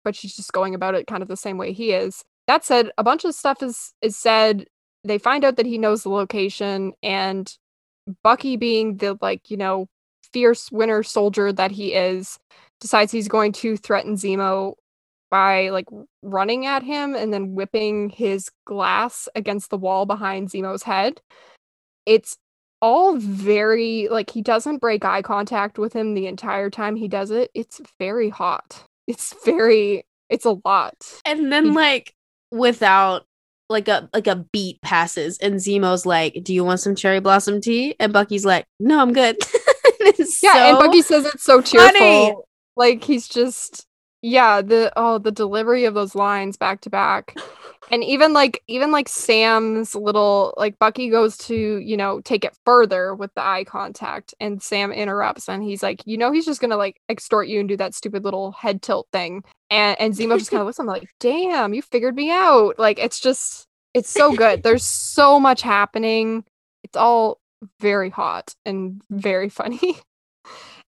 but 0.06 0.16
she's 0.16 0.36
just 0.36 0.54
going 0.54 0.74
about 0.76 0.96
it 0.96 1.08
kind 1.08 1.22
of 1.22 1.28
the 1.30 1.38
same 1.38 1.58
way 1.58 1.74
he 1.74 1.92
is. 1.92 2.24
That 2.48 2.64
said, 2.66 2.92
a 2.98 3.04
bunch 3.04 3.26
of 3.26 3.36
stuff 3.36 3.62
is 3.64 3.94
is 4.02 4.18
said. 4.18 4.66
They 5.04 5.18
find 5.18 5.44
out 5.44 5.56
that 5.58 5.66
he 5.66 5.78
knows 5.80 6.04
the 6.04 6.10
location, 6.10 6.94
and 7.04 7.52
Bucky, 8.24 8.56
being 8.58 8.98
the 8.98 9.18
like 9.22 9.50
you 9.50 9.58
know 9.58 9.88
fierce 10.34 10.72
winter 10.72 11.04
soldier 11.04 11.52
that 11.54 11.72
he 11.72 11.94
is, 11.94 12.38
decides 12.82 13.12
he's 13.12 13.30
going 13.30 13.54
to 13.54 13.78
threaten 13.78 14.16
Zemo 14.16 14.74
by 15.30 15.70
like 15.70 15.88
running 16.22 16.66
at 16.66 16.84
him 16.84 17.16
and 17.16 17.34
then 17.34 17.56
whipping 17.56 18.10
his 18.10 18.50
glass 18.66 19.30
against 19.34 19.70
the 19.70 19.78
wall 19.78 20.06
behind 20.06 20.50
Zemo's 20.50 20.84
head. 20.84 21.22
It's 22.06 22.38
all 22.82 23.16
very 23.16 24.08
like 24.10 24.30
he 24.30 24.42
doesn't 24.42 24.80
break 24.80 25.06
eye 25.06 25.22
contact 25.22 25.78
with 25.80 25.94
him 25.94 26.14
the 26.14 26.28
entire 26.28 26.70
time 26.70 26.96
he 26.98 27.08
does 27.08 27.32
it. 27.32 27.50
It's 27.54 27.80
very 27.98 28.30
hot. 28.30 28.84
It's 29.08 29.34
very 29.46 30.04
it's 30.30 30.46
a 30.46 30.58
lot. 30.66 30.96
And 31.26 31.52
then 31.52 31.66
he, 31.66 31.72
like 31.72 32.14
without 32.52 33.26
like 33.70 33.88
a 33.88 34.10
like 34.14 34.28
a 34.28 34.36
beat 34.36 34.82
passes 34.82 35.38
and 35.38 35.56
Zemo's 35.56 36.06
like, 36.06 36.44
"Do 36.44 36.54
you 36.54 36.66
want 36.66 36.82
some 36.82 36.96
cherry 36.96 37.22
blossom 37.22 37.62
tea?" 37.62 37.96
and 38.00 38.12
Bucky's 38.12 38.46
like, 38.46 38.66
"No, 38.80 39.00
I'm 39.00 39.14
good." 39.14 39.38
yeah, 40.44 40.54
so 40.54 40.60
and 40.60 40.78
Bucky 40.78 41.02
says 41.02 41.26
it's 41.26 41.44
so 41.44 41.62
cheerful. 41.62 42.00
Funny. 42.00 42.36
Like 42.76 43.04
he's 43.04 43.28
just 43.28 43.86
yeah, 44.22 44.62
the 44.62 44.92
oh 44.96 45.18
the 45.18 45.32
delivery 45.32 45.86
of 45.86 45.94
those 45.94 46.16
lines 46.16 46.58
back 46.58 46.82
to 46.82 46.90
back. 46.90 47.36
And 47.90 48.06
even 48.06 48.32
like 48.32 48.64
even 48.68 48.92
like 48.92 49.10
sam's 49.10 49.96
little 49.96 50.54
like 50.56 50.80
bucky 50.80 51.10
goes 51.10 51.36
to 51.40 51.56
you 51.56 51.98
know 51.98 52.22
take 52.22 52.46
it 52.46 52.56
further 52.66 53.14
with 53.14 53.34
the 53.34 53.46
eye 53.46 53.66
contact 53.66 54.34
and 54.40 54.64
sam 54.64 54.94
interrupts 54.94 55.50
and 55.50 55.62
he's 55.62 55.84
like 55.84 56.02
you 56.06 56.18
know 56.18 56.32
he's 56.32 56.46
just 56.46 56.62
gonna 56.62 56.78
like 56.78 57.02
extort 57.10 57.50
you 57.50 57.60
and 57.60 57.68
do 57.68 57.76
that 57.76 57.94
stupid 57.94 58.24
little 58.24 58.54
head 58.54 58.82
tilt 58.82 59.08
thing. 59.12 59.44
And 59.70 60.00
and 60.00 60.14
zemo 60.14 60.38
just 60.38 60.52
kind 60.52 60.62
of 60.62 60.68
looks 60.68 60.80
at 60.80 60.84
him 60.84 60.88
like 60.88 61.10
damn 61.20 61.74
you 61.74 61.82
figured 61.82 62.16
me 62.16 62.32
out. 62.32 62.80
Like 62.80 62.98
it's 62.98 63.20
just 63.20 63.68
it's 63.94 64.10
so 64.10 64.34
good. 64.34 64.64
There's 64.64 64.86
so 64.86 65.38
much 65.38 65.62
happening. 65.62 66.46
It's 66.86 66.96
all 66.96 67.42
very 67.82 68.10
hot 68.10 68.56
and 68.66 69.02
very 69.10 69.50
funny. 69.50 69.98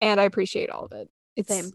And 0.03 0.19
i 0.19 0.25
appreciate 0.25 0.71
all 0.71 0.87
of 0.87 0.93
it 0.93 1.11
it's 1.37 1.49
Same. 1.49 1.73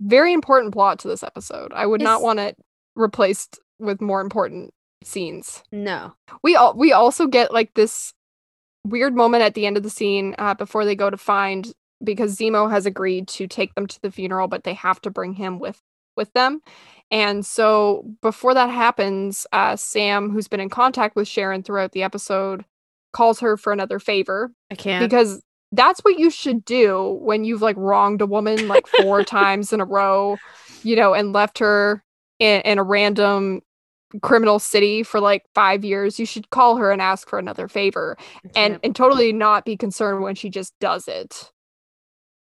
very 0.00 0.32
important 0.32 0.72
plot 0.72 0.98
to 1.00 1.08
this 1.08 1.22
episode 1.22 1.72
i 1.72 1.86
would 1.86 2.00
it's, 2.00 2.06
not 2.06 2.22
want 2.22 2.38
it 2.38 2.56
replaced 2.94 3.58
with 3.78 4.00
more 4.00 4.20
important 4.20 4.72
scenes. 5.02 5.62
No. 5.72 6.14
We 6.42 6.56
all 6.56 6.74
we 6.74 6.92
also 6.92 7.26
get 7.26 7.52
like 7.52 7.74
this 7.74 8.12
weird 8.84 9.14
moment 9.14 9.42
at 9.42 9.54
the 9.54 9.66
end 9.66 9.76
of 9.76 9.82
the 9.82 9.90
scene 9.90 10.34
uh, 10.38 10.54
before 10.54 10.84
they 10.84 10.94
go 10.94 11.10
to 11.10 11.16
find 11.16 11.72
because 12.02 12.36
Zemo 12.36 12.70
has 12.70 12.86
agreed 12.86 13.26
to 13.28 13.46
take 13.46 13.74
them 13.74 13.86
to 13.86 14.00
the 14.00 14.10
funeral, 14.10 14.48
but 14.48 14.64
they 14.64 14.74
have 14.74 15.00
to 15.02 15.10
bring 15.10 15.34
him 15.34 15.58
with 15.58 15.80
with 16.16 16.32
them. 16.32 16.60
And 17.10 17.46
so 17.46 18.04
before 18.20 18.54
that 18.54 18.70
happens, 18.70 19.46
uh, 19.52 19.76
Sam, 19.76 20.30
who's 20.30 20.48
been 20.48 20.60
in 20.60 20.68
contact 20.68 21.16
with 21.16 21.26
Sharon 21.26 21.62
throughout 21.62 21.92
the 21.92 22.02
episode, 22.02 22.64
calls 23.12 23.40
her 23.40 23.56
for 23.56 23.72
another 23.72 23.98
favor. 23.98 24.52
I 24.70 24.74
can't 24.74 25.08
because 25.08 25.42
that's 25.72 26.00
what 26.00 26.18
you 26.18 26.30
should 26.30 26.64
do 26.64 27.18
when 27.20 27.44
you've 27.44 27.62
like 27.62 27.76
wronged 27.76 28.20
a 28.22 28.26
woman 28.26 28.68
like 28.68 28.86
four 28.86 29.22
times 29.24 29.72
in 29.72 29.80
a 29.80 29.84
row, 29.84 30.36
you 30.82 30.96
know, 30.96 31.14
and 31.14 31.32
left 31.32 31.58
her 31.58 32.02
in, 32.38 32.60
in 32.62 32.78
a 32.78 32.82
random 32.82 33.60
criminal 34.22 34.58
city 34.58 35.02
for 35.02 35.20
like 35.20 35.44
five 35.54 35.84
years, 35.84 36.18
you 36.18 36.26
should 36.26 36.50
call 36.50 36.76
her 36.76 36.90
and 36.90 37.02
ask 37.02 37.28
for 37.28 37.38
another 37.38 37.68
favor 37.68 38.16
and 38.54 38.78
and 38.82 38.96
totally 38.96 39.32
not 39.32 39.64
be 39.64 39.76
concerned 39.76 40.22
when 40.22 40.34
she 40.34 40.48
just 40.48 40.72
does 40.80 41.08
it. 41.08 41.52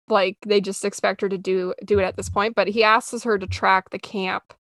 Like 0.09 0.39
they 0.47 0.61
just 0.61 0.85
expect 0.85 1.21
her 1.21 1.29
to 1.29 1.39
do 1.39 1.75
do 1.85 1.99
it 1.99 2.05
at 2.05 2.17
this 2.17 2.29
point. 2.29 2.55
But 2.55 2.69
he 2.69 2.85
asks 2.85 3.23
her 3.25 3.39
to 3.39 3.47
track 3.47 3.91
the 3.91 3.99
camp 3.99 4.55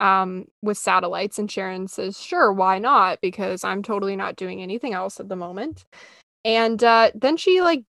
um 0.00 0.46
with 0.62 0.78
satellites 0.78 1.38
and 1.38 1.50
Sharon 1.50 1.86
says, 1.86 2.20
sure, 2.20 2.52
why 2.52 2.78
not? 2.78 3.20
Because 3.20 3.64
I'm 3.64 3.82
totally 3.82 4.16
not 4.16 4.36
doing 4.36 4.60
anything 4.60 4.92
else 4.94 5.20
at 5.20 5.28
the 5.28 5.36
moment. 5.36 5.84
And 6.44 6.82
uh 6.82 7.12
then 7.14 7.36
she 7.36 7.60
like 7.60 7.84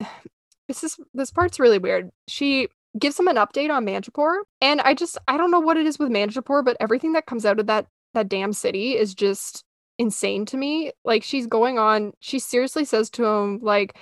this 0.68 0.84
is 0.84 0.96
this 1.12 1.30
part's 1.30 1.60
really 1.60 1.78
weird. 1.78 2.10
She 2.28 2.68
gives 2.98 3.18
him 3.18 3.28
an 3.28 3.36
update 3.36 3.70
on 3.70 3.84
Madripoor. 3.84 4.38
And 4.60 4.80
I 4.80 4.94
just 4.94 5.18
I 5.28 5.36
don't 5.36 5.50
know 5.50 5.60
what 5.60 5.76
it 5.76 5.86
is 5.86 5.98
with 5.98 6.10
Madripoor, 6.10 6.64
but 6.64 6.76
everything 6.80 7.12
that 7.12 7.26
comes 7.26 7.44
out 7.44 7.58
of 7.58 7.66
that 7.66 7.86
that 8.14 8.28
damn 8.28 8.52
city 8.52 8.96
is 8.96 9.14
just 9.14 9.64
insane 9.98 10.46
to 10.46 10.56
me. 10.56 10.92
Like 11.04 11.22
she's 11.22 11.46
going 11.46 11.78
on, 11.78 12.12
she 12.20 12.38
seriously 12.38 12.84
says 12.84 13.10
to 13.10 13.24
him, 13.24 13.58
like, 13.62 13.96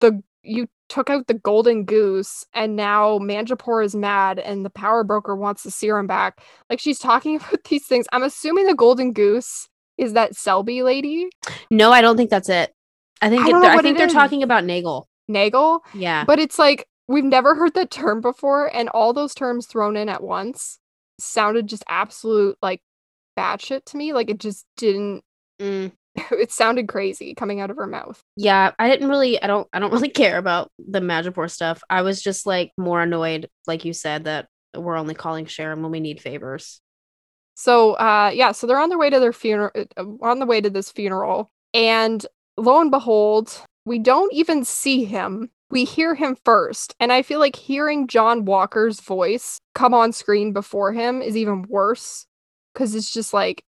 the 0.00 0.22
you 0.42 0.68
took 0.90 1.08
out 1.08 1.26
the 1.26 1.34
golden 1.34 1.84
goose 1.84 2.44
and 2.52 2.76
now 2.76 3.18
Madripoor 3.18 3.82
is 3.82 3.94
mad 3.94 4.38
and 4.38 4.64
the 4.64 4.70
power 4.70 5.02
broker 5.02 5.34
wants 5.34 5.62
the 5.62 5.70
serum 5.70 6.06
back. 6.06 6.42
Like 6.68 6.78
she's 6.78 6.98
talking 6.98 7.36
about 7.40 7.64
these 7.64 7.86
things. 7.86 8.06
I'm 8.12 8.22
assuming 8.22 8.66
the 8.66 8.74
golden 8.74 9.12
goose 9.12 9.68
is 9.96 10.12
that 10.12 10.36
Selby 10.36 10.82
lady. 10.82 11.28
No, 11.70 11.92
I 11.92 12.02
don't 12.02 12.16
think 12.16 12.30
that's 12.30 12.48
it. 12.48 12.74
I 13.22 13.30
think 13.30 13.42
I, 13.42 13.48
it, 13.48 13.54
I 13.54 13.80
think 13.80 13.96
they're 13.96 14.08
is. 14.08 14.12
talking 14.12 14.42
about 14.42 14.64
Nagel. 14.64 15.08
Nagel? 15.28 15.84
Yeah. 15.94 16.24
But 16.24 16.38
it's 16.38 16.58
like 16.58 16.86
we've 17.08 17.24
never 17.24 17.54
heard 17.54 17.74
that 17.74 17.90
term 17.90 18.20
before 18.20 18.74
and 18.74 18.88
all 18.88 19.12
those 19.12 19.34
terms 19.34 19.66
thrown 19.66 19.96
in 19.96 20.08
at 20.08 20.22
once 20.22 20.78
sounded 21.20 21.66
just 21.66 21.84
absolute 21.88 22.56
like 22.62 22.80
batshit 23.38 23.84
to 23.86 23.96
me. 23.96 24.12
Like 24.12 24.30
it 24.30 24.38
just 24.38 24.66
didn't. 24.76 25.22
Mm. 25.60 25.92
It 26.30 26.52
sounded 26.52 26.86
crazy 26.86 27.34
coming 27.34 27.60
out 27.60 27.72
of 27.72 27.76
her 27.76 27.88
mouth. 27.88 28.22
Yeah, 28.36 28.70
I 28.78 28.88
didn't 28.88 29.08
really 29.08 29.42
I 29.42 29.48
don't 29.48 29.66
I 29.72 29.80
don't 29.80 29.92
really 29.92 30.08
care 30.08 30.38
about 30.38 30.70
the 30.78 31.00
Madripoor 31.00 31.50
stuff. 31.50 31.82
I 31.90 32.02
was 32.02 32.22
just 32.22 32.46
like 32.46 32.70
more 32.76 33.02
annoyed, 33.02 33.48
like 33.66 33.84
you 33.84 33.92
said, 33.92 34.24
that 34.24 34.46
we're 34.76 34.96
only 34.96 35.14
calling 35.14 35.46
Sharon 35.46 35.82
when 35.82 35.90
we 35.90 35.98
need 35.98 36.20
favors. 36.20 36.80
So 37.56 37.94
uh 37.94 38.30
yeah, 38.32 38.52
so 38.52 38.68
they're 38.68 38.78
on 38.78 38.90
their 38.90 38.98
way 38.98 39.10
to 39.10 39.18
their 39.18 39.32
funeral 39.32 39.72
uh, 39.96 40.04
on 40.22 40.38
the 40.38 40.46
way 40.46 40.60
to 40.60 40.70
this 40.70 40.92
funeral 40.92 41.50
and 41.72 42.24
lo 42.56 42.80
and 42.80 42.92
behold, 42.92 43.60
we 43.84 43.98
don't 43.98 44.32
even 44.32 44.64
see 44.64 45.04
him. 45.04 45.50
We 45.70 45.84
hear 45.84 46.14
him 46.14 46.36
first. 46.44 46.94
And 47.00 47.12
I 47.12 47.22
feel 47.22 47.40
like 47.40 47.56
hearing 47.56 48.06
John 48.06 48.44
Walker's 48.44 49.00
voice 49.00 49.60
come 49.74 49.94
on 49.94 50.12
screen 50.12 50.52
before 50.52 50.92
him 50.92 51.20
is 51.22 51.36
even 51.36 51.62
worse 51.68 52.26
cuz 52.74 52.94
it's 52.94 53.12
just 53.12 53.32
like 53.32 53.64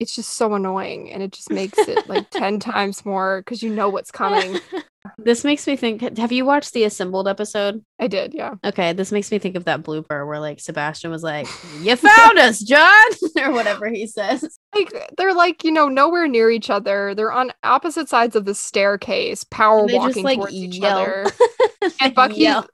it's 0.00 0.14
just 0.14 0.30
so 0.30 0.54
annoying 0.54 1.10
and 1.10 1.22
it 1.22 1.32
just 1.32 1.50
makes 1.50 1.78
it 1.78 2.08
like 2.08 2.30
10 2.30 2.60
times 2.60 3.04
more 3.04 3.42
cuz 3.44 3.62
you 3.62 3.70
know 3.70 3.88
what's 3.88 4.10
coming. 4.10 4.60
this 5.18 5.44
makes 5.44 5.66
me 5.66 5.76
think 5.76 6.18
have 6.18 6.32
you 6.32 6.44
watched 6.44 6.72
the 6.72 6.84
assembled 6.84 7.28
episode? 7.28 7.84
I 7.98 8.06
did, 8.06 8.34
yeah. 8.34 8.54
Okay, 8.64 8.92
this 8.92 9.12
makes 9.12 9.30
me 9.30 9.38
think 9.38 9.56
of 9.56 9.64
that 9.64 9.82
blooper 9.82 10.26
where 10.26 10.40
like 10.40 10.60
Sebastian 10.60 11.10
was 11.10 11.22
like, 11.22 11.46
"You 11.80 11.96
found 11.96 12.38
us, 12.38 12.60
John," 12.60 13.06
or 13.38 13.52
whatever 13.52 13.88
he 13.88 14.06
says. 14.06 14.58
Like 14.74 14.92
they're 15.16 15.34
like, 15.34 15.64
you 15.64 15.72
know, 15.72 15.88
nowhere 15.88 16.28
near 16.28 16.50
each 16.50 16.70
other. 16.70 17.14
They're 17.14 17.32
on 17.32 17.52
opposite 17.62 18.08
sides 18.08 18.36
of 18.36 18.44
the 18.44 18.54
staircase, 18.54 19.44
power 19.44 19.86
walking 19.86 20.12
just 20.12 20.24
like 20.24 20.38
towards 20.38 20.54
each 20.54 20.82
other. 20.82 21.26
And 22.00 22.14
Bucky 22.14 22.40
yell. 22.40 22.66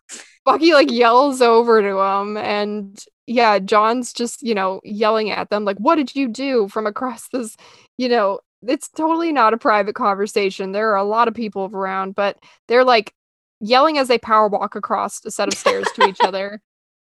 Bucky 0.44 0.74
like 0.74 0.90
yells 0.90 1.40
over 1.40 1.80
to 1.80 1.98
him 1.98 2.36
and 2.36 3.02
yeah, 3.26 3.58
John's 3.58 4.12
just, 4.12 4.42
you 4.42 4.54
know, 4.54 4.80
yelling 4.84 5.30
at 5.30 5.50
them 5.50 5.64
like 5.64 5.78
what 5.78 5.96
did 5.96 6.14
you 6.14 6.28
do 6.28 6.68
from 6.68 6.86
across 6.86 7.28
this, 7.28 7.56
you 7.98 8.08
know, 8.08 8.40
it's 8.66 8.88
totally 8.88 9.32
not 9.32 9.54
a 9.54 9.58
private 9.58 9.94
conversation. 9.94 10.72
There 10.72 10.90
are 10.90 10.96
a 10.96 11.04
lot 11.04 11.28
of 11.28 11.34
people 11.34 11.70
around, 11.72 12.14
but 12.14 12.38
they're 12.68 12.84
like 12.84 13.14
yelling 13.60 13.98
as 13.98 14.08
they 14.08 14.18
power 14.18 14.48
walk 14.48 14.74
across 14.74 15.24
a 15.24 15.30
set 15.30 15.48
of 15.48 15.54
stairs 15.54 15.86
to 15.94 16.06
each 16.08 16.20
other. 16.24 16.60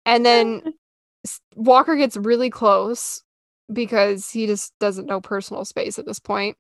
And 0.06 0.26
then 0.26 0.74
Walker 1.56 1.96
gets 1.96 2.18
really 2.18 2.50
close 2.50 3.24
because 3.72 4.30
he 4.30 4.46
just 4.46 4.74
doesn't 4.80 5.08
know 5.08 5.22
personal 5.22 5.66
space 5.66 5.98
at 5.98 6.06
this 6.06 6.20
point. 6.20 6.58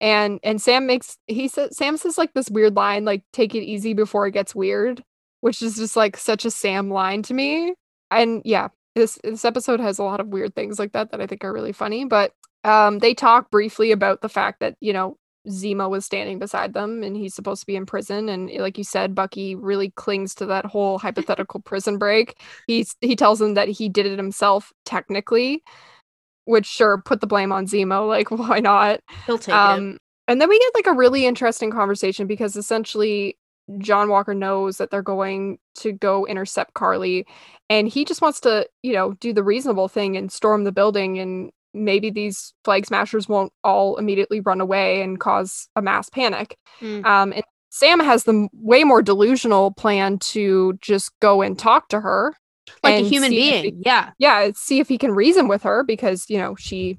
And 0.00 0.40
and 0.42 0.60
Sam 0.60 0.86
makes 0.86 1.16
he 1.26 1.48
says 1.48 1.76
Sam 1.76 1.96
says 1.96 2.18
like 2.18 2.34
this 2.34 2.50
weird 2.50 2.76
line 2.76 3.04
like 3.04 3.22
take 3.32 3.54
it 3.54 3.62
easy 3.62 3.94
before 3.94 4.26
it 4.26 4.32
gets 4.32 4.54
weird, 4.54 5.02
which 5.40 5.62
is 5.62 5.76
just 5.76 5.96
like 5.96 6.16
such 6.16 6.44
a 6.44 6.50
Sam 6.50 6.90
line 6.90 7.22
to 7.24 7.34
me. 7.34 7.74
And 8.10 8.42
yeah, 8.44 8.68
this 8.96 9.18
this 9.22 9.44
episode 9.44 9.78
has 9.78 9.98
a 9.98 10.02
lot 10.02 10.18
of 10.20 10.28
weird 10.28 10.56
things 10.56 10.78
like 10.78 10.92
that 10.92 11.12
that 11.12 11.20
I 11.20 11.26
think 11.26 11.44
are 11.44 11.52
really 11.52 11.72
funny, 11.72 12.04
but 12.04 12.32
um 12.64 12.98
they 12.98 13.14
talk 13.14 13.50
briefly 13.50 13.92
about 13.92 14.22
the 14.22 14.28
fact 14.28 14.58
that, 14.60 14.74
you 14.80 14.92
know, 14.92 15.18
Zemo 15.48 15.88
was 15.88 16.04
standing 16.04 16.40
beside 16.40 16.74
them 16.74 17.04
and 17.04 17.16
he's 17.16 17.34
supposed 17.34 17.60
to 17.60 17.66
be 17.66 17.76
in 17.76 17.86
prison. 17.86 18.28
And 18.28 18.50
like 18.58 18.78
you 18.78 18.84
said 18.84 19.14
Bucky 19.14 19.54
really 19.54 19.90
clings 19.90 20.34
to 20.36 20.46
that 20.46 20.66
whole 20.66 20.98
hypothetical 20.98 21.60
prison 21.60 21.98
break. 21.98 22.40
He's 22.66 22.96
he 23.00 23.14
tells 23.14 23.40
him 23.40 23.54
that 23.54 23.68
he 23.68 23.88
did 23.88 24.06
it 24.06 24.16
himself 24.16 24.72
technically 24.84 25.62
which 26.46 26.66
sure 26.66 27.02
put 27.04 27.20
the 27.20 27.26
blame 27.26 27.50
on 27.52 27.66
zemo 27.66 28.08
like 28.16 28.30
why 28.30 28.58
not? 28.60 29.00
He'll 29.26 29.38
take 29.38 29.48
it. 29.48 29.54
um 29.54 29.98
and 30.28 30.40
then 30.40 30.48
we 30.48 30.58
get 30.58 30.74
like 30.74 30.86
a 30.88 30.98
really 30.98 31.26
interesting 31.26 31.70
conversation 31.70 32.26
because 32.26 32.56
essentially 32.56 33.36
john 33.78 34.08
walker 34.08 34.34
knows 34.34 34.78
that 34.78 34.90
they're 34.90 35.02
going 35.02 35.58
to 35.74 35.92
go 35.92 36.24
intercept 36.26 36.74
karli 36.74 37.26
and 37.68 37.88
he 37.88 38.04
just 38.04 38.22
wants 38.22 38.40
to 38.40 38.66
you 38.82 38.92
know 38.92 39.12
do 39.14 39.32
the 39.32 39.42
reasonable 39.42 39.88
thing 39.88 40.16
and 40.16 40.30
storm 40.30 40.64
the 40.64 40.72
building 40.72 41.18
and 41.18 41.50
maybe 41.74 42.08
these 42.10 42.54
flag 42.64 42.86
smashers 42.86 43.28
won't 43.28 43.52
all 43.64 43.96
immediately 43.96 44.40
run 44.40 44.60
away 44.60 45.02
and 45.02 45.20
cause 45.20 45.68
a 45.76 45.82
mass 45.82 46.08
panic 46.08 46.56
Mm. 46.80 47.04
um 47.04 47.32
and 47.32 47.42
sam 47.70 48.00
has 48.00 48.24
the 48.24 48.48
way 48.52 48.84
more 48.84 49.02
delusional 49.02 49.72
plan 49.72 50.18
to 50.18 50.74
just 50.80 51.10
go 51.20 51.42
and 51.42 51.58
talk 51.58 51.88
to 51.88 52.00
her 52.00 52.34
like 52.82 53.02
a 53.02 53.08
human 53.08 53.30
being. 53.30 53.64
he- 53.64 53.74
yeah. 53.84 54.10
yeah 54.18 54.50
see 54.54 54.78
if 54.80 54.88
he 54.88 54.96
can 54.98 55.10
reason 55.12 55.48
with 55.48 55.62
her 55.62 55.82
because 55.84 56.24
you 56.28 56.38
know 56.38 56.54
she 56.56 56.98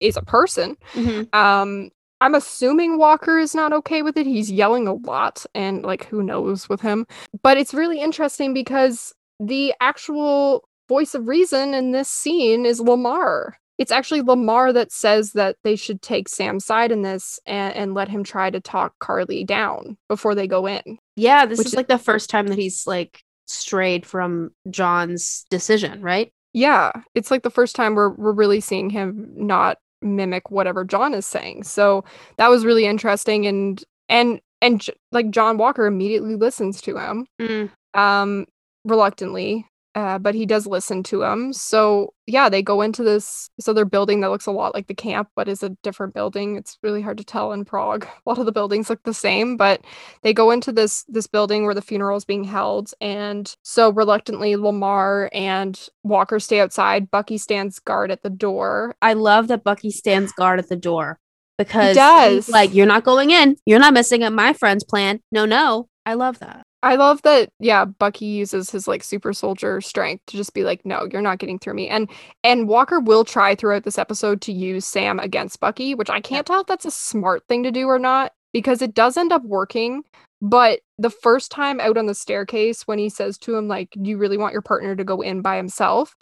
is 0.00 0.16
a 0.16 0.22
person 0.22 0.76
Mhm. 0.94 1.34
um 1.34 1.90
i'm 2.24 2.34
assuming 2.34 2.98
walker 2.98 3.38
is 3.38 3.54
not 3.54 3.72
okay 3.72 4.02
with 4.02 4.16
it. 4.16 4.26
He's 4.26 4.50
yelling 4.50 4.88
a 4.88 4.94
lot 4.94 5.44
and 5.54 5.82
like 5.84 6.06
who 6.06 6.22
knows 6.22 6.68
with 6.68 6.80
him. 6.80 7.06
But 7.42 7.58
it's 7.58 7.74
really 7.74 8.00
interesting 8.00 8.54
because 8.54 9.12
the 9.38 9.74
actual 9.80 10.64
voice 10.88 11.14
of 11.14 11.28
reason 11.28 11.74
in 11.74 11.92
this 11.92 12.08
scene 12.08 12.64
is 12.66 12.80
lamar. 12.80 13.56
It's 13.76 13.92
actually 13.92 14.22
lamar 14.22 14.72
that 14.72 14.90
says 14.92 15.32
that 15.32 15.56
they 15.64 15.76
should 15.76 16.00
take 16.00 16.28
sam's 16.28 16.64
side 16.64 16.92
in 16.92 17.02
this 17.02 17.40
and, 17.44 17.74
and 17.74 17.94
let 17.94 18.08
him 18.08 18.24
try 18.24 18.48
to 18.50 18.60
talk 18.60 18.94
karli 19.00 19.44
down 19.44 19.96
before 20.08 20.34
they 20.34 20.46
go 20.46 20.66
in 20.66 20.98
Yeah, 21.16 21.44
this 21.46 21.58
Which 21.58 21.66
is 21.68 21.72
is- 21.74 21.76
like 21.76 21.88
the 21.88 21.98
first 21.98 22.30
time 22.30 22.46
that 22.48 22.58
he's 22.58 22.86
like 22.86 23.22
strayed 23.46 24.06
from 24.06 24.50
John's 24.70 25.44
decision, 25.50 26.00
right? 26.00 26.32
Yeah, 26.54 26.92
it's 27.14 27.30
like 27.32 27.42
the 27.42 27.50
first 27.50 27.74
time 27.76 27.94
we're 27.96 28.10
we're 28.14 28.32
really 28.32 28.60
seeing 28.60 28.88
him 28.88 29.32
not 29.36 29.76
mimic 30.04 30.50
whatever 30.50 30.84
John 30.84 31.14
is 31.14 31.26
saying. 31.26 31.64
So 31.64 32.04
that 32.36 32.48
was 32.50 32.64
really 32.64 32.86
interesting 32.86 33.46
and 33.46 33.82
and 34.08 34.40
and 34.62 34.84
like 35.12 35.30
John 35.30 35.56
Walker 35.58 35.86
immediately 35.86 36.36
listens 36.36 36.80
to 36.82 36.96
him 36.98 37.26
Mm. 37.40 37.70
um 37.94 38.46
reluctantly. 38.84 39.66
Uh, 39.94 40.18
but 40.18 40.34
he 40.34 40.44
does 40.44 40.66
listen 40.66 41.02
to 41.04 41.22
him. 41.22 41.52
So 41.52 42.14
yeah, 42.26 42.48
they 42.48 42.62
go 42.62 42.80
into 42.80 43.02
this 43.02 43.50
this 43.56 43.68
other 43.68 43.84
building 43.84 44.20
that 44.20 44.30
looks 44.30 44.46
a 44.46 44.50
lot 44.50 44.74
like 44.74 44.86
the 44.86 44.94
camp, 44.94 45.28
but 45.36 45.48
is 45.48 45.62
a 45.62 45.68
different 45.82 46.14
building. 46.14 46.56
It's 46.56 46.78
really 46.82 47.02
hard 47.02 47.18
to 47.18 47.24
tell 47.24 47.52
in 47.52 47.64
Prague. 47.64 48.06
A 48.26 48.28
lot 48.28 48.38
of 48.38 48.46
the 48.46 48.52
buildings 48.52 48.88
look 48.88 49.02
the 49.04 49.14
same, 49.14 49.56
but 49.56 49.84
they 50.22 50.32
go 50.32 50.50
into 50.50 50.72
this 50.72 51.04
this 51.08 51.26
building 51.26 51.64
where 51.64 51.74
the 51.74 51.82
funeral 51.82 52.16
is 52.16 52.24
being 52.24 52.44
held 52.44 52.92
and 53.00 53.54
so 53.62 53.92
reluctantly 53.92 54.56
lamar 54.56 55.30
and 55.32 55.88
walker 56.02 56.40
stay 56.40 56.60
outside 56.60 57.10
bucky 57.10 57.38
stands 57.38 57.78
guard 57.78 58.10
at 58.10 58.22
the 58.22 58.30
door 58.30 58.96
I 59.02 59.12
love 59.12 59.48
that 59.48 59.64
Bucky 59.64 59.90
stands 59.90 60.32
guard 60.32 60.58
at 60.58 60.68
the 60.68 60.76
door 60.76 61.18
because 61.58 61.88
he 61.88 61.94
does. 61.94 62.46
he's 62.46 62.48
like, 62.48 62.74
"You're 62.74 62.86
not 62.86 63.04
going 63.04 63.30
in. 63.30 63.56
You're 63.66 63.78
not 63.78 63.94
messing 63.94 64.22
up 64.22 64.32
my 64.32 64.52
friend's 64.52 64.84
plan." 64.84 65.20
No, 65.32 65.44
no. 65.44 65.88
I 66.06 66.14
love 66.14 66.38
that. 66.40 66.66
I 66.84 66.94
love 66.96 67.20
that 67.22 67.50
yeah 67.58 67.84
bucky 67.84 68.26
uses 68.26 68.70
his 68.70 68.86
like 68.86 69.02
super 69.02 69.32
soldier 69.32 69.80
strength 69.80 70.24
to 70.26 70.36
just 70.36 70.54
be 70.54 70.62
like 70.64 70.84
no 70.84 71.08
you're 71.10 71.22
not 71.22 71.38
getting 71.38 71.58
through 71.58 71.74
me. 71.74 71.88
And 71.88 72.08
and 72.44 72.68
walker 72.68 73.00
will 73.00 73.24
try 73.24 73.54
throughout 73.54 73.84
this 73.84 73.98
episode 73.98 74.40
to 74.42 74.52
use 74.52 74.86
sam 74.86 75.18
against 75.18 75.60
bucky 75.60 75.94
which 75.94 76.10
i 76.10 76.20
can't 76.20 76.46
tell 76.46 76.60
if 76.60 76.66
that's 76.66 76.84
a 76.84 76.90
smart 76.90 77.42
thing 77.48 77.62
to 77.64 77.70
do 77.72 77.86
or 77.88 77.98
not 77.98 78.32
because 78.52 78.82
it 78.82 78.94
does 78.94 79.16
end 79.16 79.32
up 79.32 79.42
working 79.44 80.02
but 80.42 80.80
the 80.98 81.10
first 81.10 81.50
time 81.50 81.80
out 81.80 81.96
on 81.96 82.06
the 82.06 82.14
staircase 82.14 82.86
when 82.86 82.98
he 82.98 83.08
says 83.08 83.38
to 83.38 83.56
him 83.56 83.66
like 83.66 83.88
do 84.02 84.10
you 84.10 84.18
really 84.18 84.36
want 84.36 84.52
your 84.52 84.62
partner 84.62 84.94
to 84.94 85.04
go 85.04 85.20
in 85.20 85.40
by 85.42 85.56
himself? 85.56 86.14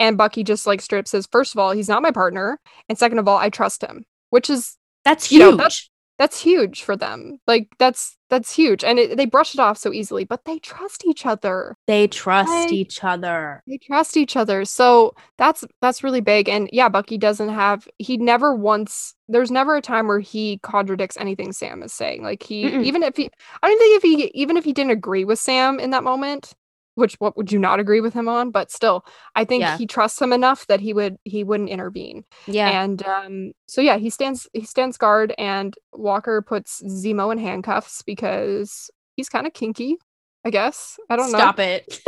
and 0.00 0.16
bucky 0.18 0.42
just 0.42 0.66
like 0.66 0.80
straight 0.80 1.00
up 1.00 1.08
says 1.08 1.28
first 1.30 1.54
of 1.54 1.58
all 1.58 1.70
he's 1.72 1.88
not 1.88 2.02
my 2.02 2.10
partner 2.10 2.58
and 2.88 2.98
second 2.98 3.18
of 3.18 3.28
all 3.28 3.36
i 3.38 3.48
trust 3.50 3.82
him 3.82 4.04
which 4.30 4.48
is 4.50 4.76
That's 5.04 5.30
You 5.30 5.38
know, 5.40 5.50
huge. 5.50 5.56
that's- 5.58 5.90
that's 6.20 6.38
huge 6.38 6.82
for 6.82 6.96
them 6.96 7.40
like 7.46 7.66
that's 7.78 8.18
that's 8.28 8.52
huge 8.52 8.84
and 8.84 8.98
it, 8.98 9.16
they 9.16 9.24
brush 9.24 9.54
it 9.54 9.58
off 9.58 9.78
so 9.78 9.90
easily 9.90 10.22
but 10.22 10.44
they 10.44 10.58
trust 10.58 11.02
each 11.06 11.24
other 11.24 11.74
they 11.86 12.06
trust 12.06 12.70
each 12.70 13.02
other. 13.02 13.62
they 13.66 13.78
trust 13.78 14.18
each 14.18 14.36
other 14.36 14.66
so 14.66 15.14
that's 15.38 15.64
that's 15.80 16.04
really 16.04 16.20
big 16.20 16.46
and 16.46 16.68
yeah 16.74 16.90
bucky 16.90 17.16
doesn't 17.16 17.48
have 17.48 17.88
he 17.96 18.18
never 18.18 18.54
once 18.54 19.14
there's 19.28 19.50
never 19.50 19.76
a 19.76 19.80
time 19.80 20.06
where 20.06 20.20
he 20.20 20.58
contradicts 20.58 21.16
anything 21.16 21.52
sam 21.52 21.82
is 21.82 21.92
saying 21.92 22.22
like 22.22 22.42
he 22.42 22.64
Mm-mm. 22.64 22.84
even 22.84 23.02
if 23.02 23.16
he 23.16 23.30
i 23.62 23.68
don't 23.68 23.78
think 23.78 23.96
if 23.96 24.02
he 24.02 24.30
even 24.34 24.58
if 24.58 24.64
he 24.64 24.74
didn't 24.74 24.92
agree 24.92 25.24
with 25.24 25.38
sam 25.38 25.80
in 25.80 25.88
that 25.88 26.04
moment 26.04 26.52
which 26.96 27.14
what 27.20 27.36
would 27.36 27.50
you 27.52 27.58
not 27.58 27.80
agree 27.80 28.00
with 28.00 28.12
him 28.12 28.28
on 28.28 28.50
but 28.50 28.70
still 28.70 29.04
i 29.36 29.44
think 29.44 29.62
Yeah. 29.62 29.76
he 29.78 29.86
trusts 29.86 30.20
him 30.20 30.32
enough 30.32 30.66
that 30.66 30.80
he 30.80 30.92
would 30.92 31.16
he 31.24 31.44
wouldn't 31.44 31.70
intervene 31.70 32.24
Yeah. 32.46 32.82
and 32.82 33.02
um, 33.06 33.52
so 33.66 33.80
yeah, 33.80 33.96
he 33.98 34.10
stands 34.10 34.48
he 34.52 34.64
stands 34.64 34.96
guard, 34.96 35.32
and 35.38 35.76
Walker 35.92 36.42
puts 36.42 36.82
Zemo 36.82 37.30
in 37.30 37.38
handcuffs 37.38 38.02
because 38.02 38.90
he's 39.16 39.28
kind 39.28 39.46
of 39.46 39.52
kinky. 39.54 39.96
I 40.44 40.50
guess 40.50 40.98
I 41.08 41.16
don't 41.16 41.30
know. 41.30 41.38
Stop 41.38 41.60
it. 41.60 42.00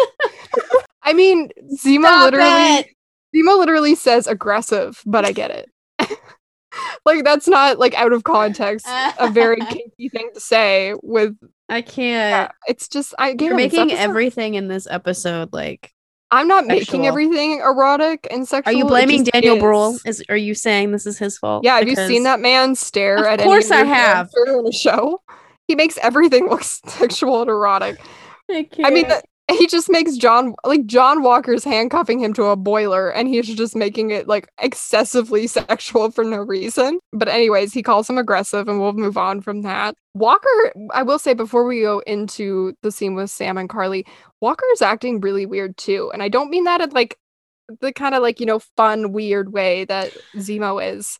I 1.04 1.12
mean, 1.12 1.50
Zemo 1.76 2.02
Stop 2.02 2.24
literally 2.24 2.50
it. 2.78 2.86
Zemo 3.34 3.58
literally 3.58 3.94
says 3.94 4.26
aggressive, 4.26 5.00
but 5.06 5.24
I 5.24 5.32
get 5.32 5.50
it. 5.50 5.70
like 7.04 7.24
that's 7.24 7.46
not 7.48 7.78
like 7.78 7.94
out 7.94 8.12
of 8.12 8.24
context 8.24 8.86
a 8.88 9.30
very 9.30 9.60
kinky 9.60 10.08
thing 10.08 10.30
to 10.34 10.40
say. 10.40 10.94
With 11.02 11.36
I 11.72 11.80
can't. 11.82 12.30
yeah, 12.30 12.48
it's 12.68 12.86
just 12.88 13.14
I 13.18 13.34
You're 13.38 13.56
making 13.56 13.92
everything 13.92 14.54
in 14.54 14.68
this 14.68 14.86
episode 14.90 15.52
like. 15.52 15.90
I'm 16.30 16.48
not 16.48 16.64
sexual. 16.64 16.78
making 16.78 17.06
everything 17.06 17.60
erotic 17.60 18.26
and 18.30 18.48
sexual. 18.48 18.74
Are 18.74 18.76
you 18.76 18.86
blaming 18.86 19.24
Daniel 19.24 19.56
is. 19.56 19.62
Brühl? 19.62 20.00
Is 20.06 20.24
are 20.30 20.36
you 20.36 20.54
saying 20.54 20.92
this 20.92 21.06
is 21.06 21.18
his 21.18 21.36
fault? 21.36 21.62
Yeah, 21.62 21.78
have 21.78 21.86
you 21.88 21.94
seen 21.94 22.22
that 22.22 22.40
man 22.40 22.74
stare 22.74 23.18
Of 23.18 23.24
at 23.26 23.40
course 23.40 23.70
I 23.70 23.80
of 23.80 23.86
have. 23.88 24.30
in 24.46 24.66
a 24.66 24.72
show? 24.72 25.20
He 25.68 25.74
makes 25.74 25.98
everything 25.98 26.48
look 26.50 26.62
sexual 26.64 27.42
and 27.42 27.50
erotic. 27.50 28.00
I, 28.50 28.66
I 28.82 28.90
mean, 28.90 29.06
can't. 29.06 29.24
He 29.62 29.66
just 29.66 29.90
makes 29.90 30.16
John 30.16 30.54
like 30.64 30.86
John 30.86 31.22
Walker's 31.22 31.64
handcuffing 31.64 32.20
him 32.20 32.32
to 32.34 32.44
a 32.44 32.56
boiler 32.56 33.10
and 33.10 33.28
he's 33.28 33.54
just 33.54 33.76
making 33.76 34.10
it 34.10 34.26
like 34.26 34.48
excessively 34.60 35.46
sexual 35.46 36.10
for 36.10 36.24
no 36.24 36.38
reason. 36.38 36.98
But 37.12 37.28
anyways, 37.28 37.72
he 37.72 37.82
calls 37.82 38.08
him 38.08 38.18
aggressive 38.18 38.68
and 38.68 38.80
we'll 38.80 38.92
move 38.92 39.16
on 39.16 39.40
from 39.40 39.62
that. 39.62 39.94
Walker, 40.14 40.72
I 40.92 41.02
will 41.02 41.18
say 41.18 41.34
before 41.34 41.64
we 41.64 41.82
go 41.82 42.00
into 42.06 42.74
the 42.82 42.90
scene 42.90 43.14
with 43.14 43.30
Sam 43.30 43.56
and 43.56 43.68
Karli, 43.68 44.04
Walker 44.40 44.66
is 44.72 44.82
acting 44.82 45.20
really 45.20 45.46
weird 45.46 45.76
too. 45.76 46.10
And 46.12 46.22
I 46.22 46.28
don't 46.28 46.50
mean 46.50 46.64
that 46.64 46.80
in 46.80 46.90
like 46.90 47.16
the 47.80 47.92
kind 47.92 48.14
of 48.14 48.22
like, 48.22 48.40
you 48.40 48.46
know, 48.46 48.60
fun, 48.76 49.12
weird 49.12 49.52
way 49.52 49.84
that 49.84 50.12
Zemo 50.36 50.82
is. 50.96 51.18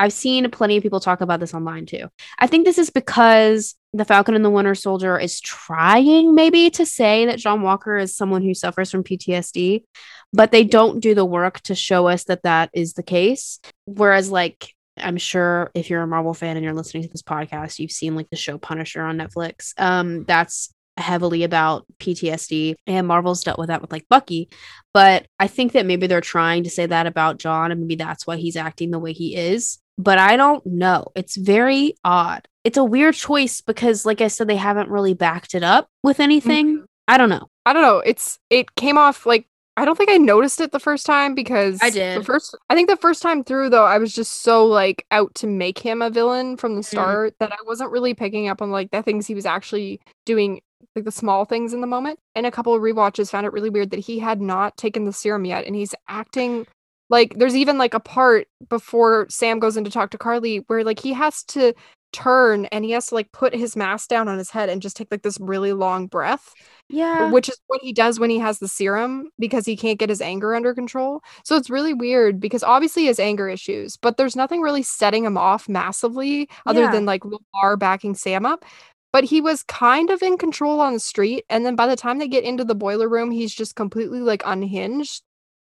I've 0.00 0.14
seen 0.14 0.50
plenty 0.50 0.78
of 0.78 0.82
people 0.82 0.98
talk 0.98 1.20
about 1.20 1.40
this 1.40 1.52
online 1.52 1.84
too. 1.84 2.08
I 2.38 2.46
think 2.46 2.64
this 2.64 2.78
is 2.78 2.88
because 2.88 3.74
the 3.92 4.06
Falcon 4.06 4.34
and 4.34 4.42
the 4.42 4.50
Winter 4.50 4.74
Soldier 4.74 5.18
is 5.18 5.42
trying 5.42 6.34
maybe 6.34 6.70
to 6.70 6.86
say 6.86 7.26
that 7.26 7.38
John 7.38 7.60
Walker 7.60 7.98
is 7.98 8.16
someone 8.16 8.40
who 8.40 8.54
suffers 8.54 8.90
from 8.90 9.04
PTSD, 9.04 9.84
but 10.32 10.52
they 10.52 10.64
don't 10.64 11.00
do 11.00 11.14
the 11.14 11.26
work 11.26 11.60
to 11.64 11.74
show 11.74 12.08
us 12.08 12.24
that 12.24 12.44
that 12.44 12.70
is 12.72 12.94
the 12.94 13.02
case. 13.02 13.60
Whereas, 13.84 14.30
like, 14.30 14.74
I'm 14.96 15.18
sure 15.18 15.70
if 15.74 15.90
you're 15.90 16.00
a 16.00 16.06
Marvel 16.06 16.32
fan 16.32 16.56
and 16.56 16.64
you're 16.64 16.72
listening 16.72 17.02
to 17.02 17.10
this 17.10 17.22
podcast, 17.22 17.78
you've 17.78 17.92
seen 17.92 18.16
like 18.16 18.30
the 18.30 18.36
show 18.36 18.56
Punisher 18.56 19.02
on 19.02 19.18
Netflix. 19.18 19.74
Um, 19.76 20.24
that's 20.24 20.72
heavily 20.96 21.44
about 21.44 21.84
PTSD, 21.98 22.76
and 22.86 23.06
Marvel's 23.06 23.44
dealt 23.44 23.58
with 23.58 23.68
that 23.68 23.82
with 23.82 23.92
like 23.92 24.08
Bucky. 24.08 24.48
But 24.94 25.26
I 25.38 25.46
think 25.46 25.72
that 25.72 25.84
maybe 25.84 26.06
they're 26.06 26.22
trying 26.22 26.64
to 26.64 26.70
say 26.70 26.86
that 26.86 27.06
about 27.06 27.38
John, 27.38 27.70
and 27.70 27.82
maybe 27.82 27.96
that's 27.96 28.26
why 28.26 28.38
he's 28.38 28.56
acting 28.56 28.92
the 28.92 28.98
way 28.98 29.12
he 29.12 29.36
is 29.36 29.78
but 29.98 30.18
I 30.18 30.36
don't 30.36 30.64
know. 30.66 31.08
It's 31.14 31.36
very 31.36 31.94
odd. 32.04 32.46
It's 32.64 32.78
a 32.78 32.84
weird 32.84 33.14
choice 33.14 33.60
because, 33.60 34.04
like 34.04 34.20
I 34.20 34.28
said, 34.28 34.48
they 34.48 34.56
haven't 34.56 34.90
really 34.90 35.14
backed 35.14 35.54
it 35.54 35.62
up 35.62 35.88
with 36.02 36.20
anything. 36.20 36.76
Mm-hmm. 36.76 36.84
I 37.08 37.18
don't 37.18 37.28
know. 37.28 37.48
I 37.66 37.72
don't 37.72 37.82
know. 37.82 37.98
It's 37.98 38.38
it 38.50 38.74
came 38.74 38.98
off 38.98 39.26
like 39.26 39.46
I 39.76 39.84
don't 39.84 39.96
think 39.96 40.10
I 40.10 40.16
noticed 40.16 40.60
it 40.60 40.72
the 40.72 40.80
first 40.80 41.06
time 41.06 41.34
because 41.34 41.78
I 41.82 41.90
did. 41.90 42.20
The 42.20 42.24
first 42.24 42.56
I 42.68 42.74
think 42.74 42.88
the 42.88 42.96
first 42.96 43.22
time 43.22 43.44
through 43.44 43.70
though, 43.70 43.84
I 43.84 43.98
was 43.98 44.14
just 44.14 44.42
so 44.42 44.66
like 44.66 45.06
out 45.10 45.34
to 45.36 45.46
make 45.46 45.78
him 45.78 46.02
a 46.02 46.10
villain 46.10 46.56
from 46.56 46.74
the 46.74 46.82
mm-hmm. 46.82 46.96
start 46.96 47.32
mm. 47.32 47.36
that 47.40 47.52
I 47.52 47.56
wasn't 47.66 47.90
really 47.90 48.14
picking 48.14 48.48
up 48.48 48.60
on 48.60 48.70
like 48.70 48.90
the 48.90 49.02
things 49.02 49.26
he 49.26 49.34
was 49.34 49.46
actually 49.46 50.00
doing 50.26 50.60
like 50.96 51.04
the 51.04 51.12
small 51.12 51.44
things 51.44 51.72
in 51.72 51.80
the 51.80 51.86
moment. 51.86 52.18
And 52.34 52.46
a 52.46 52.50
couple 52.50 52.74
of 52.74 52.82
re-watches 52.82 53.30
found 53.30 53.46
it 53.46 53.52
really 53.52 53.70
weird 53.70 53.90
that 53.90 54.00
he 54.00 54.18
had 54.18 54.40
not 54.40 54.76
taken 54.76 55.04
the 55.04 55.12
serum 55.12 55.44
yet 55.44 55.64
and 55.64 55.74
he's 55.74 55.94
acting 56.08 56.66
like 57.10 57.34
there's 57.36 57.56
even 57.56 57.76
like 57.76 57.92
a 57.92 58.00
part 58.00 58.46
before 58.68 59.26
Sam 59.28 59.58
goes 59.58 59.76
in 59.76 59.84
to 59.84 59.90
talk 59.90 60.10
to 60.10 60.18
Karli 60.18 60.58
where 60.68 60.84
like 60.84 61.00
he 61.00 61.12
has 61.12 61.42
to 61.44 61.74
turn 62.12 62.66
and 62.66 62.84
he 62.84 62.90
has 62.92 63.06
to 63.06 63.14
like 63.14 63.30
put 63.32 63.54
his 63.54 63.76
mask 63.76 64.08
down 64.08 64.28
on 64.28 64.38
his 64.38 64.50
head 64.50 64.68
and 64.68 64.82
just 64.82 64.96
take 64.96 65.08
like 65.10 65.22
this 65.22 65.38
really 65.40 65.72
long 65.72 66.06
breath. 66.06 66.54
Yeah. 66.88 67.30
Which 67.30 67.48
is 67.48 67.58
what 67.66 67.80
he 67.82 67.92
does 67.92 68.18
when 68.18 68.30
he 68.30 68.38
has 68.38 68.58
the 68.58 68.68
serum 68.68 69.30
because 69.38 69.64
he 69.66 69.76
can't 69.76 69.98
get 69.98 70.08
his 70.08 70.20
anger 70.20 70.54
under 70.54 70.74
control. 70.74 71.22
So 71.44 71.56
it's 71.56 71.70
really 71.70 71.94
weird 71.94 72.40
because 72.40 72.62
obviously 72.62 73.06
has 73.06 73.20
anger 73.20 73.48
issues, 73.48 73.96
but 73.96 74.16
there's 74.16 74.36
nothing 74.36 74.60
really 74.60 74.82
setting 74.82 75.24
him 75.24 75.38
off 75.38 75.68
massively 75.68 76.48
other 76.66 76.82
yeah. 76.82 76.90
than 76.90 77.06
like 77.06 77.24
Lamar 77.24 77.76
backing 77.76 78.14
Sam 78.14 78.46
up. 78.46 78.64
But 79.12 79.24
he 79.24 79.40
was 79.40 79.64
kind 79.64 80.10
of 80.10 80.22
in 80.22 80.38
control 80.38 80.80
on 80.80 80.94
the 80.94 81.00
street. 81.00 81.44
And 81.50 81.66
then 81.66 81.74
by 81.74 81.88
the 81.88 81.96
time 81.96 82.18
they 82.18 82.28
get 82.28 82.44
into 82.44 82.64
the 82.64 82.76
boiler 82.76 83.08
room, 83.08 83.32
he's 83.32 83.52
just 83.52 83.74
completely 83.74 84.20
like 84.20 84.42
unhinged 84.46 85.24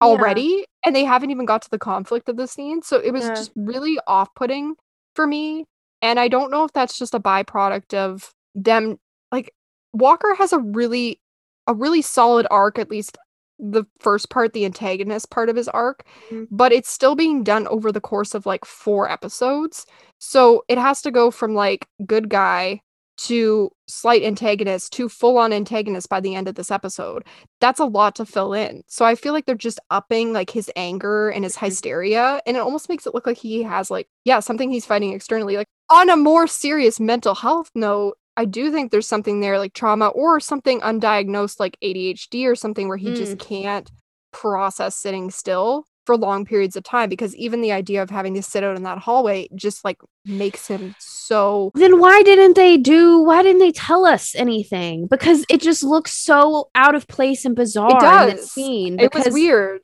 already 0.03 0.43
yeah. 0.43 0.65
and 0.87 0.97
they 0.97 1.05
haven't 1.05 1.31
even 1.31 1.47
got 1.47 1.63
to 1.63 1.71
the 1.71 1.79
conflict 1.79 2.29
of 2.29 2.37
the 2.37 2.47
scene 2.47 2.83
so 2.83 2.99
it 2.99 3.13
was 3.13 3.25
yeah. 3.25 3.35
just 3.35 3.53
really 3.57 3.99
off-putting 4.07 4.75
for 5.15 5.27
me 5.27 5.65
and 6.01 6.19
i 6.19 6.29
don't 6.29 6.51
know 6.51 6.65
if 6.65 6.73
that's 6.73 6.99
just 6.99 7.15
a 7.15 7.21
byproduct 7.21 7.95
of 7.95 8.33
them 8.55 8.99
like 9.31 9.53
walker 9.93 10.35
has 10.35 10.53
a 10.53 10.59
really 10.59 11.21
a 11.67 11.75
really 11.75 12.03
solid 12.03 12.47
arc 12.51 12.79
at 12.79 12.91
least 12.91 13.17
the 13.59 13.85
first 14.01 14.29
part 14.29 14.53
the 14.53 14.65
antagonist 14.65 15.31
part 15.31 15.49
of 15.49 15.57
his 15.57 15.69
arc 15.69 16.05
mm-hmm. 16.31 16.45
but 16.51 16.73
it's 16.73 16.91
still 16.91 17.15
being 17.15 17.45
done 17.45 17.67
over 17.69 17.93
the 17.93 18.01
course 18.01 18.35
of 18.35 18.45
like 18.45 18.65
four 18.65 19.09
episodes 19.09 19.87
so 20.19 20.65
it 20.69 20.79
has 20.79 21.01
to 21.01 21.11
go 21.11 21.31
from 21.31 21.55
like 21.55 21.87
good 22.05 22.29
guy 22.29 22.81
to 23.27 23.71
slight 23.87 24.23
antagonist 24.23 24.93
to 24.95 25.09
full 25.09 25.39
on 25.39 25.53
antagonist 25.53 26.09
by 26.09 26.21
the 26.21 26.35
end 26.35 26.49
of 26.49 26.55
this 26.55 26.71
episode. 26.71 27.25
That's 27.61 27.81
a 27.81 27.85
lot 27.85 28.15
to 28.17 28.27
fill 28.27 28.53
in. 28.53 28.83
So 28.87 29.05
I 29.05 29.15
feel 29.15 29.33
like 29.33 29.47
they're 29.47 29.55
just 29.55 29.81
upping 29.91 30.33
like 30.33 30.51
his 30.51 30.71
anger 30.77 31.29
and 31.29 31.45
his 31.45 31.57
mm-hmm. 31.57 31.67
hysteria. 31.67 32.41
And 32.47 32.57
it 32.57 32.61
almost 32.61 32.89
makes 32.89 33.07
it 33.07 33.15
look 33.15 33.27
like 33.27 33.39
he 33.39 33.63
has 33.63 33.91
like, 33.91 34.09
yeah, 34.25 34.41
something 34.41 34.71
he's 34.71 34.87
fighting 34.87 35.13
externally. 35.13 35.57
Like 35.57 35.69
on 35.91 36.09
a 36.09 36.17
more 36.17 36.47
serious 36.47 36.99
mental 36.99 37.35
health 37.35 37.71
note, 37.75 38.17
I 38.37 38.45
do 38.45 38.73
think 38.73 38.91
there's 38.91 39.09
something 39.09 39.41
there 39.41 39.59
like 39.59 39.75
trauma 39.75 40.09
or 40.09 40.41
something 40.41 40.81
undiagnosed 40.81 41.61
like 41.61 41.77
ADHD 41.83 42.47
or 42.47 42.57
something 42.57 42.89
where 42.89 42.97
he 42.97 43.11
mm. 43.11 43.17
just 43.17 43.39
can't 43.39 43.91
process 44.33 44.97
sitting 44.97 45.31
still 45.31 45.85
for 46.05 46.17
long 46.17 46.45
periods 46.45 46.77
of 46.77 46.83
time 46.83 47.09
because 47.09 47.35
even 47.37 47.61
the 47.61 47.73
idea 47.73 48.03
of 48.03 48.11
having 48.11 48.35
to 48.35 48.43
sit 48.43 48.65
out 48.65 48.77
in 48.77 48.83
that 48.83 48.99
hallway 48.99 49.49
just 49.55 49.85
like 49.85 49.99
makes 50.25 50.67
him 50.67 50.95
so 50.99 51.71
then 51.75 51.99
why 51.99 52.23
didn't 52.23 52.55
they 52.57 52.77
do 52.77 53.23
why 53.23 53.43
didn't 53.43 53.61
they 53.61 53.73
tell 53.73 54.05
us 54.05 54.35
anything? 54.35 55.07
Because 55.07 55.45
it 55.49 55.61
just 55.61 55.83
looks 55.83 56.13
so 56.13 56.69
out 56.75 56.95
of 56.95 57.07
place 57.09 57.45
and 57.45 57.55
bizarre 57.55 57.91
it 57.97 58.01
does. 58.01 58.31
in 58.31 58.37
that 58.37 58.45
scene 58.45 59.01
it 59.01 59.15
was 59.15 59.33
weird. 59.33 59.83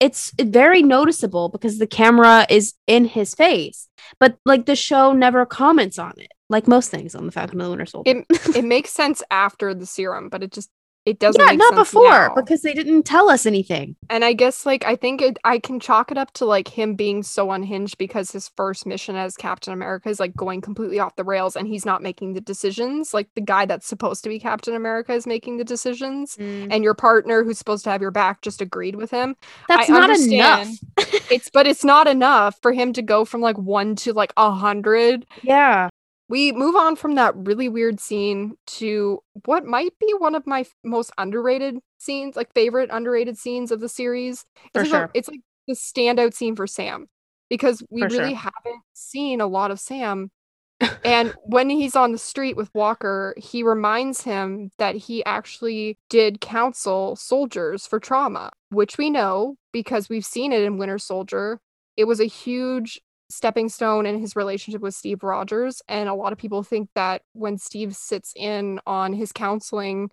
it's 0.00 0.32
very 0.40 0.82
noticeable 0.82 1.48
because 1.48 1.78
the 1.78 1.86
camera 1.86 2.46
is 2.48 2.74
in 2.86 3.04
his 3.04 3.34
face 3.34 3.88
but 4.18 4.38
like 4.44 4.66
the 4.66 4.76
show 4.76 5.12
never 5.12 5.44
comments 5.44 5.98
on 5.98 6.12
it 6.16 6.32
like 6.50 6.66
most 6.66 6.90
things 6.90 7.14
on 7.14 7.26
the 7.26 7.32
falcon 7.32 7.60
and 7.60 7.66
the 7.66 7.70
winter 7.70 7.86
soldier. 7.86 8.24
It, 8.30 8.56
it 8.56 8.64
makes 8.76 8.90
sense 8.90 9.22
after 9.30 9.74
the 9.74 9.86
serum 9.86 10.28
but 10.28 10.42
it 10.42 10.52
just 10.52 10.70
it 11.10 11.18
doesn't 11.18 11.40
yeah 11.40 11.52
not 11.52 11.74
before 11.74 12.10
now. 12.10 12.34
because 12.34 12.62
they 12.62 12.74
didn't 12.74 13.04
tell 13.04 13.30
us 13.30 13.46
anything. 13.46 13.96
And 14.10 14.24
i 14.24 14.32
guess 14.32 14.66
like 14.66 14.84
i 14.84 14.96
think 14.96 15.22
it 15.22 15.38
i 15.44 15.58
can 15.58 15.80
chalk 15.80 16.10
it 16.10 16.18
up 16.18 16.32
to 16.34 16.44
like 16.44 16.68
him 16.68 16.94
being 16.94 17.22
so 17.22 17.50
unhinged 17.50 17.98
because 17.98 18.30
his 18.30 18.48
first 18.48 18.86
mission 18.86 19.16
as 19.16 19.36
captain 19.36 19.72
america 19.72 20.08
is 20.08 20.20
like 20.20 20.34
going 20.36 20.60
completely 20.60 20.98
off 20.98 21.16
the 21.16 21.24
rails 21.24 21.56
and 21.56 21.66
he's 21.68 21.84
not 21.84 22.02
making 22.02 22.34
the 22.34 22.40
decisions. 22.40 23.14
Like 23.14 23.28
the 23.34 23.40
guy 23.40 23.66
that's 23.66 23.86
supposed 23.86 24.22
to 24.24 24.28
be 24.28 24.38
captain 24.38 24.74
america 24.74 25.12
is 25.12 25.26
making 25.26 25.56
the 25.56 25.64
decisions 25.64 26.36
mm. 26.36 26.68
and 26.70 26.84
your 26.84 26.94
partner 26.94 27.44
who's 27.44 27.58
supposed 27.58 27.84
to 27.84 27.90
have 27.90 28.02
your 28.02 28.10
back 28.10 28.42
just 28.42 28.60
agreed 28.60 28.96
with 28.96 29.10
him. 29.10 29.36
That's 29.68 29.90
I 29.90 29.92
not 29.92 30.10
enough. 30.10 30.68
it's 31.30 31.50
but 31.50 31.66
it's 31.66 31.84
not 31.84 32.06
enough 32.06 32.58
for 32.60 32.72
him 32.72 32.92
to 32.92 33.02
go 33.02 33.24
from 33.24 33.40
like 33.40 33.58
one 33.58 33.96
to 33.96 34.12
like 34.12 34.32
a 34.36 34.50
hundred 34.50 35.26
yeah 35.42 35.88
we 36.28 36.52
move 36.52 36.76
on 36.76 36.96
from 36.96 37.14
that 37.14 37.34
really 37.36 37.68
weird 37.68 38.00
scene 38.00 38.56
to 38.66 39.20
what 39.46 39.64
might 39.64 39.98
be 39.98 40.12
one 40.18 40.34
of 40.34 40.46
my 40.46 40.64
most 40.84 41.10
underrated 41.16 41.78
scenes, 41.98 42.36
like 42.36 42.52
favorite 42.54 42.90
underrated 42.92 43.38
scenes 43.38 43.72
of 43.72 43.80
the 43.80 43.88
series. 43.88 44.44
For 44.74 44.82
it's 44.82 44.90
sure. 44.90 45.00
Like 45.00 45.10
it's 45.14 45.28
like 45.28 45.40
the 45.66 45.74
standout 45.74 46.34
scene 46.34 46.54
for 46.54 46.66
Sam 46.66 47.06
because 47.48 47.82
we 47.90 48.02
for 48.02 48.08
really 48.08 48.34
sure. 48.34 48.50
haven't 48.64 48.82
seen 48.92 49.40
a 49.40 49.46
lot 49.46 49.70
of 49.70 49.80
Sam. 49.80 50.30
and 51.02 51.34
when 51.44 51.70
he's 51.70 51.96
on 51.96 52.12
the 52.12 52.18
street 52.18 52.56
with 52.56 52.70
Walker, 52.74 53.34
he 53.38 53.62
reminds 53.62 54.22
him 54.22 54.70
that 54.78 54.96
he 54.96 55.24
actually 55.24 55.98
did 56.10 56.42
counsel 56.42 57.16
soldiers 57.16 57.86
for 57.86 57.98
trauma, 57.98 58.50
which 58.68 58.98
we 58.98 59.08
know 59.08 59.56
because 59.72 60.08
we've 60.08 60.26
seen 60.26 60.52
it 60.52 60.62
in 60.62 60.76
Winter 60.76 60.98
Soldier. 60.98 61.60
It 61.96 62.04
was 62.04 62.20
a 62.20 62.26
huge 62.26 63.00
stepping 63.30 63.68
stone 63.68 64.06
in 64.06 64.18
his 64.18 64.36
relationship 64.36 64.80
with 64.80 64.94
Steve 64.94 65.22
Rogers. 65.22 65.82
And 65.88 66.08
a 66.08 66.14
lot 66.14 66.32
of 66.32 66.38
people 66.38 66.62
think 66.62 66.88
that 66.94 67.22
when 67.32 67.58
Steve 67.58 67.94
sits 67.94 68.32
in 68.36 68.80
on 68.86 69.12
his 69.12 69.32
counseling, 69.32 70.10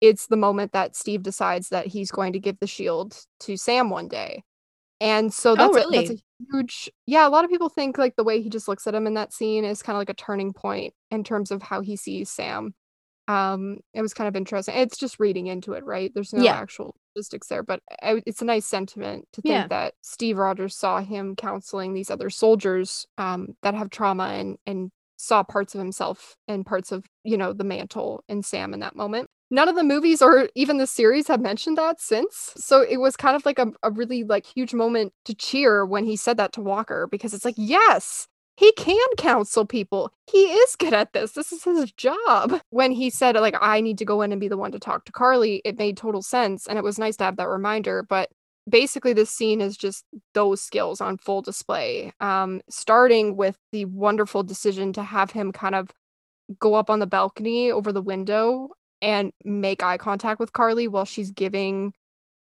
it's 0.00 0.26
the 0.26 0.36
moment 0.36 0.72
that 0.72 0.96
Steve 0.96 1.22
decides 1.22 1.68
that 1.70 1.86
he's 1.86 2.10
going 2.10 2.32
to 2.32 2.38
give 2.38 2.58
the 2.60 2.66
shield 2.66 3.16
to 3.40 3.56
Sam 3.56 3.90
one 3.90 4.08
day. 4.08 4.42
And 5.00 5.32
so 5.32 5.52
oh, 5.52 5.56
that's, 5.56 5.70
oh, 5.70 5.74
really? 5.74 5.98
a, 5.98 6.00
that's 6.08 6.20
a 6.20 6.22
huge, 6.52 6.90
yeah, 7.06 7.26
a 7.26 7.30
lot 7.30 7.44
of 7.44 7.50
people 7.50 7.68
think 7.68 7.98
like 7.98 8.16
the 8.16 8.24
way 8.24 8.40
he 8.40 8.48
just 8.48 8.68
looks 8.68 8.86
at 8.86 8.94
him 8.94 9.06
in 9.06 9.14
that 9.14 9.32
scene 9.32 9.64
is 9.64 9.82
kind 9.82 9.96
of 9.96 10.00
like 10.00 10.08
a 10.08 10.14
turning 10.14 10.52
point 10.52 10.94
in 11.10 11.24
terms 11.24 11.50
of 11.50 11.62
how 11.62 11.80
he 11.80 11.96
sees 11.96 12.30
Sam. 12.30 12.74
Um, 13.26 13.78
it 13.94 14.02
was 14.02 14.14
kind 14.14 14.28
of 14.28 14.36
interesting. 14.36 14.74
It's 14.76 14.98
just 14.98 15.18
reading 15.18 15.46
into 15.46 15.72
it, 15.72 15.84
right? 15.84 16.10
There's 16.14 16.32
no 16.32 16.42
yeah. 16.42 16.56
actual 16.56 16.94
statistics 17.12 17.48
there, 17.48 17.62
but 17.62 17.80
I, 18.02 18.22
it's 18.26 18.42
a 18.42 18.46
nice 18.46 18.66
sentiment 18.66 19.26
to 19.32 19.42
think 19.42 19.52
yeah. 19.52 19.66
that 19.68 19.94
Steve 20.02 20.38
Rogers 20.38 20.76
saw 20.76 21.00
him 21.00 21.36
counseling 21.36 21.94
these 21.94 22.10
other 22.10 22.30
soldiers 22.30 23.06
um, 23.18 23.56
that 23.62 23.74
have 23.74 23.90
trauma 23.90 24.24
and 24.24 24.58
and 24.66 24.90
saw 25.16 25.42
parts 25.42 25.74
of 25.74 25.78
himself 25.78 26.36
and 26.48 26.66
parts 26.66 26.92
of 26.92 27.04
you 27.22 27.36
know 27.36 27.52
the 27.52 27.64
mantle 27.64 28.24
and 28.28 28.44
Sam 28.44 28.74
in 28.74 28.80
that 28.80 28.96
moment. 28.96 29.30
None 29.50 29.68
of 29.68 29.76
the 29.76 29.84
movies 29.84 30.20
or 30.20 30.48
even 30.54 30.78
the 30.78 30.86
series 30.86 31.28
have 31.28 31.40
mentioned 31.40 31.78
that 31.78 32.00
since. 32.00 32.52
So 32.56 32.82
it 32.82 32.96
was 32.96 33.16
kind 33.16 33.36
of 33.36 33.46
like 33.46 33.58
a, 33.58 33.72
a 33.82 33.90
really 33.90 34.24
like 34.24 34.46
huge 34.46 34.74
moment 34.74 35.12
to 35.26 35.34
cheer 35.34 35.86
when 35.86 36.04
he 36.04 36.16
said 36.16 36.38
that 36.38 36.52
to 36.54 36.60
Walker 36.60 37.06
because 37.10 37.34
it's 37.34 37.44
like, 37.44 37.54
yes, 37.56 38.26
he 38.56 38.72
can 38.72 39.06
counsel 39.18 39.66
people. 39.66 40.12
He 40.30 40.44
is 40.44 40.76
good 40.76 40.94
at 40.94 41.12
this. 41.12 41.32
This 41.32 41.52
is 41.52 41.64
his 41.64 41.92
job. 41.92 42.60
When 42.70 42.92
he 42.92 43.10
said, 43.10 43.34
like, 43.36 43.56
I 43.60 43.80
need 43.80 43.98
to 43.98 44.04
go 44.04 44.22
in 44.22 44.32
and 44.32 44.40
be 44.40 44.48
the 44.48 44.56
one 44.56 44.72
to 44.72 44.78
talk 44.78 45.04
to 45.06 45.12
Karli, 45.12 45.60
it 45.64 45.78
made 45.78 45.96
total 45.96 46.22
sense. 46.22 46.66
And 46.66 46.78
it 46.78 46.84
was 46.84 46.98
nice 46.98 47.16
to 47.16 47.24
have 47.24 47.36
that 47.36 47.48
reminder. 47.48 48.04
But 48.08 48.30
basically, 48.68 49.12
this 49.12 49.30
scene 49.30 49.60
is 49.60 49.76
just 49.76 50.04
those 50.34 50.60
skills 50.60 51.00
on 51.00 51.18
full 51.18 51.42
display. 51.42 52.12
Um, 52.20 52.60
starting 52.70 53.36
with 53.36 53.56
the 53.72 53.86
wonderful 53.86 54.44
decision 54.44 54.92
to 54.92 55.02
have 55.02 55.32
him 55.32 55.50
kind 55.50 55.74
of 55.74 55.90
go 56.58 56.74
up 56.74 56.90
on 56.90 57.00
the 57.00 57.06
balcony 57.06 57.72
over 57.72 57.92
the 57.92 58.02
window 58.02 58.68
and 59.02 59.32
make 59.44 59.82
eye 59.82 59.98
contact 59.98 60.38
with 60.38 60.52
Karli 60.52 60.88
while 60.88 61.04
she's 61.04 61.30
giving, 61.30 61.92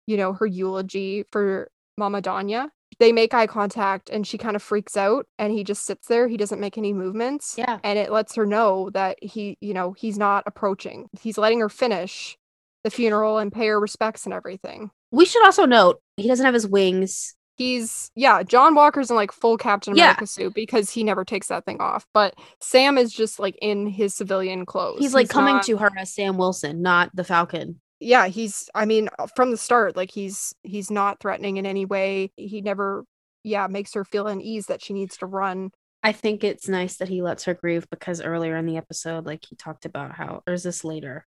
you 0.06 0.16
know, 0.16 0.34
her 0.34 0.47
eulogy 0.47 1.24
for 1.32 1.70
Mama 1.97 2.20
Donya. 2.20 2.68
They 2.98 3.12
make 3.12 3.35
eye 3.35 3.47
contact 3.47 4.10
and 4.10 4.27
she 4.27 4.39
kind 4.39 4.56
of 4.56 4.62
freaks 4.62 4.97
out 4.97 5.27
and 5.39 5.52
he 5.52 5.64
just 5.64 5.85
sits 5.85 6.06
there. 6.09 6.28
He 6.28 6.36
doesn't 6.36 6.60
make 6.60 6.77
any 6.78 6.93
movements. 6.93 7.56
Yeah. 7.56 7.78
And 7.82 7.98
it 7.98 8.10
lets 8.12 8.35
her 8.36 8.47
know 8.47 8.90
that 8.90 9.19
he, 9.23 9.56
you 9.60 9.74
know, 9.74 9.93
he's 9.93 10.19
not 10.19 10.44
approaching. 10.47 11.09
He's 11.20 11.39
letting 11.39 11.60
her 11.60 11.69
finish 11.69 12.36
the 12.85 12.90
funeral 12.90 13.39
and 13.39 13.52
pay 13.52 13.69
her 13.69 13.78
respects 13.81 14.24
and 14.24 14.32
everything. 14.35 14.90
We 15.10 15.24
should 15.24 15.44
also 15.44 15.64
note 15.66 16.01
he 16.16 16.28
doesn't 16.28 16.44
have 16.44 16.55
his 16.55 16.66
wings. 16.66 17.35
He's 17.56 18.10
yeah, 18.16 18.43
John 18.43 18.74
Walker's 18.74 19.10
in 19.10 19.16
like 19.16 19.31
full 19.31 19.56
Captain 19.59 19.94
Yeah. 19.94 20.05
America 20.05 20.27
suit 20.27 20.55
because 20.55 20.90
he 20.90 21.05
never 21.05 21.24
takes 21.24 21.48
that 21.48 21.64
thing 21.64 21.81
off. 21.81 22.06
But 22.14 22.35
Sam 22.60 22.97
is 22.98 23.12
just 23.12 23.39
like 23.39 23.56
in 23.60 23.86
his 23.86 24.14
civilian 24.14 24.64
clothes. 24.66 24.98
He's 25.01 25.14
like 25.14 25.28
coming 25.28 25.56
not- 25.56 25.64
to 25.64 25.77
her 25.77 25.90
as 25.97 26.12
Sam 26.14 26.39
Wilson, 26.39 26.82
not 26.82 27.14
the 27.14 27.24
Falcon. 27.24 27.81
Yeah, 28.03 28.27
he's 28.27 28.69
I 28.74 28.85
mean, 28.85 29.09
uh, 29.19 29.27
from 29.37 29.51
the 29.51 29.57
start, 29.57 29.97
like 29.97 30.11
he's 30.11 30.55
he's 30.62 30.91
not 30.91 31.20
threatening 31.20 31.57
in 31.57 31.66
any 31.66 31.85
way. 31.85 32.31
He 32.37 32.61
never 32.61 33.05
yeah, 33.45 33.66
makes 33.66 33.95
her 33.95 34.05
feel 34.05 34.27
unease 34.29 34.66
that 34.66 34.83
she 34.83 34.93
needs 34.93 35.16
to 35.19 35.27
run. 35.27 35.70
I 36.03 36.12
think 36.12 36.43
it's 36.45 36.69
nice 36.69 36.97
that 36.97 37.09
he 37.09 37.23
lets 37.23 37.45
her 37.45 37.55
grieve 37.55 37.87
because 37.91 38.20
earlier 38.20 38.57
in 38.57 38.66
the 38.66 38.77
episode, 38.77 39.24
like 39.27 39.45
he 39.49 39.55
talked 39.57 39.85
about 39.85 40.12
how, 40.12 40.43
or 40.47 40.53
is 40.55 40.62
this 40.65 40.85
later? 40.85 41.27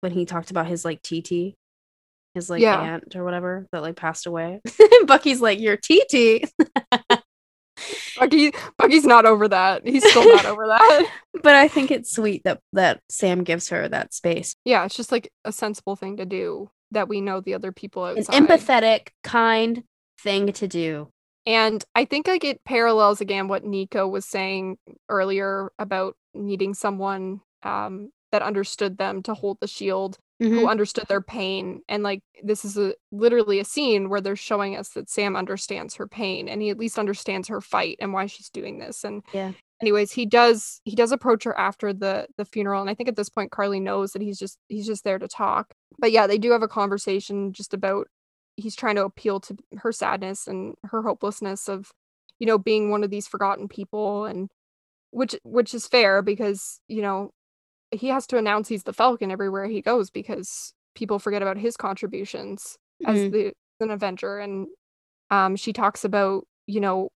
When 0.00 0.12
he 0.12 0.26
talked 0.26 0.50
about 0.50 0.66
his 0.66 0.84
like 0.84 1.00
TT, 1.02 1.56
his 2.34 2.50
like 2.50 2.62
Yeah. 2.62 2.80
aunt 2.80 3.16
or 3.16 3.24
whatever 3.24 3.66
that 3.72 3.82
like 3.82 3.96
passed 3.96 4.26
away. 4.26 4.60
Bucky's 5.06 5.40
like, 5.40 5.60
Your 5.60 5.76
TT. 5.76 6.44
Bucky 8.18 8.52
Bucky's 8.78 9.04
not 9.04 9.26
over 9.26 9.48
that. 9.48 9.86
He's 9.86 10.08
still 10.08 10.28
not 10.34 10.44
over 10.44 10.66
that. 10.66 11.06
but 11.42 11.54
I 11.54 11.68
think 11.68 11.90
it's 11.90 12.12
sweet 12.12 12.44
that 12.44 12.60
that 12.72 13.00
Sam 13.08 13.44
gives 13.44 13.68
her 13.68 13.88
that 13.88 14.14
space. 14.14 14.56
Yeah, 14.64 14.84
it's 14.84 14.96
just 14.96 15.12
like 15.12 15.30
a 15.44 15.52
sensible 15.52 15.96
thing 15.96 16.16
to 16.18 16.26
do 16.26 16.70
that 16.92 17.08
we 17.08 17.20
know 17.20 17.40
the 17.40 17.54
other 17.54 17.72
people 17.72 18.04
An 18.06 18.24
empathetic, 18.24 19.08
kind 19.22 19.84
thing 20.20 20.52
to 20.52 20.68
do. 20.68 21.08
And 21.46 21.84
I 21.94 22.06
think 22.06 22.26
like 22.26 22.44
it 22.44 22.64
parallels 22.64 23.20
again 23.20 23.48
what 23.48 23.64
Nico 23.64 24.08
was 24.08 24.24
saying 24.24 24.78
earlier 25.08 25.70
about 25.78 26.16
needing 26.32 26.72
someone 26.72 27.40
um, 27.62 28.10
that 28.32 28.42
understood 28.42 28.96
them 28.96 29.22
to 29.24 29.34
hold 29.34 29.58
the 29.60 29.66
shield, 29.66 30.18
Mhm. 30.42 30.50
who 30.50 30.68
understood 30.68 31.06
their 31.08 31.20
pain. 31.22 31.82
And 31.88 32.02
like 32.02 32.22
this 32.42 32.64
is 32.64 32.76
a 32.78 32.94
literally 33.12 33.60
a 33.60 33.64
scene 33.64 34.08
where 34.08 34.20
they're 34.20 34.36
showing 34.36 34.76
us 34.76 34.90
that 34.90 35.10
Sam 35.10 35.36
understands 35.36 35.94
her 35.96 36.06
pain 36.08 36.48
and 36.48 36.62
he 36.62 36.70
at 36.70 36.78
least 36.78 36.98
understands 36.98 37.48
her 37.48 37.60
fight 37.60 37.96
and 38.00 38.12
why 38.12 38.26
she's 38.26 38.50
doing 38.50 38.78
this. 38.78 39.04
And 39.04 39.22
Yeah. 39.32 39.54
anyways, 39.82 40.12
he 40.12 40.26
does 40.26 40.80
he 40.84 40.96
does 40.96 41.12
approach 41.12 41.44
her 41.44 41.56
after 41.58 41.92
the 41.92 42.28
the 42.38 42.44
funeral. 42.46 42.80
And 42.82 42.90
I 42.90 42.94
think 42.94 43.08
at 43.08 43.16
this 43.16 43.30
point 43.30 43.52
Karli 43.52 43.80
knows 43.80 44.12
that 44.12 44.22
he's 44.22 44.38
just 44.38 44.58
he's 44.68 44.86
just 44.86 45.04
there 45.04 45.18
to 45.18 45.28
talk. 45.28 45.74
But 45.98 46.12
yeah, 46.12 46.26
they 46.26 46.38
do 46.38 46.52
have 46.52 46.62
a 46.62 46.68
conversation 46.68 47.52
just 47.52 47.74
about 47.74 48.08
he's 48.56 48.76
trying 48.76 48.96
to 48.96 49.04
appeal 49.04 49.40
to 49.40 49.56
her 49.78 49.92
sadness 49.92 50.46
and 50.48 50.74
her 50.84 51.02
hopelessness 51.02 51.68
of 51.68 51.92
you 52.40 52.46
know 52.46 52.58
being 52.58 52.90
one 52.90 53.04
of 53.04 53.10
these 53.10 53.28
forgotten 53.28 53.68
people 53.68 54.24
and 54.26 54.50
which 55.12 55.36
which 55.44 55.74
is 55.74 55.86
fair 55.88 56.22
because 56.22 56.80
you 56.88 57.02
know 57.02 57.30
he 57.94 58.08
has 58.08 58.26
to 58.28 58.36
announce 58.38 58.68
he's 58.68 58.84
the 58.84 58.92
falcon 58.92 59.30
everywhere 59.30 59.66
he 59.66 59.80
goes 59.82 60.10
because 60.10 60.72
people 60.94 61.18
forget 61.18 61.42
about 61.42 61.56
his 61.58 61.76
contributions 61.76 62.76
as 63.06 63.18
Mhm. 63.18 63.32
the 63.32 63.52
an 63.80 63.90
avenger 63.90 64.38
and 64.38 64.68
um 65.30 65.56
she 65.56 65.72
talks 65.72 66.04
about 66.04 66.46
you 66.66 66.80
know 66.80 67.10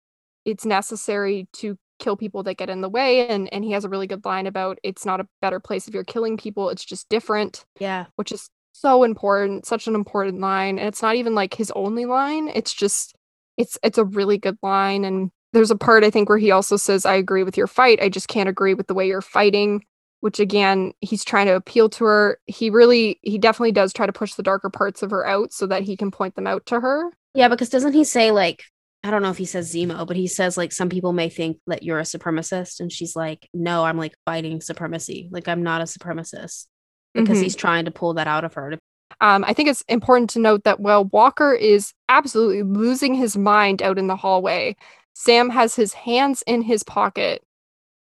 it's 0.46 0.66
necessary 0.66 1.48
to 1.54 1.78
kill 2.00 2.18
people 2.18 2.44
that 2.44 2.56
get 2.58 2.70
in 2.70 2.82
the 2.82 2.90
way 2.90 3.28
and 3.28 3.52
and 3.54 3.64
he 3.64 3.72
has 3.72 3.86
a 3.86 3.90
really 3.90 4.08
good 4.08 4.24
line 4.26 4.48
about 4.48 4.78
it's 4.84 5.06
not 5.06 5.20
a 5.20 5.28
better 5.42 5.60
place 5.60 5.88
if 5.88 5.94
you're 5.94 6.04
killing 6.04 6.38
people 6.38 6.70
it's 6.70 6.86
just 6.86 7.08
different 7.10 7.66
Yeah. 7.80 8.06
which 8.16 8.32
is 8.32 8.50
so 8.78 9.04
important, 9.06 9.66
such 9.66 9.88
an 9.88 9.96
important 9.96 10.42
line. 10.42 10.78
And 10.78 10.86
it's 10.90 11.02
not 11.02 11.16
even 11.16 11.34
like 11.34 11.54
his 11.54 11.72
only 11.78 12.04
line. 12.04 12.50
It's 12.50 12.74
just 12.74 13.16
it's 13.56 13.78
it's 13.84 13.98
a 13.98 14.04
really 14.04 14.38
good 14.38 14.58
line. 14.62 15.06
And 15.06 15.32
there's 15.54 15.72
a 15.72 15.78
part 15.78 16.04
I 16.04 16.10
think 16.10 16.28
where 16.28 16.38
he 16.38 16.52
also 16.52 16.76
says, 16.76 17.06
I 17.06 17.16
agree 17.16 17.44
with 17.44 17.56
your 17.56 17.68
fight. 17.68 18.02
I 18.02 18.10
just 18.10 18.28
can't 18.28 18.50
agree 18.50 18.74
with 18.74 18.88
the 18.88 18.94
way 18.94 19.08
you're 19.08 19.22
fighting. 19.22 19.86
Which 20.26 20.40
again, 20.40 20.92
he's 21.02 21.24
trying 21.24 21.46
to 21.46 21.54
appeal 21.56 21.88
to 21.90 22.04
her. 22.06 22.40
He 22.48 22.72
really 22.72 23.20
he 23.22 23.38
definitely 23.38 23.74
does 23.74 23.94
try 23.94 24.08
to 24.08 24.12
push 24.12 24.34
the 24.34 24.42
darker 24.42 24.72
parts 24.72 25.04
of 25.04 25.12
her 25.12 25.24
out 25.24 25.54
so 25.54 25.68
that 25.68 25.84
he 25.84 25.96
can 25.96 26.10
point 26.10 26.34
them 26.34 26.48
out 26.48 26.66
to 26.66 26.80
her. 26.80 27.12
Yeah, 27.36 27.48
because 27.48 27.70
doesn't 27.70 27.94
he 27.94 28.04
say 28.04 28.32
like 28.32 28.64
I 29.04 29.12
don't 29.12 29.22
know 29.22 29.30
if 29.30 29.38
he 29.38 29.46
says 29.46 29.72
Zemo, 29.72 30.08
but 30.08 30.18
he 30.18 30.26
says 30.26 30.58
like 30.58 30.72
some 30.72 30.90
people 30.90 31.14
may 31.14 31.30
think 31.30 31.60
that 31.68 31.84
you're 31.84 32.00
a 32.00 32.04
supremacist, 32.04 32.80
and 32.80 32.92
she's 32.92 33.16
like, 33.16 33.48
no, 33.54 33.84
I'm 33.86 34.00
like 34.00 34.16
fighting 34.26 34.62
supremacy. 34.62 35.30
Like 35.32 35.48
I'm 35.48 35.62
not 35.62 35.82
a 35.82 35.84
supremacist 35.84 36.66
because 37.14 37.38
Mhm. 37.38 37.44
he's 37.44 37.56
trying 37.56 37.86
to 37.86 37.92
pull 37.92 38.16
that 38.16 38.26
out 38.28 38.44
of 38.46 38.56
her. 38.56 38.72
To- 38.72 38.80
Um, 39.22 39.44
I 39.44 39.54
think 39.54 39.70
it's 39.70 39.84
important 39.88 40.32
to 40.32 40.40
note 40.40 40.64
that 40.64 40.80
while 40.80 41.06
Walker 41.06 41.54
is 41.54 41.94
absolutely 42.10 42.64
losing 42.64 43.14
his 43.14 43.38
mind 43.38 43.84
out 43.84 44.00
in 44.00 44.08
the 44.08 44.16
hallway, 44.16 44.76
Sam 45.14 45.52
has 45.52 45.76
his 45.76 45.94
hands 45.94 46.44
in 46.48 46.64
his 46.64 46.82
pocket 46.82 47.44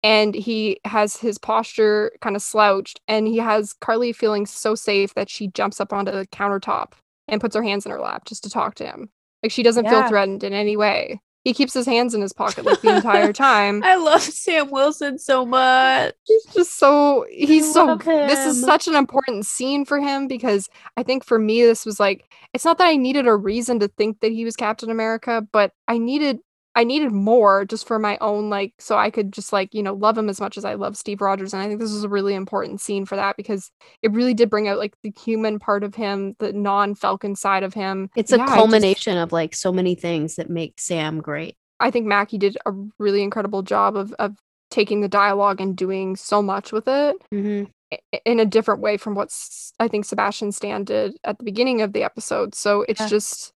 and 0.03 0.35
he 0.35 0.81
has 0.85 1.17
his 1.17 1.39
posture 1.39 2.13
kind 2.21 2.37
of 2.37 2.43
slouched 2.43 3.01
and 3.09 3.27
he 3.27 3.39
has 3.39 3.73
Karli 3.73 4.13
feeling 4.13 4.47
so 4.47 4.75
safe 4.75 5.15
that 5.15 5.29
she 5.29 5.49
jumps 5.49 5.81
up 5.81 5.93
onto 5.93 6.13
the 6.13 6.27
countertop 6.29 6.93
and 7.27 7.41
puts 7.41 7.57
her 7.57 7.63
hands 7.63 7.85
in 7.85 7.93
her 7.93 8.01
lap 8.01 8.25
just 8.25 8.45
to 8.45 8.51
talk 8.51 8.75
to 8.77 8.87
him. 8.87 9.11
Like 9.43 9.53
she 9.53 9.63
doesn't 9.63 9.89
feel 9.89 10.09
threatened 10.09 10.43
in 10.43 10.53
any 10.53 10.77
way. 10.77 11.21
He 11.45 11.55
keeps 11.55 11.73
his 11.73 11.87
hands 11.87 12.15
in 12.15 12.21
his 12.21 12.33
pocket 12.33 12.65
like 12.65 12.81
the 12.83 12.97
entire 12.97 13.33
time. 13.33 13.83
I 13.85 13.95
love 13.95 14.21
Sam 14.21 14.71
Wilson 14.71 15.19
so 15.19 15.47
much. 15.47 16.15
He's 16.25 16.45
just 16.47 16.79
so 16.79 17.25
he's 17.31 17.73
so 17.73 17.87
love 17.87 18.05
this 18.05 18.45
is 18.45 18.63
such 18.63 18.89
an 18.89 18.95
important 18.95 19.47
scene 19.47 19.85
for 19.85 20.01
him 20.01 20.27
because 20.27 20.69
I 20.97 21.03
think 21.03 21.25
for 21.25 21.39
me 21.39 21.63
this 21.63 21.87
was 21.87 22.01
like 22.01 22.29
it's 22.53 22.65
not 22.65 22.79
that 22.79 22.89
I 22.89 22.97
needed 22.97 23.27
a 23.27 23.37
reason 23.37 23.79
to 23.81 23.89
think 23.89 24.21
that 24.21 24.33
he 24.33 24.45
was 24.45 24.57
Captain 24.57 24.91
America, 24.91 25.47
but 25.53 25.73
I 25.87 25.99
needed 25.99 26.41
I 26.79 26.85
needed 26.85 27.11
more 27.11 27.65
just 27.65 27.89
for 27.89 27.99
my 27.99 28.17
own 28.21 28.51
like 28.51 28.73
so 28.79 28.97
I 28.97 29.11
could 29.11 29.33
just 29.33 29.53
like, 29.53 29.75
you 29.75 29.83
know, 29.83 29.95
love 29.95 30.17
him 30.17 30.29
as 30.29 30.41
much 30.41 30.57
as 30.57 30.65
I 30.65 30.75
love 30.75 30.97
Steve 30.97 31.21
Rogers 31.21 31.53
and 31.53 31.61
I 31.61 31.67
think 31.67 31.81
this 31.81 31.93
was 31.93 32.05
a 32.05 32.09
really 32.09 32.35
important 32.37 32.81
scene 32.81 33.05
for 33.05 33.17
that 33.17 33.37
because 33.37 33.73
it 34.01 34.13
really 34.13 34.33
did 34.33 34.49
bring 34.49 34.69
out 34.69 34.79
like 34.79 34.95
the 35.03 35.13
human 35.21 35.59
part 35.59 35.83
of 35.83 35.97
him, 35.97 36.37
the 36.39 36.53
non-Falcon 36.53 37.35
side 37.35 37.65
of 37.65 37.75
him. 37.75 38.11
It's 38.15 38.31
a 38.33 38.37
Yeah, 38.37 38.45
just- 38.47 38.55
culmination 38.55 39.17
of 39.19 39.33
like 39.33 39.57
so 39.57 39.73
many 39.73 39.97
things 39.97 40.37
that 40.37 40.49
make 40.51 40.75
Sam 40.79 41.21
great. 41.21 41.57
I 41.81 41.91
think 41.91 42.07
Mackie 42.07 42.39
did 42.39 42.57
a 42.65 42.73
really 43.01 43.23
incredible 43.25 43.63
job 43.63 43.97
of 43.97 44.13
of 44.21 44.37
taking 44.71 45.01
the 45.01 45.09
dialogue 45.09 45.61
and 45.61 45.77
doing 45.77 46.15
so 46.15 46.41
much 46.43 46.71
with 46.73 46.87
it. 46.87 47.17
Mm-hmm. 47.35 47.65
in 48.27 48.39
a 48.39 48.45
different 48.45 48.83
way 48.83 48.99
from 48.99 49.15
what 49.15 49.35
I 49.81 49.89
think 49.89 50.05
Sebastian 50.05 50.53
Stan 50.53 50.85
did 50.85 51.17
at 51.25 51.39
the 51.39 51.45
beginning 51.45 51.81
of 51.81 51.95
the 51.95 52.03
episode. 52.05 52.55
So 52.55 52.85
it's 52.89 53.01
Yeah. 53.01 53.09
just 53.09 53.53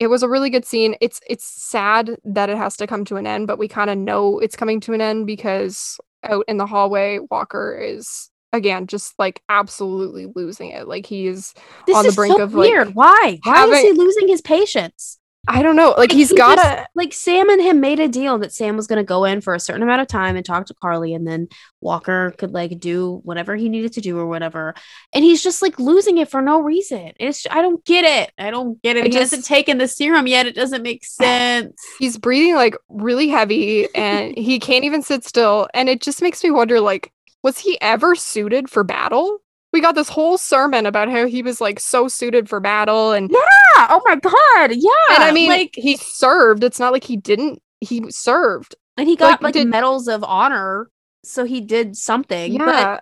it 0.00 0.06
was 0.06 0.22
a 0.22 0.28
really 0.28 0.50
good 0.50 0.64
scene. 0.64 0.96
It's 1.00 1.20
it's 1.28 1.44
sad 1.44 2.16
that 2.24 2.50
it 2.50 2.56
has 2.56 2.76
to 2.76 2.86
come 2.86 3.04
to 3.06 3.16
an 3.16 3.26
end, 3.26 3.46
but 3.46 3.58
we 3.58 3.68
kind 3.68 3.90
of 3.90 3.98
know 3.98 4.38
it's 4.38 4.56
coming 4.56 4.80
to 4.80 4.92
an 4.92 5.00
end 5.00 5.26
because 5.26 5.98
out 6.24 6.44
in 6.48 6.56
the 6.56 6.66
hallway 6.66 7.20
Walker 7.30 7.78
is 7.80 8.30
again 8.52 8.86
just 8.86 9.14
like 9.18 9.42
absolutely 9.48 10.26
losing 10.34 10.70
it. 10.70 10.88
Like 10.88 11.06
he 11.06 11.26
is 11.26 11.54
This 11.86 11.96
On 11.96 12.06
the 12.06 12.12
brink 12.12 12.36
so 12.36 12.42
of, 12.42 12.54
like, 12.54 12.70
weird. 12.70 12.94
Why? 12.94 13.38
Why 13.44 13.66
is 13.66 13.82
he 13.82 13.92
losing 13.92 14.28
his 14.28 14.40
patience? 14.40 15.18
I 15.48 15.62
don't 15.62 15.76
know. 15.76 15.94
Like 15.96 16.12
he's 16.12 16.30
he 16.30 16.36
got 16.36 16.56
to 16.56 16.86
like 16.94 17.12
Sam 17.12 17.48
and 17.48 17.60
him 17.60 17.80
made 17.80 18.00
a 18.00 18.08
deal 18.08 18.38
that 18.38 18.52
Sam 18.52 18.76
was 18.76 18.86
going 18.86 18.98
to 18.98 19.04
go 19.04 19.24
in 19.24 19.40
for 19.40 19.54
a 19.54 19.60
certain 19.60 19.82
amount 19.82 20.02
of 20.02 20.06
time 20.06 20.36
and 20.36 20.44
talk 20.44 20.66
to 20.66 20.74
Karli, 20.74 21.14
and 21.14 21.26
then 21.26 21.48
Walker 21.80 22.34
could 22.36 22.52
like 22.52 22.78
do 22.78 23.20
whatever 23.24 23.56
he 23.56 23.68
needed 23.68 23.94
to 23.94 24.00
do 24.00 24.18
or 24.18 24.26
whatever. 24.26 24.74
And 25.14 25.24
he's 25.24 25.42
just 25.42 25.62
like 25.62 25.78
losing 25.78 26.18
it 26.18 26.28
for 26.30 26.42
no 26.42 26.60
reason. 26.60 27.12
It's 27.18 27.46
I 27.50 27.62
don't 27.62 27.84
get 27.84 28.04
it. 28.04 28.32
I 28.38 28.50
don't 28.50 28.80
get 28.82 28.96
it. 28.96 29.06
He 29.06 29.18
hasn't 29.18 29.40
just- 29.40 29.48
taken 29.48 29.78
the 29.78 29.88
serum 29.88 30.26
yet. 30.26 30.46
It 30.46 30.54
doesn't 30.54 30.82
make 30.82 31.04
sense. 31.06 31.74
he's 31.98 32.18
breathing 32.18 32.54
like 32.54 32.76
really 32.88 33.28
heavy 33.28 33.88
and 33.94 34.36
he 34.36 34.58
can't 34.58 34.84
even 34.84 35.02
sit 35.02 35.24
still 35.24 35.68
and 35.74 35.88
it 35.88 36.00
just 36.02 36.20
makes 36.22 36.42
me 36.44 36.50
wonder 36.50 36.80
like 36.80 37.12
was 37.42 37.58
he 37.58 37.78
ever 37.80 38.14
suited 38.14 38.68
for 38.68 38.84
battle 38.84 39.38
we 39.78 39.82
got 39.82 39.94
this 39.94 40.08
whole 40.08 40.36
sermon 40.36 40.86
about 40.86 41.08
how 41.08 41.24
he 41.24 41.40
was 41.40 41.60
like 41.60 41.78
so 41.78 42.08
suited 42.08 42.48
for 42.48 42.58
battle 42.58 43.12
and 43.12 43.30
yeah. 43.30 43.86
Oh 43.88 44.02
my 44.04 44.16
god. 44.16 44.72
Yeah. 44.72 45.14
and 45.14 45.22
i 45.22 45.30
mean 45.30 45.48
like, 45.48 45.70
he 45.74 45.96
served 45.96 46.64
it's 46.64 46.80
not 46.80 46.92
like 46.92 47.04
he 47.04 47.16
didn't 47.16 47.62
he 47.80 48.04
served 48.10 48.74
and 48.96 49.08
he 49.08 49.14
got 49.14 49.40
like, 49.40 49.42
like, 49.42 49.54
did- 49.54 49.68
medals 49.68 50.08
of 50.08 50.24
honor, 50.24 50.90
so 51.22 51.44
he 51.44 51.60
did 51.60 51.96
something. 51.96 52.58
But 52.58 52.66
yeah 52.66 53.00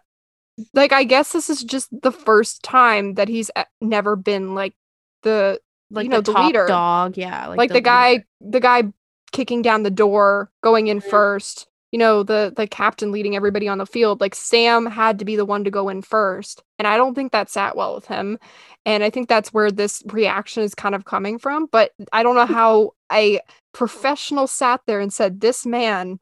like 0.72 0.90
i 0.92 1.04
guess 1.04 1.32
this 1.32 1.50
is 1.50 1.62
just 1.62 1.88
the 2.02 2.12
first 2.12 2.62
time 2.62 3.14
that 3.14 3.28
he's 3.28 3.50
e- 3.58 3.62
never 3.82 4.16
been 4.16 4.54
like 4.54 4.74
the 5.22 5.60
like 5.90 6.04
you 6.04 6.10
know, 6.10 6.20
the, 6.20 6.32
the 6.32 6.40
leader. 6.40 6.66
dog. 6.66 7.16
Yeah. 7.16 7.46
like, 7.48 7.58
like 7.58 7.72
the, 7.72 7.80
guy 7.80 8.24
the 8.40 8.60
guy 8.60 8.84
kicking 9.32 9.62
down 9.62 9.82
the 9.82 9.90
door 9.90 10.50
going 10.62 10.86
in 10.88 11.00
first 11.00 11.68
you 11.92 11.98
know 11.98 12.22
the 12.22 12.52
the 12.56 12.66
captain 12.66 13.12
leading 13.12 13.36
everybody 13.36 13.68
on 13.68 13.78
the 13.78 13.86
field 13.86 14.20
like 14.20 14.34
sam 14.34 14.86
had 14.86 15.18
to 15.18 15.24
be 15.24 15.36
the 15.36 15.44
one 15.44 15.64
to 15.64 15.70
go 15.70 15.88
in 15.88 16.02
first 16.02 16.62
and 16.78 16.86
i 16.86 16.96
don't 16.96 17.14
think 17.14 17.32
that 17.32 17.50
sat 17.50 17.76
well 17.76 17.94
with 17.94 18.06
him 18.06 18.38
and 18.84 19.02
i 19.04 19.10
think 19.10 19.28
that's 19.28 19.52
where 19.52 19.70
this 19.70 20.02
reaction 20.06 20.62
is 20.62 20.74
kind 20.74 20.94
of 20.94 21.04
coming 21.04 21.38
from 21.38 21.66
but 21.70 21.92
i 22.12 22.22
don't 22.22 22.36
know 22.36 22.46
how 22.46 22.90
a 23.12 23.40
professional 23.72 24.46
sat 24.46 24.80
there 24.86 25.00
and 25.00 25.12
said 25.12 25.40
this 25.40 25.64
man 25.64 26.18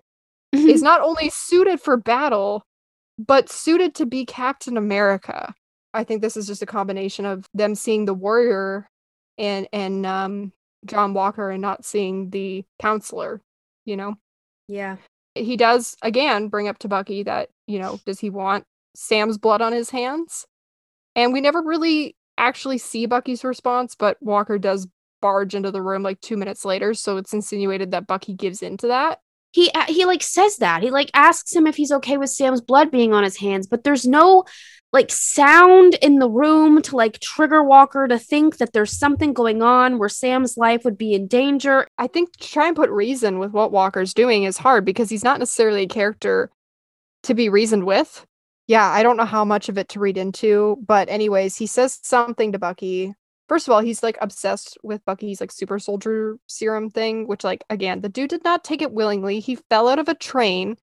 is 0.53 0.83
not 0.83 1.01
only 1.01 1.31
suited 1.31 1.81
for 1.81 1.97
battle 1.97 2.63
but 3.19 3.51
suited 3.51 3.95
to 3.95 4.07
be 4.07 4.25
captain 4.27 4.77
america 4.77 5.55
I 5.95 6.03
think 6.03 6.21
this 6.21 6.37
is 6.37 6.49
just 6.49 6.61
a 6.61 6.67
combination 6.67 7.25
of 7.25 7.49
them 7.55 7.77
seeing 7.77 8.05
the 8.05 8.13
warrior 8.13 8.89
and 9.39 9.69
and 9.73 10.05
um 10.05 10.53
John 10.85 11.15
Walker 11.15 11.51
and 11.51 11.63
not 11.63 11.85
seeing 11.85 12.29
the 12.31 12.65
counselor, 12.83 13.41
you 13.87 13.97
know. 13.97 14.17
Yeah. 14.69 14.97
He 15.35 15.57
does 15.57 15.97
again 16.03 16.49
bring 16.49 16.69
up 16.69 16.79
to 16.81 16.89
Bucky 16.89 17.23
that, 17.25 17.51
you 17.67 17.79
know, 17.79 18.01
does 18.07 18.21
he 18.21 18.31
want 18.31 18.65
Sam's 18.95 19.39
blood 19.39 19.61
on 19.61 19.73
his 19.73 19.91
hands? 19.91 20.47
And 21.17 21.33
we 21.33 21.41
never 21.41 21.63
really 21.63 22.17
actually 22.39 22.79
see 22.79 23.07
Bucky's 23.07 23.45
response, 23.45 23.95
but 23.95 24.17
Walker 24.21 24.59
does 24.59 24.89
barge 25.21 25.55
into 25.55 25.71
the 25.71 25.83
room 25.83 26.03
like 26.03 26.21
2 26.21 26.37
minutes 26.37 26.65
later, 26.65 26.95
so 26.95 27.17
it's 27.17 27.33
insinuated 27.33 27.93
that 27.93 28.07
Bucky 28.07 28.35
gives 28.35 28.63
into 28.63 28.89
that. 28.89 29.21
He 29.53 29.71
uh, 29.73 29.85
he 29.85 30.05
like 30.05 30.23
says 30.23 30.57
that. 30.57 30.83
He 30.83 30.91
like 30.91 31.11
asks 31.15 31.55
him 31.55 31.67
if 31.67 31.77
he's 31.77 31.93
okay 31.93 32.17
with 32.17 32.31
Sam's 32.31 32.61
blood 32.61 32.91
being 32.91 33.13
on 33.13 33.23
his 33.23 33.37
hands, 33.37 33.69
but 33.69 33.85
there's 33.85 34.07
no 34.07 34.45
like 34.95 35.11
sound 35.11 35.95
in 35.95 36.21
the 36.21 36.31
room 36.31 36.81
to 36.81 36.95
like 36.95 37.19
trigger 37.19 37.65
Walker 37.65 38.07
to 38.07 38.17
think 38.17 38.59
that 38.59 38.73
there's 38.73 38.97
something 38.97 39.33
going 39.33 39.61
on 39.61 39.99
where 39.99 40.09
Sam's 40.09 40.57
life 40.57 40.85
would 40.85 40.97
be 40.97 41.15
in 41.15 41.27
danger. 41.27 41.89
I 41.99 42.07
think 42.07 42.37
to 42.37 42.49
try 42.49 42.69
and 42.69 42.77
put 42.77 42.91
reason 42.91 43.41
with 43.41 43.51
what 43.51 43.73
Walker's 43.73 44.15
doing 44.15 44.45
is 44.45 44.57
hard 44.57 44.85
because 44.85 45.11
he's 45.11 45.25
not 45.25 45.41
necessarily 45.41 45.83
a 45.83 45.89
character 45.89 46.49
to 47.25 47.35
be 47.35 47.49
reasoned 47.49 47.87
with. 47.87 48.25
Yeah, 48.69 48.87
I 48.87 49.03
don't 49.03 49.17
know 49.17 49.25
how 49.25 49.45
much 49.45 49.69
of 49.69 49.79
it 49.79 49.89
to 49.91 50.01
read 50.01 50.17
into, 50.17 50.79
but 50.87 51.09
anyways, 51.09 51.57
he 51.57 51.67
says 51.67 51.99
something 52.05 52.53
to 52.53 52.61
Bucky. 52.61 53.15
First 53.49 53.67
of 53.67 53.73
all, 53.73 53.81
he's 53.81 54.05
like 54.05 54.17
obsessed 54.23 54.79
with 54.85 55.05
Bucky's 55.05 55.41
like 55.41 55.51
super 55.51 55.81
soldier 55.81 56.39
serum 56.47 56.89
thing, 56.89 57.27
which 57.27 57.43
like 57.43 57.65
again, 57.69 58.01
the 58.01 58.09
dude 58.09 58.31
did 58.31 58.45
not 58.45 58.63
take 58.63 58.81
it 58.81 58.93
willingly. 58.93 59.41
He 59.41 59.57
fell 59.57 59.89
out 59.89 59.99
of 59.99 60.09
a 60.09 60.15
train, 60.15 60.77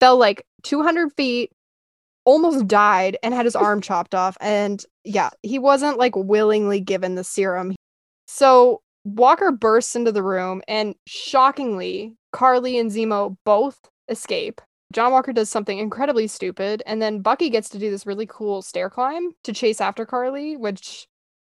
fell 0.00 0.18
like 0.18 0.44
200 0.64 1.12
feet, 1.12 1.52
almost 2.24 2.66
died 2.66 3.16
and 3.22 3.34
had 3.34 3.44
his 3.44 3.56
arm 3.56 3.80
chopped 3.80 4.14
off. 4.14 4.36
And 4.40 4.84
yeah, 5.04 5.30
he 5.42 5.58
wasn't 5.58 5.98
like 5.98 6.16
willingly 6.16 6.80
given 6.80 7.14
the 7.14 7.24
serum. 7.24 7.74
So 8.26 8.80
Walker 9.04 9.50
bursts 9.50 9.96
into 9.96 10.12
the 10.12 10.22
room 10.22 10.62
and 10.68 10.94
shockingly, 11.06 12.14
Karli 12.32 12.78
and 12.78 12.90
Zemo 12.90 13.36
both 13.44 13.78
escape. 14.08 14.60
John 14.92 15.12
Walker 15.12 15.32
does 15.32 15.48
something 15.48 15.78
incredibly 15.78 16.26
stupid, 16.26 16.82
and 16.86 17.00
then 17.00 17.22
Bucky 17.22 17.48
gets 17.48 17.70
to 17.70 17.78
do 17.78 17.90
this 17.90 18.06
really 18.06 18.26
cool 18.26 18.60
stair 18.60 18.90
climb 18.90 19.32
to 19.44 19.52
chase 19.52 19.80
after 19.80 20.04
Karli, 20.04 20.56
which 20.56 21.08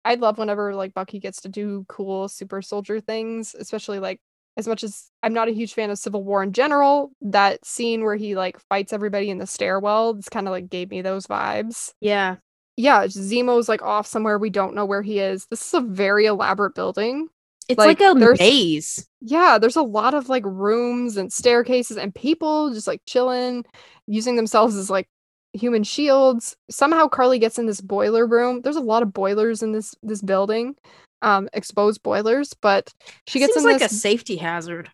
I 0.05 0.15
love 0.17 0.39
whenever 0.39 0.75
like 0.75 0.93
Bucky 0.93 1.21
gets 1.21 1.41
to 1.43 1.49
do 1.49 1.85
cool 1.89 2.29
super 2.29 2.63
soldier 2.63 3.01
things, 3.01 3.55
especially 3.55 4.01
like 4.01 4.21
as 4.59 4.67
much 4.67 4.83
as 4.83 5.09
I'm 5.23 5.33
not 5.33 5.49
a 5.49 5.53
huge 5.53 5.73
fan 5.73 5.91
of 5.91 5.99
Civil 5.99 6.25
War 6.25 6.43
in 6.43 6.53
general, 6.53 7.13
that 7.23 7.65
scene 7.65 8.03
where 8.03 8.17
he 8.17 8.35
like 8.35 8.59
fights 8.69 8.93
everybody 8.93 9.31
in 9.31 9.39
the 9.39 9.47
stairwell, 9.47 10.17
it's 10.19 10.29
kind 10.29 10.49
of 10.49 10.51
like 10.51 10.69
gave 10.69 10.91
me 10.91 11.01
those 11.01 11.29
vibes. 11.29 11.93
Yeah. 12.01 12.37
Yeah, 12.77 13.07
Zemo's 13.07 13.69
like 13.69 13.83
off 13.83 14.07
somewhere 14.07 14.39
we 14.39 14.51
don't 14.51 14.75
know 14.75 14.85
where 14.85 15.03
he 15.03 15.21
is. 15.21 15.47
This 15.47 15.67
is 15.67 15.75
a 15.75 15.81
very 15.81 16.27
elaborate 16.27 16.75
building. 16.75 17.29
It's 17.69 17.79
like, 17.79 18.01
Like, 18.01 18.17
a 18.17 18.35
maze. 18.39 19.07
Yeah, 19.21 19.59
there's 19.59 19.77
a 19.77 19.83
lot 19.83 20.15
of 20.15 20.29
like 20.29 20.45
rooms 20.45 21.17
and 21.17 21.33
staircases 21.33 21.97
and 21.97 22.15
people 22.15 22.73
just 22.73 22.87
like 22.87 23.03
chilling, 23.07 23.65
using 24.07 24.37
themselves 24.37 24.75
as 24.75 24.91
like 24.91 25.09
human 25.53 25.85
shields. 25.85 26.57
Somehow 26.71 27.09
Karli 27.09 27.39
gets 27.39 27.59
in 27.59 27.67
this 27.67 27.81
boiler 27.81 28.27
room. 28.27 28.63
There's 28.63 28.77
a 28.77 28.81
lot 28.81 29.03
of 29.03 29.13
boilers 29.13 29.63
in 29.63 29.73
this 29.73 29.95
this 30.03 30.23
building. 30.23 30.77
Um 31.23 31.49
exposed 31.53 32.03
boilers, 32.03 32.55
but 32.55 32.93
she 33.27 33.39
gets 33.39 33.55
Seems 33.55 33.65
in 33.65 33.73
like 33.73 33.81
this 33.81 33.93
a 33.93 33.95
safety 33.95 34.37
hazard. 34.37 34.91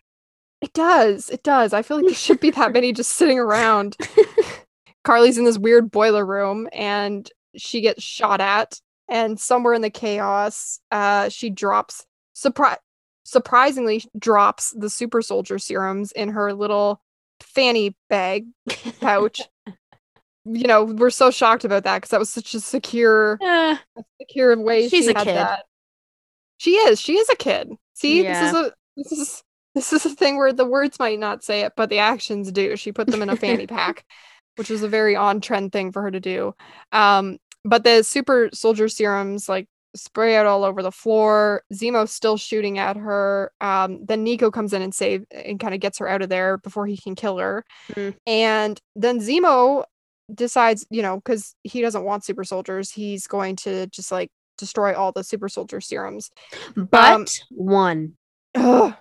It 0.61 0.73
does. 0.73 1.29
It 1.29 1.43
does. 1.43 1.73
I 1.73 1.81
feel 1.81 1.97
like 1.97 2.05
there 2.07 2.15
should 2.15 2.39
be 2.39 2.49
that 2.51 2.71
many 2.73 2.91
just 2.93 3.11
sitting 3.11 3.37
around. 3.39 3.97
Karli's 5.03 5.37
in 5.37 5.45
this 5.45 5.59
weird 5.59 5.91
boiler 5.91 6.25
room 6.25 6.67
and 6.73 7.29
she 7.55 7.81
gets 7.81 8.03
shot 8.03 8.41
at 8.41 8.79
and 9.07 9.39
somewhere 9.39 9.73
in 9.75 9.81
the 9.83 9.89
chaos 9.91 10.79
uh 10.91 11.29
she 11.29 11.49
drops 11.51 12.05
surprise 12.33 12.77
surprisingly 13.23 14.03
drops 14.17 14.71
the 14.77 14.89
super 14.89 15.21
soldier 15.21 15.57
serums 15.59 16.11
in 16.11 16.29
her 16.29 16.53
little 16.53 17.01
fanny 17.39 17.95
bag 18.09 18.45
pouch. 19.01 19.41
you 20.45 20.67
know, 20.67 20.83
we're 20.83 21.09
so 21.09 21.31
shocked 21.31 21.65
about 21.65 21.83
that 21.83 21.97
because 21.97 22.09
that 22.11 22.19
was 22.19 22.29
such 22.29 22.53
a 22.53 22.59
secure 22.59 23.37
Eh, 23.41 23.77
secure 24.21 24.59
way 24.59 24.87
She's 24.89 25.05
she 25.05 25.11
a 25.11 25.17
had 25.17 25.25
kid. 25.25 25.35
that. 25.35 25.65
She 26.57 26.71
is. 26.71 26.99
She 26.99 27.17
is 27.17 27.29
a 27.29 27.35
kid. 27.35 27.71
See, 27.93 28.21
this 28.23 28.41
is 28.41 28.53
a 28.53 28.73
this 28.95 29.11
is 29.11 29.43
this 29.73 29.93
is 29.93 30.05
a 30.05 30.15
thing 30.15 30.37
where 30.37 30.53
the 30.53 30.65
words 30.65 30.99
might 30.99 31.19
not 31.19 31.43
say 31.43 31.61
it, 31.61 31.73
but 31.75 31.89
the 31.89 31.99
actions 31.99 32.51
do. 32.51 32.75
She 32.75 32.91
put 32.91 33.07
them 33.07 33.21
in 33.21 33.29
a 33.29 33.35
fanny 33.35 33.67
pack, 33.67 34.05
which 34.55 34.69
was 34.69 34.83
a 34.83 34.87
very 34.87 35.15
on 35.15 35.41
trend 35.41 35.71
thing 35.71 35.91
for 35.91 36.01
her 36.01 36.11
to 36.11 36.19
do. 36.19 36.55
Um, 36.91 37.37
but 37.63 37.83
the 37.83 38.03
super 38.03 38.49
soldier 38.53 38.87
serums 38.87 39.49
like 39.49 39.67
spray 39.95 40.35
out 40.35 40.45
all 40.45 40.63
over 40.63 40.81
the 40.83 40.91
floor. 40.91 41.63
Zemo's 41.73 42.11
still 42.11 42.37
shooting 42.37 42.77
at 42.77 42.97
her. 42.97 43.51
Um, 43.61 44.05
then 44.05 44.23
Nico 44.23 44.51
comes 44.51 44.73
in 44.73 44.81
and 44.81 44.93
save 44.93 45.25
and 45.31 45.59
kind 45.59 45.73
of 45.73 45.79
gets 45.79 45.97
her 45.99 46.07
out 46.07 46.21
of 46.21 46.29
there 46.29 46.57
before 46.57 46.85
he 46.85 46.97
can 46.97 47.15
kill 47.15 47.37
her. 47.37 47.65
Mhm. 47.93 48.15
And 48.27 48.79
then 48.95 49.19
Zemo 49.19 49.85
decides, 50.33 50.85
you 50.89 51.01
know, 51.01 51.17
because 51.17 51.55
he 51.63 51.81
doesn't 51.81 52.03
want 52.03 52.25
super 52.25 52.43
soldiers, 52.43 52.91
he's 52.91 53.27
going 53.27 53.55
to 53.57 53.87
just 53.87 54.11
like 54.11 54.31
destroy 54.57 54.93
all 54.93 55.11
the 55.11 55.23
super 55.23 55.49
soldier 55.49 55.81
serums. 55.81 56.29
but 56.75 57.13
Um, 57.13 57.25
one. 57.51 58.13
Ugh. 58.55 58.93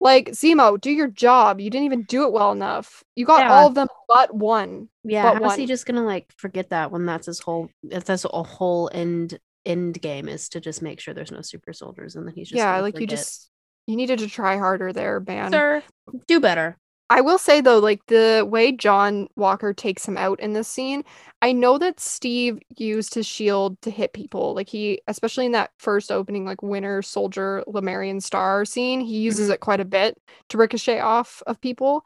Like 0.00 0.28
Zemo, 0.30 0.80
do 0.80 0.90
your 0.92 1.08
job. 1.08 1.58
You 1.60 1.70
didn't 1.70 1.86
even 1.86 2.04
do 2.04 2.22
it 2.24 2.32
well 2.32 2.52
enough. 2.52 3.02
You 3.16 3.24
got 3.26 3.40
Yeah. 3.40 3.52
all 3.52 3.66
of 3.66 3.74
them 3.74 3.88
but 4.06 4.32
one. 4.32 4.88
Yeah, 5.02 5.32
but 5.32 5.42
how's 5.42 5.56
he 5.56 5.66
just 5.66 5.86
gonna 5.86 6.04
like 6.04 6.26
forget 6.36 6.70
that 6.70 6.92
when 6.92 7.04
that's 7.04 7.26
his 7.26 7.40
whole 7.40 7.68
if 7.90 8.04
that's 8.04 8.24
a 8.24 8.42
whole 8.42 8.90
end 8.92 9.38
end 9.64 10.00
game 10.00 10.28
is 10.28 10.48
to 10.50 10.60
just 10.60 10.82
make 10.82 11.00
sure 11.00 11.14
there's 11.14 11.32
no 11.32 11.42
super 11.42 11.72
soldiers 11.72 12.14
and 12.14 12.26
then 12.26 12.34
he's 12.34 12.48
just 12.48 12.56
yeah, 12.58 12.78
like 12.80 12.98
you 13.00 13.06
just 13.08 13.50
you 13.88 13.96
needed 13.96 14.20
to 14.20 14.28
try 14.28 14.56
harder 14.56 14.92
there, 14.92 15.18
man. 15.20 15.50
sir 15.50 15.82
do 16.28 16.38
better. 16.38 16.78
I 17.10 17.22
will 17.22 17.38
say 17.38 17.60
though, 17.62 17.78
like 17.78 18.04
the 18.06 18.46
way 18.48 18.70
John 18.70 19.28
Walker 19.34 19.72
takes 19.72 20.06
him 20.06 20.18
out 20.18 20.38
in 20.40 20.52
this 20.52 20.68
scene, 20.68 21.04
I 21.40 21.52
know 21.52 21.78
that 21.78 22.00
Steve 22.00 22.58
used 22.76 23.14
his 23.14 23.26
shield 23.26 23.80
to 23.82 23.90
hit 23.90 24.12
people. 24.12 24.54
Like 24.54 24.68
he, 24.68 25.00
especially 25.06 25.46
in 25.46 25.52
that 25.52 25.70
first 25.78 26.12
opening, 26.12 26.44
like 26.44 26.62
Winter 26.62 27.00
Soldier 27.00 27.64
Lemurian 27.66 28.20
Star 28.20 28.64
scene, 28.66 29.00
he 29.00 29.14
mm-hmm. 29.14 29.24
uses 29.24 29.48
it 29.48 29.60
quite 29.60 29.80
a 29.80 29.86
bit 29.86 30.18
to 30.50 30.58
ricochet 30.58 31.00
off 31.00 31.42
of 31.46 31.60
people. 31.60 32.04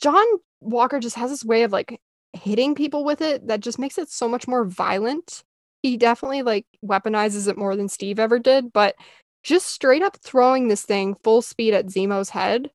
John 0.00 0.24
Walker 0.60 0.98
just 0.98 1.16
has 1.16 1.30
this 1.30 1.44
way 1.44 1.62
of 1.62 1.70
like 1.72 2.00
hitting 2.32 2.74
people 2.74 3.04
with 3.04 3.20
it 3.20 3.46
that 3.46 3.60
just 3.60 3.78
makes 3.78 3.98
it 3.98 4.10
so 4.10 4.28
much 4.28 4.48
more 4.48 4.64
violent. 4.64 5.44
He 5.82 5.96
definitely 5.96 6.42
like 6.42 6.66
weaponizes 6.84 7.46
it 7.46 7.58
more 7.58 7.76
than 7.76 7.88
Steve 7.88 8.18
ever 8.18 8.40
did, 8.40 8.72
but 8.72 8.96
just 9.44 9.66
straight 9.66 10.02
up 10.02 10.16
throwing 10.16 10.66
this 10.66 10.82
thing 10.82 11.14
full 11.22 11.42
speed 11.42 11.74
at 11.74 11.86
Zemo's 11.86 12.30
head 12.30 12.70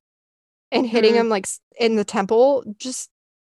and 0.72 0.86
hitting 0.86 1.12
Mhm. 1.14 1.16
him 1.16 1.28
like 1.28 1.46
in 1.78 1.96
the 1.96 2.04
temple 2.04 2.64
just 2.78 3.08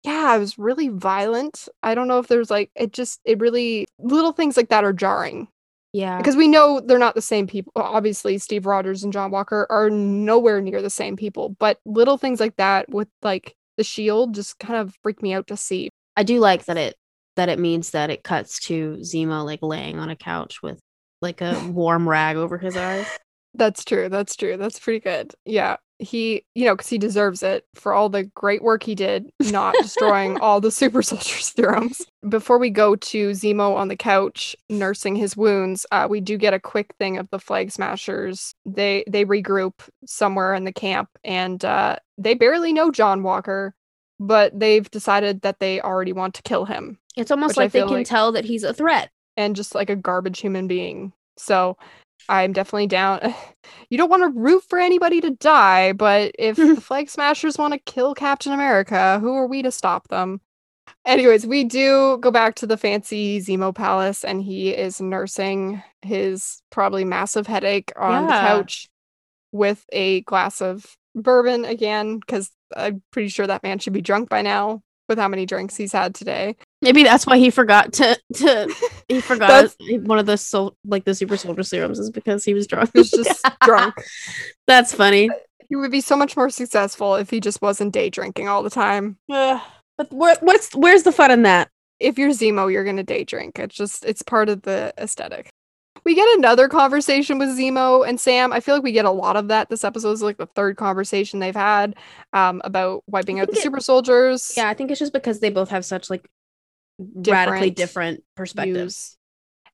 yeah 0.04 0.34
it 0.36 0.38
was 0.38 0.58
really 0.58 0.88
violent 0.88 1.68
i 1.82 1.94
don't 1.94 2.08
know 2.08 2.18
if 2.18 2.28
there's 2.28 2.50
like 2.50 2.70
it 2.76 2.92
just 2.92 3.20
it 3.24 3.40
really 3.40 3.86
little 3.98 4.32
things 4.32 4.56
like 4.56 4.68
that 4.68 4.84
are 4.84 4.92
jarring 4.92 5.48
Yeah. 5.92 6.18
because 6.18 6.36
we 6.36 6.48
know 6.48 6.80
they're 6.80 6.98
not 6.98 7.14
the 7.14 7.22
same 7.22 7.46
people 7.46 7.72
obviously 7.76 8.38
steve 8.38 8.66
rogers 8.66 9.02
and 9.04 9.12
john 9.12 9.30
walker 9.30 9.66
are 9.70 9.88
nowhere 9.90 10.60
near 10.60 10.82
the 10.82 10.90
same 10.90 11.16
people 11.16 11.56
but 11.58 11.78
little 11.86 12.18
things 12.18 12.40
like 12.40 12.56
that 12.56 12.88
with 12.90 13.08
like 13.22 13.54
the 13.78 13.84
shield 13.84 14.34
just 14.34 14.58
kind 14.58 14.76
of 14.80 14.94
freak 15.02 15.22
me 15.22 15.32
out 15.32 15.46
to 15.48 15.56
see 15.56 15.88
I 16.16 16.22
do 16.22 16.38
like 16.40 16.64
that 16.64 16.78
it 16.78 16.94
that 17.36 17.50
it 17.50 17.58
means 17.58 17.90
that 17.90 18.08
it 18.08 18.24
cuts 18.24 18.58
to 18.68 18.96
Zemo 19.02 19.44
like 19.44 19.58
laying 19.60 19.98
on 19.98 20.08
a 20.08 20.16
couch 20.16 20.62
with 20.62 20.78
like 21.20 21.42
a 21.42 21.68
warm 21.68 22.08
rag 22.08 22.36
over 22.36 22.56
his 22.56 22.74
eyes. 22.74 23.06
That's 23.54 23.84
true. 23.84 24.08
That's 24.08 24.34
true. 24.34 24.56
That's 24.56 24.78
pretty 24.78 25.00
good. 25.00 25.34
Yeah. 25.44 25.76
He, 25.98 26.44
you 26.54 26.66
know, 26.66 26.74
because 26.74 26.88
he 26.88 26.98
deserves 26.98 27.42
it 27.42 27.64
for 27.74 27.94
all 27.94 28.08
the 28.10 28.24
great 28.34 28.62
work 28.62 28.82
he 28.82 28.94
did, 28.94 29.30
not 29.40 29.74
destroying 29.80 30.38
all 30.40 30.60
the 30.60 30.70
super 30.70 31.00
soldier 31.02 31.38
serums. 31.38 32.02
Before 32.28 32.58
we 32.58 32.68
go 32.70 32.96
to 32.96 33.30
Zemo 33.30 33.74
on 33.74 33.88
the 33.88 33.96
couch 33.96 34.54
nursing 34.68 35.16
his 35.16 35.36
wounds, 35.36 35.86
uh, 35.92 36.06
we 36.10 36.20
do 36.20 36.36
get 36.36 36.52
a 36.52 36.60
quick 36.60 36.94
thing 36.98 37.16
of 37.16 37.28
the 37.30 37.38
Flag 37.38 37.70
Smashers. 37.70 38.54
They 38.66 39.04
they 39.08 39.24
regroup 39.24 39.72
somewhere 40.04 40.52
in 40.54 40.64
the 40.64 40.72
camp, 40.72 41.08
and 41.24 41.64
uh, 41.64 41.96
they 42.18 42.34
barely 42.34 42.72
know 42.74 42.90
John 42.90 43.22
Walker, 43.22 43.74
but 44.20 44.58
they've 44.58 44.90
decided 44.90 45.40
that 45.42 45.60
they 45.60 45.80
already 45.80 46.12
want 46.12 46.34
to 46.34 46.42
kill 46.42 46.64
him 46.66 46.98
It's 47.16 47.30
almost 47.30 47.56
like 47.56 47.72
they 47.72 47.80
can 47.82 47.88
like- 47.90 48.06
tell 48.06 48.32
that 48.32 48.44
he's 48.44 48.64
a 48.64 48.74
threat. 48.74 49.10
and 49.38 49.56
just 49.56 49.74
like 49.74 49.88
a 49.90 49.96
garbage 49.96 50.40
human 50.40 50.66
being. 50.66 51.12
So 51.38 51.76
I'm 52.28 52.52
definitely 52.52 52.88
down. 52.88 53.34
You 53.90 53.98
don't 53.98 54.10
want 54.10 54.22
to 54.22 54.40
root 54.40 54.62
for 54.68 54.78
anybody 54.78 55.20
to 55.20 55.30
die, 55.30 55.92
but 55.92 56.32
if 56.38 56.56
the 56.56 56.80
flag 56.80 57.08
smashers 57.08 57.58
want 57.58 57.72
to 57.74 57.80
kill 57.80 58.14
Captain 58.14 58.52
America, 58.52 59.18
who 59.20 59.34
are 59.34 59.46
we 59.46 59.62
to 59.62 59.72
stop 59.72 60.06
them? 60.08 60.40
Anyways, 61.04 61.46
we 61.46 61.64
do 61.64 62.18
go 62.18 62.30
back 62.30 62.54
to 62.56 62.66
the 62.66 62.76
fancy 62.76 63.40
Zemo 63.40 63.74
palace 63.74 64.24
and 64.24 64.42
he 64.42 64.70
is 64.70 65.00
nursing 65.00 65.82
his 66.02 66.62
probably 66.70 67.04
massive 67.04 67.46
headache 67.46 67.92
on 67.96 68.26
the 68.26 68.32
couch 68.32 68.88
with 69.52 69.84
a 69.92 70.20
glass 70.22 70.60
of 70.60 70.96
bourbon 71.14 71.64
again, 71.64 72.18
because 72.18 72.50
I'm 72.76 73.02
pretty 73.10 73.28
sure 73.28 73.46
that 73.46 73.62
man 73.62 73.78
should 73.78 73.92
be 73.92 74.02
drunk 74.02 74.28
by 74.28 74.42
now. 74.42 74.82
With 75.08 75.18
how 75.18 75.28
many 75.28 75.46
drinks 75.46 75.76
he's 75.76 75.92
had 75.92 76.14
today. 76.14 76.56
Maybe 76.82 77.02
that's 77.02 77.26
why 77.26 77.38
he 77.38 77.50
forgot 77.50 77.92
to 77.94 78.18
to 78.34 78.74
he 79.08 79.20
forgot 79.20 79.74
one 80.02 80.18
of 80.18 80.26
the 80.26 80.36
so 80.36 80.76
like 80.84 81.04
the 81.04 81.14
super 81.14 81.36
soldier 81.36 81.62
serums 81.62 81.98
is 81.98 82.10
because 82.10 82.44
he 82.44 82.54
was 82.54 82.66
drunk. 82.66 82.90
He 82.92 83.00
was 83.00 83.10
just 83.10 83.44
drunk. 83.62 83.94
That's 84.66 84.92
funny. 84.92 85.30
He 85.68 85.76
would 85.76 85.90
be 85.90 86.00
so 86.00 86.16
much 86.16 86.36
more 86.36 86.50
successful 86.50 87.16
if 87.16 87.30
he 87.30 87.40
just 87.40 87.60
wasn't 87.60 87.92
day 87.92 88.10
drinking 88.10 88.48
all 88.48 88.62
the 88.62 88.70
time. 88.70 89.18
But 89.98 90.12
where, 90.12 90.36
what's 90.40 90.74
where's 90.74 91.02
the 91.02 91.12
fun 91.12 91.30
in 91.30 91.42
that? 91.42 91.70
If 91.98 92.18
you're 92.18 92.30
Zemo, 92.30 92.70
you're 92.70 92.84
gonna 92.84 93.02
day 93.02 93.24
drink. 93.24 93.58
It's 93.58 93.74
just 93.74 94.04
it's 94.04 94.22
part 94.22 94.48
of 94.48 94.62
the 94.62 94.92
aesthetic. 94.98 95.50
We 96.06 96.14
get 96.14 96.38
another 96.38 96.68
conversation 96.68 97.38
with 97.38 97.50
Zemo 97.58 98.08
and 98.08 98.18
Sam. 98.20 98.52
I 98.52 98.60
feel 98.60 98.76
like 98.76 98.84
we 98.84 98.92
get 98.92 99.04
a 99.04 99.10
lot 99.10 99.36
of 99.36 99.48
that. 99.48 99.68
This 99.68 99.82
episode 99.84 100.12
is 100.12 100.22
like 100.22 100.38
the 100.38 100.46
third 100.46 100.76
conversation 100.76 101.40
they've 101.40 101.54
had 101.54 101.96
um, 102.32 102.62
about 102.64 103.02
wiping 103.08 103.40
out 103.40 103.48
the 103.50 103.56
it- 103.58 103.62
super 103.62 103.80
soldiers. 103.80 104.52
Yeah, 104.56 104.68
I 104.68 104.74
think 104.74 104.92
it's 104.92 105.00
just 105.00 105.12
because 105.12 105.40
they 105.40 105.50
both 105.50 105.68
have 105.70 105.84
such 105.84 106.08
like 106.08 106.30
radically 106.98 107.70
Different 107.70 107.76
different 107.76 108.24
perspectives. 108.36 108.76
views. 108.76 109.16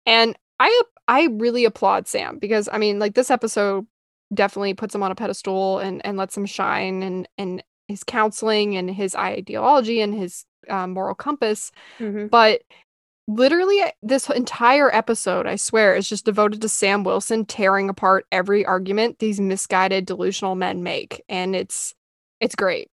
And 0.06 0.36
I 0.58 0.82
I 1.06 1.28
really 1.32 1.66
applaud 1.66 2.08
Sam 2.08 2.38
because 2.38 2.68
I 2.72 2.78
mean 2.78 2.98
like 2.98 3.14
this 3.14 3.30
episode 3.30 3.86
definitely 4.32 4.72
puts 4.74 4.94
him 4.94 5.02
on 5.02 5.12
a 5.12 5.14
pedestal 5.14 5.80
and 5.80 6.04
and 6.04 6.16
lets 6.16 6.36
him 6.36 6.46
shine 6.46 7.02
and 7.02 7.28
and 7.36 7.62
his 7.88 8.02
counseling 8.04 8.76
and 8.76 8.90
his 8.90 9.14
ideology 9.14 10.00
and 10.00 10.14
his 10.14 10.46
um, 10.70 10.92
moral 10.94 11.14
compass 11.14 11.72
Mhm. 11.98 12.30
but 12.30 12.62
literally 13.28 13.80
this 14.02 14.28
entire 14.30 14.94
episode 14.94 15.46
i 15.46 15.56
swear 15.56 15.94
is 15.94 16.08
just 16.08 16.24
devoted 16.24 16.60
to 16.60 16.68
sam 16.68 17.04
wilson 17.04 17.44
tearing 17.44 17.88
apart 17.88 18.26
every 18.32 18.64
argument 18.66 19.18
these 19.18 19.40
misguided 19.40 20.04
delusional 20.04 20.54
men 20.54 20.82
make 20.82 21.22
and 21.28 21.54
it's 21.54 21.94
it's 22.40 22.54
great 22.54 22.88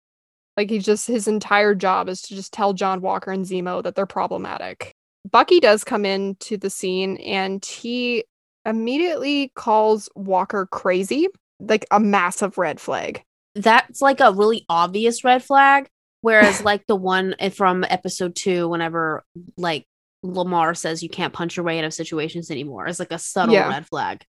like 0.56 0.68
he 0.68 0.78
just 0.78 1.06
his 1.06 1.26
entire 1.26 1.74
job 1.74 2.08
is 2.08 2.20
to 2.20 2.34
just 2.34 2.52
tell 2.52 2.72
john 2.74 3.00
walker 3.00 3.30
and 3.30 3.46
zemo 3.46 3.82
that 3.82 3.94
they're 3.94 4.06
problematic 4.06 4.92
bucky 5.30 5.60
does 5.60 5.82
come 5.82 6.04
into 6.04 6.56
the 6.56 6.70
scene 6.70 7.16
and 7.18 7.64
he 7.64 8.22
immediately 8.66 9.50
calls 9.54 10.10
walker 10.14 10.66
crazy 10.66 11.26
like 11.58 11.86
a 11.90 11.98
massive 11.98 12.58
red 12.58 12.78
flag 12.78 13.22
That's 13.54 14.00
like 14.00 14.20
a 14.20 14.32
really 14.32 14.64
obvious 14.68 15.24
red 15.24 15.42
flag. 15.42 15.88
Whereas 16.20 16.62
like 16.64 16.86
the 16.86 16.96
one 16.96 17.34
eh, 17.38 17.50
from 17.50 17.84
episode 17.88 18.34
two, 18.36 18.68
whenever 18.68 19.24
like 19.56 19.86
Lamar 20.22 20.74
says 20.74 21.02
you 21.02 21.08
can't 21.08 21.32
punch 21.32 21.56
your 21.56 21.64
way 21.64 21.78
out 21.78 21.84
of 21.84 21.94
situations 21.94 22.50
anymore, 22.50 22.86
is 22.88 22.98
like 22.98 23.12
a 23.12 23.18
subtle 23.18 23.54
Yeah. 23.54 23.68
red 23.68 23.86
flag. 23.86 24.24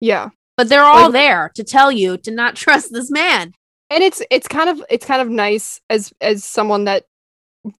yeah 0.00 0.28
But 0.56 0.68
they're 0.68 0.84
all 0.84 1.04
Like- 1.04 1.12
there 1.12 1.50
to 1.54 1.64
tell 1.64 1.90
you 1.92 2.16
to 2.18 2.30
not 2.30 2.54
trust 2.64 2.92
this 2.92 3.10
man. 3.10 3.52
and 3.90 4.02
it's 4.02 4.22
it's 4.30 4.48
kind 4.48 4.68
of 4.68 4.82
it's 4.90 5.06
kind 5.06 5.22
of 5.22 5.28
nice 5.28 5.80
as 5.90 6.12
as 6.20 6.44
someone 6.44 6.84
that 6.84 7.04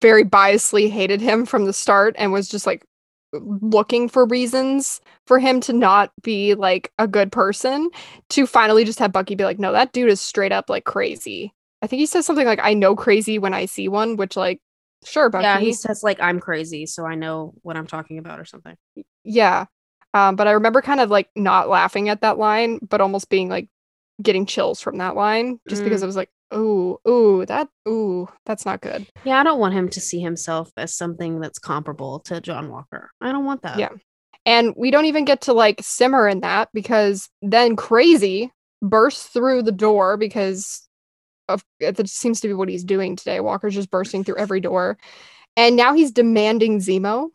very 0.02 0.24
biasly 0.24 0.90
hated 0.90 1.20
him 1.20 1.46
from 1.46 1.64
the 1.64 1.72
start 1.72 2.14
and 2.18 2.32
was 2.32 2.48
just 2.48 2.66
like 2.66 2.84
looking 3.32 4.08
for 4.08 4.24
reasons 4.26 5.00
for 5.26 5.38
him 5.38 5.60
to 5.60 5.72
not 5.72 6.10
be 6.22 6.54
like 6.54 6.92
a 6.98 7.06
good 7.08 7.30
person 7.32 7.90
to 8.30 8.46
finally 8.46 8.84
just 8.84 8.98
have 8.98 9.12
Bucky 9.12 9.34
be 9.34 9.44
like 9.44 9.58
no 9.58 9.72
that 9.72 9.92
dude 9.92 10.10
is 10.10 10.20
straight 10.20 10.52
up 10.52 10.68
like 10.70 10.84
crazy. 10.84 11.52
I 11.82 11.86
think 11.86 12.00
he 12.00 12.06
says 12.06 12.24
something 12.26 12.46
like 12.46 12.60
I 12.62 12.72
know 12.74 12.96
crazy 12.96 13.38
when 13.38 13.52
I 13.54 13.66
see 13.66 13.88
one 13.88 14.16
which 14.16 14.36
like 14.36 14.60
sure 15.04 15.30
Bucky. 15.30 15.42
Yeah, 15.42 15.58
he 15.60 15.72
says 15.72 16.02
like 16.02 16.20
I'm 16.20 16.40
crazy, 16.40 16.86
so 16.86 17.04
I 17.04 17.14
know 17.14 17.54
what 17.62 17.76
I'm 17.76 17.86
talking 17.86 18.18
about 18.18 18.40
or 18.40 18.44
something. 18.44 18.76
Yeah. 19.24 19.66
Um, 20.14 20.36
but 20.36 20.48
I 20.48 20.52
remember 20.52 20.80
kind 20.80 21.00
of 21.00 21.10
like 21.10 21.28
not 21.36 21.68
laughing 21.68 22.08
at 22.08 22.22
that 22.22 22.38
line, 22.38 22.78
but 22.88 23.00
almost 23.00 23.28
being 23.28 23.48
like 23.48 23.68
getting 24.22 24.46
chills 24.46 24.80
from 24.80 24.98
that 24.98 25.14
line 25.14 25.60
just 25.68 25.84
because 25.84 26.00
Mm. 26.00 26.04
I 26.04 26.06
was 26.06 26.16
like, 26.16 26.30
ooh, 26.54 26.98
ooh, 27.06 27.44
that, 27.46 27.68
ooh, 27.86 28.26
that's 28.46 28.64
not 28.64 28.80
good. 28.80 29.06
Yeah, 29.24 29.38
I 29.38 29.42
don't 29.42 29.58
want 29.60 29.74
him 29.74 29.90
to 29.90 30.00
see 30.00 30.20
himself 30.20 30.70
as 30.78 30.94
something 30.94 31.40
that's 31.40 31.58
comparable 31.58 32.20
to 32.20 32.40
John 32.40 32.70
Walker. 32.70 33.10
I 33.20 33.30
don't 33.32 33.44
want 33.44 33.62
that. 33.62 33.78
Yeah. 33.78 33.90
And 34.46 34.72
we 34.76 34.90
don't 34.90 35.04
even 35.06 35.24
get 35.26 35.42
to 35.42 35.52
like 35.52 35.80
simmer 35.82 36.26
in 36.28 36.40
that 36.40 36.70
because 36.72 37.28
then 37.42 37.76
crazy 37.76 38.52
bursts 38.80 39.26
through 39.26 39.64
the 39.64 39.72
door 39.72 40.16
because 40.16 40.85
of 41.48 41.64
uh, 41.86 41.90
that 41.92 42.08
seems 42.08 42.40
to 42.40 42.48
be 42.48 42.54
what 42.54 42.68
he's 42.68 42.84
doing 42.84 43.16
today. 43.16 43.40
Walker's 43.40 43.74
just 43.74 43.90
bursting 43.90 44.24
through 44.24 44.36
every 44.38 44.60
door. 44.60 44.98
And 45.56 45.76
now 45.76 45.94
he's 45.94 46.10
demanding 46.12 46.80
Zemo, 46.80 47.28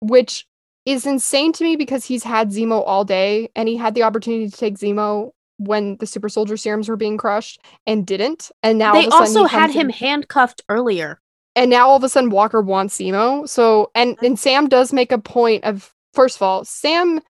which 0.00 0.46
is 0.86 1.06
insane 1.06 1.52
to 1.54 1.64
me 1.64 1.76
because 1.76 2.04
he's 2.04 2.22
had 2.24 2.50
Zemo 2.50 2.82
all 2.86 3.04
day 3.04 3.48
and 3.56 3.68
he 3.68 3.76
had 3.76 3.94
the 3.94 4.02
opportunity 4.02 4.48
to 4.48 4.56
take 4.56 4.78
Zemo 4.78 5.30
when 5.58 5.96
the 5.98 6.06
super 6.06 6.28
soldier 6.28 6.56
serums 6.56 6.88
were 6.88 6.96
being 6.96 7.16
crushed 7.16 7.60
and 7.86 8.06
didn't. 8.06 8.50
And 8.62 8.78
now 8.78 8.92
They 8.92 9.06
of 9.06 9.06
a 9.06 9.10
sudden 9.10 9.26
he 9.32 9.38
also 9.38 9.44
had 9.44 9.60
comes 9.66 9.74
in- 9.76 9.80
him 9.82 9.88
handcuffed 9.90 10.62
earlier. 10.68 11.20
and 11.56 11.70
now 11.70 11.88
all 11.88 11.96
of 11.96 12.04
a 12.04 12.08
sudden 12.08 12.30
Walker 12.30 12.60
wants 12.60 12.98
Zemo. 12.98 13.48
So 13.48 13.90
and 13.94 14.16
and 14.22 14.38
Sam 14.38 14.68
does 14.68 14.92
make 14.92 15.12
a 15.12 15.18
point 15.18 15.64
of 15.64 15.92
first 16.12 16.36
of 16.36 16.42
all, 16.42 16.64
Sam 16.64 17.20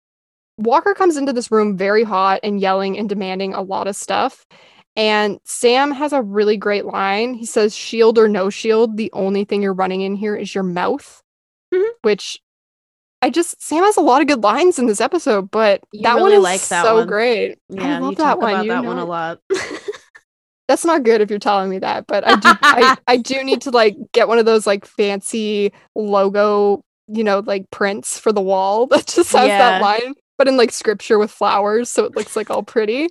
Walker 0.59 0.95
comes 0.95 1.17
into 1.17 1.33
this 1.33 1.51
room 1.51 1.77
very 1.77 2.05
hot 2.05 2.41
and 2.43 2.61
yelling 2.61 2.97
and 2.99 3.09
demanding 3.09 3.55
a 3.55 3.63
lot 3.63 3.87
of 3.89 3.97
stuff. 3.97 4.47
And 4.97 5.39
Sam 5.45 5.91
has 5.93 6.13
a 6.13 6.23
really 6.23 6.57
great 6.57 6.85
line. 6.85 7.35
He 7.35 7.47
says, 7.47 7.75
"Shield 7.75 8.19
or 8.19 8.29
no 8.29 8.49
shield, 8.51 8.97
the 8.97 9.11
only 9.13 9.45
thing 9.45 9.63
you're 9.63 9.75
running 9.75 10.03
in 10.03 10.15
here 10.15 10.37
is 10.37 10.55
your 10.55 10.65
mouth." 10.65 11.21
Mhm. 11.73 11.89
Which 12.03 12.39
I 13.23 13.31
just 13.31 13.61
Sam 13.63 13.83
has 13.85 13.97
a 13.97 14.01
lot 14.03 14.21
of 14.23 14.29
good 14.29 14.43
lines 14.45 14.79
in 14.79 14.87
this 14.87 15.01
episode, 15.01 15.51
but 15.51 15.81
You 15.93 16.03
that 16.03 16.15
one 16.17 16.25
really 16.27 16.37
is 16.37 16.43
like 16.43 16.61
that 16.69 16.85
so 16.85 16.97
one. 16.97 17.07
great. 17.09 17.59
Yeah, 17.71 17.97
I 17.97 17.99
love 17.99 18.11
you 18.13 18.17
that 18.19 18.39
one. 18.39 18.51
about 18.53 18.65
you 18.67 18.71
that 18.71 18.85
one 18.85 18.99
a 18.99 19.05
lot. 19.05 19.41
That's 20.69 20.85
not 20.85 21.03
good 21.03 21.21
if 21.21 21.29
you're 21.29 21.39
telling 21.39 21.69
me 21.69 21.79
that, 21.81 22.07
but 22.07 22.27
I 22.27 22.37
do 22.37 22.49
I, 22.63 22.97
I 23.07 23.17
do 23.19 23.43
need 23.45 23.61
to 23.63 23.71
like 23.71 23.97
get 24.13 24.29
one 24.29 24.39
of 24.39 24.47
those 24.47 24.67
like 24.67 24.87
fancy 24.87 25.73
logo, 25.95 26.83
you 27.09 27.23
know, 27.25 27.41
like 27.45 27.71
prints 27.71 28.19
for 28.19 28.33
the 28.33 28.41
wall 28.41 28.87
that 28.89 29.07
just 29.07 29.33
has 29.33 29.49
Yeah. 29.49 29.59
that 29.59 29.83
line, 29.83 30.15
but 30.39 30.49
in 30.49 30.57
like 30.57 30.71
scripture 30.73 31.19
with 31.19 31.31
flowers, 31.31 31.91
so 31.91 32.05
it 32.05 32.17
looks 32.17 32.37
like 32.37 32.49
all 32.51 32.63
pretty. 32.63 33.09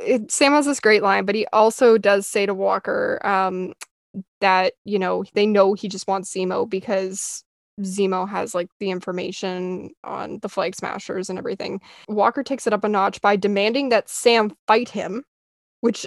It, 0.00 0.30
Sam 0.30 0.52
has 0.52 0.66
this 0.66 0.80
great 0.80 1.02
line, 1.02 1.24
but 1.24 1.34
he 1.34 1.46
also 1.52 1.98
does 1.98 2.26
say 2.26 2.46
to 2.46 2.54
Walker 2.54 3.20
um, 3.24 3.74
that 4.40 4.74
you 4.84 4.98
know 4.98 5.24
they 5.34 5.46
know 5.46 5.74
he 5.74 5.88
just 5.88 6.08
wants 6.08 6.32
Zemo 6.34 6.68
because 6.68 7.44
Zemo 7.80 8.28
has 8.28 8.54
like 8.54 8.68
the 8.78 8.90
information 8.90 9.90
on 10.04 10.38
the 10.42 10.48
Flag 10.48 10.74
Smashers 10.74 11.28
and 11.30 11.38
everything. 11.38 11.80
Walker 12.08 12.42
takes 12.42 12.66
it 12.66 12.72
up 12.72 12.84
a 12.84 12.88
notch 12.88 13.20
by 13.20 13.36
demanding 13.36 13.88
that 13.88 14.08
Sam 14.08 14.52
fight 14.66 14.88
him, 14.88 15.24
which 15.80 16.06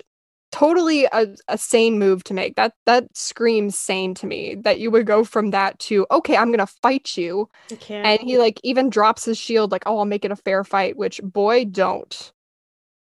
totally 0.51 1.05
a, 1.11 1.27
a 1.49 1.57
sane 1.57 1.99
move 1.99 2.23
to 2.25 2.33
make. 2.33 2.55
That 2.55 2.73
that 2.85 3.05
screams 3.15 3.77
sane 3.77 4.13
to 4.15 4.27
me 4.27 4.55
that 4.63 4.79
you 4.79 4.91
would 4.91 5.05
go 5.05 5.23
from 5.23 5.51
that 5.51 5.77
to 5.79 6.05
okay, 6.11 6.37
I'm 6.37 6.51
gonna 6.51 6.67
fight 6.67 7.17
you, 7.17 7.49
and 8.03 8.19
he 8.21 8.37
like 8.37 8.59
even 8.63 8.89
drops 8.89 9.25
his 9.25 9.37
shield 9.37 9.71
like 9.71 9.83
oh 9.85 9.99
I'll 9.99 10.05
make 10.05 10.25
it 10.25 10.31
a 10.31 10.35
fair 10.35 10.63
fight, 10.63 10.97
which 10.97 11.21
boy 11.23 11.65
don't. 11.65 12.31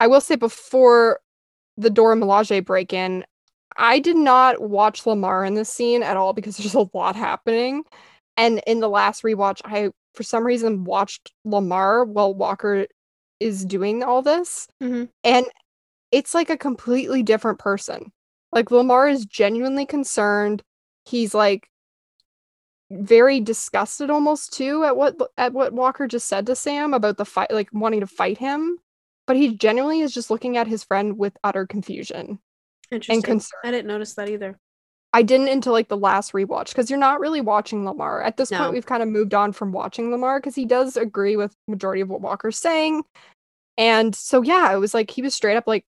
I 0.01 0.07
will 0.07 0.21
say 0.21 0.37
before 0.37 1.21
the 1.77 1.91
Dora 1.91 2.17
Milaje 2.17 2.65
break 2.65 2.93
in, 2.93 3.25
I 3.77 3.99
did 4.01 4.17
not 4.17 4.61
watch 4.61 5.07
Lamar 5.07 5.45
in 5.45 5.55
this 5.55 5.69
scene 5.73 6.03
at 6.03 6.17
all 6.17 6.33
because 6.33 6.57
there's 6.59 6.75
a 6.75 6.89
lot 6.95 7.17
happening. 7.17 7.85
And 8.37 8.61
in 8.67 8.81
the 8.81 8.89
last 8.89 9.23
rewatch, 9.23 9.61
I 9.65 9.91
for 10.15 10.23
some 10.23 10.45
reason 10.45 10.85
watched 10.85 11.33
Lamar 11.45 12.05
while 12.05 12.35
Walker 12.35 12.87
is 13.41 13.65
doing 13.65 14.03
all 14.03 14.23
this. 14.23 14.67
Mhm. 14.83 15.09
And 15.25 15.47
it's 16.13 16.35
like 16.35 16.51
a 16.51 16.57
completely 16.57 17.23
different 17.23 17.59
person. 17.59 18.13
Like 18.53 18.71
Lamar 18.71 19.09
is 19.09 19.27
genuinely 19.27 19.87
concerned. 19.87 20.63
He's 21.05 21.35
like 21.35 21.69
very 22.91 23.41
disgusted 23.41 24.09
almost 24.11 24.53
too 24.53 24.83
at 24.85 24.97
what 24.97 25.17
at 25.37 25.53
what 25.53 25.75
Walker 25.75 26.07
just 26.09 26.27
said 26.29 26.47
to 26.47 26.57
Sam 26.57 26.95
about 26.95 27.19
the 27.19 27.25
fight 27.25 27.53
like 27.53 27.69
wanting 27.73 28.01
to 28.01 28.07
fight 28.07 28.39
him. 28.39 28.79
But 29.29 29.37
he 29.37 29.55
genuinely 29.55 30.01
is 30.01 30.13
just 30.13 30.31
looking 30.31 30.57
at 30.57 30.67
his 30.67 30.83
friend 30.83 31.17
with 31.19 31.37
utter 31.45 31.67
confusion. 31.67 32.41
Interesting. 32.91 33.23
concern. 33.23 33.61
I 33.63 33.71
didn't 33.71 33.87
notice 33.87 34.15
that 34.15 34.31
either. 34.31 34.59
I 35.13 35.23
didn't 35.23 35.49
until 35.49 35.73
like 35.75 35.89
the 35.89 35.97
last 35.97 36.33
rewatch 36.33 36.69
because 36.69 36.89
you're 36.91 36.99
not 36.99 37.21
really 37.21 37.43
watching 37.43 37.85
Lamar. 37.85 38.23
At 38.23 38.39
this 38.39 38.51
No. 38.51 38.59
point, 38.59 38.73
we've 38.73 38.87
kind 38.87 39.03
of 39.03 39.09
moved 39.09 39.35
on 39.35 39.53
from 39.53 39.71
watching 39.73 40.11
Lamar 40.11 40.41
because 40.41 40.55
he 40.55 40.65
does 40.65 40.97
agree 40.97 41.37
with 41.37 41.55
majority 41.67 42.01
of 42.01 42.09
what 42.09 42.23
Walker's 42.23 42.59
saying. 42.59 43.05
And 43.77 44.15
so 44.15 44.43
yeah, 44.43 44.73
it 44.73 44.79
was 44.79 44.95
like 44.95 45.11
he 45.11 45.23
was 45.23 45.35
straight 45.35 45.57
up 45.57 45.67
like 45.67 45.85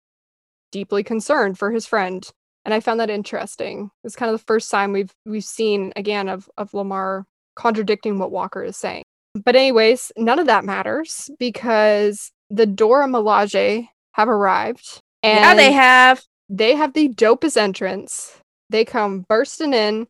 deeply 0.72 1.03
concerned 1.03 1.57
for 1.60 1.72
his 1.72 1.86
friend. 1.86 2.28
And 2.64 2.74
I 2.74 2.80
found 2.80 2.99
that 2.99 3.10
interesting. 3.10 3.91
It 4.03 4.06
was 4.06 4.16
kind 4.16 4.34
of 4.34 4.40
the 4.40 4.45
first 4.45 4.72
time 4.72 4.91
we've 4.91 5.12
we've 5.26 5.44
seen 5.45 5.94
again 5.95 6.30
of 6.30 6.49
of 6.57 6.74
Lamar 6.74 7.26
contradicting 7.56 8.18
what 8.18 8.32
Walker 8.32 8.64
is 8.64 8.76
saying. 8.78 9.03
But 9.34 9.56
anyways, 9.56 10.12
none 10.18 10.40
of 10.40 10.48
that 10.48 10.66
matters 10.66 11.30
because 11.40 12.32
the 12.50 12.66
Dora 12.66 13.08
Milaje 13.08 13.88
have 14.14 14.30
arrived. 14.30 15.00
And 15.24 15.40
yeah, 15.40 15.56
they 15.56 15.72
have. 15.72 16.24
they 16.50 16.76
have 16.76 16.94
the 16.94 17.10
dopest 17.10 17.58
entrance. 17.58 18.40
They 18.70 18.86
come 18.86 19.26
bursting 19.28 19.74
in, 19.74 20.08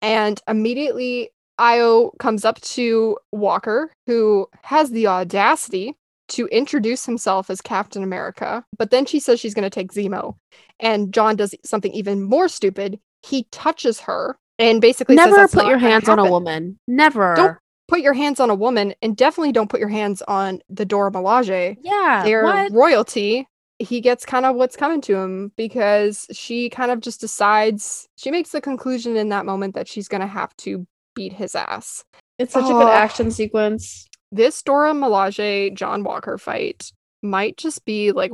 and 0.00 0.40
immediately 0.48 1.30
Ayo 1.60 2.10
comes 2.18 2.44
up 2.44 2.60
to 2.62 3.16
Walker, 3.30 3.92
who 4.06 4.48
has 4.62 4.90
the 4.90 5.06
audacity 5.06 5.96
to 6.28 6.46
introduce 6.46 7.04
himself 7.04 7.50
as 7.50 7.60
Captain 7.60 8.02
America. 8.02 8.64
But 8.78 8.90
then 8.90 9.04
she 9.04 9.20
says 9.20 9.38
she's 9.38 9.54
going 9.54 9.64
to 9.64 9.70
take 9.70 9.92
Zemo. 9.92 10.36
And 10.80 11.12
John 11.12 11.36
does 11.36 11.54
something 11.64 11.92
even 11.92 12.22
more 12.22 12.48
stupid. 12.48 12.98
He 13.22 13.46
touches 13.52 14.00
her 14.00 14.36
and 14.58 14.80
basically 14.80 15.16
says 15.16 15.30
Never 15.30 15.48
put 15.48 15.56
not 15.64 15.66
your 15.68 15.78
gonna 15.78 15.90
hands 15.90 16.08
on 16.08 16.18
a 16.18 16.30
woman. 16.30 16.78
Never. 16.88 17.34
Don't 17.34 17.58
Put 17.88 18.00
your 18.00 18.14
hands 18.14 18.40
on 18.40 18.48
a 18.50 18.54
woman, 18.54 18.94
and 19.02 19.16
definitely 19.16 19.52
don't 19.52 19.68
put 19.70 19.80
your 19.80 19.88
hands 19.88 20.22
on 20.28 20.60
the 20.70 20.84
Dora 20.84 21.10
Milaje. 21.10 21.76
yeah. 21.82 22.22
They're 22.24 22.44
What? 22.44 22.72
royalty. 22.72 23.46
He 23.78 24.00
gets 24.00 24.24
kind 24.24 24.46
of 24.46 24.54
what's 24.54 24.76
coming 24.76 25.00
to 25.02 25.16
him 25.16 25.50
because 25.56 26.26
she 26.32 26.70
kind 26.70 26.90
of 26.92 27.00
just 27.00 27.20
decides. 27.20 28.06
She 28.16 28.30
makes 28.30 28.50
the 28.50 28.60
conclusion 28.60 29.16
in 29.16 29.28
that 29.30 29.44
moment 29.44 29.74
that 29.74 29.88
she's 29.88 30.06
gonna 30.08 30.26
have 30.26 30.56
to 30.58 30.86
beat 31.14 31.32
his 31.32 31.54
ass. 31.54 32.04
It's 32.38 32.52
such 32.54 32.70
a 32.70 32.74
Oh. 32.74 32.78
good 32.78 32.88
action 32.88 33.30
sequence. 33.30 34.06
This 34.30 34.62
Dora 34.62 34.92
Milaje 34.92 35.74
John 35.74 36.04
Walker 36.04 36.38
fight 36.38 36.92
might 37.22 37.56
just 37.56 37.84
be 37.84 38.12
like 38.12 38.30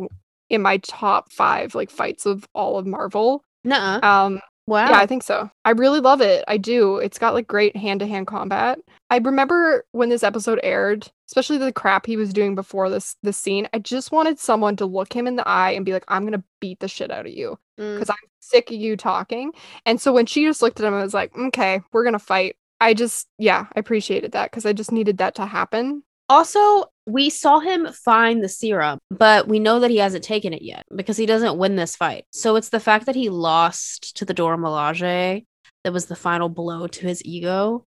in 0.51 0.62
my 0.62 0.77
top 0.79 1.33
five 1.33 1.75
like 1.75 1.91
fights 1.91 2.27
of 2.27 2.47
all 2.55 2.79
of 2.79 2.87
Marvel. 2.87 3.43
Nuh 3.65 4.01
Um, 4.03 4.41
Wow. 4.69 4.90
Yeah, 4.90 4.99
I 4.99 5.07
think 5.07 5.23
so. 5.23 5.51
I 5.65 5.70
really 5.70 6.01
love 6.01 6.20
it. 6.20 6.45
I 6.47 6.57
do. 6.59 6.97
It's 6.99 7.19
got 7.19 7.35
like 7.35 7.47
great 7.47 7.77
hand 7.77 8.01
to 8.01 8.07
hand 8.07 8.27
combat. 8.27 8.78
I 9.11 9.16
remember 9.19 9.85
when 9.93 10.09
this 10.11 10.23
episode 10.23 10.61
aired, 10.62 11.09
especially 11.28 11.59
the 11.59 11.73
crap 11.73 12.05
he 12.07 12.16
was 12.16 12.32
doing 12.32 12.55
before 12.55 12.90
this 12.90 13.16
this 13.23 13.36
scene. 13.39 13.69
I 13.73 13.78
just 13.78 14.12
wanted 14.12 14.39
someone 14.39 14.77
to 14.77 14.86
look 14.86 15.12
him 15.12 15.27
in 15.27 15.36
the 15.36 15.49
eye 15.49 15.70
and 15.70 15.85
be 15.86 15.93
like, 15.93 16.05
"I'm 16.09 16.24
gonna 16.24 16.45
beat 16.61 16.81
the 16.81 16.89
shit 16.89 17.11
out 17.11 17.27
of 17.27 17.32
you 17.32 17.59
Mm. 17.78 17.95
because 17.95 18.11
I'm 18.11 18.16
sick 18.40 18.70
of 18.70 18.77
you 18.77 18.97
talking." 18.97 19.53
And 19.86 20.01
so 20.01 20.12
when 20.12 20.27
she 20.27 20.45
just 20.45 20.61
looked 20.62 20.78
at 20.81 20.86
him 20.86 20.95
and 20.95 21.03
was 21.03 21.15
like, 21.15 21.36
"Okay, 21.36 21.81
we're 21.93 22.05
gonna 22.05 22.19
fight," 22.19 22.57
I 22.81 22.93
just 22.95 23.27
yeah, 23.39 23.66
I 23.74 23.81
appreciated 23.81 24.32
that 24.32 24.51
because 24.51 24.66
I 24.66 24.73
just 24.74 24.93
needed 24.93 25.19
that 25.19 25.35
to 25.36 25.47
happen. 25.47 26.03
Also, 26.28 26.84
we 27.06 27.30
saw 27.30 27.59
him 27.59 27.86
find 27.92 28.44
the 28.44 28.48
serum, 28.48 28.98
but 29.10 29.48
we 29.48 29.59
know 29.59 29.80
that 29.80 29.90
he 29.90 29.96
hasn't 29.96 30.24
taken 30.24 30.52
it 30.52 30.62
yet 30.62 30.84
because 30.94 31.16
he 31.16 31.24
doesn't 31.24 31.56
win 31.56 31.76
this 31.76 31.96
fight. 31.96 32.24
So 32.32 32.56
it's 32.56 32.68
the 32.68 32.80
fact 32.80 33.06
that 33.06 33.14
he 33.14 33.30
lost 33.30 34.16
to 34.18 34.24
the 34.24 34.34
Dora 34.34 34.59
Milaje 34.59 35.46
that 35.84 35.92
was 35.92 36.06
the 36.06 36.16
final 36.16 36.48
blow 36.48 36.86
to 36.86 37.06
his 37.06 37.24
ego 37.24 37.86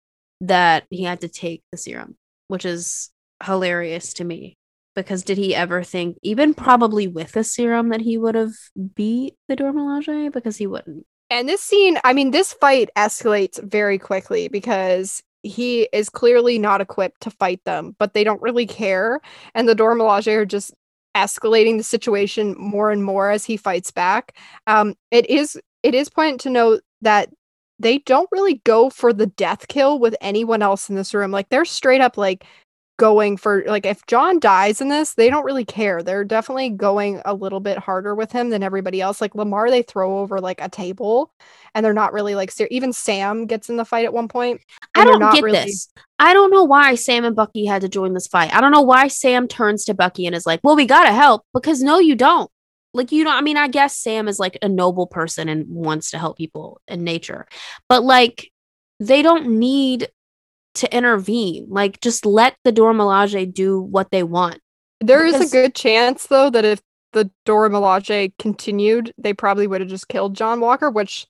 that 0.40 0.84
he 0.90 1.04
had 1.04 1.20
to 1.20 1.28
take 1.28 1.62
the 1.70 1.76
serum, 1.76 2.16
which 2.48 2.64
is 2.64 3.10
hilarious 3.44 4.14
to 4.14 4.24
me. 4.24 4.56
Because 4.94 5.22
did 5.22 5.38
he 5.38 5.54
ever 5.54 5.82
think, 5.82 6.18
even 6.22 6.52
probably 6.52 7.08
with 7.08 7.32
the 7.32 7.44
serum, 7.44 7.88
that 7.88 8.02
he 8.02 8.18
would 8.18 8.34
have 8.34 8.52
beat 8.94 9.36
the 9.48 9.56
Dora? 9.56 10.30
Because 10.30 10.56
he 10.56 10.66
wouldn't. 10.66 11.06
And 11.30 11.48
this 11.48 11.62
scene, 11.62 11.98
I 12.04 12.12
mean, 12.12 12.30
this 12.30 12.52
fight 12.52 12.90
escalates 12.94 13.62
very 13.62 13.98
quickly 13.98 14.48
because 14.48 15.22
he 15.42 15.88
is 15.92 16.08
clearly 16.08 16.58
not 16.58 16.80
equipped 16.80 17.20
to 17.22 17.30
fight 17.30 17.64
them, 17.64 17.96
but 17.98 18.14
they 18.14 18.24
don't 18.24 18.42
really 18.42 18.66
care. 18.66 19.20
And 19.54 19.68
the 19.68 19.74
Dora 19.74 19.96
Milaje 19.96 20.34
are 20.36 20.46
just 20.46 20.72
escalating 21.16 21.76
the 21.76 21.82
situation 21.82 22.54
more 22.58 22.90
and 22.90 23.04
more 23.04 23.30
as 23.30 23.44
he 23.44 23.56
fights 23.56 23.90
back. 23.90 24.36
Um, 24.66 24.94
it 25.10 25.28
is 25.28 25.60
it 25.82 25.94
is 25.94 26.08
point 26.08 26.40
to 26.42 26.50
note 26.50 26.82
that 27.02 27.28
they 27.78 27.98
don't 27.98 28.28
really 28.30 28.62
go 28.64 28.88
for 28.90 29.12
the 29.12 29.26
death 29.26 29.66
kill 29.68 29.98
with 29.98 30.14
anyone 30.20 30.62
else 30.62 30.88
in 30.88 30.94
this 30.94 31.12
room. 31.12 31.32
Like 31.32 31.48
they're 31.48 31.64
straight 31.64 32.00
up 32.00 32.16
like 32.16 32.44
going 32.98 33.36
for 33.36 33.64
like 33.66 33.86
if 33.86 34.04
John 34.06 34.38
dies 34.38 34.80
in 34.80 34.88
this, 34.88 35.14
they 35.14 35.30
don't 35.30 35.44
really 35.44 35.64
care. 35.64 36.02
They're 36.02 36.24
definitely 36.24 36.70
going 36.70 37.20
a 37.24 37.34
little 37.34 37.60
bit 37.60 37.78
harder 37.78 38.14
with 38.14 38.32
him 38.32 38.50
than 38.50 38.62
everybody 38.62 39.00
else. 39.00 39.20
Like 39.20 39.34
Lamar, 39.34 39.70
they 39.70 39.82
throw 39.82 40.18
over 40.18 40.40
like 40.40 40.60
a 40.60 40.68
table, 40.68 41.32
and 41.74 41.84
they're 41.84 41.92
not 41.92 42.12
really 42.12 42.34
like 42.34 42.50
ser- 42.50 42.68
even 42.70 42.92
Sam 42.92 43.46
gets 43.46 43.68
in 43.68 43.76
the 43.76 43.84
fight 43.84 44.04
at 44.04 44.12
one 44.12 44.28
point. 44.28 44.60
I 44.94 45.04
don't 45.04 45.32
get 45.32 45.42
really- 45.42 45.58
this. 45.58 45.88
I 46.18 46.34
don't 46.34 46.52
know 46.52 46.62
why 46.64 46.94
Sam 46.94 47.24
and 47.24 47.34
Bucky 47.34 47.66
had 47.66 47.82
to 47.82 47.88
join 47.88 48.14
this 48.14 48.28
fight. 48.28 48.54
I 48.54 48.60
don't 48.60 48.70
know 48.70 48.82
why 48.82 49.08
Sam 49.08 49.48
turns 49.48 49.84
to 49.86 49.94
Bucky 49.94 50.26
and 50.26 50.36
is 50.36 50.46
like, 50.46 50.60
"Well, 50.62 50.76
we 50.76 50.86
gotta 50.86 51.12
help," 51.12 51.44
because 51.52 51.82
no, 51.82 51.98
you 51.98 52.14
don't. 52.14 52.50
Like 52.94 53.10
you 53.10 53.24
know, 53.24 53.34
I 53.34 53.40
mean, 53.40 53.56
I 53.56 53.68
guess 53.68 53.96
Sam 53.96 54.28
is 54.28 54.38
like 54.38 54.58
a 54.62 54.68
noble 54.68 55.06
person 55.06 55.48
and 55.48 55.66
wants 55.68 56.10
to 56.10 56.18
help 56.18 56.36
people 56.36 56.80
in 56.86 57.04
nature, 57.04 57.46
but 57.88 58.04
like 58.04 58.52
they 59.00 59.22
don't 59.22 59.58
need 59.58 60.08
to 60.76 60.94
intervene. 60.96 61.66
Like 61.68 62.00
just 62.00 62.24
let 62.26 62.56
the 62.64 62.72
Dora 62.72 62.94
Milaje 62.94 63.52
do 63.52 63.80
what 63.80 64.10
they 64.10 64.22
want. 64.22 64.60
There 65.00 65.24
is 65.26 65.32
Because- 65.34 65.52
a 65.52 65.56
good 65.62 65.74
chance 65.74 66.26
though 66.26 66.50
that 66.50 66.64
if 66.64 66.80
the 67.12 67.30
Dora 67.44 67.68
Milaje 67.68 68.32
continued, 68.38 69.12
they 69.18 69.34
probably 69.34 69.66
would 69.66 69.80
have 69.82 69.90
just 69.90 70.08
killed 70.08 70.34
John 70.34 70.60
Walker, 70.60 70.90
which 70.90 71.26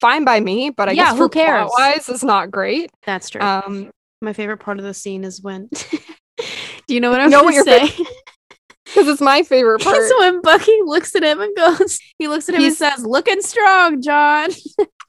fine 0.00 0.24
by 0.24 0.38
me, 0.40 0.70
but 0.70 0.88
I 0.88 0.92
Yeah, 0.92 1.10
guess 1.10 1.18
who 1.18 1.28
cares? 1.28 1.70
wise 1.78 2.08
is 2.08 2.22
not 2.22 2.50
great. 2.50 2.90
That's 3.04 3.30
true. 3.30 3.40
Um, 3.40 3.90
My 4.22 4.32
favorite 4.32 4.58
part 4.58 4.78
of 4.78 4.84
the 4.84 4.94
scene 4.94 5.24
is 5.24 5.42
when. 5.42 5.68
do 6.86 6.94
you 6.94 7.00
know 7.00 7.10
what 7.10 7.20
I'm 7.20 7.30
know 7.30 7.42
going 7.42 7.54
what 7.56 7.64
to 7.64 7.70
your 7.70 7.86
say? 7.88 8.04
because 8.84 9.08
it's 9.08 9.20
my 9.20 9.42
favorite 9.42 9.80
part. 9.82 9.96
It's 9.98 10.14
when 10.20 10.40
Bucky 10.42 10.76
looks 10.84 11.14
at 11.16 11.22
him 11.24 11.40
and 11.40 11.54
goes, 11.56 11.98
he 12.18 12.28
looks 12.28 12.48
at 12.48 12.54
him 12.54 12.60
He's- 12.60 12.80
and 12.80 12.92
says, 12.92 13.04
"Looking 13.06 13.40
strong, 13.42 14.00
John." 14.02 14.50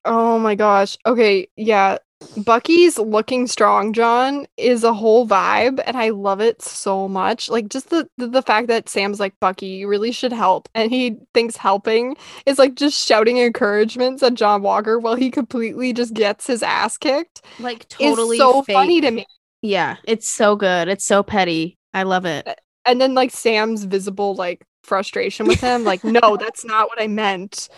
Oh 0.06 0.38
my 0.40 0.56
gosh. 0.56 0.98
Okay, 1.06 1.48
yeah. 1.56 1.98
Bucky's 2.38 2.98
looking 2.98 3.48
strong, 3.48 3.94
John, 3.94 4.48
is 4.58 4.84
a 4.84 4.94
whole 4.94 5.28
vibe, 5.28 5.82
and 5.86 5.98
I 5.98 6.10
love 6.10 6.42
it 6.42 6.62
so 6.62 7.08
much. 7.08 7.50
Like 7.50 7.70
just 7.70 7.90
the, 7.90 8.10
the 8.18 8.42
fact 8.42 8.68
that 8.68 8.90
Sam's 8.90 9.20
like 9.20 9.40
Bucky, 9.40 9.68
you 9.68 9.88
really 9.88 10.12
should 10.12 10.34
help, 10.34 10.70
and 10.76 10.92
he 10.92 11.18
thinks 11.34 11.58
helping 11.58 12.16
is 12.46 12.60
like 12.60 12.76
just 12.76 13.06
shouting 13.06 13.38
encouragements 13.38 14.24
at 14.24 14.34
John 14.34 14.62
Walker 14.62 15.00
while 15.00 15.16
he 15.16 15.32
completely 15.32 15.94
just 15.94 16.14
gets 16.14 16.48
his 16.48 16.64
ass 16.64 16.98
kicked. 16.98 17.42
Like 17.60 17.88
totally 17.88 18.38
so 18.38 18.64
fake. 18.64 18.76
funny 18.76 19.02
to 19.02 19.12
me. 19.12 19.26
Yeah, 19.62 19.98
it's 20.04 20.30
so 20.30 20.56
good. 20.56 20.88
It's 20.88 21.06
so 21.06 21.24
petty. 21.24 21.78
I 21.94 22.04
love 22.04 22.26
it. 22.26 22.48
And 22.86 23.02
then 23.02 23.14
like 23.14 23.32
Sam's 23.32 23.84
visible 23.84 24.36
like 24.36 24.66
frustration 24.84 25.48
with 25.48 25.60
him, 25.60 25.84
like 25.84 26.04
no, 26.04 26.38
that's 26.40 26.64
not 26.64 26.88
what 26.88 27.02
I 27.02 27.08
meant. 27.08 27.70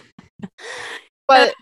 Uh, 0.43 0.47
but 1.27 1.55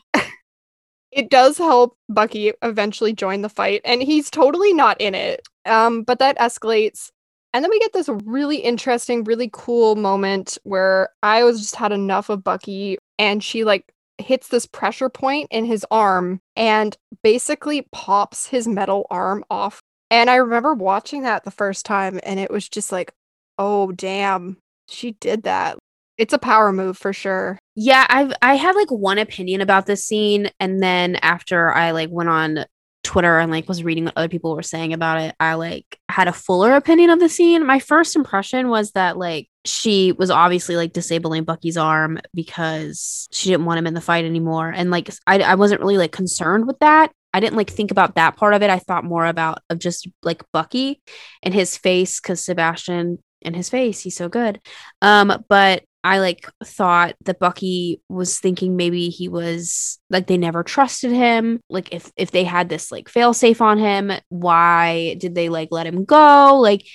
it 1.15 1.29
does 1.29 1.57
help 1.57 1.97
Bucky 2.09 2.51
eventually 2.61 3.13
join 3.13 3.41
the 3.41 3.49
fight, 3.49 3.81
and 3.85 4.03
he's 4.03 4.29
totally 4.29 4.73
not 4.73 4.99
in 4.99 5.15
it. 5.15 5.47
Um, 5.65 6.03
but 6.03 6.19
that 6.19 6.37
escalates, 6.37 7.09
and 7.53 7.63
then 7.63 7.71
we 7.71 7.79
get 7.79 7.93
this 7.93 8.09
really 8.25 8.57
interesting, 8.57 9.23
really 9.23 9.49
cool 9.51 9.95
moment 9.95 10.57
where 10.63 11.09
Ayo's 11.23 11.61
just 11.61 11.77
had 11.77 11.93
enough 11.93 12.29
of 12.29 12.43
Bucky, 12.43 12.97
and 13.17 13.41
she 13.41 13.63
like 13.63 13.93
hits 14.17 14.49
this 14.49 14.65
pressure 14.65 15.09
point 15.09 15.47
in 15.51 15.65
his 15.65 15.85
arm 15.89 16.39
and 16.55 16.95
basically 17.23 17.87
pops 17.93 18.47
his 18.47 18.67
metal 18.67 19.07
arm 19.09 19.43
off. 19.49 19.79
And 20.11 20.29
I 20.29 20.35
remember 20.35 20.73
watching 20.73 21.23
that 21.23 21.45
the 21.45 21.51
first 21.51 21.85
time, 21.85 22.19
and 22.23 22.41
it 22.41 22.51
was 22.51 22.67
just 22.67 22.91
like, 22.91 23.13
oh 23.57 23.93
damn, 23.93 24.57
she 24.89 25.11
did 25.13 25.43
that. 25.43 25.77
It's 26.17 26.33
a 26.33 26.39
power 26.39 26.73
move 26.73 26.97
for 26.97 27.13
sure. 27.13 27.57
Yeah, 27.75 28.05
I've 28.07 28.31
I 28.41 28.55
had 28.55 28.75
like 28.75 28.89
one 28.89 29.17
opinion 29.17 29.61
about 29.61 29.85
this 29.85 30.05
scene, 30.05 30.49
and 30.59 30.81
then 30.81 31.17
after 31.17 31.73
I 31.73 31.91
like 31.91 32.09
went 32.09 32.29
on 32.29 32.65
Twitter 33.03 33.37
and 33.39 33.51
like 33.51 33.67
was 33.67 33.83
reading 33.83 34.05
what 34.05 34.13
other 34.15 34.29
people 34.29 34.55
were 34.55 34.63
saying 34.63 34.93
about 34.93 35.19
it, 35.21 35.35
I 35.39 35.55
like 35.55 35.99
had 36.09 36.29
a 36.29 36.33
fuller 36.33 36.75
opinion 36.75 37.09
of 37.09 37.19
the 37.19 37.27
scene. 37.27 37.65
My 37.65 37.79
first 37.79 38.15
impression 38.15 38.69
was 38.69 38.91
that 38.91 39.17
like 39.17 39.49
she 39.65 40.13
was 40.13 40.29
obviously 40.31 40.77
like 40.77 40.93
disabling 40.93 41.43
Bucky's 41.43 41.75
arm 41.77 42.19
because 42.33 43.27
she 43.31 43.49
didn't 43.49 43.65
want 43.65 43.79
him 43.79 43.87
in 43.87 43.93
the 43.93 44.01
fight 44.01 44.25
anymore, 44.25 44.69
and 44.69 44.89
like 44.89 45.09
I 45.27 45.39
I 45.39 45.55
wasn't 45.55 45.81
really 45.81 45.97
like 45.97 46.13
concerned 46.13 46.67
with 46.67 46.79
that. 46.79 47.11
I 47.33 47.41
didn't 47.41 47.57
like 47.57 47.69
think 47.69 47.91
about 47.91 48.15
that 48.15 48.37
part 48.37 48.53
of 48.53 48.63
it. 48.63 48.69
I 48.69 48.79
thought 48.79 49.03
more 49.03 49.25
about 49.25 49.59
of 49.69 49.79
just 49.79 50.07
like 50.23 50.43
Bucky 50.53 51.01
and 51.43 51.53
his 51.53 51.75
face 51.75 52.21
because 52.21 52.41
Sebastian 52.43 53.21
and 53.41 53.55
his 53.55 53.69
face, 53.69 53.99
he's 53.99 54.15
so 54.15 54.29
good. 54.29 54.61
Um, 55.01 55.43
but 55.49 55.83
I 56.05 56.19
like 56.19 56.47
thought 56.63 57.15
that 57.23 57.39
Bucky 57.39 57.99
was 58.09 58.37
thinking 58.39 58.75
maybe 58.75 59.09
he 59.09 59.27
was 59.27 59.99
like 60.11 60.27
they 60.27 60.37
never 60.37 60.61
trusted 60.61 61.11
him. 61.11 61.59
Like 61.67 61.91
if 61.91 62.11
if 62.15 62.29
they 62.29 62.43
had 62.43 62.69
this 62.69 62.91
like 62.91 63.09
fail 63.09 63.33
safe 63.33 63.59
on 63.59 63.79
him, 63.79 64.11
why 64.29 65.15
did 65.15 65.33
they 65.33 65.49
like 65.49 65.69
let 65.71 65.87
him 65.87 66.05
go? 66.05 66.59
Like 66.59 66.85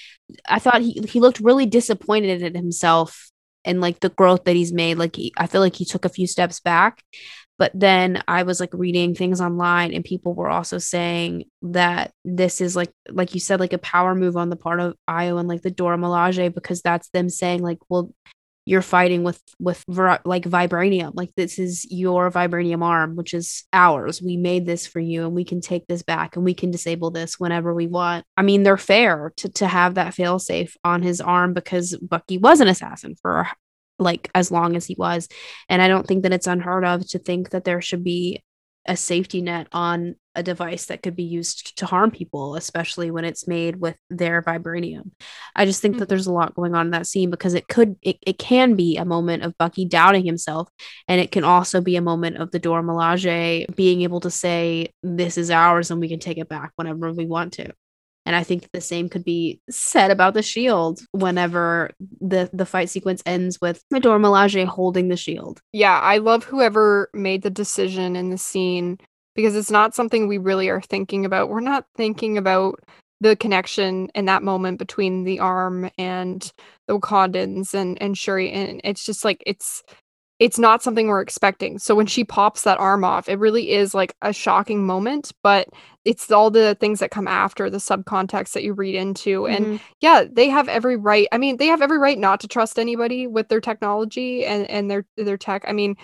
I 0.46 0.60
thought 0.60 0.82
he 0.82 1.02
he 1.08 1.18
looked 1.18 1.40
really 1.40 1.66
disappointed 1.66 2.40
in 2.40 2.54
himself 2.54 3.32
and 3.64 3.80
like 3.80 3.98
the 3.98 4.10
growth 4.10 4.44
that 4.44 4.54
he's 4.54 4.72
made. 4.72 4.96
Like 4.96 5.16
he, 5.16 5.32
I 5.36 5.48
feel 5.48 5.60
like 5.60 5.74
he 5.74 5.84
took 5.84 6.04
a 6.04 6.08
few 6.08 6.28
steps 6.28 6.60
back. 6.60 7.02
But 7.58 7.72
then 7.74 8.22
I 8.28 8.44
was 8.44 8.60
like 8.60 8.72
reading 8.72 9.16
things 9.16 9.40
online 9.40 9.92
and 9.92 10.04
people 10.04 10.34
were 10.34 10.48
also 10.48 10.78
saying 10.78 11.46
that 11.62 12.12
this 12.24 12.60
is 12.60 12.76
like 12.76 12.92
like 13.08 13.34
you 13.34 13.40
said 13.40 13.58
like 13.58 13.72
a 13.72 13.78
power 13.78 14.14
move 14.14 14.36
on 14.36 14.50
the 14.50 14.56
part 14.56 14.78
of 14.78 14.94
Ayo 15.08 15.40
and 15.40 15.48
like 15.48 15.62
the 15.62 15.70
Dora 15.72 15.98
Milaje 15.98 16.54
because 16.54 16.80
that's 16.80 17.10
them 17.10 17.28
saying 17.28 17.60
like 17.60 17.78
well 17.88 18.14
you're 18.70 18.82
fighting 18.82 19.24
with 19.24 19.42
with 19.59 19.84
like 20.24 20.44
vibranium 20.44 21.10
like 21.14 21.34
this 21.34 21.59
is 21.59 21.84
your 21.90 22.30
vibranium 22.30 22.84
arm 22.84 23.16
which 23.16 23.34
is 23.34 23.64
ours. 23.72 24.22
We 24.22 24.36
made 24.36 24.64
this 24.64 24.86
for 24.86 25.01
you 25.01 25.24
and 25.24 25.34
we 25.34 25.44
can 25.44 25.60
take 25.60 25.88
this 25.88 26.05
back 26.05 26.36
and 26.36 26.44
we 26.44 26.55
can 26.55 26.70
disable 26.70 27.10
this 27.10 27.34
whenever 27.40 27.74
we 27.74 27.88
want. 27.88 28.24
I 28.36 28.42
mean 28.42 28.62
they're 28.62 28.76
fair 28.76 29.32
to 29.38 29.48
to 29.48 29.66
have 29.66 29.94
that 29.94 30.14
fail 30.14 30.38
safe 30.38 30.76
on 30.84 31.02
his 31.02 31.20
arm 31.20 31.52
because 31.52 31.97
bucky 31.97 32.38
was 32.38 32.60
an 32.60 32.68
assassin 32.68 33.16
for 33.20 33.48
like 33.98 34.30
as 34.36 34.52
long 34.52 34.76
as 34.76 34.86
he 34.86 34.94
was. 34.97 35.26
And 35.68 35.82
i 35.82 35.88
don't 35.88 36.06
think 36.06 36.22
that 36.22 36.32
it's 36.32 36.47
unheard 36.47 36.84
of 36.84 37.09
to 37.09 37.18
think 37.18 37.51
that 37.51 37.64
there 37.64 37.80
should 37.80 38.05
be 38.05 38.44
a 38.86 38.97
safety 38.97 39.43
net 39.43 39.69
on 39.73 40.16
a 40.35 40.43
device 40.43 40.86
that 40.86 41.02
could 41.02 41.16
be 41.16 41.24
used 41.24 41.77
to 41.78 41.86
harm 41.86 42.11
people, 42.11 42.55
especially 42.55 43.11
when 43.11 43.24
it's 43.24 43.48
made 43.48 43.77
with 43.77 43.97
their 44.09 44.43
vibranium. 44.43 45.11
I 45.57 45.65
just 45.65 45.82
think 45.82 45.94
mm-hmm. 45.94 46.01
that 46.01 46.09
there's 46.09 46.28
a 46.28 46.32
lot 46.32 46.55
going 46.55 46.74
on 46.74 46.86
in 46.86 46.90
that 46.93 47.07
scene 47.07 47.31
because 47.31 47.55
it 47.55 47.69
could 47.69 47.97
it, 48.01 48.19
it 48.23 48.39
can 48.39 48.77
be 48.77 48.97
a 48.97 49.05
moment 49.05 49.43
of 49.43 49.59
Bucky 49.59 49.85
doubting 49.85 50.24
himself 50.24 50.69
and 51.09 51.20
it 51.20 51.32
can 51.32 51.44
also 51.44 51.81
be 51.81 51.97
a 51.97 52.02
moment 52.02 52.36
of 52.36 52.52
the 52.52 52.59
Dora 52.59 52.82
Milaje 52.82 53.74
being 53.74 54.02
able 54.02 54.20
to 54.20 54.31
say 54.31 54.93
this 55.02 55.36
is 55.36 55.51
ours 55.51 55.90
and 55.90 56.01
we 56.01 56.09
can 56.09 56.20
take 56.20 56.39
it 56.39 56.48
back 56.48 56.73
whenever 56.77 57.12
we 57.12 57.27
want 57.27 57.55
to. 57.55 57.73
And 58.31 58.36
I 58.36 58.44
think 58.44 58.70
the 58.70 58.81
same 58.81 59.09
could 59.09 59.24
be 59.24 59.61
said 59.69 60.12
about 60.12 60.35
the 60.35 60.43
shield 60.43 61.01
whenever 61.11 61.90
the, 62.20 62.48
the 62.52 62.65
fight 62.65 62.89
sequence 62.89 63.24
ends 63.27 63.61
with 63.61 63.82
Dora 63.90 64.20
Milaje 64.20 64.65
holding 64.66 65.09
the 65.09 65.16
shield. 65.16 65.61
Yeah, 65.73 65.98
I 65.98 66.19
love 66.19 66.44
whoever 66.44 67.11
made 67.12 67.43
the 67.43 67.51
decision 67.51 68.15
in 68.15 68.31
the 68.31 68.39
scene 68.39 68.98
because 69.35 69.57
it's 69.57 69.73
not 69.73 69.97
something 69.97 70.28
we 70.28 70.39
really 70.39 70.69
are 70.69 70.81
thinking 70.81 71.24
about. 71.24 71.48
We're 71.48 71.59
not 71.59 71.86
thinking 71.97 72.39
about 72.39 72.78
the 73.20 73.35
connection 73.35 74.11
in 74.15 74.27
that 74.27 74.44
moment 74.44 74.78
between 74.78 75.24
the 75.24 75.40
arm 75.40 75.90
and 75.98 76.52
the 76.86 77.01
Wakandans 77.01 77.74
and 77.74 78.01
and 78.01 78.16
Shuri 78.16 78.52
and 78.52 78.81
it's 78.85 79.05
just 79.05 79.24
like 79.24 79.43
it's 79.44 79.82
it's 80.40 80.58
not 80.58 80.82
something 80.82 81.06
we're 81.06 81.20
expecting. 81.20 81.78
So 81.78 81.94
when 81.94 82.06
she 82.06 82.24
pops 82.24 82.62
that 82.62 82.80
arm 82.80 83.04
off, 83.04 83.28
it 83.28 83.38
really 83.38 83.72
is 83.72 83.94
like 83.94 84.16
a 84.22 84.32
shocking 84.32 84.86
moment, 84.86 85.32
but 85.42 85.68
it's 86.06 86.30
all 86.30 86.50
the 86.50 86.74
things 86.80 86.98
that 87.00 87.10
come 87.10 87.28
after 87.28 87.68
the 87.68 87.76
subcontext 87.76 88.52
that 88.54 88.62
you 88.64 88.72
read 88.72 88.94
into. 88.94 89.42
Mm-hmm. 89.42 89.54
And 89.54 89.80
yeah, 90.00 90.24
they 90.28 90.48
have 90.48 90.66
every 90.66 90.96
right. 90.96 91.28
I 91.30 91.36
mean, 91.36 91.58
they 91.58 91.66
have 91.66 91.82
every 91.82 91.98
right 91.98 92.18
not 92.18 92.40
to 92.40 92.48
trust 92.48 92.78
anybody 92.78 93.26
with 93.26 93.48
their 93.48 93.60
technology 93.60 94.46
and 94.46 94.68
and 94.70 94.90
their 94.90 95.04
their 95.18 95.36
tech. 95.36 95.62
I 95.68 95.72
mean, 95.72 95.94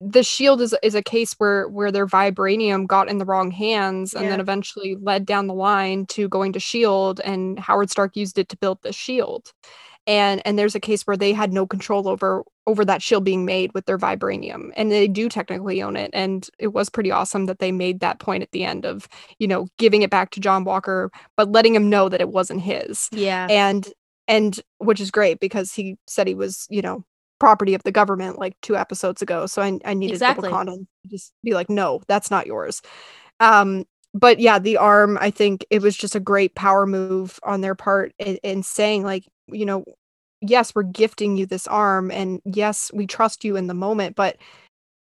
the 0.00 0.22
shield 0.22 0.62
is 0.62 0.74
is 0.82 0.94
a 0.94 1.02
case 1.02 1.34
where 1.34 1.68
where 1.68 1.92
their 1.92 2.06
vibranium 2.06 2.86
got 2.86 3.10
in 3.10 3.18
the 3.18 3.26
wrong 3.26 3.50
hands 3.50 4.14
and 4.14 4.24
yeah. 4.24 4.30
then 4.30 4.40
eventually 4.40 4.96
led 5.02 5.26
down 5.26 5.46
the 5.46 5.54
line 5.54 6.06
to 6.06 6.26
going 6.30 6.54
to 6.54 6.60
shield 6.60 7.20
and 7.20 7.58
Howard 7.58 7.90
Stark 7.90 8.16
used 8.16 8.38
it 8.38 8.48
to 8.48 8.56
build 8.56 8.78
the 8.82 8.94
shield 8.94 9.52
and 10.06 10.42
and 10.46 10.58
there's 10.58 10.74
a 10.74 10.80
case 10.80 11.02
where 11.02 11.16
they 11.16 11.32
had 11.32 11.52
no 11.52 11.66
control 11.66 12.08
over 12.08 12.44
over 12.66 12.84
that 12.84 13.02
shield 13.02 13.24
being 13.24 13.44
made 13.44 13.72
with 13.74 13.86
their 13.86 13.98
vibranium 13.98 14.70
and 14.76 14.90
they 14.90 15.08
do 15.08 15.28
technically 15.28 15.82
own 15.82 15.96
it 15.96 16.10
and 16.12 16.48
it 16.58 16.68
was 16.68 16.88
pretty 16.88 17.10
awesome 17.10 17.46
that 17.46 17.58
they 17.58 17.72
made 17.72 18.00
that 18.00 18.18
point 18.18 18.42
at 18.42 18.50
the 18.52 18.64
end 18.64 18.84
of 18.84 19.08
you 19.38 19.46
know 19.46 19.66
giving 19.78 20.02
it 20.02 20.10
back 20.10 20.30
to 20.30 20.40
john 20.40 20.64
walker 20.64 21.10
but 21.36 21.50
letting 21.50 21.74
him 21.74 21.90
know 21.90 22.08
that 22.08 22.20
it 22.20 22.28
wasn't 22.30 22.60
his. 22.60 23.08
Yeah. 23.12 23.46
And 23.50 23.90
and 24.26 24.58
which 24.78 25.00
is 25.00 25.10
great 25.10 25.40
because 25.40 25.72
he 25.72 25.96
said 26.06 26.26
he 26.26 26.34
was 26.34 26.66
you 26.70 26.82
know 26.82 27.04
property 27.38 27.74
of 27.74 27.82
the 27.82 27.92
government 27.92 28.38
like 28.38 28.54
two 28.62 28.76
episodes 28.76 29.20
ago 29.20 29.44
so 29.44 29.60
i, 29.60 29.78
I 29.84 29.92
needed 29.92 30.14
exactly. 30.14 30.48
to 30.48 30.86
just 31.08 31.32
be 31.42 31.52
like 31.52 31.68
no 31.68 32.00
that's 32.08 32.30
not 32.30 32.46
yours. 32.46 32.80
Um 33.40 33.84
but 34.14 34.38
yeah 34.38 34.58
the 34.58 34.76
arm 34.76 35.18
i 35.20 35.30
think 35.30 35.66
it 35.70 35.82
was 35.82 35.96
just 35.96 36.14
a 36.14 36.20
great 36.20 36.54
power 36.54 36.86
move 36.86 37.38
on 37.42 37.60
their 37.60 37.74
part 37.74 38.12
in, 38.18 38.36
in 38.36 38.62
saying 38.62 39.02
like 39.04 39.24
you 39.48 39.66
know, 39.66 39.84
yes, 40.40 40.74
we're 40.74 40.82
gifting 40.82 41.36
you 41.36 41.46
this 41.46 41.66
arm 41.66 42.10
and 42.10 42.40
yes, 42.44 42.90
we 42.94 43.06
trust 43.06 43.44
you 43.44 43.56
in 43.56 43.66
the 43.66 43.74
moment, 43.74 44.16
but 44.16 44.36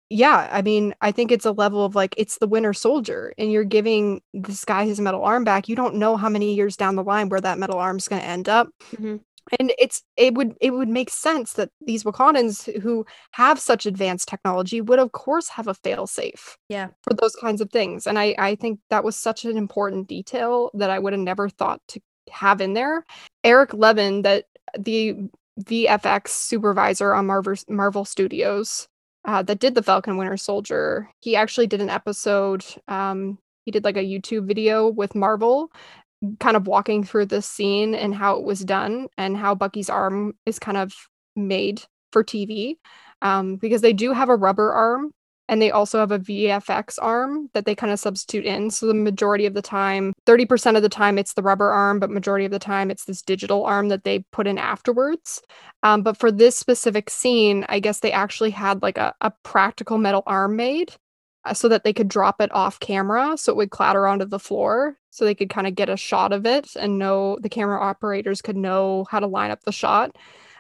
yeah, 0.10 0.48
I 0.52 0.62
mean, 0.62 0.94
I 1.02 1.12
think 1.12 1.32
it's 1.32 1.46
a 1.46 1.52
level 1.52 1.84
of 1.86 1.96
like 1.96 2.14
it's 2.18 2.38
the 2.38 2.48
winter 2.48 2.74
soldier 2.74 3.34
and 3.38 3.52
you're 3.52 3.64
giving 3.64 4.22
this 4.34 4.64
guy 4.64 4.86
his 4.86 5.00
metal 5.00 5.24
arm 5.24 5.44
back. 5.44 5.68
You 5.68 5.76
don't 5.76 5.96
know 5.96 6.18
how 6.18 6.30
many 6.30 6.54
years 6.54 6.78
down 6.78 6.96
the 6.96 7.04
line 7.04 7.30
where 7.30 7.42
that 7.42 7.58
metal 7.58 7.80
arm's 7.80 8.08
going 8.08 8.22
to 8.22 8.28
end 8.28 8.48
up. 8.48 8.70
Mm-hmm. 8.96 9.18
And 9.60 9.74
it's 9.78 10.04
it 10.18 10.36
would 10.36 10.56
it 10.62 10.72
would 10.72 10.90
make 10.90 11.10
sense 11.10 11.54
that 11.54 11.70
these 11.86 12.04
Wakandans 12.04 12.82
who 12.82 13.06
have 13.32 13.60
such 13.60 13.86
advanced 13.86 14.28
technology 14.28 14.82
would 14.82 15.00
of 15.00 15.12
course 15.12 15.50
have 15.50 15.68
a 15.68 15.74
fail 15.74 16.08
safe. 16.08 16.58
Yeah. 16.70 16.88
For 17.04 17.14
those 17.14 17.36
kinds 17.36 17.62
of 17.62 17.70
things. 17.70 18.08
And 18.08 18.18
I 18.18 18.36
I 18.38 18.56
think 18.56 18.80
that 18.90 19.04
was 19.04 19.16
such 19.16 19.46
an 19.46 19.58
important 19.58 20.08
detail 20.08 20.72
that 20.74 20.90
I 20.90 21.00
would 21.00 21.14
have 21.14 21.22
never 21.22 21.50
thought 21.50 21.82
to 21.90 22.00
have 22.32 22.62
in 22.62 22.74
there. 22.74 23.06
Eric 23.44 23.74
Leven, 23.74 24.22
that 24.24 24.46
the 24.78 25.16
VFX 25.62 26.30
supervisor 26.30 27.14
on 27.14 27.28
Marvel 27.28 27.56
Marvel 27.70 28.06
Studios, 28.06 28.88
uh, 29.26 29.44
that 29.44 29.60
did 29.60 29.76
the 29.76 29.84
Falcon 29.84 30.18
Winter 30.18 30.38
Soldier, 30.38 31.10
he 31.20 31.36
actually 31.36 31.68
did 31.68 31.82
an 31.82 31.90
episode. 31.90 32.66
Um, 32.88 33.38
he 33.66 33.72
did 33.72 33.84
like 33.84 33.98
a 33.98 34.04
YouTube 34.04 34.46
video 34.46 34.90
with 34.90 35.16
Marvel, 35.16 35.72
kind 36.40 36.56
of 36.56 36.68
walking 36.68 37.04
through 37.04 37.26
this 37.26 37.46
scene 37.46 37.96
and 37.96 38.16
how 38.16 38.38
it 38.38 38.44
was 38.44 38.62
done 38.62 39.08
and 39.18 39.38
how 39.38 39.56
Bucky's 39.56 39.90
arm 39.90 40.34
is 40.46 40.60
kind 40.60 40.78
of 40.78 40.94
made 41.36 41.84
for 42.12 42.24
TV. 42.24 42.76
Um, 43.22 43.56
because 43.56 43.82
they 43.82 43.94
do 43.94 44.12
have 44.12 44.30
a 44.30 44.36
rubber 44.36 44.74
arm 44.74 45.12
and 45.50 45.62
they 45.62 45.72
also 45.72 46.00
have 46.00 46.12
a 46.12 46.20
VFX 46.20 46.98
arm 47.02 47.50
that 47.54 47.66
they 47.66 47.76
kind 47.76 47.92
of 47.92 48.00
substitute 48.00 48.46
in. 48.46 48.70
So 48.70 48.88
the 48.88 48.94
majority 48.94 49.46
of 49.46 49.54
the 49.54 49.62
time, 49.62 50.14
30% 50.26 50.76
of 50.76 50.82
the 50.82 50.90
time 50.90 51.18
it's 51.18 51.34
the 51.34 51.42
rubber 51.42 51.70
arm, 51.70 52.00
but 52.00 52.10
majority 52.10 52.46
of 52.46 52.52
the 52.52 52.60
time 52.60 52.90
it's 52.90 53.06
this 53.06 53.22
digital 53.22 53.66
arm 53.66 53.90
that 53.90 54.04
they 54.04 54.20
put 54.32 54.48
in 54.48 54.58
afterwards. 54.58 55.42
Um, 55.84 56.02
but 56.02 56.18
for 56.18 56.32
this 56.32 56.58
specific 56.58 57.10
scene, 57.10 57.66
I 57.70 57.80
guess 57.80 58.00
they 58.00 58.12
actually 58.12 58.52
had 58.52 58.82
like 58.82 58.98
a, 58.98 59.14
a 59.22 59.32
practical 59.44 59.98
metal 59.98 60.24
arm 60.26 60.56
made 60.56 60.96
so 61.54 61.68
that 61.68 61.84
they 61.84 61.92
could 61.92 62.08
drop 62.08 62.40
it 62.40 62.52
off 62.54 62.80
camera 62.80 63.38
so 63.38 63.52
it 63.52 63.56
would 63.56 63.72
clatter 63.72 64.08
onto 64.08 64.26
the 64.26 64.40
floor 64.40 64.98
so 65.10 65.26
they 65.26 65.36
could 65.36 65.50
kind 65.50 65.68
of 65.68 65.76
get 65.76 65.90
a 65.90 65.98
shot 65.98 66.32
of 66.32 66.46
it 66.46 66.76
and 66.76 66.98
know 66.98 67.38
the 67.42 67.50
camera 67.50 67.80
operators 67.80 68.42
could 68.42 68.56
know 68.56 69.06
how 69.10 69.20
to 69.20 69.28
line 69.28 69.52
up 69.52 69.64
the 69.64 69.72
shot. 69.72 70.16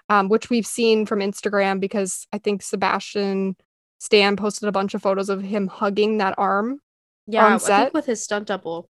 Um, 0.10 0.28
which 0.28 0.50
we've 0.50 0.68
seen 0.68 1.06
from 1.06 1.20
Instagram 1.20 1.80
because 1.80 2.28
I 2.34 2.38
think 2.38 2.62
Sebastian 2.62 3.56
Stan 4.00 4.36
posted 4.36 4.68
a 4.68 4.72
bunch 4.74 4.94
of 4.94 5.02
photos 5.02 5.30
of 5.30 5.42
him 5.42 5.68
hugging 5.68 6.18
that 6.18 6.36
arm. 6.38 6.82
Yeah, 7.26 7.46
on 7.46 7.60
set. 7.62 7.74
I 7.74 7.84
think 7.84 7.94
with 7.94 8.06
his 8.06 8.22
stunt 8.22 8.48
double. 8.48 8.90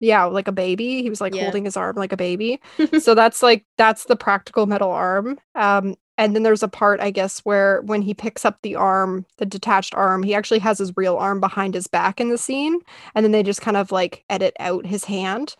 Yeah, 0.00 0.24
like 0.24 0.48
a 0.48 0.52
baby. 0.52 1.02
He 1.02 1.08
was 1.08 1.20
like 1.20 1.34
yeah. 1.34 1.42
holding 1.44 1.64
his 1.64 1.78
arm 1.78 1.96
like 1.96 2.12
a 2.12 2.16
baby. 2.16 2.60
so 3.00 3.14
that's 3.14 3.42
like 3.42 3.64
that's 3.78 4.04
the 4.04 4.16
practical 4.16 4.66
metal 4.66 4.90
arm. 4.90 5.38
Um, 5.54 5.94
and 6.18 6.34
then 6.34 6.42
there's 6.42 6.62
a 6.62 6.68
part, 6.68 7.00
I 7.00 7.10
guess, 7.10 7.40
where 7.40 7.80
when 7.82 8.02
he 8.02 8.14
picks 8.14 8.44
up 8.44 8.58
the 8.62 8.76
arm, 8.76 9.24
the 9.38 9.46
detached 9.46 9.94
arm, 9.94 10.22
he 10.22 10.34
actually 10.34 10.58
has 10.60 10.78
his 10.78 10.96
real 10.96 11.16
arm 11.16 11.40
behind 11.40 11.74
his 11.74 11.86
back 11.86 12.20
in 12.20 12.30
the 12.30 12.38
scene, 12.38 12.78
and 13.14 13.24
then 13.24 13.32
they 13.32 13.42
just 13.42 13.62
kind 13.62 13.76
of 13.76 13.90
like 13.90 14.24
edit 14.28 14.54
out 14.60 14.86
his 14.86 15.04
hand. 15.04 15.56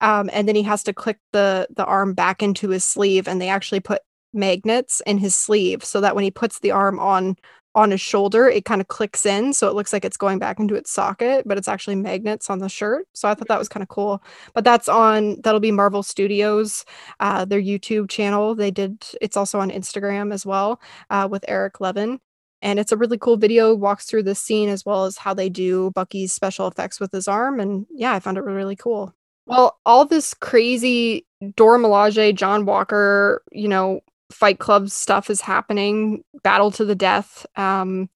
Um, 0.00 0.30
and 0.32 0.46
then 0.48 0.54
he 0.56 0.62
has 0.64 0.82
to 0.84 0.92
click 0.92 1.18
the 1.32 1.66
the 1.74 1.84
arm 1.84 2.14
back 2.14 2.42
into 2.42 2.70
his 2.70 2.84
sleeve, 2.84 3.26
and 3.28 3.40
they 3.40 3.48
actually 3.48 3.80
put 3.80 4.02
magnets 4.32 5.00
in 5.06 5.18
his 5.18 5.34
sleeve 5.34 5.84
so 5.84 6.00
that 6.00 6.14
when 6.14 6.24
he 6.24 6.30
puts 6.30 6.58
the 6.60 6.72
arm 6.72 6.98
on 6.98 7.36
on 7.74 7.90
his 7.90 8.00
shoulder, 8.00 8.48
it 8.48 8.64
kind 8.64 8.80
of 8.80 8.88
clicks 8.88 9.26
in. 9.26 9.52
So 9.52 9.68
it 9.68 9.74
looks 9.74 9.92
like 9.92 10.04
it's 10.04 10.16
going 10.16 10.38
back 10.38 10.60
into 10.60 10.74
its 10.74 10.90
socket, 10.90 11.46
but 11.46 11.58
it's 11.58 11.68
actually 11.68 11.96
magnets 11.96 12.48
on 12.48 12.60
the 12.60 12.68
shirt. 12.68 13.06
So 13.14 13.28
I 13.28 13.34
thought 13.34 13.48
that 13.48 13.58
was 13.58 13.68
kind 13.68 13.82
of 13.82 13.88
cool. 13.88 14.22
But 14.52 14.64
that's 14.64 14.88
on, 14.88 15.40
that'll 15.42 15.60
be 15.60 15.72
Marvel 15.72 16.02
Studios, 16.02 16.84
uh, 17.20 17.44
their 17.44 17.60
YouTube 17.60 18.08
channel. 18.08 18.54
They 18.54 18.70
did, 18.70 19.04
it's 19.20 19.36
also 19.36 19.58
on 19.58 19.70
Instagram 19.70 20.32
as 20.32 20.46
well 20.46 20.80
uh, 21.10 21.28
with 21.30 21.44
Eric 21.48 21.80
Leven. 21.80 22.20
And 22.62 22.78
it's 22.78 22.92
a 22.92 22.96
really 22.96 23.18
cool 23.18 23.36
video, 23.36 23.74
walks 23.74 24.06
through 24.06 24.22
the 24.22 24.34
scene 24.34 24.68
as 24.68 24.86
well 24.86 25.04
as 25.04 25.18
how 25.18 25.34
they 25.34 25.50
do 25.50 25.90
Bucky's 25.90 26.32
special 26.32 26.66
effects 26.66 26.98
with 26.98 27.12
his 27.12 27.28
arm. 27.28 27.60
And 27.60 27.86
yeah, 27.90 28.12
I 28.12 28.20
found 28.20 28.38
it 28.38 28.44
really, 28.44 28.56
really 28.56 28.76
cool. 28.76 29.12
Well, 29.46 29.78
all 29.84 30.06
this 30.06 30.32
crazy 30.32 31.26
Dora 31.56 31.78
Milaje, 31.78 32.34
John 32.34 32.64
Walker, 32.64 33.42
you 33.52 33.68
know, 33.68 34.00
Fight 34.30 34.58
Club 34.58 34.90
stuff 34.90 35.30
is 35.30 35.40
happening, 35.40 36.22
battle 36.42 36.70
to 36.72 36.84
the 36.84 36.94
death. 36.94 37.46
Um, 37.56 38.08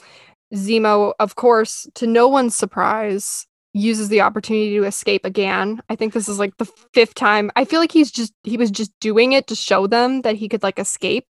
Zemo, 0.55 1.13
of 1.19 1.37
course, 1.37 1.87
to 1.95 2.07
no 2.07 2.29
one's 2.29 2.57
surprise, 2.57 3.47
uses 3.75 4.09
the 4.09 4.21
opportunity 4.21 4.77
to 4.77 4.85
escape 4.85 5.25
again. 5.25 5.81
I 5.89 5.97
think 5.97 6.13
this 6.13 6.29
is 6.29 6.39
like 6.39 6.57
the 6.57 6.69
fifth 6.95 7.15
time. 7.15 7.51
I 7.57 7.65
feel 7.65 7.81
like 7.81 7.93
he's 7.93 8.11
just 8.11 8.33
he 8.45 8.57
was 8.57 8.71
just 8.71 8.93
doing 9.01 9.33
it 9.33 9.47
to 9.49 9.55
show 9.55 9.87
them 9.87 10.23
that 10.23 10.37
he 10.37 10.49
could 10.49 10.63
like 10.63 10.79
escape. 10.79 11.27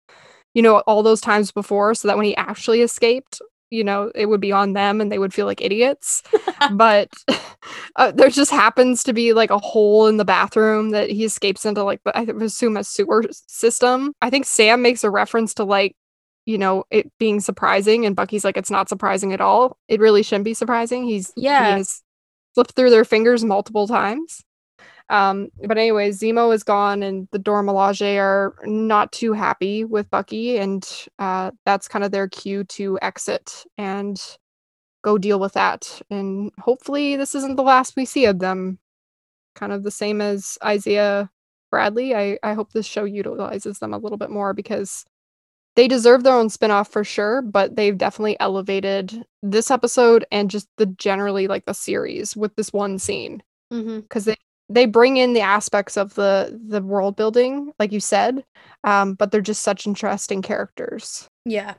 You 0.55 0.63
know, 0.63 0.81
all 0.81 1.03
those 1.03 1.21
times 1.21 1.51
before 1.51 1.95
so 1.95 2.09
that 2.09 2.17
when 2.17 2.27
he 2.27 2.37
actually 2.37 2.83
escaped, 2.83 3.41
you 3.73 3.83
know, 3.83 4.13
it 4.15 4.27
would 4.27 4.41
be 4.41 4.53
on 4.53 4.75
them 4.75 5.01
and 5.01 5.11
they 5.11 5.19
would 5.19 5.33
feel 5.33 5.47
like 5.47 5.63
idiots. 5.63 6.23
but 6.73 7.09
uh, 7.97 8.13
there 8.13 8.29
just 8.29 8.51
happens 8.51 9.03
to 9.05 9.15
be 9.15 9.33
like 9.33 9.51
a 9.51 9.59
hole 9.59 10.07
in 10.07 10.19
the 10.19 10.25
bathroom 10.25 10.91
that 10.91 11.09
he 11.09 11.25
escapes 11.25 11.65
into, 11.65 11.83
like, 11.83 12.01
I 12.15 12.23
assume 12.41 12.77
a 12.77 12.85
sewer 12.85 13.25
system. 13.33 14.13
I 14.21 14.29
think 14.29 14.45
Sam 14.45 14.83
makes 14.83 15.05
a 15.05 15.11
reference 15.11 15.55
to 15.55 15.65
like, 15.65 15.97
you 16.45 16.59
know, 16.59 16.85
it 16.91 17.11
being 17.19 17.41
surprising, 17.41 18.05
and 18.05 18.17
Bucky's 18.17 18.45
like, 18.45 18.57
it's 18.57 18.71
not 18.71 18.89
surprising 18.89 19.33
at 19.33 19.41
all. 19.41 19.79
It 19.89 20.01
really 20.01 20.23
shouldn't 20.23 20.45
be 20.45 20.55
surprising. 20.55 21.05
He's, 21.05 21.33
yeah, 21.37 21.67
he 21.67 21.73
has 21.79 22.03
slipped 22.55 22.73
through 22.73 22.91
their 22.91 23.05
fingers 23.05 23.45
multiple 23.45 23.87
times. 23.87 24.43
Um, 25.13 25.49
but 25.69 25.77
anyway, 25.77 26.11
Zemo 26.11 26.55
is 26.55 26.65
gone, 26.65 27.03
and 27.03 27.29
the 27.33 27.39
Dora 27.39 27.63
Milaje 27.63 28.19
are 28.19 28.55
not 28.65 29.13
too 29.13 29.35
happy 29.35 29.85
with 29.85 30.11
Bucky, 30.11 30.57
and 30.59 30.89
uh, 31.19 31.51
that's 31.67 31.87
kind 31.87 32.05
of 32.05 32.11
their 32.11 32.29
cue 32.29 32.65
to 32.65 32.99
exit 33.03 33.65
and 33.77 34.19
go 35.05 35.19
deal 35.19 35.39
with 35.39 35.53
that. 35.53 36.01
And 36.11 36.51
hopefully, 36.59 37.17
this 37.17 37.35
isn't 37.35 37.57
the 37.57 37.63
last 37.63 37.95
we 37.95 38.07
see 38.07 38.25
of 38.25 38.39
them. 38.39 38.79
Kind 39.55 39.73
of 39.73 39.83
the 39.83 39.91
same 39.91 40.23
as 40.23 40.57
Isaiah 40.65 41.31
Bradley. 41.71 42.15
I 42.15 42.39
I 42.43 42.55
hope 42.55 42.73
this 42.73 42.87
show 42.87 43.05
utilizes 43.05 43.81
them 43.81 43.93
a 43.93 43.99
little 43.99 44.19
bit 44.19 44.31
more 44.31 44.55
because 44.55 45.05
they 45.77 45.89
deserve 45.89 46.23
their 46.23 46.35
own 46.35 46.49
spin-off 46.51 46.89
for 46.91 47.05
sure, 47.05 47.43
but 47.43 47.77
they've 47.77 47.97
definitely 47.99 48.39
elevated 48.41 49.25
this 49.43 49.71
episode 49.71 50.25
and 50.33 50.51
just 50.51 50.69
the 50.79 50.87
generally 50.87 51.49
like 51.49 51.67
the 51.67 51.75
series 51.75 52.35
with 52.37 52.57
this 52.57 52.73
one 52.73 52.99
scene 52.99 53.43
Mm-hmm. 53.73 54.01
because 54.01 54.27
they 54.27 54.37
they 54.73 54.87
bring 54.87 55.17
in 55.17 55.33
the 55.33 55.41
aspects 55.41 55.97
of 55.97 56.15
the 56.15 56.59
the 56.67 56.83
world 56.83 57.17
building, 57.17 57.73
like 57.79 57.93
you 57.93 58.01
said, 58.01 58.45
um, 58.85 59.15
but 59.15 59.31
they're 59.31 59.41
just 59.41 59.63
such 59.63 59.87
interesting 59.87 60.43
characters. 60.43 61.29
Yeah. 61.45 61.75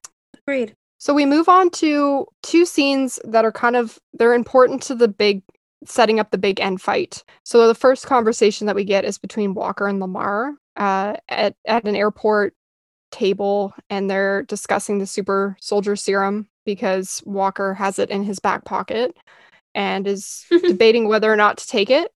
Agreed. 0.45 0.73
So 0.97 1.13
we 1.13 1.25
move 1.25 1.49
on 1.49 1.69
to 1.71 2.25
two 2.43 2.65
scenes 2.65 3.19
that 3.25 3.43
are 3.43 3.51
kind 3.51 3.75
of 3.75 3.99
they're 4.13 4.33
important 4.33 4.81
to 4.83 4.95
the 4.95 5.07
big 5.07 5.43
setting 5.85 6.19
up 6.19 6.31
the 6.31 6.37
big 6.37 6.61
end 6.61 6.81
fight. 6.81 7.23
So 7.43 7.67
the 7.67 7.75
first 7.75 8.05
conversation 8.05 8.67
that 8.67 8.75
we 8.75 8.85
get 8.85 9.03
is 9.03 9.17
between 9.17 9.53
Walker 9.53 9.87
and 9.87 9.99
Lamar 9.99 10.55
uh, 10.77 11.17
at 11.27 11.55
at 11.65 11.85
an 11.85 11.95
airport 11.95 12.53
table, 13.11 13.73
and 13.89 14.09
they're 14.09 14.43
discussing 14.43 14.99
the 14.99 15.05
super 15.05 15.57
soldier 15.59 15.95
serum 15.95 16.47
because 16.65 17.21
Walker 17.25 17.73
has 17.73 17.99
it 17.99 18.09
in 18.09 18.23
his 18.23 18.39
back 18.39 18.63
pocket 18.63 19.15
and 19.75 20.07
is 20.07 20.45
debating 20.49 21.09
whether 21.09 21.31
or 21.31 21.35
not 21.35 21.57
to 21.57 21.67
take 21.67 21.89
it. 21.89 22.12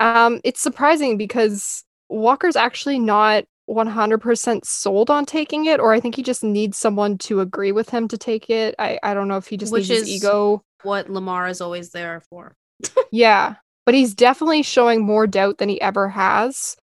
Um, 0.00 0.40
it's 0.44 0.60
surprising 0.60 1.16
because 1.16 1.84
Walker's 2.08 2.56
actually 2.56 2.98
not 2.98 3.44
100% 3.68 4.64
sold 4.64 5.10
on 5.10 5.24
taking 5.24 5.64
it, 5.66 5.80
or 5.80 5.92
I 5.92 6.00
think 6.00 6.14
he 6.14 6.22
just 6.22 6.44
needs 6.44 6.76
someone 6.76 7.18
to 7.18 7.40
agree 7.40 7.72
with 7.72 7.90
him 7.90 8.06
to 8.08 8.18
take 8.18 8.48
it. 8.50 8.74
I, 8.78 8.98
I 9.02 9.14
don't 9.14 9.28
know 9.28 9.36
if 9.38 9.46
he 9.48 9.56
just 9.56 9.72
Which 9.72 9.88
needs 9.88 10.02
is- 10.02 10.08
his 10.08 10.24
ego. 10.24 10.62
What 10.82 11.08
Lamar 11.10 11.48
is 11.48 11.60
always 11.60 11.90
there 11.90 12.20
for. 12.20 12.54
Yeah, 13.10 13.54
but 13.86 13.94
he's 13.94 14.14
definitely 14.14 14.62
showing 14.62 15.00
more 15.04 15.26
doubt 15.26 15.58
than 15.58 15.68
he 15.68 15.80
ever 15.80 16.08
has 16.08 16.76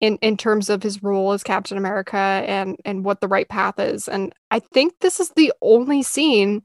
in 0.00 0.16
in 0.22 0.36
terms 0.36 0.70
of 0.70 0.82
his 0.82 1.02
role 1.02 1.32
as 1.32 1.42
Captain 1.42 1.76
America 1.76 2.16
and 2.16 2.76
and 2.84 3.04
what 3.04 3.20
the 3.20 3.28
right 3.28 3.48
path 3.48 3.78
is. 3.80 4.06
And 4.06 4.32
I 4.50 4.60
think 4.60 4.94
this 5.00 5.18
is 5.20 5.30
the 5.30 5.52
only 5.62 6.02
scene 6.02 6.62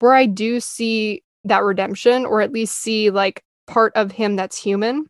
where 0.00 0.12
I 0.12 0.26
do 0.26 0.60
see 0.60 1.22
that 1.44 1.62
redemption 1.62 2.26
or 2.26 2.40
at 2.42 2.52
least 2.52 2.76
see 2.76 3.10
like 3.10 3.42
part 3.66 3.92
of 3.96 4.12
him 4.12 4.36
that's 4.36 4.58
human, 4.58 5.06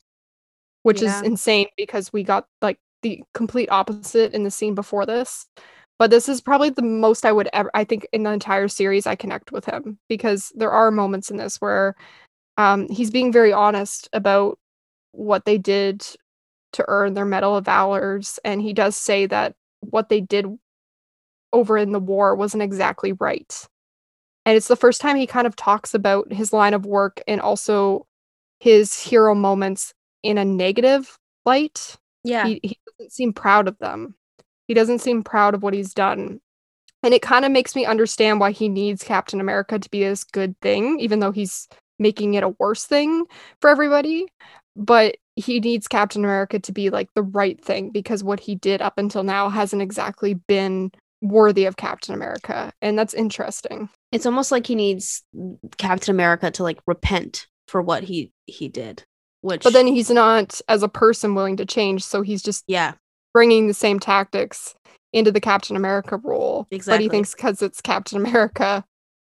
which 0.87 1.03
Yeah. 1.03 1.19
is 1.19 1.27
insane 1.27 1.67
because 1.77 2.13
we 2.13 2.23
got 2.23 2.47
like 2.63 2.79
the 3.03 3.21
complete 3.35 3.69
opposite 3.73 4.33
in 4.33 4.45
the 4.45 4.53
scene 4.53 4.77
before 4.77 5.05
this. 5.05 5.45
But 5.99 6.13
this 6.13 6.29
is 6.29 6.41
probably 6.41 6.71
the 6.71 6.83
most 6.83 7.25
I 7.27 7.33
would 7.33 7.49
ever 7.53 7.73
I 7.75 7.83
think 7.83 8.07
in 8.13 8.23
the 8.23 8.31
entire 8.31 8.69
series 8.69 9.05
I 9.05 9.17
connect 9.17 9.51
with 9.51 9.65
him 9.65 9.99
because 10.09 10.53
there 10.55 10.71
are 10.71 10.93
moments 10.93 11.29
in 11.29 11.39
this 11.39 11.57
where 11.57 11.97
um, 12.57 12.89
he's 12.89 13.11
being 13.11 13.33
very 13.33 13.53
honest 13.53 14.09
about 14.13 14.61
what 15.11 15.45
they 15.45 15.59
did 15.59 16.07
to 16.75 16.85
earn 16.87 17.15
their 17.15 17.25
Medal 17.25 17.57
of 17.57 17.65
Valors, 17.65 18.39
and 18.45 18.63
he 18.63 18.73
does 18.73 18.95
say 18.95 19.27
that 19.27 19.57
what 19.81 20.09
they 20.09 20.21
did 20.21 20.47
over 21.53 21.77
in 21.77 21.91
the 21.91 21.99
war 21.99 22.37
wasn't 22.37 22.63
exactly 22.63 23.13
right. 23.13 23.67
And 24.45 24.57
it's 24.57 24.69
the 24.69 24.77
first 24.77 25.01
time 25.01 25.17
he 25.17 25.27
kind 25.27 25.49
of 25.49 25.57
talks 25.57 25.95
about 25.95 26.33
his 26.33 26.53
line 26.53 26.75
of 26.75 26.87
work 26.87 27.21
and 27.27 27.41
also 27.41 28.07
his 28.61 29.01
hero 29.01 29.35
moments 29.35 29.93
in 30.27 30.39
a 30.39 30.45
negative 30.45 31.19
light. 31.45 31.97
Yeah. 32.25 32.47
He, 32.47 32.61
he 32.63 32.79
doesn't 32.99 33.13
seem 33.13 33.33
proud 33.33 33.69
of 33.69 33.79
them. 33.79 34.15
He 34.69 34.75
doesn't 34.75 34.99
seem 34.99 35.23
proud 35.23 35.55
of 35.55 35.63
what 35.63 35.75
he's 35.75 35.95
done. 35.95 36.41
And 37.03 37.15
it 37.15 37.23
kind 37.23 37.45
of 37.45 37.53
makes 37.53 37.77
me 37.77 37.87
understand 37.87 38.41
why 38.41 38.51
he 38.51 38.69
needs 38.69 39.05
Captain 39.05 39.41
America 39.41 39.79
to 39.79 39.91
be 39.91 40.03
this 40.03 40.25
good 40.25 40.59
thing, 40.61 40.99
even 40.99 41.21
though 41.21 41.31
he's 41.31 41.69
making 41.99 42.35
it 42.35 42.43
a 42.43 42.55
worse 42.59 42.85
thing 42.85 43.27
for 43.61 43.71
everybody. 43.71 44.27
But 44.75 45.17
he 45.37 45.61
needs 45.61 45.87
Captain 45.87 46.25
America 46.25 46.59
to 46.59 46.73
be 46.73 46.91
like 46.91 47.09
the 47.15 47.23
right 47.23 47.63
thing 47.63 47.91
because 47.91 48.25
what 48.25 48.41
he 48.41 48.55
did 48.55 48.83
up 48.83 48.99
until 48.99 49.23
now 49.23 49.49
hasn't 49.51 49.83
exactly 49.83 50.35
been 50.35 50.91
worthy 51.23 51.67
of 51.67 51.77
Captain 51.77 52.15
America. 52.15 52.73
And 52.83 52.99
that's 52.99 53.15
interesting. 53.15 53.89
it's 54.13 54.27
almost 54.27 54.51
like 54.51 54.67
he 54.67 54.75
needs 54.75 55.23
Captain 55.79 56.15
America 56.15 56.51
to 56.51 56.63
like 56.63 56.81
repent 56.87 57.47
for 57.69 57.83
what 57.83 58.03
he 58.05 58.33
he 58.47 58.69
did. 58.69 59.05
Which 59.47 59.63
But 59.63 59.73
then 59.75 59.87
he's 59.87 60.11
not, 60.11 60.61
as 60.69 60.83
a 60.83 60.89
person, 60.89 61.35
willing 61.37 61.57
to 61.59 61.65
change. 61.65 62.05
So 62.05 62.21
he's 62.23 62.43
just 62.43 62.65
yeah, 62.67 62.95
bringing 63.33 63.69
the 63.69 63.75
same 63.75 64.01
tactics 64.01 64.75
into 65.13 65.31
the 65.31 65.41
Captain 65.41 65.77
America 65.77 66.17
role. 66.17 66.67
But 66.69 66.77
Exactly. 66.77 67.05
he 67.05 67.09
thinks 67.09 67.33
because 67.35 67.63
it's 67.63 67.81
Captain 67.81 68.19
America. 68.21 68.85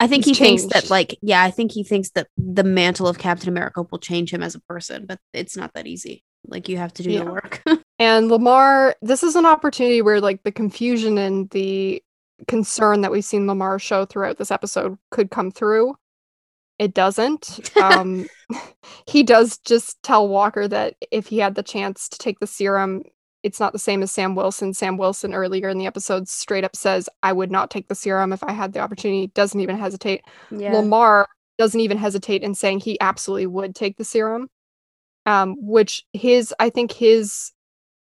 I 0.01 0.07
think 0.07 0.25
he 0.25 0.33
thinks 0.33 0.65
that 0.65 0.89
like 0.89 1.17
yeah, 1.21 1.43
I 1.43 1.51
think 1.51 1.71
he 1.71 1.83
thinks 1.83 2.09
that 2.11 2.27
the 2.37 2.63
mantle 2.63 3.07
of 3.07 3.19
Captain 3.19 3.47
America 3.47 3.83
will 3.89 3.99
change 3.99 4.33
him 4.33 4.43
as 4.43 4.53
a 4.55 4.59
person, 4.61 5.05
but 5.05 5.19
it's 5.33 5.55
not 5.55 5.73
that 5.75 5.87
easy. 5.87 6.23
Like 6.45 6.67
you 6.67 6.77
have 6.77 6.91
to 6.95 7.03
do 7.03 7.11
Yeah. 7.11 7.23
the 7.23 7.31
work. 7.31 7.61
And 7.99 8.29
Lamar, 8.29 8.95
this 9.03 9.21
is 9.21 9.35
an 9.35 9.45
opportunity 9.45 10.01
where 10.01 10.19
like 10.19 10.41
the 10.43 10.51
confusion 10.51 11.19
and 11.19 11.47
the 11.51 12.01
concern 12.47 13.01
that 13.01 13.11
we've 13.11 13.23
seen 13.23 13.45
Lamar 13.45 13.77
show 13.77 14.05
throughout 14.05 14.39
this 14.39 14.49
episode 14.49 14.97
could 15.11 15.29
come 15.29 15.51
through. 15.51 15.95
It 16.81 16.93
doesn't. 16.93 17.69
Um, 17.81 18.27
he 19.07 19.23
does 19.23 19.57
just 19.59 20.01
tell 20.03 20.27
Walker 20.27 20.67
that 20.67 20.95
if 21.11 21.27
he 21.27 21.37
had 21.37 21.55
the 21.55 21.63
chance 21.63 22.09
to 22.09 22.17
take 22.17 22.39
the 22.39 22.47
serum, 22.47 23.03
it's 23.43 23.59
not 23.59 23.71
the 23.73 23.79
same 23.79 24.03
as 24.03 24.11
Sam 24.11 24.35
Wilson. 24.35 24.73
Sam 24.73 24.97
Wilson 24.97 25.33
earlier 25.33 25.69
in 25.69 25.77
the 25.77 25.85
episode 25.87 26.27
straight 26.27 26.63
up 26.63 26.75
says, 26.75 27.07
I 27.23 27.33
would 27.33 27.51
not 27.51 27.71
take 27.71 27.87
the 27.87 27.95
serum 27.95 28.33
if 28.33 28.43
I 28.43 28.51
had 28.51 28.73
the 28.73 28.79
opportunity. 28.79 29.27
Doesn't 29.27 29.59
even 29.59 29.77
hesitate. 29.77 30.21
yeah. 30.51 30.73
Lamar 30.73 31.27
doesn't 31.57 31.79
even 31.79 31.97
hesitate 31.97 32.43
in 32.43 32.55
saying 32.55 32.79
he 32.79 32.99
absolutely 32.99 33.47
would 33.47 33.75
take 33.75 33.97
the 33.97 34.03
serum. 34.05 34.49
Um, 35.25 35.55
which 35.59 36.03
his 36.13 36.53
I 36.59 36.69
think 36.71 36.91
his 36.91 37.51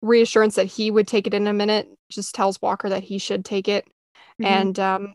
reassurance 0.01 0.55
that 0.55 0.65
he 0.65 0.89
would 0.91 1.07
take 1.07 1.27
it 1.27 1.33
in 1.33 1.47
a 1.47 1.53
minute 1.53 1.87
just 2.09 2.33
tells 2.35 2.61
Walker 2.61 2.89
that 2.89 3.03
he 3.03 3.17
should 3.19 3.45
take 3.45 3.67
it. 3.67 3.85
Mhm. 4.41 4.45
And 4.45 4.79
um 4.79 5.13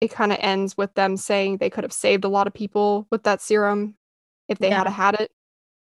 it 0.00 0.08
kind 0.10 0.32
of 0.32 0.38
ends 0.40 0.76
with 0.76 0.94
them 0.94 1.16
saying 1.16 1.56
they 1.58 1.70
could 1.70 1.84
have 1.84 1.92
saved 1.92 2.24
a 2.24 2.28
lot 2.28 2.46
of 2.46 2.54
people 2.54 3.06
with 3.10 3.24
that 3.24 3.40
serum 3.42 3.96
if 4.48 4.58
they 4.58 4.70
had 4.70 4.86
Yeah. 4.86 4.92
had 4.92 5.14
it. 5.20 5.30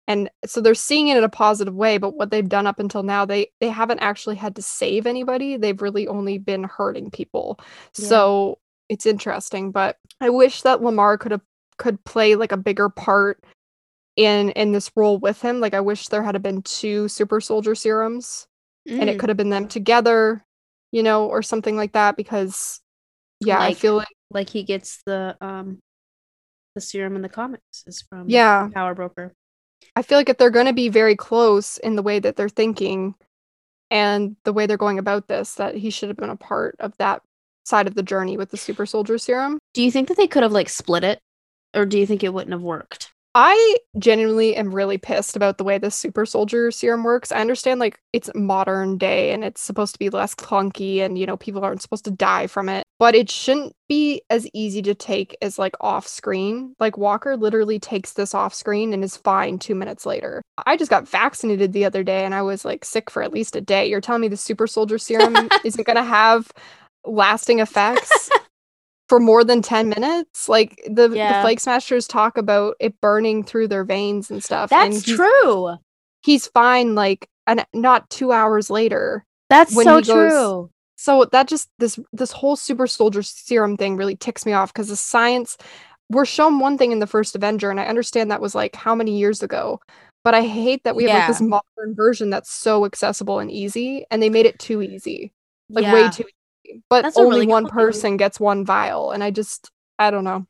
And 0.07 0.31
so 0.47 0.61
they're 0.63 0.75
seeing 0.75 1.09
it 1.09 1.19
in 1.19 1.25
a 1.25 1.29
positive 1.29 1.75
way, 1.75 1.99
but 1.99 2.15
what 2.17 2.31
they've 2.31 2.49
done 2.49 2.67
up 2.67 2.79
until 2.81 3.03
now, 3.03 3.27
they 3.27 3.49
they 3.61 3.69
haven't 3.69 3.99
actually 4.01 4.37
had 4.37 4.57
to 4.57 4.63
save 4.63 5.07
anybody. 5.07 5.57
They've 5.59 5.81
really 5.83 6.09
only 6.09 6.39
been 6.39 6.65
hurting 6.65 7.11
people. 7.11 7.61
Yeah. 7.99 8.09
So 8.09 8.59
it's 8.89 9.05
interesting, 9.07 9.71
but 9.71 9.99
I 10.21 10.31
wish 10.31 10.63
that 10.63 10.83
Lamar 10.83 11.19
could 11.19 11.33
have 11.33 11.43
could 11.77 12.03
play 12.05 12.35
like 12.37 12.53
a 12.53 12.57
bigger 12.57 12.89
part 12.89 13.45
in 14.17 14.51
in 14.53 14.73
this 14.73 14.91
role 14.97 15.19
with 15.19 15.43
him. 15.43 15.61
Like 15.61 15.75
I 15.75 15.81
wish 15.81 16.09
there 16.09 16.23
had 16.23 16.41
been 16.43 16.63
two 16.63 17.09
super 17.09 17.41
soldier 17.41 17.75
serums 17.75 18.49
and 18.87 19.11
it 19.11 19.17
Mm. 19.17 19.19
could 19.19 19.29
have 19.29 19.37
been 19.37 19.51
them 19.51 19.69
together, 19.69 20.45
you 20.93 21.03
know, 21.03 21.27
or 21.29 21.43
something 21.43 21.77
like 21.77 21.93
that 21.93 22.17
because 22.17 22.81
yeah, 23.41 23.61
I 23.61 23.75
feel 23.75 23.97
like 23.97 24.09
like 24.31 24.51
he 24.51 24.63
gets 24.63 25.03
the 25.05 25.37
um 25.41 25.79
the 26.75 26.81
serum 26.81 27.17
in 27.17 27.23
the 27.23 27.29
comics 27.29 27.85
is 27.87 28.03
from 28.03 28.29
Yeah. 28.29 28.69
Power 28.73 28.95
Broker. 28.95 29.33
I 29.97 30.03
feel 30.03 30.19
like 30.19 30.29
if 30.29 30.39
they're 30.39 30.51
going 30.51 30.67
to 30.67 30.73
be 30.73 30.89
very 30.89 31.17
close 31.17 31.79
in 31.79 31.97
the 31.97 32.03
way 32.03 32.19
that 32.19 32.37
they're 32.37 32.49
thinking 32.49 33.15
and 33.91 34.37
the 34.45 34.53
way 34.53 34.67
they're 34.67 34.77
going 34.77 34.99
about 34.99 35.29
this, 35.29 35.55
that 35.55 35.75
he 35.75 35.91
should 35.91 36.09
have 36.09 36.17
been 36.17 36.31
a 36.31 36.37
part 36.37 36.77
of 36.79 36.97
that 36.99 37.23
side 37.65 37.87
of 37.87 37.95
the 37.95 38.03
journey 38.03 38.37
with 38.37 38.51
the 38.51 38.57
super 38.57 38.87
soldier 38.87 39.19
serum. 39.19 39.59
Do 39.75 39.83
you 39.83 39.91
think 39.91 40.09
that 40.09 40.17
they 40.17 40.27
could 40.27 40.43
have 40.43 40.53
like 40.53 40.69
split 40.69 41.05
it? 41.05 41.21
Or 41.75 41.85
do 41.85 41.99
you 41.99 42.07
think 42.07 42.23
it 42.23 42.33
wouldn't 42.33 42.53
have 42.53 42.63
worked? 42.63 43.13
I 43.35 43.77
genuinely 43.99 44.57
am 44.57 44.75
really 44.75 44.99
pissed 44.99 45.37
about 45.37 45.59
the 45.59 45.65
way 45.65 45.79
the 45.79 45.91
super 45.91 46.27
soldier 46.27 46.71
serum 46.71 47.05
works. 47.05 47.31
I 47.31 47.41
understand 47.41 47.79
like 47.79 48.01
it's 48.13 48.31
modern 48.35 48.99
day 48.99 49.33
and 49.33 49.45
it's 49.45 49.61
supposed 49.61 49.93
to 49.93 49.99
be 49.99 50.11
less 50.11 50.35
clunky 50.35 50.99
and 50.99 51.19
you 51.19 51.27
know 51.27 51.37
people 51.37 51.65
aren't 51.65 51.83
supposed 51.83 52.05
to 52.07 52.11
die 52.11 52.47
from 52.47 52.69
it, 52.69 52.85
but 52.99 53.15
it 53.15 53.31
shouldn't 53.31 53.75
be 53.89 54.23
as 54.31 54.49
easy 54.55 54.83
to 54.83 54.95
take 54.95 55.37
as 55.43 55.59
like 55.59 55.77
off 55.81 56.09
screen. 56.09 56.75
Like 56.81 56.99
Walker 56.99 57.37
literally 57.37 57.79
takes 57.79 58.15
this 58.15 58.35
off 58.35 58.55
screen 58.55 58.93
and 58.93 59.05
is 59.05 59.17
fine 59.17 59.59
2 59.59 59.75
minutes 59.75 60.07
later. 60.07 60.43
I 60.67 60.77
just 60.77 60.91
got 60.91 61.09
vaccinated 61.09 61.73
the 61.73 61.85
other 61.85 62.03
day 62.03 62.25
and 62.25 62.35
I 62.35 62.43
was 62.43 62.65
like 62.65 62.85
sick 62.85 63.11
for 63.11 63.23
at 63.23 63.33
least 63.33 63.57
a 63.57 63.61
day. 63.61 63.89
You're 63.89 64.01
telling 64.01 64.23
me 64.23 64.29
the 64.29 64.37
super 64.37 64.67
soldier 64.67 64.99
serum 64.99 65.49
isn't 65.65 65.87
going 65.87 65.97
to 65.97 66.03
have 66.03 66.51
lasting 67.05 67.61
effects? 67.61 68.31
For 69.09 69.19
more 69.21 69.43
than 69.45 69.63
10 69.63 69.89
minutes 69.89 70.49
like 70.49 70.81
the, 70.89 71.09
Yeah. 71.11 71.39
the 71.39 71.43
flag 71.43 71.61
smashers 71.61 72.07
talk 72.07 72.37
about 72.37 72.77
it 72.79 73.01
burning 73.01 73.43
through 73.43 73.69
their 73.69 73.85
veins 73.85 74.31
and 74.31 74.45
stuff 74.45 74.71
and 74.73 74.93
That's 74.93 75.07
he's, 75.07 75.17
true. 75.17 75.77
he's 76.23 76.47
fine 76.49 76.95
like 76.95 77.29
an, 77.47 77.65
not 77.73 78.11
two 78.11 78.33
hours 78.33 78.69
later 78.71 79.25
That's 79.49 79.73
so 79.75 80.01
goes- 80.03 80.07
true. 80.09 80.71
so 80.97 81.25
that 81.33 81.49
just 81.49 81.69
this 81.79 81.99
this 82.13 82.33
whole 82.33 82.55
super 82.57 82.87
soldier 82.87 83.23
serum 83.23 83.77
thing 83.79 83.97
really 83.97 84.17
ticks 84.17 84.45
me 84.45 84.53
off 84.53 84.73
because 84.75 84.89
the 84.89 84.97
science 84.97 85.57
we're 86.11 86.27
shown 86.27 86.59
one 86.59 86.77
thing 86.77 86.93
in 86.93 86.99
the 86.99 87.07
first 87.07 87.35
avenger 87.35 87.71
and 87.71 87.81
i 87.81 87.85
understand 87.87 88.31
that 88.31 88.41
was 88.43 88.55
like 88.55 88.75
how 88.77 88.95
many 88.95 89.17
years 89.19 89.43
ago 89.43 89.81
but 90.25 90.35
i 90.35 90.43
hate 90.43 90.85
that 90.85 90.97
we 90.97 91.05
have 91.05 91.21
like 91.21 91.29
this 91.29 91.41
modern 91.41 91.95
version 91.95 92.29
that's 92.31 92.51
so 92.51 92.85
accessible 92.85 93.39
and 93.39 93.51
easy 93.51 94.05
and 94.11 94.23
they 94.23 94.29
made 94.31 94.45
it 94.47 94.59
too 94.59 94.83
easy 94.83 95.33
like 95.71 95.91
way 95.93 96.09
too 96.11 96.25
easy 96.25 96.33
but 96.91 97.03
That's 97.03 97.17
only 97.17 97.41
really 97.41 97.47
one 97.47 97.65
point. 97.65 97.75
person 97.75 98.17
gets 98.17 98.39
one 98.41 98.65
vial 98.65 99.11
and 99.13 99.23
i 99.25 99.31
just 99.31 99.71
i 99.99 100.11
don't 100.11 100.25
know 100.25 100.47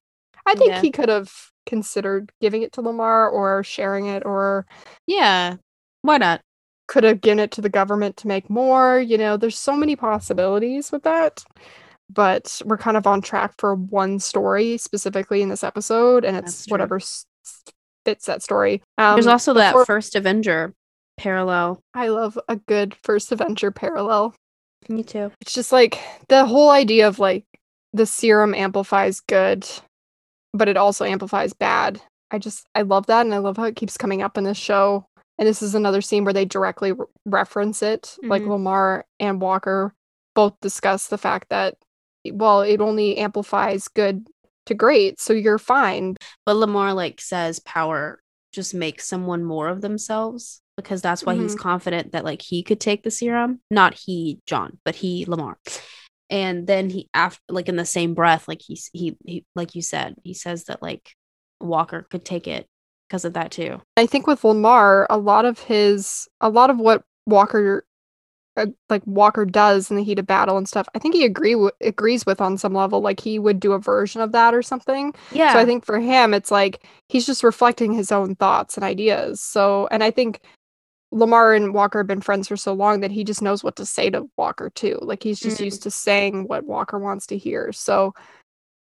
i 0.47 0.55
think 0.55 0.71
Yeah. 0.71 0.81
he 0.81 0.91
could 0.91 1.09
have 1.09 1.33
considered 1.67 2.33
giving 2.41 2.63
it 2.63 2.73
to 2.73 2.81
lamar 2.81 3.29
or 3.29 3.63
sharing 3.63 4.07
it 4.07 4.25
or 4.25 4.67
Yeah. 5.07 5.57
Why 6.03 6.17
not? 6.19 6.41
could 6.87 7.05
have 7.05 7.21
given 7.21 7.39
it 7.39 7.51
to 7.51 7.61
the 7.61 7.69
government 7.69 8.17
to 8.17 8.27
make 8.29 8.49
more. 8.49 8.99
You 8.99 9.19
know, 9.19 9.37
there's 9.37 9.59
so 9.59 9.77
many 9.77 9.95
possibilities 9.95 10.91
with 10.91 11.03
that. 11.03 11.45
But 12.09 12.63
we're 12.65 12.79
kind 12.79 12.97
of 12.97 13.07
on 13.07 13.21
track 13.21 13.53
for 13.59 13.75
one 13.75 14.19
story 14.19 14.79
specifically 14.79 15.43
in 15.43 15.51
this 15.51 15.63
episode, 15.63 16.25
and 16.25 16.35
it's 16.35 16.65
whatever 16.71 16.97
s- 16.97 17.27
fits 18.07 18.25
that 18.25 18.43
story. 18.43 18.83
Um, 18.97 19.17
There's 19.17 19.27
also 19.27 19.53
that 19.53 19.73
before- 19.73 19.85
first 19.85 20.15
Avenger 20.17 20.73
parallel. 21.19 21.83
I 21.93 22.09
love 22.09 22.39
a 22.49 22.57
good 22.57 22.97
first 23.03 23.31
Avenger 23.33 23.71
parallel. 23.71 24.35
Me 24.89 25.03
too. 25.03 25.31
It's 25.41 25.53
just 25.53 25.73
like 25.73 25.99
the 26.29 26.47
whole 26.47 26.71
idea 26.71 27.09
of 27.09 27.19
like 27.19 27.45
the 27.93 28.07
serum 28.07 28.55
amplifies 28.55 29.21
good, 29.21 29.69
but 30.53 30.69
it 30.69 30.77
also 30.77 31.05
amplifies 31.05 31.53
bad. 31.53 32.01
I 32.31 32.39
just 32.39 32.67
I 32.75 32.83
love 32.83 33.07
that, 33.07 33.25
and 33.27 33.35
I 33.35 33.39
love 33.39 33.57
how 33.57 33.65
it 33.65 33.77
keeps 33.77 33.97
coming 33.97 34.23
up 34.23 34.39
in 34.39 34.45
this 34.45 34.59
show. 34.59 35.07
And 35.39 35.47
this 35.47 35.63
is 35.63 35.75
another 35.75 36.01
scene 36.01 36.25
where 36.25 36.33
they 36.35 36.45
directly 36.45 36.93
re- 36.93 37.07
reference 37.25 37.83
it. 37.83 38.17
Like 38.23 38.43
Mhm. 38.43 38.49
Lamar 38.49 39.05
and 39.21 39.41
Walker 39.41 39.95
both 40.35 40.55
discuss 40.61 41.09
the 41.09 41.19
fact 41.19 41.49
that 41.51 41.77
well, 42.33 42.61
it 42.63 42.81
only 42.81 43.17
amplifies 43.19 43.89
good 43.89 44.27
to 44.67 44.75
great, 44.75 45.21
so 45.21 45.33
you're 45.33 45.59
fine. 45.59 46.17
But 46.45 46.57
Lamar 46.57 46.93
like 46.93 47.21
says 47.21 47.61
power 47.61 48.21
just 48.53 48.75
makes 48.75 49.07
someone 49.07 49.45
more 49.45 49.69
of 49.69 49.81
themselves 49.81 50.61
because 50.79 51.03
that's 51.03 51.25
why 51.25 51.35
he's 51.35 51.57
confident 51.57 52.13
that 52.13 52.25
like 52.25 52.41
he 52.41 52.63
could 52.63 52.79
take 52.79 53.03
the 53.03 53.11
serum. 53.11 53.59
Not 53.69 53.95
he, 53.95 54.39
John, 54.47 54.79
but 54.85 54.95
he, 54.95 55.25
Lamar. 55.27 55.59
And 56.31 56.69
then 56.69 56.89
he 56.89 57.09
after 57.13 57.43
like 57.49 57.69
in 57.69 57.75
the 57.75 57.85
same 57.85 58.15
breath, 58.15 58.47
like 58.47 58.63
he's 58.65 58.89
he, 58.93 59.17
he 59.27 59.45
like 59.57 59.75
you 59.75 59.83
said, 59.83 60.15
he 60.23 60.35
says 60.35 60.65
that 60.65 60.81
like 60.81 61.11
Walker 61.61 62.07
could 62.09 62.25
take 62.25 62.47
it 62.47 62.69
because 63.09 63.25
of 63.25 63.33
that 63.33 63.51
too. 63.51 63.83
I 63.97 64.07
think 64.07 64.29
with 64.29 64.45
Lamar, 64.45 65.09
a 65.11 65.19
lot 65.19 65.47
of 65.47 65.59
his, 65.59 66.29
a 66.41 66.49
lot 66.49 66.71
of 66.71 66.79
what 66.79 67.03
Walker, 67.27 67.85
uh, 68.57 68.67
like 68.89 69.03
Walker 69.05 69.45
does 69.45 69.91
in 69.91 69.97
the 69.97 70.05
heat 70.05 70.21
of 70.21 70.29
battle 70.29 70.59
and 70.59 70.69
stuff, 70.69 70.89
I 70.95 71.01
think 71.01 71.15
he 71.15 71.25
agree 71.25 71.55
w- 71.55 71.73
agrees 71.81 72.25
with 72.25 72.41
on 72.41 72.57
some 72.57 72.75
level. 72.75 73.01
Like 73.01 73.19
he 73.19 73.41
would 73.41 73.59
do 73.59 73.73
a 73.73 73.81
version 73.81 74.21
of 74.21 74.31
that 74.31 74.55
or 74.55 74.63
something. 74.63 75.13
Yeah. 75.33 75.55
So 75.55 75.59
I 75.59 75.65
think 75.65 75.85
for 75.85 75.99
him, 75.99 76.35
it's 76.35 76.53
like 76.53 76.87
he's 77.09 77.27
just 77.27 77.43
reflecting 77.43 77.95
his 77.95 78.13
own 78.13 78.37
thoughts 78.37 78.77
and 78.77 78.85
ideas. 78.85 79.41
So, 79.41 79.89
and 79.91 80.05
I 80.05 80.13
think 80.13 80.41
Lamar 81.11 81.55
and 81.55 81.73
Walker 81.73 82.01
have 82.01 82.07
been 82.07 82.21
friends 82.21 82.49
for 82.49 82.57
so 82.57 82.73
long 82.73 83.01
that 83.01 83.11
he 83.11 83.25
just 83.25 83.43
knows 83.43 83.65
what 83.65 83.77
to 83.77 83.87
say 83.87 84.11
to 84.11 84.29
Walker 84.37 84.71
too. 84.71 84.99
Like 85.01 85.23
he's 85.23 85.41
just 85.41 85.59
Mm. 85.59 85.65
used 85.65 85.83
to 85.85 85.91
saying 85.91 86.49
what 86.49 86.65
Walker 86.67 86.99
wants 86.99 87.27
to 87.29 87.39
hear. 87.39 87.73
So, 87.73 88.15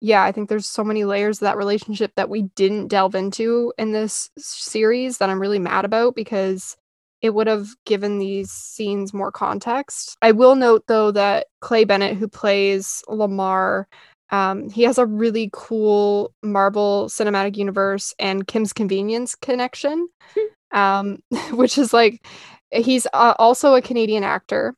yeah, 0.00 0.22
I 0.24 0.32
think 0.32 0.48
there's 0.48 0.68
so 0.68 0.84
many 0.84 1.04
layers 1.04 1.38
of 1.38 1.46
that 1.46 1.56
relationship 1.56 2.12
that 2.16 2.28
we 2.28 2.42
didn't 2.54 2.88
delve 2.88 3.14
into 3.14 3.72
in 3.78 3.92
this 3.92 4.30
series 4.36 5.18
that 5.18 5.30
I'm 5.30 5.40
really 5.40 5.58
mad 5.58 5.84
about 5.84 6.14
because 6.14 6.76
it 7.22 7.30
would 7.30 7.46
have 7.46 7.68
given 7.86 8.18
these 8.18 8.50
scenes 8.50 9.14
more 9.14 9.32
context. 9.32 10.16
I 10.20 10.32
will 10.32 10.54
note 10.54 10.84
though 10.86 11.10
that 11.12 11.46
Clé 11.62 11.86
Bennett, 11.86 12.16
who 12.16 12.28
plays 12.28 13.02
Lamar, 13.08 13.88
um, 14.30 14.68
he 14.68 14.82
has 14.82 14.98
a 14.98 15.06
really 15.06 15.48
cool 15.52 16.32
Marvel 16.42 17.06
Cinematic 17.08 17.56
Universe 17.56 18.12
and 18.18 18.46
Kim's 18.46 18.72
Convenience 18.72 19.34
connection, 19.34 20.08
um, 20.76 21.18
which 21.50 21.76
is 21.78 21.92
like 21.92 22.24
he's 22.70 23.06
uh, 23.12 23.34
also 23.38 23.74
a 23.74 23.82
Canadian 23.82 24.22
actor, 24.22 24.76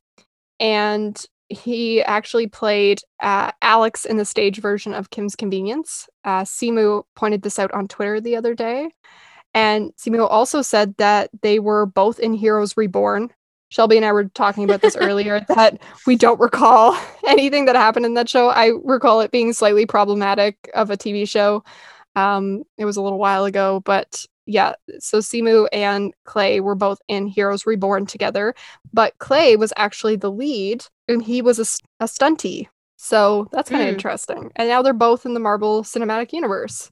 and 0.58 1.22
he 1.48 2.02
actually 2.02 2.46
played 2.46 3.00
uh, 3.22 3.52
Alex 3.62 4.04
in 4.04 4.16
the 4.16 4.24
stage 4.24 4.60
version 4.60 4.94
of 4.94 5.10
Kim's 5.10 5.34
Convenience. 5.34 6.08
Uh, 6.24 6.42
Simu 6.42 7.04
pointed 7.16 7.42
this 7.42 7.58
out 7.58 7.72
on 7.72 7.88
Twitter 7.88 8.20
the 8.20 8.36
other 8.36 8.54
day. 8.54 8.90
And 9.54 9.92
Simu 9.96 10.28
also 10.28 10.60
said 10.60 10.94
that 10.98 11.30
they 11.42 11.58
were 11.58 11.86
both 11.86 12.20
in 12.20 12.34
Heroes 12.34 12.76
Reborn. 12.76 13.30
Shelby 13.70 13.96
and 13.96 14.04
I 14.04 14.12
were 14.12 14.24
talking 14.24 14.64
about 14.64 14.82
this 14.82 14.96
earlier 15.00 15.44
that 15.48 15.80
we 16.06 16.16
don't 16.16 16.40
recall 16.40 16.98
anything 17.26 17.64
that 17.64 17.76
happened 17.76 18.06
in 18.06 18.14
that 18.14 18.28
show. 18.28 18.48
I 18.50 18.72
recall 18.84 19.20
it 19.20 19.30
being 19.30 19.52
slightly 19.52 19.86
problematic 19.86 20.70
of 20.74 20.90
a 20.90 20.96
TV 20.96 21.26
show. 21.28 21.64
Um, 22.14 22.64
it 22.76 22.84
was 22.84 22.96
a 22.96 23.02
little 23.02 23.18
while 23.18 23.44
ago, 23.44 23.80
but 23.84 24.26
yeah, 24.48 24.72
so 24.98 25.18
Simu 25.18 25.68
and 25.72 26.12
Clé 26.26 26.60
were 26.60 26.74
both 26.74 26.98
in 27.06 27.26
Heroes 27.26 27.66
Reborn 27.66 28.06
together, 28.06 28.54
but 28.92 29.16
Clé 29.18 29.58
was 29.58 29.72
actually 29.76 30.16
the 30.16 30.30
lead 30.30 30.84
and 31.06 31.22
he 31.22 31.42
was 31.42 31.58
a, 31.58 32.02
a 32.04 32.06
stunty. 32.08 32.66
So 32.96 33.48
that's 33.52 33.70
kind 33.70 33.82
of 33.82 33.88
Mm. 33.88 33.92
interesting. 33.92 34.50
And 34.56 34.68
now 34.68 34.82
they're 34.82 34.92
both 34.92 35.24
in 35.26 35.34
the 35.34 35.40
Marvel 35.40 35.82
Cinematic 35.84 36.32
Universe. 36.32 36.90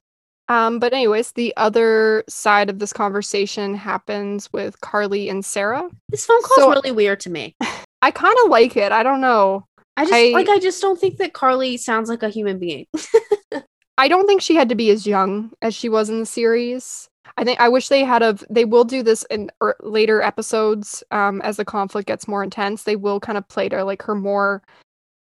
Um, 0.48 0.78
but 0.78 0.92
anyways, 0.92 1.32
the 1.32 1.52
other 1.56 2.22
side 2.28 2.70
of 2.70 2.78
this 2.78 2.92
conversation 2.92 3.74
happens 3.74 4.52
with 4.52 4.80
Karli 4.82 5.28
and 5.28 5.44
Sarah. 5.44 5.88
this 6.10 6.24
phone 6.26 6.40
call's 6.42 6.58
So- 6.58 6.70
really 6.70 6.92
weird 6.92 7.18
to 7.20 7.30
me. 7.30 7.56
I 8.02 8.10
kind 8.12 8.36
of 8.44 8.50
like 8.50 8.76
it. 8.76 8.92
I 8.92 9.02
don't 9.02 9.20
know. 9.20 9.64
I 9.96 10.02
just 10.04 10.14
I- 10.14 10.30
like 10.32 10.48
I 10.48 10.58
just 10.60 10.80
don't 10.82 11.00
think 11.00 11.16
that 11.16 11.32
Karli 11.32 11.76
sounds 11.78 12.08
like 12.10 12.22
a 12.22 12.28
human 12.28 12.58
being. 12.60 12.86
I 13.98 14.08
don't 14.08 14.26
think 14.26 14.42
she 14.42 14.54
had 14.54 14.68
to 14.68 14.74
be 14.74 14.90
as 14.90 15.06
young 15.06 15.52
as 15.62 15.74
she 15.74 15.88
was 15.88 16.10
in 16.10 16.20
the 16.20 16.26
series. 16.26 17.08
I 17.36 17.44
think 17.44 17.60
I 17.60 17.68
wish 17.68 17.88
they 17.88 18.04
had 18.04 18.22
of 18.22 18.44
they 18.48 18.64
will 18.64 18.84
do 18.84 19.02
this 19.02 19.22
in 19.30 19.50
er, 19.62 19.76
later 19.82 20.22
episodes 20.22 21.02
um 21.10 21.40
as 21.42 21.56
the 21.58 21.64
conflict 21.64 22.06
gets 22.08 22.26
more 22.28 22.42
intense. 22.42 22.84
They 22.84 22.96
will 22.96 23.20
kind 23.20 23.36
of 23.38 23.46
play 23.48 23.68
to 23.68 23.84
like 23.84 24.02
her 24.02 24.14
more 24.14 24.62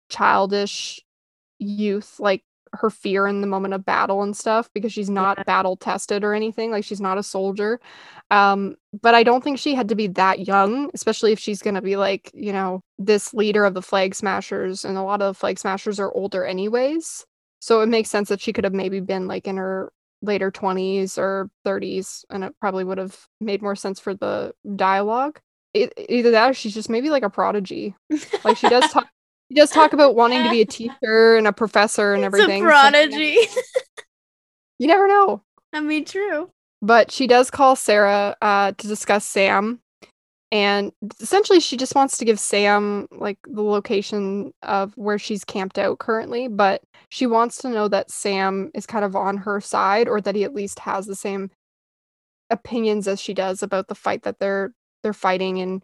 childish 0.10 1.02
youth, 1.60 2.20
like 2.20 2.44
her 2.74 2.90
fear 2.92 3.28
in 3.28 3.42
the 3.42 3.48
moment 3.48 3.74
of 3.74 3.86
battle 3.86 4.24
and 4.24 4.36
stuff 4.38 4.70
because 4.74 4.94
she's 4.94 5.10
not 5.10 5.38
Yeah. 5.40 5.44
battle 5.46 5.78
tested 5.78 6.24
or 6.24 6.34
anything. 6.36 6.72
Like 6.72 6.84
she's 6.86 7.02
not 7.02 7.18
a 7.20 7.24
soldier. 7.24 7.80
Um 8.32 8.76
but 9.02 9.16
I 9.16 9.24
don't 9.24 9.44
think 9.44 9.60
she 9.60 9.76
had 9.76 9.90
to 9.90 9.96
be 9.96 10.08
that 10.10 10.48
young, 10.48 10.92
especially 10.94 11.32
if 11.34 11.40
she's 11.40 11.62
going 11.64 11.76
to 11.76 11.82
be 11.84 11.98
like, 11.98 12.32
you 12.34 12.54
know, 12.54 12.82
this 13.00 13.34
leader 13.34 13.66
of 13.66 13.74
the 13.76 13.82
flag 13.84 14.16
smashers 14.16 14.86
and 14.86 14.98
a 14.98 15.04
lot 15.04 15.22
of 15.22 15.36
the 15.36 15.40
flag 15.40 15.60
smashers 15.60 16.00
are 16.00 16.14
older 16.16 16.46
anyways. 16.46 17.26
So 17.62 17.82
it 17.82 17.88
makes 17.88 18.10
sense 18.12 18.30
that 18.30 18.42
she 18.42 18.54
could 18.54 18.64
have 18.66 18.74
maybe 18.74 19.00
been 19.02 19.28
like 19.28 19.48
in 19.48 19.58
her 19.58 19.92
later 20.26 20.52
20s 20.52 21.18
or 21.18 21.50
30s, 21.66 22.26
and 22.30 22.44
it 22.44 22.54
probably 22.60 22.84
would 22.84 22.98
have 22.98 23.18
made 23.40 23.62
more 23.62 23.76
sense 23.76 24.00
for 24.00 24.14
the 24.14 24.54
dialogue. 24.76 25.40
E- 25.74 25.90
either 26.10 26.32
that 26.32 26.52
or 26.52 26.54
she's 26.54 26.74
just 26.74 26.90
maybe 26.90 27.10
like 27.10 27.24
a 27.24 27.30
prodigy. 27.30 27.96
Like 28.44 28.58
she 28.58 28.70
does 28.70 28.92
talk. 28.92 29.08
She 29.50 29.56
does 29.56 29.70
talk 29.70 29.94
about 29.94 30.16
wanting 30.16 30.44
to 30.44 30.50
be 30.50 30.62
a 30.62 30.66
teacher 30.66 31.36
and 31.38 31.48
a 31.48 31.54
professor 31.54 32.14
and 32.14 32.24
everything. 32.24 32.64
It's 32.64 32.74
a 32.74 32.76
so 32.76 32.90
prodigy. 32.90 33.38
you 34.80 34.88
never 34.88 35.08
know. 35.08 35.44
I 35.72 35.82
mean, 35.82 36.06
true. 36.06 36.50
But 36.82 37.12
she 37.12 37.28
does 37.28 37.52
call 37.52 37.76
Sarah 37.76 38.36
uh, 38.42 38.72
to 38.72 38.88
discuss 38.88 39.26
Sam. 39.26 39.80
And 40.52 40.92
essentially, 41.20 41.60
she 41.60 41.76
just 41.76 41.96
wants 41.96 42.18
to 42.18 42.26
give 42.26 42.40
Sam 42.40 43.08
like 43.12 43.40
the 43.46 43.64
location 43.64 44.54
of 44.62 44.94
where 44.96 45.18
she's 45.20 45.44
camped 45.44 45.78
out 45.78 46.00
currently. 46.00 46.48
But 46.48 46.82
she 47.10 47.26
wants 47.26 47.58
to 47.58 47.70
know 47.70 47.88
that 47.88 48.12
Sam 48.12 48.72
is 48.74 48.86
kind 48.86 49.04
of 49.04 49.16
on 49.16 49.38
her 49.38 49.60
side, 49.60 50.08
or 50.08 50.22
that 50.22 50.36
he 50.36 50.44
at 50.44 50.54
least 50.56 50.80
has 50.80 51.08
the 51.08 51.16
same 51.16 51.50
opinions 52.52 53.08
as 53.08 53.20
she 53.20 53.34
does 53.34 53.64
about 53.64 53.88
the 53.88 53.96
fight 53.96 54.24
that 54.24 54.40
they're 54.40 54.72
they're 55.04 55.14
fighting. 55.14 55.60
And 55.60 55.84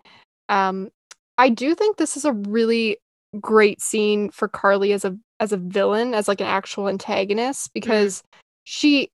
um, 0.49 0.89
I 1.37 1.49
do 1.49 1.75
think 1.75 1.97
this 1.97 2.15
is 2.15 2.25
a 2.25 2.33
really 2.33 2.97
great 3.39 3.81
scene 3.81 4.29
for 4.29 4.47
Karli 4.47 4.93
as 4.93 5.05
a 5.05 5.17
as 5.39 5.51
a 5.51 5.57
villain, 5.57 6.13
as 6.13 6.27
like 6.27 6.39
an 6.39 6.47
actual 6.47 6.87
antagonist, 6.87 7.73
because 7.73 8.23
she 8.63 9.09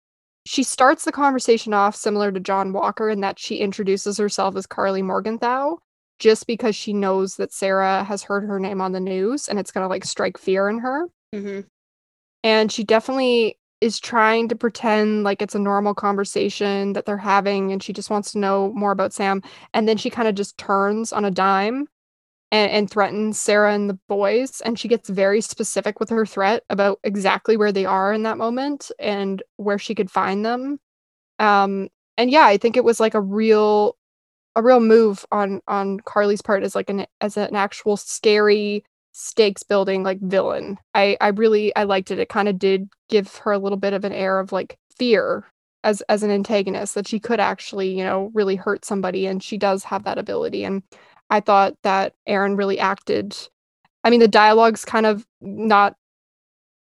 she 0.47 0.63
starts 0.63 1.03
the 1.03 1.11
conversation 1.11 1.73
off 1.73 1.95
similar 1.95 2.31
to 2.31 2.39
John 2.39 2.71
Walker 2.71 3.09
in 3.09 3.19
that 3.19 3.37
she 3.37 3.57
introduces 3.57 4.17
herself 4.17 4.55
as 4.55 4.65
Karli 4.65 5.01
Morgenthau 5.01 5.75
just 6.19 6.47
because 6.47 6.75
she 6.75 6.93
knows 6.93 7.35
that 7.35 7.51
Sarah 7.51 8.03
has 8.05 8.23
heard 8.23 8.45
her 8.45 8.59
name 8.59 8.79
on 8.79 8.93
the 8.93 8.99
news 8.99 9.49
and 9.49 9.59
it's 9.59 9.71
going 9.71 9.83
to 9.83 9.89
like 9.89 10.05
strike 10.05 10.37
fear 10.37 10.69
in 10.69 10.79
her. 10.79 11.07
hmm 11.33 11.61
And 12.43 12.71
she 12.71 12.85
definitely 12.85 13.59
is 13.81 13.99
trying 13.99 14.47
to 14.47 14.55
pretend 14.55 15.23
like 15.23 15.41
it's 15.41 15.53
a 15.53 15.59
normal 15.59 15.93
conversation 15.93 16.93
that 16.93 17.05
they're 17.05 17.17
having 17.17 17.71
and 17.73 17.83
she 17.83 17.91
just 17.91 18.09
wants 18.09 18.31
to 18.31 18.39
know 18.39 18.71
more 18.73 18.91
about 18.91 19.13
Sam. 19.13 19.43
And 19.73 19.87
then 19.87 19.97
she 19.97 20.09
kind 20.09 20.29
of 20.29 20.35
just 20.35 20.57
turns 20.57 21.11
on 21.11 21.25
a 21.25 21.31
dime 21.31 21.87
and, 22.51 22.71
and 22.71 22.89
threatens 22.89 23.39
Sarah 23.39 23.73
and 23.73 23.89
the 23.89 23.99
boys. 24.07 24.61
And 24.61 24.79
she 24.79 24.87
gets 24.87 25.09
very 25.09 25.41
specific 25.41 25.99
with 25.99 26.09
her 26.09 26.25
threat 26.25 26.63
about 26.69 26.99
exactly 27.03 27.57
where 27.57 27.71
they 27.71 27.85
are 27.85 28.13
in 28.13 28.23
that 28.23 28.37
moment 28.37 28.91
and 28.99 29.43
where 29.57 29.79
she 29.79 29.95
could 29.95 30.11
find 30.11 30.45
them. 30.45 30.79
Um, 31.39 31.89
and 32.17 32.31
yeah, 32.31 32.45
I 32.45 32.57
think 32.57 32.77
it 32.77 32.83
was 32.83 32.99
like 32.99 33.13
a 33.13 33.21
real 33.21 33.95
a 34.55 34.63
real 34.63 34.79
move 34.79 35.25
on 35.31 35.61
on 35.67 35.99
Karli's 36.01 36.41
part 36.41 36.63
as 36.63 36.75
like 36.75 36.89
an 36.89 37.05
as 37.21 37.37
an 37.37 37.55
actual 37.55 37.97
scary 37.97 38.83
stakes 39.13 39.63
building 39.63 40.03
like 40.03 40.19
villain. 40.21 40.77
I 40.95 41.17
I 41.21 41.29
really 41.29 41.75
I 41.75 41.83
liked 41.83 42.11
it. 42.11 42.19
It 42.19 42.29
kind 42.29 42.47
of 42.49 42.59
did 42.59 42.89
give 43.09 43.35
her 43.37 43.51
a 43.51 43.59
little 43.59 43.77
bit 43.77 43.93
of 43.93 44.03
an 44.05 44.13
air 44.13 44.39
of 44.39 44.51
like 44.51 44.77
fear 44.95 45.45
as 45.83 46.01
as 46.09 46.23
an 46.23 46.31
antagonist 46.31 46.95
that 46.95 47.07
she 47.07 47.19
could 47.19 47.39
actually, 47.39 47.97
you 47.97 48.03
know, 48.03 48.31
really 48.33 48.55
hurt 48.55 48.83
somebody 48.85 49.27
and 49.27 49.43
she 49.43 49.57
does 49.57 49.83
have 49.85 50.03
that 50.03 50.17
ability 50.17 50.63
and 50.63 50.81
I 51.29 51.39
thought 51.39 51.75
that 51.83 52.13
Erin 52.25 52.55
really 52.55 52.79
acted 52.79 53.35
I 54.03 54.09
mean 54.09 54.19
the 54.19 54.27
dialogue's 54.27 54.85
kind 54.85 55.05
of 55.05 55.25
not 55.41 55.95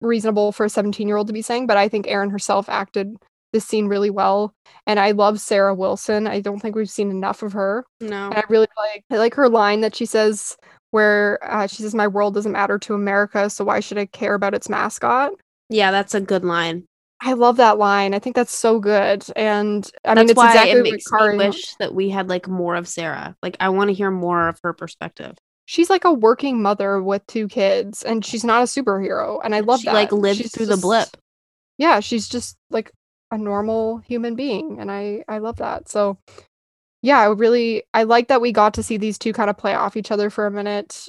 reasonable 0.01 0.53
for 0.53 0.67
a 0.67 0.69
17-year-old 0.69 1.29
to 1.29 1.33
be 1.33 1.43
saying, 1.43 1.67
but 1.67 1.77
I 1.77 1.89
think 1.89 2.09
Erin 2.09 2.31
herself 2.31 2.69
acted 2.69 3.17
this 3.53 3.65
scene 3.65 3.87
really 3.87 4.11
well. 4.11 4.55
And 4.87 4.99
I 4.99 5.13
love 5.13 5.41
Sarah 5.41 5.75
Wilson. 5.75 6.27
I 6.27 6.41
don't 6.41 6.59
think 6.59 6.75
we've 6.75 6.91
seen 6.91 7.11
enough 7.11 7.43
of 7.43 7.53
her. 7.53 7.85
No. 8.01 8.27
And 8.27 8.35
I 8.35 8.43
really 8.49 8.67
like 8.77 9.05
I 9.11 9.19
like 9.19 9.35
her 9.35 9.49
line 9.49 9.81
that 9.83 9.95
she 9.95 10.07
says 10.07 10.57
where 10.91 11.39
uh, 11.43 11.67
she 11.67 11.83
says, 11.83 11.95
"My 11.95 12.09
world 12.09 12.35
doesn't 12.35 12.53
matter 12.53 12.79
to 12.79 12.95
America, 12.95 13.49
so 13.49 13.65
why 13.65 13.81
should 13.81 13.99
I 13.99 14.07
care 14.07 14.35
about 14.35 14.55
its 14.55 14.69
mascot?" 14.69 15.33
Yeah, 15.69 15.91
that's 15.91 16.15
a 16.15 16.21
good 16.21 16.45
line. 16.45 16.85
I 17.25 17.35
love 17.35 17.57
that 17.59 17.79
line. 17.79 18.15
I 18.15 18.19
think 18.19 18.35
that's 18.35 18.57
so 18.57 18.81
good, 18.81 19.25
and 19.37 19.89
I 20.05 20.15
That's 20.15 20.21
mean, 20.23 20.31
it's 20.31 20.37
why 20.37 20.49
exactly 20.49 20.73
it 20.73 20.83
what 20.83 20.91
makes 20.91 21.09
Kari- 21.09 21.39
me 21.39 21.47
wish 21.47 21.75
that 21.77 21.95
we 21.95 22.09
had 22.09 22.29
like 22.29 22.49
more 22.49 22.75
of 22.75 22.89
Sarah. 22.89 23.37
Like 23.43 23.57
I 23.61 23.69
want 23.69 23.89
to 23.89 23.95
hear 23.95 24.11
more 24.11 24.49
of 24.49 24.59
her 24.65 24.73
perspective. 24.73 25.37
She's 25.65 25.89
like 25.89 26.05
a 26.05 26.13
working 26.13 26.61
mother 26.61 27.01
with 27.01 27.25
two 27.29 27.47
kids, 27.47 28.03
and 28.03 28.25
she's 28.25 28.43
not 28.43 28.63
a 28.63 28.67
superhero, 28.67 29.41
and 29.45 29.55
I 29.55 29.61
love 29.61 29.81
she 29.81 29.87
that. 29.87 29.95
like 29.95 30.11
lived 30.11 30.39
She's 30.39 30.51
through 30.51 30.67
the 30.67 30.77
blip. 30.77 31.09
Yeah, 31.79 32.01
she's 32.01 32.29
just 32.29 32.57
like 32.71 32.91
a 33.31 33.39
normal 33.39 33.99
human 33.99 34.35
being, 34.35 34.81
and 34.81 34.91
I 34.91 35.25
I 35.29 35.39
love 35.39 35.57
that. 35.59 35.89
So, 35.89 36.19
yeah, 37.03 37.21
I 37.21 37.27
really 37.29 37.85
I 37.95 38.03
like 38.03 38.29
that 38.29 38.41
we 38.41 38.51
got 38.51 38.75
to 38.75 38.83
see 38.83 38.97
these 38.97 39.17
two 39.17 39.33
kind 39.33 39.49
of 39.49 39.57
play 39.57 39.75
off 39.75 39.97
each 39.97 40.11
other 40.11 40.29
for 40.29 40.47
a 40.47 40.51
minute. 40.51 41.09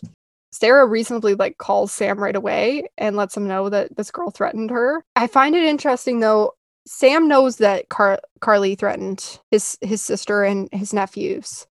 Sarah 0.53 0.85
reasonably 0.85 1.33
like 1.33 1.57
calls 1.57 1.91
Sam 1.91 2.21
right 2.21 2.35
away 2.35 2.87
and 2.99 3.15
lets 3.15 3.35
him 3.35 3.47
know 3.47 3.69
that 3.69 3.97
this 3.97 4.11
girl 4.11 4.29
threatened 4.29 4.69
her. 4.69 5.03
I 5.15 5.25
find 5.25 5.55
it 5.55 5.63
interesting 5.63 6.19
though. 6.19 6.53
Sam 6.85 7.27
knows 7.27 7.57
that 7.57 7.89
Car- 7.89 8.19
Karli 8.39 8.75
threatened 8.75 9.39
his 9.49 9.77
his 9.81 10.03
sister 10.03 10.43
and 10.43 10.69
his 10.71 10.93
nephews, 10.93 11.65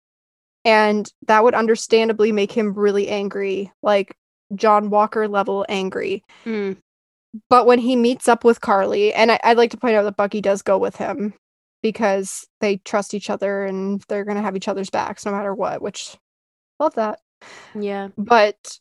and 0.64 1.08
that 1.28 1.44
would 1.44 1.54
understandably 1.54 2.32
make 2.32 2.50
him 2.50 2.74
really 2.74 3.08
angry, 3.08 3.70
like 3.82 4.16
John 4.56 4.90
Walker 4.90 5.28
level 5.28 5.64
angry. 5.68 6.24
Mm. 6.44 6.76
But 7.48 7.66
when 7.66 7.78
he 7.78 7.94
meets 7.94 8.26
up 8.26 8.42
with 8.42 8.60
Karli, 8.62 9.14
and 9.14 9.30
I, 9.30 9.40
I'd 9.44 9.58
like 9.58 9.70
to 9.70 9.76
point 9.76 9.94
out 9.94 10.02
that 10.02 10.16
Bucky 10.16 10.40
does 10.40 10.60
go 10.60 10.76
with 10.76 10.96
him 10.96 11.34
because 11.82 12.46
they 12.60 12.78
trust 12.78 13.14
each 13.14 13.30
other 13.30 13.64
and 13.64 14.02
they're 14.08 14.24
gonna 14.24 14.42
have 14.42 14.56
each 14.56 14.68
other's 14.68 14.90
backs 14.90 15.24
no 15.24 15.30
matter 15.30 15.54
what. 15.54 15.82
Which 15.82 16.16
love 16.80 16.94
that 16.94 17.20
Yeah. 17.74 18.08
but 18.18 18.78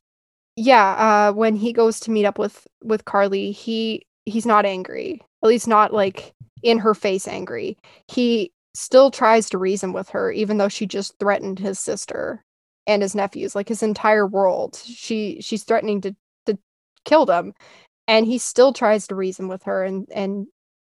yeah 0.56 1.30
uh 1.30 1.34
when 1.34 1.56
he 1.56 1.72
goes 1.72 2.00
to 2.02 2.12
meet 2.12 2.26
up 2.26 2.38
with 2.38 2.68
with 2.84 3.06
karli 3.06 3.52
he 3.52 4.06
he's 4.26 4.46
not 4.46 4.66
angry 4.66 5.22
at 5.44 5.48
least 5.48 5.68
not 5.68 5.94
like 5.94 6.34
in 6.62 6.78
her 6.78 6.94
face 6.94 7.28
angry 7.28 7.78
he 8.08 8.52
still 8.74 9.12
tries 9.12 9.50
to 9.50 9.58
reason 9.58 9.94
with 9.94 10.10
her 10.10 10.32
even 10.32 10.58
though 10.58 10.68
she 10.68 10.86
just 10.86 11.18
threatened 11.20 11.60
his 11.60 11.80
sister 11.80 12.44
and 12.88 13.02
his 13.02 13.16
nephews 13.16 13.56
like 13.56 13.70
his 13.70 13.84
entire 13.84 14.28
world 14.28 14.76
she 14.76 15.40
she's 15.42 15.64
threatening 15.64 16.02
to 16.02 16.16
to 16.46 16.58
kill 17.06 17.26
them 17.26 17.54
and 18.08 18.26
he 18.26 18.38
still 18.38 18.74
tries 18.74 19.08
to 19.08 19.16
reason 19.16 19.48
with 19.48 19.64
her 19.64 19.84
and 19.84 20.08
and 20.14 20.48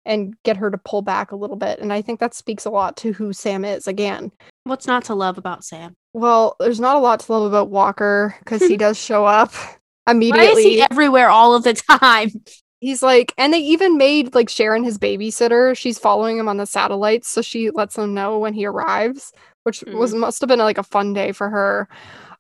and 0.05 0.35
get 0.43 0.57
her 0.57 0.71
to 0.71 0.79
pull 0.79 1.03
back 1.03 1.31
a 1.31 1.37
little 1.37 1.57
bit 1.57 1.79
and 1.79 1.93
i 1.93 2.01
think 2.03 2.21
that 2.21 2.35
speaks 2.35 2.65
a 2.65 2.71
lot 2.71 2.97
to 2.97 3.13
who 3.13 3.33
sam 3.33 3.65
is 3.65 3.87
again 3.87 4.33
What's 4.65 4.87
not 4.87 5.05
to 5.05 5.15
love 5.15 5.39
about 5.39 5.65
Sam? 5.65 5.97
Well, 6.15 6.57
there's 6.61 6.81
not 6.81 6.97
a 6.97 7.01
lot 7.01 7.21
to 7.21 7.33
love 7.33 7.45
about 7.45 7.71
Walker 7.71 8.35
because 8.41 8.63
he 8.63 8.77
does 8.79 8.99
show 8.99 9.25
up 9.25 9.53
Why 10.05 10.13
is 10.13 10.17
immediately. 10.17 10.63
he 10.65 10.83
everywhere 10.83 11.31
all 11.31 11.55
of 11.55 11.65
the 11.65 11.75
time? 11.75 12.31
He's 12.81 13.01
like, 13.01 13.33
and 13.39 13.53
they 13.53 13.61
even 13.61 13.97
made 13.97 14.35
like 14.35 14.49
Sharon 14.49 14.83
his 14.83 14.99
babysitter. 14.99 15.77
She's 15.77 16.01
following 16.01 16.37
him 16.37 16.49
on 16.49 16.57
the 16.57 16.67
satellites, 16.67 17.29
so 17.29 17.41
she 17.41 17.71
lets 17.71 17.97
him 17.97 18.13
know 18.13 18.41
when 18.41 18.55
he 18.55 18.67
arrives, 18.67 19.33
which 19.63 19.85
was 19.87 20.13
mm. 20.13 20.19
must 20.19 20.41
have 20.41 20.49
been 20.49 20.59
like 20.59 20.79
a 20.79 20.83
fun 20.83 21.13
day 21.13 21.31
for 21.31 21.49
her. 21.49 21.89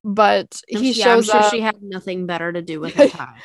But 0.03 0.61
he 0.66 0.90
s- 0.90 0.97
yeah, 0.97 1.12
I'm 1.12 1.19
shows 1.19 1.27
sure 1.27 1.36
up. 1.36 1.53
she 1.53 1.61
had 1.61 1.81
nothing 1.81 2.27
better 2.27 2.53
to 2.53 2.61
do 2.61 2.81
with 2.81 2.93
her 2.94 3.07
time. 3.07 3.36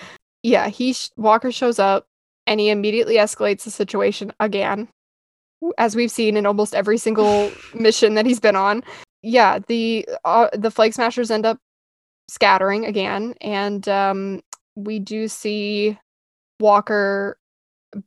yeah, 0.42 0.70
he 0.70 0.94
sh- 0.94 1.12
Walker 1.18 1.52
shows 1.52 1.78
up, 1.78 2.08
and 2.48 2.60
he 2.60 2.72
immediately 2.72 3.18
escalates 3.18 3.64
the 3.66 3.70
situation 3.70 4.34
again, 4.40 4.88
as 5.78 5.96
we've 5.96 6.10
seen 6.10 6.36
in 6.36 6.48
almost 6.48 6.74
every 6.74 6.98
single 6.98 7.52
mission 7.76 8.16
that 8.16 8.26
he's 8.26 8.40
been 8.40 8.56
on. 8.56 8.84
Yeah, 9.24 9.60
the 9.68 10.08
uh, 10.24 10.50
the 10.54 10.72
flag 10.72 10.94
smashers 10.94 11.32
end 11.32 11.46
up 11.46 11.60
scattering 12.30 12.86
again, 12.86 13.34
and 13.42 13.88
um, 13.90 14.42
we 14.76 15.00
do 15.00 15.28
see 15.28 15.98
Walker 16.60 17.38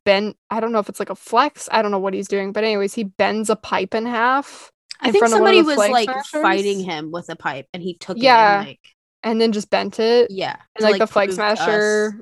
bend. 0.04 0.34
I 0.50 0.60
don't 0.60 0.72
know 0.72 0.78
if 0.78 0.88
it's 0.88 1.00
like 1.00 1.10
a 1.10 1.14
flex. 1.16 1.68
I 1.72 1.82
don't 1.82 1.90
know 1.90 1.98
what 1.98 2.14
he's 2.14 2.28
doing, 2.28 2.52
but 2.52 2.64
anyways, 2.64 2.94
he 2.94 3.04
bends 3.04 3.50
a 3.50 3.56
pipe 3.56 3.94
in 3.94 4.06
half 4.06 4.70
I 5.00 5.08
in 5.08 5.12
think 5.12 5.22
front 5.22 5.34
of 5.34 5.40
of 5.40 5.46
somebody 5.46 5.62
was 5.62 5.76
like 5.78 6.04
smashers? 6.10 6.42
fighting 6.42 6.80
him 6.80 7.10
with 7.10 7.28
a 7.28 7.36
pipe 7.36 7.66
and 7.72 7.82
he 7.82 7.94
took 7.94 8.18
Yeah. 8.20 8.56
it 8.56 8.58
and 8.58 8.68
like 8.68 8.80
and 9.22 9.40
then 9.40 9.52
just 9.52 9.68
bent 9.70 9.98
it, 10.00 10.30
yeah. 10.30 10.56
and 10.76 10.84
to, 10.84 10.90
like, 10.90 10.98
the 10.98 11.06
flag 11.06 11.28
to 11.28 11.42
us- 11.42 11.58
smasher 11.58 12.20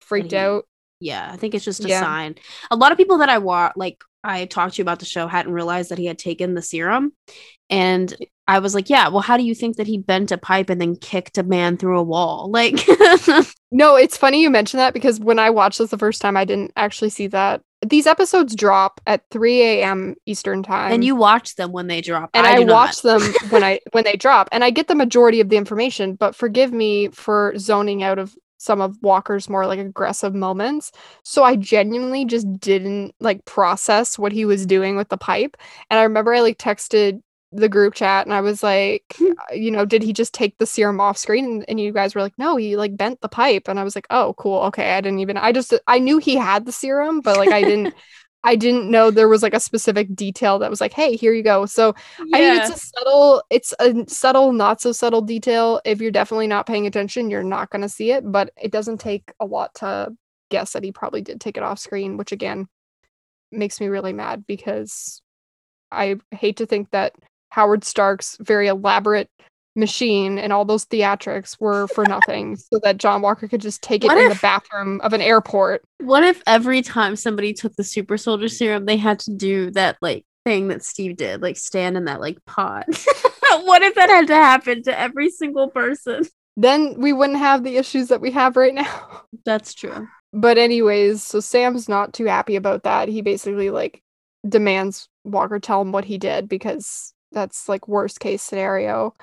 freaked 0.00 0.30
he- 0.32 0.36
out. 0.38 0.64
Yeah, 1.00 1.28
I 1.32 1.36
think 1.36 1.54
it's 1.54 1.64
just 1.64 1.84
a 1.84 1.88
Yeah. 1.88 2.00
sign. 2.00 2.36
A 2.70 2.76
lot 2.76 2.92
of 2.92 2.98
people 2.98 3.18
that 3.18 3.28
I 3.28 3.38
wa 3.38 3.72
like 3.76 4.02
I 4.24 4.44
talked 4.46 4.74
to 4.74 4.78
you 4.78 4.84
about 4.84 4.98
the 5.00 5.04
show 5.04 5.26
hadn't 5.26 5.52
realized 5.52 5.90
that 5.90 5.98
he 5.98 6.06
had 6.06 6.18
taken 6.18 6.54
the 6.54 6.62
serum. 6.62 7.12
And 7.70 8.14
I 8.46 8.58
was 8.58 8.74
like, 8.74 8.90
yeah, 8.90 9.08
well, 9.08 9.20
how 9.20 9.36
do 9.36 9.44
you 9.44 9.54
think 9.54 9.76
that 9.76 9.86
he 9.86 9.98
bent 9.98 10.30
a 10.30 10.38
pipe 10.38 10.68
and 10.68 10.80
then 10.80 10.96
kicked 10.96 11.38
a 11.38 11.42
man 11.42 11.76
through 11.76 11.98
a 11.98 12.02
wall? 12.02 12.50
Like 12.52 12.86
No, 13.74 13.96
it's 13.96 14.18
funny 14.18 14.42
you 14.42 14.50
mention 14.50 14.76
that 14.78 14.92
because 14.92 15.18
when 15.18 15.38
I 15.38 15.48
watched 15.48 15.78
this 15.78 15.90
the 15.90 15.98
first 15.98 16.20
time, 16.20 16.36
I 16.36 16.44
didn't 16.44 16.72
actually 16.76 17.08
see 17.08 17.26
that. 17.28 17.62
These 17.84 18.06
episodes 18.06 18.54
drop 18.54 19.00
at 19.06 19.22
3 19.30 19.62
a.m. 19.62 20.14
Eastern 20.26 20.62
time. 20.62 20.92
and 20.92 21.02
you 21.02 21.16
watch 21.16 21.56
them 21.56 21.72
when 21.72 21.86
they 21.86 22.02
drop. 22.02 22.30
and 22.34 22.46
I, 22.46 22.58
not. 22.58 22.68
watch 22.68 23.02
them 23.02 23.22
when 23.50 23.64
I 23.64 23.80
when 23.92 24.04
they 24.04 24.14
drop, 24.16 24.48
and 24.52 24.62
I 24.62 24.70
get 24.70 24.88
the 24.88 24.94
majority 24.94 25.40
of 25.40 25.48
the 25.48 25.56
information. 25.56 26.14
But 26.14 26.36
forgive 26.36 26.72
me 26.72 27.08
for 27.08 27.54
zoning 27.56 28.02
out 28.02 28.18
of 28.18 28.36
some 28.62 28.80
of 28.80 28.96
Walker's 29.02 29.48
more 29.48 29.66
like 29.66 29.80
aggressive 29.80 30.34
moments. 30.34 30.92
So 31.24 31.42
I 31.42 31.56
genuinely 31.56 32.24
just 32.24 32.46
didn't 32.60 33.12
like 33.18 33.44
process 33.44 34.18
what 34.18 34.30
he 34.30 34.44
was 34.44 34.66
doing 34.66 34.96
with 34.96 35.08
the 35.08 35.16
pipe. 35.16 35.56
And 35.90 35.98
I 35.98 36.04
remember 36.04 36.32
I 36.32 36.40
like 36.40 36.58
texted 36.58 37.20
the 37.50 37.68
group 37.68 37.92
chat 37.94 38.24
and 38.24 38.32
I 38.32 38.40
was 38.40 38.62
like, 38.62 39.04
Hmm. 39.16 39.32
uh, 39.32 39.54
you 39.54 39.70
know, 39.72 39.84
did 39.84 40.02
he 40.02 40.12
just 40.12 40.32
take 40.32 40.56
the 40.58 40.66
serum 40.66 41.00
off 41.00 41.18
screen? 41.18 41.44
And, 41.44 41.64
and 41.68 41.80
you 41.80 41.92
guys 41.92 42.14
were 42.14 42.22
like, 42.22 42.38
no, 42.38 42.56
he 42.56 42.76
like 42.76 42.96
bent 42.96 43.20
the 43.20 43.28
pipe. 43.28 43.68
And 43.68 43.80
I 43.80 43.84
was 43.84 43.96
like, 43.96 44.06
oh, 44.10 44.34
cool. 44.38 44.60
Okay. 44.60 44.92
I 44.92 45.00
didn't 45.00 45.18
even, 45.18 45.36
I 45.36 45.50
just, 45.50 45.74
I 45.88 45.98
knew 45.98 46.18
he 46.18 46.36
had 46.36 46.64
the 46.64 46.72
serum, 46.72 47.20
but 47.20 47.36
like 47.36 47.50
I 47.50 47.64
didn't, 47.64 47.94
I 48.44 48.56
didn't 48.56 48.90
know 48.90 49.10
there 49.10 49.28
was 49.28 49.42
like 49.42 49.54
a 49.54 49.60
specific 49.60 50.14
detail 50.14 50.58
that 50.58 50.70
was 50.70 50.80
like, 50.80 50.92
hey, 50.92 51.16
here 51.16 51.32
you 51.32 51.42
go. 51.42 51.64
So 51.66 51.94
I 52.18 52.40
mean, 52.40 52.60
it's 52.60 52.70
a 52.70 52.78
subtle, 52.78 53.42
it's 53.50 53.72
a 53.78 54.04
subtle, 54.08 54.52
not 54.52 54.80
so 54.80 54.92
subtle 54.92 55.22
detail. 55.22 55.80
If 55.84 56.00
you're 56.00 56.10
definitely 56.10 56.48
not 56.48 56.66
paying 56.66 56.86
attention, 56.86 57.30
you're 57.30 57.44
not 57.44 57.70
going 57.70 57.82
to 57.82 57.88
see 57.88 58.10
it, 58.10 58.30
but 58.30 58.50
it 58.60 58.72
doesn't 58.72 58.98
take 58.98 59.32
a 59.38 59.46
lot 59.46 59.74
to 59.76 60.12
guess 60.50 60.72
that 60.72 60.82
he 60.82 60.92
probably 60.92 61.22
did 61.22 61.40
take 61.40 61.56
it 61.56 61.62
off 61.62 61.78
screen, 61.78 62.16
which 62.16 62.32
again 62.32 62.66
makes 63.52 63.80
me 63.80 63.86
really 63.86 64.12
mad 64.12 64.44
because 64.46 65.22
I 65.90 66.16
hate 66.30 66.56
to 66.56 66.66
think 66.66 66.90
that 66.90 67.14
Howard 67.50 67.84
Stark's 67.84 68.36
very 68.40 68.66
elaborate 68.66 69.30
machine 69.74 70.38
and 70.38 70.52
all 70.52 70.64
those 70.64 70.84
theatrics 70.84 71.58
were 71.60 71.86
for 71.88 72.04
nothing 72.04 72.56
so 72.56 72.78
that 72.82 72.98
John 72.98 73.22
Walker 73.22 73.48
could 73.48 73.60
just 73.60 73.82
take 73.82 74.04
it 74.04 74.08
What 74.08 74.18
in 74.18 74.28
the 74.28 74.38
bathroom 74.40 75.00
of 75.02 75.12
an 75.12 75.22
airport. 75.22 75.82
What 75.98 76.24
if 76.24 76.42
every 76.46 76.82
time 76.82 77.16
somebody 77.16 77.52
took 77.52 77.74
the 77.76 77.84
super 77.84 78.18
soldier 78.18 78.48
serum, 78.48 78.84
they 78.84 78.96
had 78.96 79.18
to 79.20 79.30
do 79.30 79.70
that 79.72 79.96
like 80.02 80.26
thing 80.44 80.68
that 80.68 80.84
Steve 80.84 81.16
did, 81.16 81.42
like 81.42 81.56
stand 81.56 81.96
in 81.96 82.04
that 82.04 82.20
like 82.20 82.44
pot? 82.44 82.84
what 83.64 83.82
if 83.82 83.94
that 83.94 84.10
had 84.10 84.26
to 84.26 84.34
happen 84.34 84.82
to 84.84 84.98
every 84.98 85.30
single 85.30 85.68
person? 85.68 86.24
Then 86.56 86.94
we 86.98 87.12
wouldn't 87.12 87.38
have 87.38 87.64
the 87.64 87.76
issues 87.76 88.08
that 88.08 88.20
we 88.20 88.30
have 88.32 88.56
right 88.56 88.74
now. 88.74 89.22
That's 89.44 89.72
true. 89.72 90.06
But 90.34 90.58
anyways, 90.58 91.22
so 91.22 91.40
Sam's 91.40 91.88
not 91.88 92.12
too 92.12 92.26
happy 92.26 92.56
about 92.56 92.82
that. 92.82 93.08
He 93.08 93.22
basically 93.22 93.70
like 93.70 94.02
demands 94.46 95.08
Walker 95.24 95.58
tell 95.58 95.80
him 95.80 95.92
what 95.92 96.04
he 96.04 96.18
did 96.18 96.48
because 96.48 97.14
that's 97.32 97.68
like 97.68 97.88
worst 97.88 98.20
case 98.20 98.42
scenario. 98.42 99.14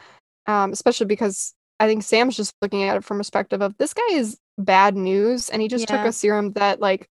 Um, 0.50 0.72
especially 0.72 1.06
because 1.06 1.54
I 1.80 1.86
think 1.86 2.02
Sam's 2.02 2.36
just 2.36 2.56
looking 2.60 2.82
at 2.82 2.98
it 2.98 3.04
from 3.04 3.18
perspective 3.18 3.62
of 3.62 3.78
this 3.78 3.94
guy 3.94 4.14
is 4.14 4.40
bad 4.58 4.98
news 4.98 5.48
and 5.50 5.62
he 5.62 5.68
just 5.68 5.88
took 5.88 6.00
a 6.00 6.12
serum 6.12 6.54
that 6.54 6.82
like 6.82 7.08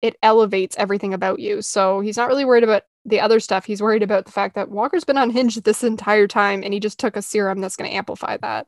it 0.00 0.16
elevates 0.22 0.74
everything 0.78 1.12
about 1.12 1.38
you. 1.38 1.60
So 1.60 2.00
he's 2.00 2.16
not 2.16 2.28
really 2.28 2.46
worried 2.46 2.64
about 2.64 2.84
the 3.04 3.20
other 3.20 3.40
stuff. 3.40 3.66
He's 3.66 3.82
worried 3.82 4.02
about 4.02 4.24
the 4.24 4.32
fact 4.32 4.54
that 4.54 4.70
Walker's 4.70 5.04
been 5.04 5.18
unhinged 5.18 5.62
this 5.64 5.84
entire 5.84 6.26
time 6.26 6.62
and 6.64 6.72
he 6.72 6.80
just 6.80 6.98
took 6.98 7.14
a 7.14 7.20
serum 7.20 7.60
that's 7.60 7.76
going 7.76 7.90
to 7.90 7.96
amplify 7.96 8.38
that. 8.38 8.66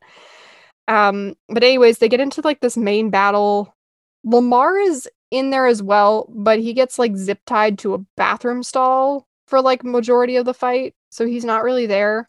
Um, 0.86 1.35
but 1.49 1.65
anyways, 1.65 1.97
they 1.97 2.11
get 2.11 2.20
into 2.20 2.43
like 2.43 2.61
this 2.61 2.77
main 2.77 3.09
battle. 3.09 3.74
Lamar 4.23 4.77
is 4.77 5.09
in 5.31 5.49
there 5.49 5.66
as 5.66 5.82
well, 5.82 6.28
but 6.28 6.59
he 6.59 6.74
gets 6.74 6.99
like 6.99 7.16
zip 7.16 7.40
tied 7.47 7.78
to 7.78 7.94
a 7.94 8.05
bathroom 8.19 8.62
stall 8.62 9.27
for 9.47 9.62
like 9.62 9.82
majority 9.82 10.36
of 10.36 10.44
the 10.44 10.55
fight, 10.55 10.94
so 11.11 11.27
he's 11.27 11.44
not 11.44 11.65
really 11.65 11.86
there. 11.86 12.28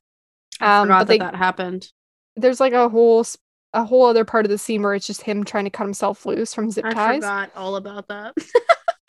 I 0.60 0.80
Um, 0.82 0.88
forgot 0.88 1.00
but 1.00 1.08
that 1.08 1.08
they, 1.08 1.18
that 1.20 1.36
happened. 1.36 1.92
there's 2.36 2.60
like 2.60 2.74
a 2.74 2.90
whole 2.90 3.26
a 3.76 3.84
whole 3.84 4.06
other 4.06 4.24
part 4.24 4.46
of 4.46 4.52
the 4.52 4.58
scene 4.58 4.84
where 4.84 4.94
it's 4.94 5.08
just 5.08 5.24
him 5.24 5.44
trying 5.44 5.64
to 5.64 5.70
cut 5.72 5.84
himself 5.86 6.26
loose 6.28 6.54
from 6.54 6.70
zip 6.70 6.86
I 6.86 6.94
ties. 6.94 7.24
I 7.24 7.46
forgot 7.46 7.52
all 7.56 7.76
about 7.76 8.08
that. 8.10 8.36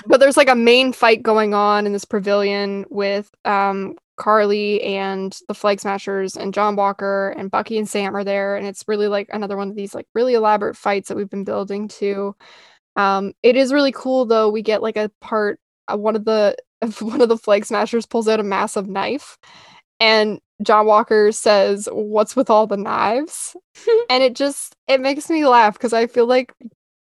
But 0.06 0.20
there's 0.20 0.36
like 0.36 0.50
a 0.50 0.54
main 0.54 0.92
fight 0.92 1.22
going 1.22 1.54
on 1.54 1.86
in 1.86 1.92
this 1.94 2.04
pavilion 2.04 2.84
with 2.90 3.30
um 3.46 3.96
Karli 4.18 4.82
and 4.82 5.34
the 5.48 5.54
Flag 5.54 5.80
Smashers 5.80 6.36
and 6.36 6.52
John 6.54 6.76
Walker 6.76 7.30
and 7.38 7.50
Bucky 7.50 7.78
and 7.78 7.88
Sam 7.88 8.14
are 8.14 8.22
there, 8.22 8.54
and 8.56 8.66
it's 8.66 8.84
really 8.86 9.08
like 9.08 9.28
another 9.32 9.56
one 9.56 9.70
of 9.70 9.76
these 9.76 9.94
like 9.94 10.06
really 10.14 10.34
elaborate 10.34 10.76
fights 10.76 11.08
that 11.08 11.16
we've 11.16 11.30
been 11.30 11.44
building 11.44 11.88
to. 11.88 12.36
Um, 12.96 13.32
it 13.42 13.56
is 13.56 13.72
really 13.72 13.92
cool 13.92 14.26
though. 14.26 14.50
We 14.50 14.60
get 14.62 14.82
like 14.82 14.96
a 14.98 15.10
part, 15.22 15.58
uh, 15.88 15.96
one 15.96 16.16
of 16.16 16.24
the 16.26 16.56
one 17.00 17.22
of 17.22 17.30
the 17.30 17.38
flag 17.38 17.64
smashers 17.64 18.04
pulls 18.06 18.28
out 18.28 18.40
a 18.40 18.44
massive 18.44 18.86
knife 18.86 19.38
and 20.00 20.40
John 20.62 20.86
Walker 20.86 21.32
says, 21.32 21.88
"What's 21.92 22.36
with 22.36 22.50
all 22.50 22.66
the 22.66 22.76
knives?" 22.76 23.56
and 24.10 24.22
it 24.22 24.34
just 24.34 24.74
it 24.88 25.00
makes 25.00 25.28
me 25.30 25.46
laugh 25.46 25.74
because 25.74 25.92
I 25.92 26.06
feel 26.06 26.26
like 26.26 26.52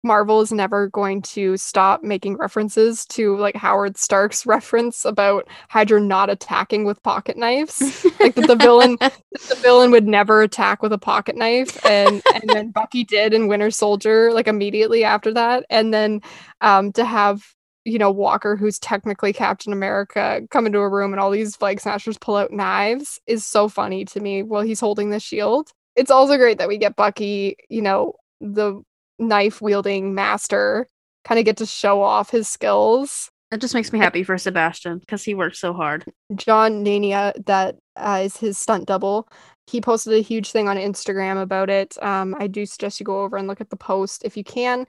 Marvel 0.03 0.41
is 0.41 0.51
never 0.51 0.89
going 0.89 1.21
to 1.21 1.55
stop 1.55 2.03
making 2.03 2.35
references 2.35 3.05
to 3.05 3.37
like 3.37 3.55
Howard 3.55 3.97
Stark's 3.97 4.45
reference 4.45 5.05
about 5.05 5.47
Hydra 5.69 6.01
not 6.01 6.29
attacking 6.29 6.83
with 6.83 7.01
pocket 7.03 7.37
knives. 7.37 8.05
like 8.19 8.35
that 8.35 8.47
the 8.47 8.55
villain 8.55 8.97
the 8.99 9.57
villain 9.61 9.91
would 9.91 10.07
never 10.07 10.41
attack 10.41 10.81
with 10.81 10.91
a 10.91 10.97
pocket 10.97 11.37
knife 11.37 11.83
and 11.85 12.21
and 12.33 12.43
then 12.47 12.71
Bucky 12.71 13.03
did 13.03 13.33
in 13.33 13.47
Winter 13.47 13.71
Soldier 13.71 14.33
like 14.33 14.47
immediately 14.47 15.03
after 15.03 15.33
that 15.33 15.65
and 15.69 15.93
then 15.93 16.21
um 16.61 16.91
to 16.93 17.05
have 17.05 17.53
you 17.85 17.97
know 17.97 18.11
Walker 18.11 18.55
who's 18.55 18.79
technically 18.79 19.33
Captain 19.33 19.73
America 19.73 20.41
come 20.51 20.65
into 20.65 20.79
a 20.79 20.89
room 20.89 21.13
and 21.13 21.19
all 21.19 21.31
these 21.31 21.55
flag 21.55 21.79
smashers 21.79 22.17
pull 22.17 22.37
out 22.37 22.51
knives 22.51 23.19
is 23.27 23.45
so 23.45 23.67
funny 23.67 24.05
to 24.05 24.19
me 24.19 24.43
while 24.43 24.61
he's 24.61 24.79
holding 24.79 25.09
the 25.09 25.19
shield. 25.19 25.71
It's 25.95 26.11
also 26.11 26.37
great 26.37 26.57
that 26.57 26.67
we 26.67 26.77
get 26.77 26.95
Bucky, 26.95 27.55
you 27.69 27.81
know, 27.81 28.13
the 28.41 28.81
knife 29.19 29.61
wielding 29.61 30.15
master 30.15 30.87
kind 31.23 31.39
of 31.39 31.45
get 31.45 31.57
to 31.57 31.65
show 31.65 32.01
off 32.01 32.29
his 32.29 32.47
skills. 32.47 33.29
It 33.51 33.61
just 33.61 33.75
makes 33.75 33.93
me 33.93 33.99
happy 33.99 34.23
for 34.23 34.37
Sebastian 34.37 34.97
because 34.97 35.23
he 35.23 35.35
worked 35.35 35.57
so 35.57 35.73
hard. 35.73 36.05
John 36.35 36.83
Nania, 36.83 37.33
that 37.45 37.77
uh, 37.95 38.21
is 38.23 38.37
his 38.37 38.57
stunt 38.57 38.87
double. 38.87 39.27
He 39.67 39.79
posted 39.79 40.13
a 40.13 40.21
huge 40.21 40.51
thing 40.51 40.67
on 40.67 40.77
Instagram 40.77 41.41
about 41.41 41.69
it. 41.69 41.97
Um, 42.03 42.35
I 42.37 42.47
do 42.47 42.65
suggest 42.65 42.99
you 42.99 43.05
go 43.05 43.21
over 43.21 43.37
and 43.37 43.47
look 43.47 43.61
at 43.61 43.69
the 43.69 43.77
post 43.77 44.23
if 44.25 44.35
you 44.35 44.43
can. 44.43 44.85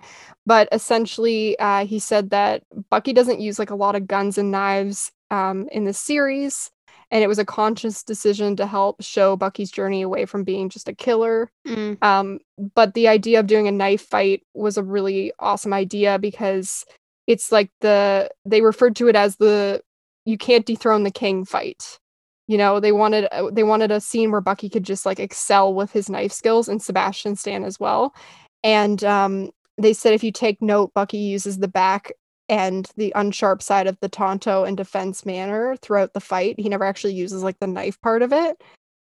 But 0.47 0.69
essentially, 0.73 1.59
uh, 1.59 1.87
he 1.87 1.99
said 1.99 2.31
that 2.31 2.65
Bucky 2.91 3.13
doesn't 3.13 3.41
use 3.41 3.59
like 3.59 3.71
a 3.71 3.77
lot 3.77 3.95
of 3.95 4.07
guns 4.07 4.37
and 4.37 4.51
knives 4.51 5.13
um, 5.31 5.69
in 5.71 5.85
the 5.85 5.93
series 5.93 6.71
and 7.11 7.23
it 7.23 7.29
was 7.29 7.39
a 7.39 7.45
conscious 7.45 8.03
decision 8.03 8.57
to 8.57 8.67
help 8.67 9.01
show 9.01 9.37
Bucky's 9.37 9.71
journey 9.71 10.03
away 10.03 10.25
from 10.27 10.43
being 10.43 10.69
just 10.69 10.89
a 10.89 10.95
killer. 10.95 11.49
Mm. 11.67 12.03
Um, 12.03 12.41
but 12.75 12.95
the 12.95 13.09
idea 13.09 13.41
of 13.41 13.47
doing 13.47 13.69
a 13.69 13.73
knife 13.73 14.03
fight 14.03 14.43
was 14.55 14.77
a 14.77 14.83
really 14.83 15.33
awesome 15.39 15.73
idea 15.73 16.19
because 16.19 16.85
it's 17.27 17.53
like 17.53 17.71
the 17.81 18.31
they 18.45 18.63
referred 18.63 18.97
to 18.97 19.09
it 19.09 19.17
as 19.17 19.37
the 19.37 19.81
you 20.25 20.37
can't 20.39 20.67
dethrone 20.67 21.05
the 21.05 21.11
king 21.11 21.45
fight. 21.45 22.01
You 22.47 22.59
know, 22.59 22.79
they 22.79 22.93
wanted 22.93 23.27
uh, 23.33 23.51
they 23.51 23.63
wanted 23.63 23.91
a 23.91 24.01
scene 24.01 24.31
where 24.31 24.41
Bucky 24.41 24.69
could 24.69 24.85
just 24.85 25.07
like 25.07 25.19
excel 25.19 25.73
with 25.73 25.93
his 25.93 26.11
knife 26.11 26.33
skills 26.33 26.69
and 26.69 26.83
Sebastian 26.83 27.37
Stan 27.37 27.65
as 27.65 27.81
well. 27.81 28.15
And 28.63 29.03
um, 29.05 29.51
they 29.79 29.93
said 29.93 30.13
if 30.13 30.23
you 30.23 30.33
take 30.33 30.61
note, 30.61 30.93
Bucky 30.95 31.19
uses 31.19 31.59
the 31.59 31.69
back 31.69 32.13
and 32.49 32.91
the 32.97 33.13
unsharp 33.17 33.63
side 33.63 33.87
of 33.87 33.99
the 34.01 34.09
tanto 34.09 34.65
and 34.65 34.77
defense 34.77 35.25
manner 35.25 35.77
throughout 35.77 36.13
the 36.13 36.21
fight. 36.21 36.57
He 36.59 36.69
never 36.69 36.85
actually 36.85 37.15
uses 37.15 37.43
like 37.43 37.59
the 37.61 37.67
knife 37.67 38.01
part 38.03 38.23
of 38.23 38.33
it. 38.33 38.63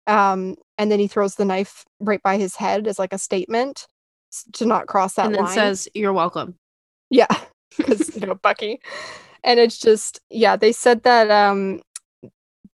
Um, 0.07 0.57
and 0.79 0.91
then 0.91 1.01
he 1.01 1.09
throws 1.09 1.35
the 1.35 1.45
knife 1.45 1.85
right 2.01 2.23
by 2.23 2.37
his 2.37 2.57
head 2.57 2.87
as 2.87 2.99
like 2.99 3.13
a 3.13 3.19
statement 3.19 3.87
to 4.53 4.67
not 4.67 4.87
cross 4.87 5.15
that 5.15 5.23
line. 5.23 5.27
and 5.27 5.35
then 5.37 5.45
line. 5.45 5.55
says, 5.55 5.89
"You're 5.95 6.13
welcome." 6.13 6.57
Yeah, 7.11 7.27
because 7.77 8.15
you 8.15 8.27
know 8.27 8.35
Bucky, 8.35 8.81
and 9.43 9.59
it's 9.59 9.79
just 9.79 10.21
yeah. 10.31 10.57
They 10.57 10.73
said 10.73 11.03
that 11.05 11.31
um 11.31 11.81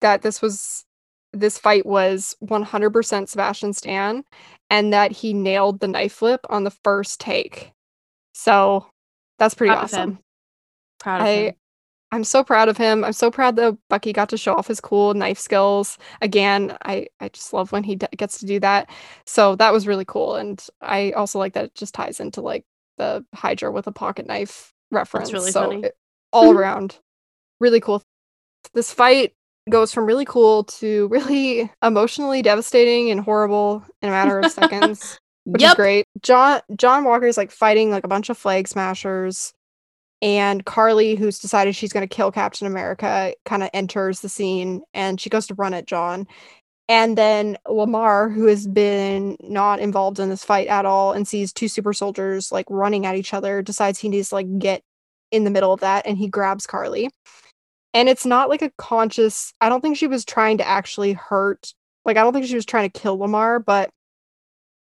that 0.01 0.23
this 0.23 0.41
was 0.43 0.85
this 1.33 1.59
fight 1.59 1.85
was 1.85 2.35
100% 2.43 3.29
Sebastian 3.29 3.73
Stan, 3.75 4.25
and 4.71 4.93
that 4.93 5.13
he 5.13 5.35
nailed 5.35 5.81
the 5.81 5.89
knife 5.89 6.15
flip 6.15 6.41
on 6.49 6.65
the 6.65 6.71
first 6.71 7.21
take. 7.21 7.73
So 8.33 8.87
that's 9.39 9.55
pretty 9.55 9.71
Proud 9.73 9.85
of 9.85 9.85
awesome. 9.85 10.19
Proud 10.99 11.21
of 11.21 11.27
I 11.27 11.31
him. 11.31 11.55
I'm 12.11 12.25
so 12.25 12.43
proud 12.43 12.71
of 12.71 12.79
him. 12.79 13.05
I'm 13.05 13.13
so 13.13 13.31
proud 13.31 13.57
that 13.57 13.77
Bucky 13.91 14.15
got 14.15 14.31
to 14.31 14.39
show 14.39 14.55
off 14.55 14.67
his 14.69 14.81
cool 14.81 15.13
knife 15.13 15.39
skills. 15.39 15.99
Again, 16.23 16.77
I 16.85 17.09
I 17.21 17.29
just 17.29 17.53
love 17.53 17.71
when 17.73 17.85
he 17.85 17.97
d- 17.97 18.07
gets 18.17 18.39
to 18.39 18.47
do 18.47 18.59
that. 18.61 18.89
So 19.27 19.57
that 19.57 19.73
was 19.73 19.87
really 19.87 20.07
cool 20.07 20.37
and 20.37 20.65
I 20.81 21.13
also 21.13 21.39
like 21.39 21.53
that 21.53 21.67
it 21.67 21.75
just 21.75 21.95
ties 21.95 22.21
into 22.21 22.41
like 22.41 22.65
the 22.97 23.25
Hydra 23.35 23.71
with 23.71 23.87
a 23.87 23.93
pocket 23.93 24.27
knife 24.27 24.73
reference. 24.91 25.31
That's 25.31 25.41
really 25.41 25.53
so 25.53 25.69
funny. 25.71 25.83
it- 25.85 25.97
all 26.33 26.53
around 26.53 26.99
really 27.61 27.81
cool. 27.81 28.03
This 28.75 28.93
fight 28.93 29.35
goes 29.71 29.93
from 29.93 30.07
really 30.07 30.25
cool 30.25 30.65
to 30.65 31.09
really 31.09 31.71
emotionally 31.83 32.43
devastating 32.43 33.11
and 33.11 33.21
horrible 33.21 33.85
in 34.03 34.09
a 34.09 34.13
matter 34.13 34.41
of 34.41 34.51
seconds 34.51 35.19
which 35.49 35.63
is 35.63 35.75
great. 35.75 36.07
John 36.21 36.61
John 36.77 37.05
Walker's 37.05 37.39
like 37.39 37.51
fighting 37.51 37.91
like 37.91 38.05
a 38.05 38.09
bunch 38.09 38.29
of 38.29 38.37
flag 38.37 38.69
smashers, 38.69 39.55
and 40.21 40.65
Karli, 40.67 41.15
who's 41.15 41.39
decided 41.39 41.75
she's 41.75 41.93
going 41.93 42.07
to 42.07 42.15
kill 42.15 42.31
Captain 42.31 42.67
America, 42.67 43.33
kind 43.47 43.63
of 43.63 43.71
enters 43.73 44.21
the 44.21 44.29
scene 44.29 44.83
and 44.93 45.21
she 45.21 45.31
goes 45.31 45.47
to 45.47 45.55
run 45.55 45.75
at 45.75 45.87
John. 45.87 46.27
And 46.91 47.17
then 47.17 47.57
Lamar, 47.69 48.29
who 48.29 48.47
has 48.47 48.67
been 48.67 49.37
not 49.41 49.79
involved 49.79 50.19
in 50.19 50.29
this 50.31 50.45
fight 50.45 50.69
at 50.69 50.87
all 50.87 51.13
and 51.13 51.29
sees 51.29 51.53
two 51.53 51.69
super 51.69 51.93
soldiers 51.93 52.51
like 52.51 52.67
running 52.69 53.07
at 53.07 53.17
each 53.17 53.35
other, 53.35 53.63
decides 53.63 53.99
he 53.99 54.09
needs 54.09 54.31
to 54.31 54.37
like 54.37 54.59
get 54.59 54.83
in 55.31 55.45
the 55.45 55.51
middle 55.51 55.73
of 55.73 55.81
that 55.81 56.07
and 56.07 56.19
he 56.19 56.29
grabs 56.29 56.67
Karli. 56.67 57.11
And 57.95 58.09
it's 58.09 58.27
not 58.27 58.49
like 58.49 58.63
a 58.63 58.71
conscious, 58.77 59.53
I 59.61 59.69
don't 59.69 59.81
think 59.81 59.97
she 59.97 60.07
was 60.07 60.25
trying 60.25 60.59
to 60.59 60.67
actually 60.67 61.15
hurt, 61.15 61.73
like, 62.05 62.17
I 62.17 62.23
don't 62.23 62.33
think 62.33 62.47
she 62.47 62.55
was 62.55 62.67
trying 62.67 62.91
to 62.91 63.01
kill 63.01 63.19
Lamar, 63.19 63.59
but 63.59 63.91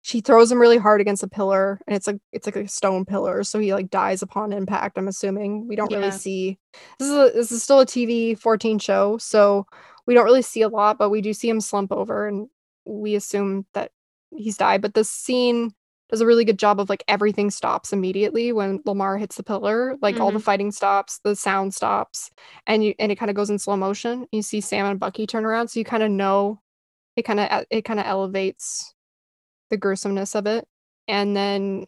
she 0.07 0.21
throws 0.21 0.49
him 0.49 0.61
really 0.61 0.77
hard 0.77 1.01
against 1.01 1.21
a 1.21 1.27
pillar 1.27 1.81
and 1.85 1.93
it's 1.93 2.07
like 2.07 2.15
it's 2.31 2.47
like 2.47 2.55
a 2.55 2.65
stone 2.65 3.03
pillar 3.03 3.43
so 3.43 3.59
he 3.59 3.73
like 3.73 3.89
dies 3.89 4.21
upon 4.21 4.53
impact 4.53 4.97
i'm 4.97 5.09
assuming. 5.09 5.67
We 5.67 5.75
don't 5.75 5.91
really 5.91 6.11
see 6.11 6.57
this 6.97 7.09
is 7.09 7.13
a, 7.13 7.31
this 7.35 7.51
is 7.51 7.61
still 7.61 7.81
a 7.81 7.85
tv 7.85 8.39
14 8.39 8.79
show 8.79 9.17
so 9.17 9.65
we 10.05 10.13
don't 10.13 10.23
really 10.23 10.41
see 10.41 10.61
a 10.61 10.69
lot 10.69 10.97
but 10.97 11.09
we 11.09 11.19
do 11.19 11.33
see 11.33 11.49
him 11.49 11.59
slump 11.59 11.91
over 11.91 12.25
and 12.25 12.47
we 12.85 13.15
assume 13.15 13.65
that 13.73 13.91
he's 14.33 14.55
died 14.55 14.81
but 14.81 14.93
this 14.93 15.09
scene 15.09 15.73
does 16.09 16.21
a 16.21 16.25
really 16.25 16.45
good 16.45 16.59
job 16.59 16.79
of 16.79 16.89
like 16.89 17.03
everything 17.07 17.49
stops 17.49 17.91
immediately 17.91 18.51
when 18.51 18.79
lamar 18.85 19.17
hits 19.17 19.35
the 19.35 19.43
pillar 19.43 19.97
like 20.01 20.19
all 20.19 20.31
the 20.31 20.37
mm-hmm. 20.37 20.43
fighting 20.43 20.71
stops 20.71 21.19
the 21.23 21.35
sound 21.35 21.73
stops 21.73 22.29
and 22.65 22.83
you 22.83 22.93
and 22.99 23.11
it 23.11 23.17
kind 23.17 23.29
of 23.29 23.35
goes 23.35 23.49
in 23.49 23.59
slow 23.59 23.75
motion. 23.75 24.25
You 24.31 24.41
see 24.41 24.61
sam 24.61 24.85
and 24.85 24.99
bucky 24.99 25.27
turn 25.27 25.45
around 25.45 25.67
so 25.67 25.79
you 25.79 25.85
kind 25.85 26.03
of 26.03 26.11
know 26.11 26.61
it 27.15 27.23
kind 27.23 27.39
of 27.39 27.65
it 27.69 27.83
kind 27.83 27.99
of 27.99 28.05
elevates 28.05 28.93
the 29.69 29.77
gruesomeness 29.77 30.35
of 30.35 30.45
it 30.45 30.65
and 31.07 31.35
then 31.35 31.85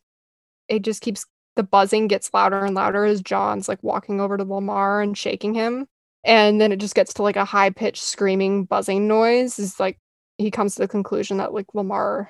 it 0.67 0.81
just 0.81 1.01
keeps 1.01 1.25
the 1.55 1.63
buzzing 1.63 2.07
gets 2.07 2.33
louder 2.33 2.65
and 2.65 2.75
louder 2.75 3.05
as 3.05 3.21
john's 3.21 3.67
like 3.67 3.81
walking 3.81 4.19
over 4.19 4.37
to 4.37 4.43
lamar 4.43 5.01
and 5.01 5.17
shaking 5.17 5.53
him 5.53 5.87
and 6.25 6.59
then 6.59 6.71
it 6.71 6.79
just 6.79 6.95
gets 6.95 7.13
to 7.13 7.23
like 7.23 7.37
a 7.37 7.45
high 7.45 7.69
pitched 7.69 8.03
screaming 8.03 8.65
buzzing 8.65 9.07
noise 9.07 9.59
is 9.59 9.79
like 9.79 9.97
he 10.37 10.51
comes 10.51 10.75
to 10.75 10.81
the 10.81 10.87
conclusion 10.87 11.37
that 11.37 11.53
like 11.53 11.73
lamar 11.73 12.29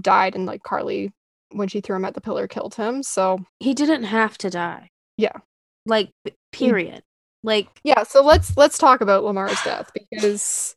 died 0.00 0.34
and 0.34 0.46
like 0.46 0.62
karli 0.62 1.12
when 1.52 1.68
she 1.68 1.80
threw 1.80 1.96
him 1.96 2.04
at 2.04 2.14
the 2.14 2.20
pillar 2.20 2.46
killed 2.46 2.74
him 2.74 3.02
so 3.02 3.38
He 3.60 3.74
didn't 3.74 4.04
have 4.04 4.36
to 4.38 4.50
die. 4.50 4.90
Yeah. 5.16 5.36
Like 5.84 6.10
period. 6.52 7.02
Like 7.42 7.68
yeah 7.84 8.02
so 8.02 8.22
let's 8.22 8.56
let's 8.56 8.78
talk 8.78 9.00
about 9.00 9.24
lamar's 9.24 9.60
death 9.62 9.90
because 10.10 10.74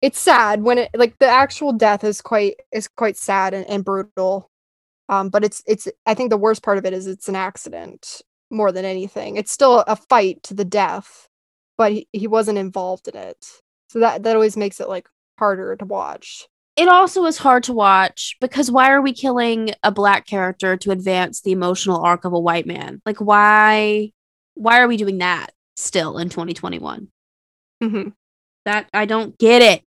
it's 0.00 0.20
sad 0.20 0.62
when 0.62 0.78
it 0.78 0.90
like 0.94 1.18
the 1.18 1.26
actual 1.26 1.72
death 1.72 2.04
is 2.04 2.20
quite 2.20 2.56
is 2.72 2.88
quite 2.88 3.16
sad 3.16 3.54
and, 3.54 3.66
and 3.68 3.84
brutal 3.84 4.50
um 5.08 5.30
but 5.30 5.42
it's 5.44 5.62
it's 5.66 5.88
i 6.06 6.14
think 6.14 6.30
the 6.30 6.36
worst 6.36 6.62
part 6.62 6.78
of 6.78 6.84
it 6.84 6.92
is 6.92 7.06
it's 7.06 7.28
an 7.28 7.34
accident 7.34 8.20
more 8.50 8.70
than 8.70 8.84
anything 8.84 9.36
it's 9.36 9.50
still 9.50 9.80
a 9.88 9.96
fight 9.96 10.42
to 10.42 10.54
the 10.54 10.64
death 10.64 11.28
but 11.78 11.90
he, 11.90 12.08
he 12.12 12.26
wasn't 12.26 12.58
involved 12.58 13.08
in 13.08 13.16
it 13.16 13.44
so 13.88 13.98
that 13.98 14.22
that 14.22 14.36
always 14.36 14.56
makes 14.56 14.78
it 14.78 14.88
like 14.88 15.08
harder 15.38 15.74
to 15.74 15.84
watch 15.86 16.46
it 16.76 16.88
also 16.88 17.24
is 17.26 17.38
hard 17.38 17.62
to 17.64 17.72
watch 17.72 18.36
because 18.40 18.70
why 18.70 18.90
are 18.90 19.00
we 19.00 19.12
killing 19.12 19.70
a 19.82 19.92
black 19.92 20.26
character 20.26 20.76
to 20.78 20.90
advance 20.90 21.40
the 21.40 21.52
emotional 21.52 22.02
arc 22.02 22.24
of 22.24 22.32
a 22.32 22.38
white 22.38 22.66
man? 22.66 23.00
Like 23.06 23.18
why 23.18 24.10
why 24.54 24.80
are 24.80 24.88
we 24.88 24.96
doing 24.96 25.18
that 25.18 25.50
still 25.76 26.18
in 26.18 26.28
2021? 26.28 27.08
hmm 27.82 28.08
That 28.64 28.88
I 28.92 29.06
don't 29.06 29.36
get 29.38 29.62
it. 29.62 29.84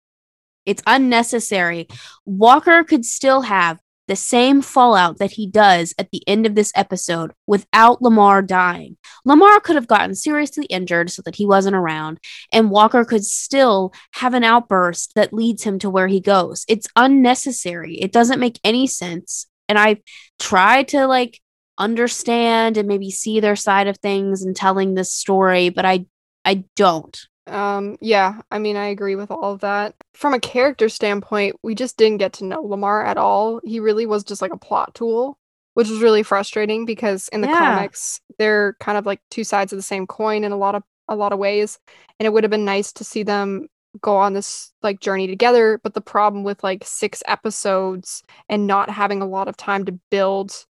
It's 0.64 0.82
unnecessary. 0.86 1.88
Walker 2.24 2.84
could 2.84 3.04
still 3.04 3.42
have 3.42 3.80
the 4.08 4.16
same 4.16 4.62
fallout 4.62 5.18
that 5.18 5.32
he 5.32 5.46
does 5.46 5.94
at 5.98 6.10
the 6.10 6.22
end 6.26 6.46
of 6.46 6.54
this 6.54 6.72
episode 6.74 7.32
without 7.46 8.02
Lamar 8.02 8.42
dying. 8.42 8.96
Lamar 9.24 9.60
could 9.60 9.76
have 9.76 9.86
gotten 9.86 10.14
seriously 10.14 10.66
injured 10.66 11.10
so 11.10 11.22
that 11.22 11.36
he 11.36 11.46
wasn't 11.46 11.76
around, 11.76 12.18
and 12.52 12.70
Walker 12.70 13.04
could 13.04 13.24
still 13.24 13.92
have 14.12 14.34
an 14.34 14.44
outburst 14.44 15.14
that 15.14 15.32
leads 15.32 15.62
him 15.62 15.78
to 15.78 15.90
where 15.90 16.08
he 16.08 16.20
goes. 16.20 16.64
It's 16.68 16.88
unnecessary. 16.96 17.96
It 17.96 18.12
doesn't 18.12 18.40
make 18.40 18.58
any 18.64 18.86
sense. 18.86 19.46
And 19.68 19.78
I 19.78 20.02
tried 20.38 20.88
to 20.88 21.06
like 21.06 21.40
understand 21.78 22.76
and 22.76 22.88
maybe 22.88 23.10
see 23.10 23.40
their 23.40 23.56
side 23.56 23.86
of 23.86 23.98
things 23.98 24.42
and 24.42 24.54
telling 24.54 24.94
this 24.94 25.12
story, 25.12 25.68
but 25.68 25.84
I 25.84 26.06
I 26.44 26.64
don't. 26.76 27.18
Um, 27.46 27.96
yeah, 28.00 28.40
I 28.50 28.58
mean, 28.58 28.76
I 28.76 28.86
agree 28.86 29.16
with 29.16 29.30
all 29.30 29.52
of 29.52 29.60
that. 29.60 29.94
From 30.14 30.32
a 30.34 30.40
character 30.40 30.88
standpoint, 30.88 31.56
we 31.62 31.74
just 31.74 31.96
didn't 31.96 32.18
get 32.18 32.32
to 32.34 32.44
know 32.44 32.62
Lamar 32.62 33.04
at 33.04 33.18
all. 33.18 33.60
He 33.64 33.80
really 33.80 34.06
was 34.06 34.22
just 34.24 34.40
like 34.42 34.52
a 34.52 34.58
plot 34.58 34.94
tool, 34.94 35.38
which 35.74 35.88
was 35.88 36.00
really 36.00 36.22
frustrating 36.22 36.84
because 36.86 37.28
in 37.28 37.40
the 37.40 37.48
Yeah. 37.48 37.58
comics, 37.58 38.20
they're 38.38 38.74
kind 38.80 38.96
of 38.96 39.06
like 39.06 39.20
two 39.30 39.42
sides 39.44 39.72
of 39.72 39.78
the 39.78 39.82
same 39.82 40.06
coin 40.06 40.44
in 40.44 40.52
a 40.52 40.56
lot 40.56 40.74
of 40.76 40.84
a 41.08 41.16
lot 41.16 41.32
of 41.32 41.38
ways. 41.38 41.78
And 42.20 42.26
it 42.26 42.32
would 42.32 42.44
have 42.44 42.50
been 42.50 42.64
nice 42.64 42.92
to 42.92 43.04
see 43.04 43.24
them 43.24 43.66
go 44.00 44.16
on 44.16 44.34
this 44.34 44.72
like 44.82 45.00
journey 45.00 45.26
together. 45.26 45.80
But 45.82 45.94
the 45.94 46.00
problem 46.00 46.44
with 46.44 46.62
like 46.62 46.84
six 46.84 47.22
episodes 47.26 48.22
and 48.48 48.66
not 48.68 48.88
having 48.88 49.20
a 49.20 49.26
lot 49.26 49.48
of 49.48 49.56
time 49.56 49.84
to 49.86 49.98
build 50.10 50.64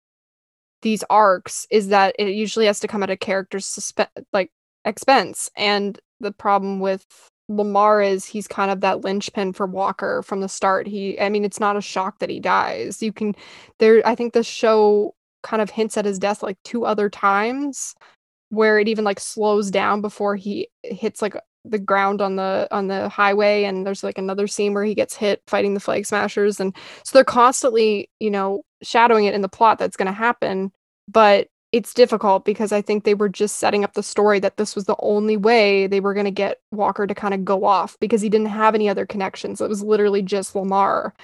these 0.83 1.05
arcs 1.11 1.67
is 1.71 1.89
that 1.89 2.15
it 2.19 2.29
usually 2.31 2.67
has 2.67 2.81
to 2.81 2.89
come 2.89 3.03
at 3.03 3.11
a 3.11 3.17
character's 3.17 3.67
suspe- 3.67 4.09
like 4.33 4.51
expense. 4.85 5.51
And 5.57 5.99
the 6.23 6.33
problem 6.33 6.81
with 6.81 7.07
Lamar 7.49 8.03
is 8.03 8.25
he's 8.25 8.49
kind 8.49 8.71
of 8.71 8.81
that 8.81 9.03
linchpin 9.05 9.53
for 9.53 9.67
Walker 9.67 10.23
from 10.23 10.41
the 10.41 10.49
start. 10.49 10.87
He 10.87 11.21
I 11.21 11.29
mean 11.29 11.45
it's 11.45 11.61
not 11.61 11.77
a 11.77 11.83
shock 11.83 12.19
that 12.21 12.31
he 12.31 12.41
dies. 12.41 13.03
You 13.03 13.13
can 13.13 13.35
there 13.79 14.03
I 14.07 14.15
think 14.15 14.33
the 14.33 14.43
show 14.45 15.15
kind 15.43 15.61
of 15.63 15.71
hints 15.71 15.97
at 15.97 16.05
his 16.05 16.19
death 16.19 16.43
like 16.43 16.57
two 16.65 16.85
other 16.87 17.11
times 17.11 17.95
where 18.51 18.79
it 18.79 18.89
even 18.89 19.05
like 19.05 19.21
slows 19.21 19.71
down 19.71 20.01
before 20.01 20.37
he 20.37 20.69
hits 20.85 21.23
like 21.23 21.37
the 21.65 21.79
ground 21.79 22.21
on 22.21 22.37
the 22.37 22.69
on 22.71 22.89
the 22.89 23.09
highway 23.09 23.65
and 23.65 23.87
there's 23.87 24.03
like 24.05 24.19
another 24.19 24.47
scene 24.47 24.75
where 24.75 24.85
he 24.85 24.95
gets 24.95 25.17
hit 25.17 25.43
fighting 25.47 25.75
the 25.75 25.81
flag 25.81 26.07
smashers 26.07 26.61
and 26.61 26.75
so 27.05 27.13
they're 27.15 27.25
constantly, 27.25 28.09
you 28.21 28.31
know, 28.31 28.63
shadowing 28.83 29.27
it 29.27 29.35
in 29.35 29.43
the 29.43 29.49
plot 29.49 29.79
that's 29.79 29.97
going 29.97 30.07
to 30.07 30.13
happen, 30.13 30.73
but 31.09 31.49
it's 31.73 31.95
difficult 31.95 32.45
because 32.45 32.71
I 32.71 32.83
think 32.83 33.05
they 33.05 33.15
were 33.15 33.31
just 33.31 33.57
setting 33.59 33.83
up 33.83 33.95
the 33.95 34.03
story 34.03 34.39
that 34.41 34.59
this 34.59 34.77
was 34.77 34.85
the 34.85 34.97
only 34.99 35.39
way 35.39 35.87
they 35.87 36.01
were 36.01 36.13
going 36.13 36.27
to 36.27 36.31
get 36.31 36.61
Walker 36.71 37.07
to 37.07 37.15
kind 37.15 37.33
of 37.33 37.45
go 37.47 37.65
off 37.65 37.99
because 37.99 38.21
he 38.21 38.29
didn't 38.29 38.49
have 38.49 38.75
any 38.75 38.89
other 38.91 39.07
connections. 39.07 39.61
It 39.61 39.71
was 39.71 39.83
literally 39.83 40.21
just 40.23 40.55
Lamar. 40.55 41.15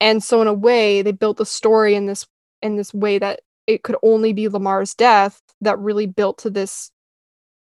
And 0.00 0.22
so 0.22 0.40
in 0.42 0.48
a 0.48 0.54
way, 0.54 1.02
they 1.02 1.12
built 1.12 1.38
the 1.38 1.46
story 1.46 1.94
in 1.94 2.06
this 2.06 2.26
in 2.62 2.76
this 2.76 2.94
way 2.94 3.18
that 3.18 3.40
it 3.66 3.82
could 3.82 3.96
only 4.02 4.32
be 4.32 4.48
Lamar's 4.48 4.94
death 4.94 5.40
that 5.60 5.78
really 5.78 6.06
built 6.06 6.38
to 6.38 6.50
this 6.50 6.92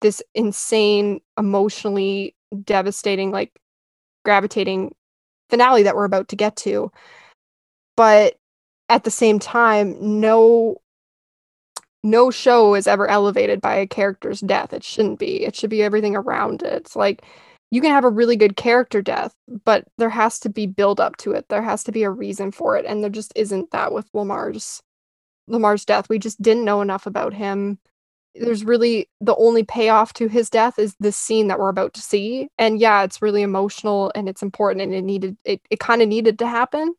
this 0.00 0.22
insane 0.34 1.20
emotionally 1.38 2.34
devastating 2.64 3.30
like 3.30 3.52
gravitating 4.24 4.94
finale 5.48 5.84
that 5.84 5.96
we're 5.96 6.04
about 6.04 6.28
to 6.28 6.36
get 6.36 6.56
to. 6.56 6.90
But 7.96 8.36
at 8.88 9.04
the 9.04 9.10
same 9.10 9.38
time, 9.38 9.96
no 10.20 10.78
no 12.06 12.30
show 12.30 12.74
is 12.74 12.86
ever 12.86 13.08
elevated 13.08 13.60
by 13.60 13.74
a 13.76 13.86
character's 13.86 14.40
death. 14.40 14.72
It 14.72 14.84
shouldn't 14.84 15.18
be. 15.18 15.44
It 15.44 15.56
should 15.56 15.70
be 15.70 15.82
everything 15.82 16.16
around 16.16 16.62
it. 16.62 16.72
It's 16.72 16.96
like 16.96 17.24
you 17.70 17.80
can 17.80 17.90
have 17.90 18.04
a 18.04 18.08
really 18.10 18.36
good 18.36 18.56
character 18.56 19.02
death, 19.02 19.34
but 19.64 19.86
there 19.98 20.10
has 20.10 20.38
to 20.40 20.48
be 20.48 20.66
build 20.66 21.00
up 21.00 21.16
to 21.18 21.32
it. 21.32 21.48
There 21.48 21.62
has 21.62 21.82
to 21.84 21.92
be 21.92 22.04
a 22.04 22.10
reason 22.10 22.52
for 22.52 22.76
it, 22.76 22.86
and 22.86 23.02
there 23.02 23.10
just 23.10 23.32
isn't 23.36 23.72
that 23.72 23.92
with 23.92 24.08
Lamar's 24.14 24.82
Lamar's 25.48 25.84
death. 25.84 26.08
We 26.08 26.18
just 26.18 26.40
didn't 26.42 26.64
know 26.64 26.80
enough 26.80 27.06
about 27.06 27.34
him. 27.34 27.78
There's 28.34 28.64
really 28.64 29.08
the 29.20 29.36
only 29.36 29.64
payoff 29.64 30.12
to 30.14 30.28
his 30.28 30.50
death 30.50 30.78
is 30.78 30.94
this 31.00 31.16
scene 31.16 31.48
that 31.48 31.58
we're 31.58 31.70
about 31.70 31.94
to 31.94 32.02
see. 32.02 32.48
And 32.58 32.78
yeah, 32.80 33.02
it's 33.04 33.22
really 33.22 33.42
emotional 33.42 34.12
and 34.14 34.28
it's 34.28 34.42
important 34.42 34.82
and 34.82 34.94
it 34.94 35.02
needed 35.02 35.36
it, 35.44 35.60
it 35.70 35.80
kind 35.80 36.02
of 36.02 36.08
needed 36.08 36.38
to 36.40 36.46
happen 36.48 36.94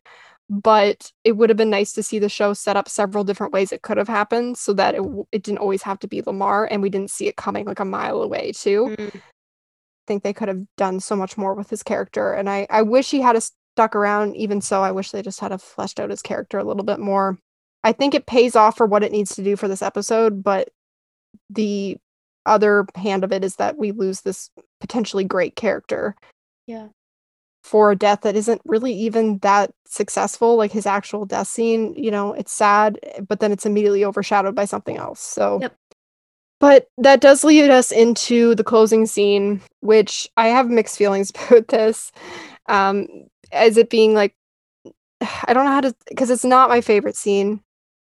but 0.50 1.12
it 1.24 1.34
would 1.34 1.50
have 1.50 1.58
been 1.58 1.70
nice 1.70 1.92
to 1.94 2.04
see 2.04 2.20
the 2.20 2.30
show 2.30 2.54
set 2.54 2.78
up 2.78 2.88
several 2.88 3.24
different 3.24 3.52
ways 3.52 3.72
it 3.72 3.82
could 3.82 3.98
have 3.98 4.08
happened 4.08 4.58
so 4.58 4.74
that 4.74 4.96
it, 4.96 5.02
it 5.32 5.44
didn't 5.44 5.60
always 5.60 5.82
have 5.84 6.00
to 6.00 6.08
be 6.08 6.22
Lamar 6.22 6.68
and 6.72 6.82
we 6.82 6.90
didn't 6.90 7.12
see 7.12 7.28
it 7.28 7.36
coming 7.36 7.66
like 7.66 7.80
a 7.80 7.86
mile 7.86 8.22
away 8.22 8.54
too. 8.54 8.96
Mm. 8.98 9.16
I 9.16 9.22
think 10.08 10.24
they 10.24 10.34
could 10.34 10.48
have 10.48 10.64
done 10.78 11.02
so 11.02 11.18
much 11.18 11.38
more 11.38 11.54
with 11.54 11.70
his 11.70 11.84
character 11.84 12.34
and 12.34 12.50
I 12.50 12.66
I 12.70 12.82
wish 12.82 13.12
he 13.12 13.20
had 13.20 13.36
a 13.36 13.42
stuck 13.42 13.96
around 13.96 14.36
even 14.38 14.62
so 14.62 14.82
I 14.82 14.92
wish 14.92 15.12
they 15.12 15.22
just 15.22 15.42
had 15.42 15.52
a 15.52 15.58
fleshed 15.58 16.00
out 16.00 16.10
his 16.10 16.22
character 16.22 16.58
a 16.58 16.64
little 16.64 16.86
bit 16.86 17.00
more. 17.00 17.38
I 17.84 17.92
think 17.92 18.16
it 18.16 18.26
pays 18.26 18.56
off 18.56 18.78
for 18.78 18.86
what 18.86 19.04
it 19.04 19.12
needs 19.12 19.36
to 19.36 19.44
do 19.44 19.56
for 19.56 19.68
this 19.68 19.82
episode, 19.82 20.44
but 20.44 20.70
the 21.50 21.98
other 22.46 22.86
hand 22.96 23.26
of 23.26 23.34
it 23.34 23.44
is 23.44 23.58
that 23.58 23.78
we 23.78 23.92
lose 23.92 24.22
this 24.22 24.50
potentially 24.80 25.26
great 25.26 25.58
character. 25.58 26.16
Yeah 26.66 26.88
for 27.68 27.92
a 27.92 27.98
death 27.98 28.22
that 28.22 28.38
isn't 28.38 28.62
really 28.64 28.94
even 28.94 29.40
that 29.40 29.72
successful 29.86 30.56
like 30.56 30.72
his 30.72 30.86
actual 30.86 31.26
death 31.26 31.48
scene 31.48 31.94
you 31.96 32.10
know 32.10 32.32
it's 32.32 32.54
sad 32.54 32.98
but 33.28 33.42
then 33.42 33.52
it's 33.52 33.66
immediately 33.66 34.06
overshadowed 34.06 34.56
by 34.56 34.64
something 34.64 34.96
else 34.96 35.20
so 35.20 35.60
yep. 35.62 35.76
but 36.62 36.88
that 36.98 37.20
does 37.20 37.44
lead 37.44 37.70
us 37.70 37.92
into 37.92 38.56
the 38.56 38.64
closing 38.64 39.06
scene 39.06 39.60
which 39.82 40.30
i 40.38 40.48
have 40.48 40.70
mixed 40.70 40.98
feelings 40.98 41.30
about 41.50 41.68
this 41.68 42.14
um 42.68 43.06
as 43.52 43.76
it 43.76 43.90
being 43.90 44.14
like 44.14 44.34
i 45.46 45.52
don't 45.54 45.66
know 45.66 45.72
how 45.72 45.82
to 45.82 45.94
because 46.08 46.30
it's 46.30 46.46
not 46.46 46.70
my 46.70 46.80
favorite 46.80 47.18
scene 47.18 47.60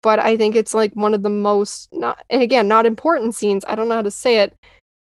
but 0.02 0.18
i 0.18 0.36
think 0.36 0.56
it's 0.56 0.74
like 0.74 0.93
one 0.94 1.14
of 1.14 1.22
the 1.22 1.31
most 1.31 1.89
not 1.93 2.24
and 2.28 2.43
again 2.43 2.66
not 2.66 2.86
important 2.86 3.36
scenes 3.36 3.64
i 3.68 3.76
don't 3.76 3.89
know 3.89 3.94
how 3.94 4.02
to 4.02 4.10
say 4.10 4.39
it 4.40 4.52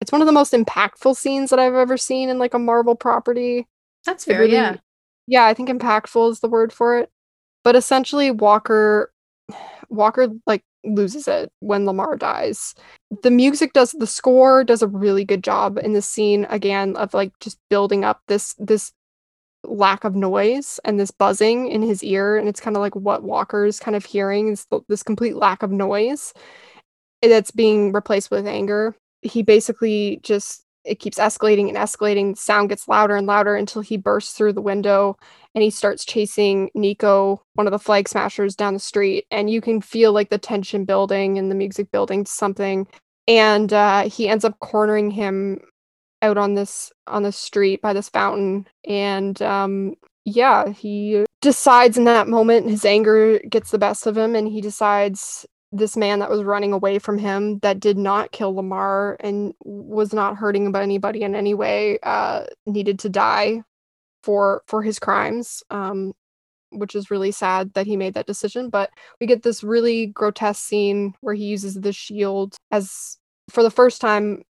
it's 0.01 0.12
one 0.12 0.23
of 0.23 0.27
the 0.27 0.32
most 0.32 0.52
impactful 0.52 1.16
scenes 1.16 1.51
that 1.51 1.59
i've 1.59 1.74
ever 1.74 1.97
seen 1.97 2.28
in 2.28 2.39
like 2.39 2.55
a 2.55 2.59
marvel 2.59 2.94
property 2.94 3.66
that's 4.05 4.25
fair. 4.25 4.41
Really, 4.41 4.55
yeah. 4.55 4.77
Yeah, 5.27 5.45
I 5.45 5.55
think 5.55 5.69
impactful 5.69 6.31
is 6.31 6.41
the 6.41 6.49
word 6.49 6.73
for 6.73 6.99
it. 6.99 7.11
But 7.65 7.77
essentially 7.77 8.31
Walker 8.31 9.12
Walker 9.89 10.29
like 10.47 10.62
loses 10.85 11.29
it 11.29 11.51
when 11.61 11.87
Lamar 11.87 12.16
dies. 12.16 12.75
The 13.23 13.31
music 13.31 13.73
does 13.73 13.93
the 13.93 14.07
score 14.07 14.65
does 14.65 14.83
a 14.83 14.89
really 14.89 15.25
good 15.25 15.45
job 15.45 15.79
in 15.79 15.93
the 15.93 16.03
scene 16.03 16.47
again 16.51 16.97
of 16.97 17.15
like 17.15 17.33
just 17.41 17.59
building 17.69 18.05
up 18.05 18.23
this 18.29 18.55
this 18.59 18.93
lack 19.65 20.05
of 20.05 20.15
noise 20.15 20.79
and 20.85 21.01
this 21.01 21.11
buzzing 21.11 21.69
in 21.69 21.83
his 21.83 22.03
ear 22.05 22.37
and 22.37 22.49
it's 22.49 22.61
kind 22.61 22.77
of 22.77 22.81
like 22.81 22.95
what 22.95 23.25
Walker's 23.25 23.81
kind 23.81 23.97
of 23.97 24.05
hearing 24.05 24.49
is 24.49 24.66
this 24.89 25.03
complete 25.03 25.37
lack 25.37 25.62
of 25.62 25.73
noise 25.73 26.33
that's 27.23 27.51
being 27.51 27.93
replaced 27.93 28.31
with 28.31 28.47
anger. 28.47 28.95
He 29.23 29.43
basically 29.43 30.20
just 30.23 30.65
it 30.89 31.01
keeps 31.01 31.19
escalating 31.19 31.69
and 31.69 31.77
escalating. 31.77 32.35
The 32.35 32.40
sound 32.40 32.70
gets 32.70 32.89
louder 32.89 33.16
and 33.16 33.27
louder 33.27 33.55
until 33.55 33.82
he 33.82 33.97
bursts 33.97 34.32
through 34.32 34.55
the 34.55 34.60
window 34.60 35.16
and 35.55 35.62
he 35.62 35.70
starts 35.70 36.05
chasing 36.05 36.70
Nico, 36.74 37.43
one 37.55 37.66
of 37.66 37.73
the 37.73 37.78
flag 37.78 38.09
smashers, 38.09 38.55
down 38.55 38.74
the 38.74 38.81
street. 38.81 39.27
And 39.31 39.51
you 39.51 39.60
can 39.60 39.81
feel 39.81 40.12
like 40.12 40.31
the 40.31 40.39
tension 40.39 40.85
building 40.85 41.39
and 41.39 41.51
the 41.51 41.55
music 41.55 41.90
building 41.90 42.24
to 42.24 42.31
something. 42.31 42.86
And 43.27 43.73
uh, 43.73 44.09
he 44.09 44.28
ends 44.28 44.44
up 44.44 44.59
cornering 44.60 45.10
him 45.10 45.60
out 46.23 46.39
on 46.39 46.55
this 46.55 46.93
on 47.06 47.23
the 47.23 47.32
street 47.32 47.81
by 47.82 47.93
this 47.93 48.09
fountain. 48.09 48.66
And 48.86 49.40
um, 49.43 49.94
yeah, 50.24 50.70
he 50.70 51.24
decides 51.40 51.97
in 51.97 52.05
that 52.05 52.28
moment 52.28 52.70
his 52.70 52.85
anger 52.85 53.39
gets 53.40 53.70
the 53.70 53.78
best 53.78 54.06
of 54.06 54.16
him, 54.16 54.35
and 54.35 54.48
he 54.48 54.60
decides 54.60 55.47
this 55.70 55.97
man 55.97 56.20
that 56.20 56.31
was 56.31 56.43
running 56.43 56.73
away 56.73 56.99
from 56.99 57.19
him 57.19 57.59
that 57.61 57.81
did 57.81 57.99
not 57.99 58.32
kill 58.32 58.55
Lamar 58.55 59.16
and 59.20 59.53
was 59.65 60.12
not 60.12 60.36
hurting 60.36 60.74
anybody 60.74 61.23
in 61.23 61.35
any 61.35 61.55
way 61.55 61.99
uh, 62.03 62.45
needed 62.66 62.99
to 63.01 63.09
die 63.09 63.62
for 64.23 64.62
for 64.66 64.82
his 64.82 64.99
crimes 64.99 65.62
um, 65.70 66.12
which 66.70 66.95
is 66.95 67.11
really 67.11 67.31
sad 67.31 67.73
that 67.74 67.86
he 67.86 67.97
made 67.97 68.15
that 68.15 68.27
decision. 68.27 68.70
But 68.70 68.90
we 69.20 69.27
get 69.27 69.43
this 69.43 69.65
really 69.65 70.07
grotesque 70.07 70.65
scene 70.65 71.15
where 71.20 71.35
he 71.35 71.45
uses 71.45 71.74
the 71.74 71.93
shield 71.93 72.57
as 72.70 73.19
for 73.51 73.62
the 73.62 73.70
first 73.70 74.01
time 74.01 74.43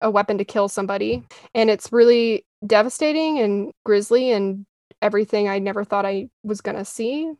a 0.00 0.10
weapon 0.10 0.38
to 0.38 0.44
kill 0.44 0.68
somebody. 0.68 1.24
And 1.54 1.70
it's 1.70 1.92
really 1.92 2.44
devastating 2.66 3.38
and 3.38 3.72
grisly 3.84 4.30
and 4.30 4.66
everything 5.02 5.48
I 5.48 5.58
never 5.58 5.84
thought 5.84 6.06
I 6.06 6.28
was 6.42 6.60
to 6.76 6.84
see 6.84 7.32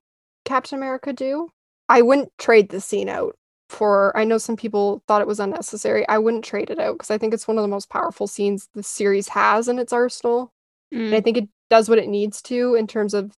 Captain 0.45 0.79
America 0.79 1.13
do 1.13 1.49
I 1.89 2.03
wouldn't 2.03 2.33
trade 2.39 2.71
the 2.71 2.81
scene 2.81 3.09
out 3.09 3.37
for 3.69 4.17
I 4.17 4.25
know 4.25 4.39
some 4.39 4.57
people 4.57 5.03
thought 5.07 5.21
it 5.21 5.27
was 5.27 5.41
unnecessary. 5.41 6.07
I 6.09 6.19
wouldn't 6.19 6.45
trade 6.45 6.71
it 6.71 6.79
out 6.79 6.95
because 6.95 7.11
I 7.11 7.19
think 7.19 7.35
it's 7.35 7.49
one 7.49 7.59
of 7.59 7.63
the 7.63 7.69
most 7.69 7.91
powerful 7.91 8.27
scenes 8.27 8.69
the 8.75 8.83
series 8.83 9.29
has 9.29 9.69
in 9.69 9.79
its 9.79 9.93
arsenal. 9.93 10.53
Mm. 10.95 11.07
And 11.07 11.15
I 11.15 11.21
mm. 11.21 11.25
think 11.25 11.37
it 11.37 11.49
does 11.69 11.89
what 11.89 11.99
it 11.99 12.09
needs 12.09 12.41
to 12.43 12.75
in 12.75 12.87
terms 12.87 13.15
of 13.15 13.33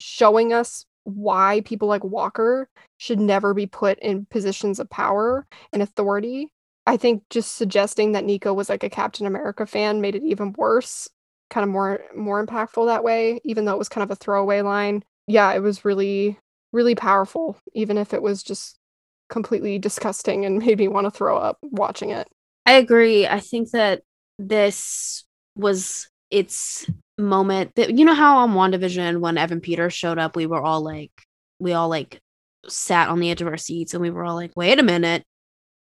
showing 0.00 0.52
us 0.52 0.84
why 1.04 1.62
people 1.64 1.88
like 1.88 2.04
Walker 2.04 2.68
should 2.98 3.20
never 3.20 3.54
be 3.54 3.66
put 3.66 3.98
in 4.00 4.26
positions 4.26 4.78
of 4.78 4.90
power 4.90 5.46
and 5.72 5.82
authority. 5.82 6.48
I 6.86 6.96
think 6.96 7.22
just 7.30 7.56
suggesting 7.56 8.12
that 8.12 8.24
Nico 8.24 8.52
was 8.52 8.68
like 8.68 8.84
a 8.84 8.90
Captain 8.90 9.26
America 9.26 9.66
fan 9.66 10.00
made 10.00 10.14
it 10.14 10.22
even 10.22 10.52
worse, 10.56 11.08
kind 11.48 11.64
of 11.64 11.70
more 11.70 12.00
more 12.14 12.44
impactful 12.44 12.86
that 12.86 13.04
way, 13.04 13.40
even 13.44 13.64
though 13.64 13.72
it 13.72 13.78
was 13.78 13.88
kind 13.88 14.02
of 14.02 14.10
a 14.10 14.16
throwaway 14.16 14.60
line. 14.60 15.02
Yeah, 15.26 15.52
it 15.52 15.60
was 15.60 15.86
really 15.86 16.38
really 16.74 16.94
powerful, 16.94 17.56
even 17.72 17.96
if 17.96 18.12
it 18.12 18.20
was 18.20 18.42
just 18.42 18.78
completely 19.30 19.78
disgusting 19.78 20.44
and 20.44 20.58
made 20.64 20.78
me 20.78 20.88
want 20.88 21.06
to 21.06 21.10
throw 21.10 21.38
up 21.38 21.58
watching 21.62 22.10
it. 22.10 22.28
I 22.66 22.72
agree. 22.72 23.26
I 23.26 23.40
think 23.40 23.70
that 23.70 24.02
this 24.38 25.24
was 25.56 26.08
its 26.30 26.86
moment 27.16 27.72
that 27.76 27.96
you 27.96 28.04
know 28.04 28.14
how 28.14 28.38
on 28.38 28.54
WandaVision 28.54 29.20
when 29.20 29.38
Evan 29.38 29.60
Peters 29.60 29.94
showed 29.94 30.18
up, 30.18 30.34
we 30.34 30.46
were 30.46 30.62
all 30.62 30.82
like 30.82 31.12
we 31.60 31.72
all 31.72 31.88
like 31.88 32.20
sat 32.68 33.08
on 33.08 33.20
the 33.20 33.30
edge 33.30 33.40
of 33.40 33.48
our 33.48 33.56
seats 33.56 33.94
and 33.94 34.02
we 34.02 34.10
were 34.10 34.24
all 34.24 34.34
like, 34.34 34.52
wait 34.56 34.78
a 34.80 34.82
minute. 34.82 35.22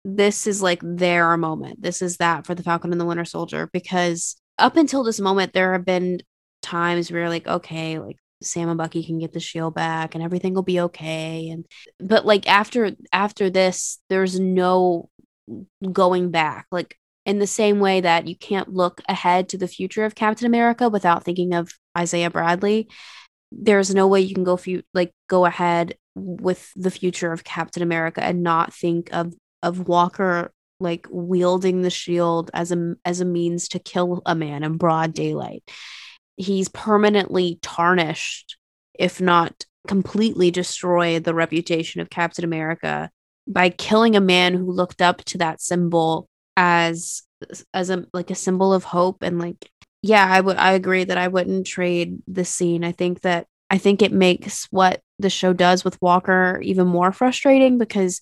This 0.04 0.46
is 0.48 0.60
like 0.60 0.80
their 0.82 1.36
moment. 1.36 1.80
This 1.80 2.02
is 2.02 2.16
that 2.16 2.44
for 2.44 2.54
the 2.54 2.62
Falcon 2.62 2.90
and 2.90 3.00
the 3.00 3.04
Winter 3.04 3.24
Soldier. 3.24 3.70
Because 3.72 4.36
up 4.58 4.76
until 4.76 5.04
this 5.04 5.20
moment, 5.20 5.52
there 5.52 5.72
have 5.72 5.84
been 5.84 6.20
times 6.60 7.10
where 7.10 7.28
like, 7.28 7.46
okay, 7.46 7.98
like 8.00 8.16
Sam 8.42 8.68
and 8.68 8.78
Bucky 8.78 9.04
can 9.04 9.18
get 9.18 9.32
the 9.32 9.40
shield 9.40 9.74
back 9.74 10.14
and 10.14 10.22
everything 10.22 10.54
will 10.54 10.62
be 10.62 10.80
okay 10.80 11.48
and 11.50 11.66
but 11.98 12.26
like 12.26 12.48
after 12.48 12.92
after 13.12 13.50
this 13.50 13.98
there's 14.08 14.38
no 14.38 15.08
going 15.92 16.30
back 16.30 16.66
like 16.70 16.96
in 17.24 17.38
the 17.38 17.46
same 17.46 17.78
way 17.78 18.00
that 18.00 18.26
you 18.26 18.36
can't 18.36 18.72
look 18.72 19.00
ahead 19.08 19.48
to 19.50 19.58
the 19.58 19.68
future 19.68 20.04
of 20.04 20.14
Captain 20.14 20.46
America 20.46 20.88
without 20.88 21.24
thinking 21.24 21.54
of 21.54 21.72
Isaiah 21.96 22.30
Bradley. 22.30 22.88
There's 23.52 23.94
no 23.94 24.08
way 24.08 24.20
you 24.22 24.34
can 24.34 24.44
go 24.44 24.56
fu- 24.56 24.82
like 24.92 25.12
go 25.28 25.44
ahead 25.44 25.96
with 26.14 26.72
the 26.74 26.90
future 26.90 27.32
of 27.32 27.44
Captain 27.44 27.82
America 27.82 28.22
and 28.22 28.42
not 28.42 28.74
think 28.74 29.10
of 29.12 29.34
of 29.62 29.86
Walker 29.86 30.52
like 30.80 31.06
wielding 31.10 31.82
the 31.82 31.90
shield 31.90 32.50
as 32.52 32.72
a 32.72 32.94
as 33.04 33.20
a 33.20 33.24
means 33.24 33.68
to 33.68 33.78
kill 33.78 34.22
a 34.26 34.34
man 34.34 34.64
in 34.64 34.76
broad 34.76 35.14
daylight. 35.14 35.62
He's 36.36 36.68
permanently 36.68 37.58
tarnished, 37.62 38.56
if 38.98 39.20
not 39.20 39.64
completely 39.86 40.50
destroyed 40.50 41.24
the 41.24 41.34
reputation 41.34 42.00
of 42.00 42.10
Captain 42.10 42.44
America 42.44 43.10
by 43.46 43.70
killing 43.70 44.16
a 44.16 44.20
man 44.20 44.54
who 44.54 44.70
looked 44.70 45.02
up 45.02 45.24
to 45.24 45.38
that 45.38 45.60
symbol 45.60 46.28
as 46.56 47.22
as 47.74 47.90
a 47.90 48.06
like 48.12 48.30
a 48.30 48.36
symbol 48.36 48.72
of 48.72 48.84
hope. 48.84 49.22
And 49.22 49.38
like 49.38 49.70
yeah 50.02 50.26
i 50.28 50.40
would 50.40 50.56
i 50.56 50.72
agree 50.72 51.04
that 51.04 51.18
i 51.18 51.28
wouldn't 51.28 51.66
trade 51.66 52.18
this 52.26 52.48
scene. 52.48 52.84
I 52.84 52.92
think 52.92 53.22
that 53.22 53.46
i 53.70 53.78
think 53.78 54.02
it 54.02 54.12
makes 54.12 54.66
what 54.70 55.00
the 55.18 55.30
show 55.30 55.52
does 55.52 55.84
with 55.84 56.00
walker 56.02 56.60
even 56.62 56.86
more 56.86 57.12
frustrating 57.12 57.78
because 57.78 58.20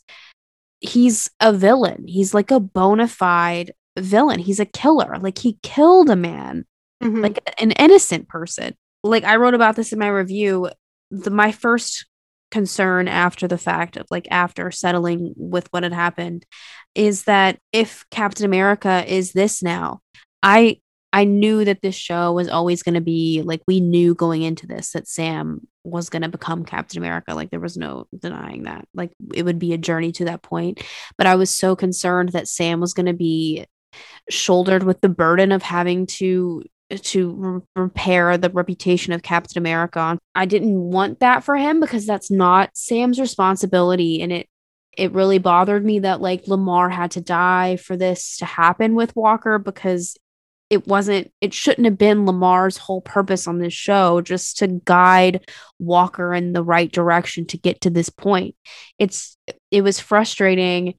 he's 0.81 1.31
a 1.41 1.53
villain. 1.53 2.07
He's 2.07 2.35
like 2.35 2.51
a 2.51 2.61
bona 2.61 3.07
fide 3.09 3.73
villain. 3.99 4.41
He's 4.41 4.61
a 4.61 4.67
killer. 4.67 5.19
Like 5.21 5.39
he 5.39 5.59
killed 5.63 6.11
a 6.11 6.17
man 6.17 6.65
mm-hmm. 7.03 7.21
like 7.21 7.39
an 7.61 7.73
innocent 7.73 8.29
person. 8.29 8.75
Like 9.03 9.25
i 9.25 9.37
wrote 9.37 9.55
about 9.55 9.77
this 9.77 9.93
in 9.93 9.99
my 9.99 10.09
review. 10.09 10.71
The 11.11 11.31
my 11.31 11.53
first 11.53 12.07
concern 12.51 13.09
after 13.09 13.47
the 13.47 13.59
fact 13.59 13.97
of 13.97 14.07
like 14.11 14.27
after 14.31 14.71
settling 14.71 15.33
with 15.37 15.69
what 15.71 15.85
had 15.85 15.93
happened 15.93 16.45
is 16.95 17.25
that 17.25 17.59
if 17.73 18.05
Captain 18.11 18.45
America 18.45 19.05
is 19.07 19.33
this 19.33 19.63
now, 19.63 20.01
I 20.43 20.81
I 21.13 21.25
knew 21.25 21.65
that 21.65 21.83
this 21.83 21.97
show 21.97 22.33
was 22.33 22.49
always 22.49 22.83
going 22.83 22.95
to 22.95 23.01
be 23.01 23.43
like 23.45 23.63
we 23.67 23.81
knew 23.81 24.15
going 24.15 24.43
into 24.43 24.67
this 24.67 24.93
that 24.93 25.09
Sam 25.09 25.67
was 25.83 26.09
going 26.09 26.23
to 26.23 26.29
become 26.29 26.65
Captain 26.65 26.99
America. 26.99 27.35
Like 27.35 27.51
there 27.51 27.59
was 27.59 27.77
no 27.77 28.07
denying 28.17 28.65
that. 28.65 28.87
Like 28.95 29.13
it 29.35 29.45
would 29.45 29.59
be 29.59 29.73
a 29.73 29.79
journey 29.79 30.13
to 30.13 30.27
that 30.27 30.43
point. 30.43 30.83
But 31.19 31.27
I 31.27 31.35
was 31.35 31.55
so 31.55 31.75
concerned 31.75 32.31
that 32.31 32.49
Sam 32.49 32.81
was 32.81 32.95
going 32.95 33.07
to 33.07 33.13
be 33.13 33.67
shouldered 34.29 34.85
with 34.85 35.01
the 35.01 35.09
burden 35.09 35.51
of 35.51 35.63
having 35.63 36.07
to 36.07 36.63
to 36.91 37.33
re- 37.33 37.61
repair 37.77 38.37
the 38.37 38.51
reputation 38.51 39.13
of 39.13 39.23
Captain 39.23 39.59
America. 39.59 40.19
I 40.35 40.47
didn't 40.47 40.79
want 40.79 41.21
that 41.21 41.45
for 41.45 41.57
him 41.57 41.81
because 41.81 42.07
that's 42.07 42.31
not 42.31 42.71
Sam's 42.75 43.21
responsibility 43.21 44.23
and 44.23 44.33
it 44.33 44.49
it 44.97 45.13
really 45.13 45.39
bothered 45.39 45.85
me 45.85 46.01
that 46.01 46.21
like 46.21 46.49
Lamar 46.49 46.91
had 46.91 47.13
to 47.13 47.21
die 47.21 47.77
for 47.77 47.97
this 47.97 48.39
to 48.39 48.45
happen 48.45 48.95
with 48.95 49.15
Walker 49.15 49.59
because 49.59 50.17
it 50.69 50.87
wasn't 50.87 51.31
it 51.41 51.55
shouldn't 51.55 51.85
have 51.85 51.99
been 51.99 52.27
Lamar's 52.27 52.77
whole 52.77 53.01
purpose 53.01 53.47
on 53.47 53.59
this 53.59 53.73
show 53.73 54.21
just 54.21 54.59
to 54.59 54.67
guide 54.85 55.49
Walker 55.79 56.33
in 56.33 56.53
the 56.53 56.63
right 56.63 56.91
direction 56.91 57.47
to 57.47 57.59
get 57.59 57.81
to 57.83 57.91
this 57.91 58.09
point. 58.09 58.55
It's 58.99 59.37
it 59.71 59.83
was 59.83 60.01
frustrating 60.01 60.95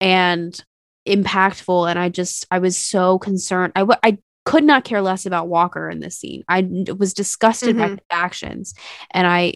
and 0.00 0.58
impactful 1.06 1.88
and 1.90 1.98
I 1.98 2.08
just 2.08 2.46
I 2.50 2.58
was 2.58 2.76
so 2.76 3.18
concerned. 3.18 3.72
I 3.76 3.86
I 4.02 4.18
could 4.44 4.64
not 4.64 4.84
care 4.84 5.02
less 5.02 5.26
about 5.26 5.48
Walker 5.48 5.88
in 5.88 6.00
this 6.00 6.18
scene. 6.18 6.44
I 6.48 6.68
was 6.98 7.14
disgusted 7.14 7.70
mm-hmm. 7.70 7.78
by 7.78 7.88
the 7.94 8.02
actions 8.10 8.74
and 9.10 9.26
I 9.26 9.54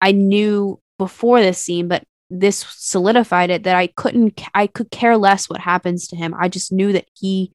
I 0.00 0.12
knew 0.12 0.80
before 0.98 1.40
this 1.40 1.58
scene 1.58 1.88
but 1.88 2.04
this 2.30 2.64
solidified 2.70 3.50
it 3.50 3.64
that 3.64 3.76
I 3.76 3.88
couldn't 3.88 4.40
I 4.54 4.66
could 4.66 4.90
care 4.90 5.16
less 5.16 5.48
what 5.48 5.60
happens 5.60 6.08
to 6.08 6.16
him. 6.16 6.34
I 6.38 6.48
just 6.48 6.72
knew 6.72 6.92
that 6.92 7.06
he 7.14 7.52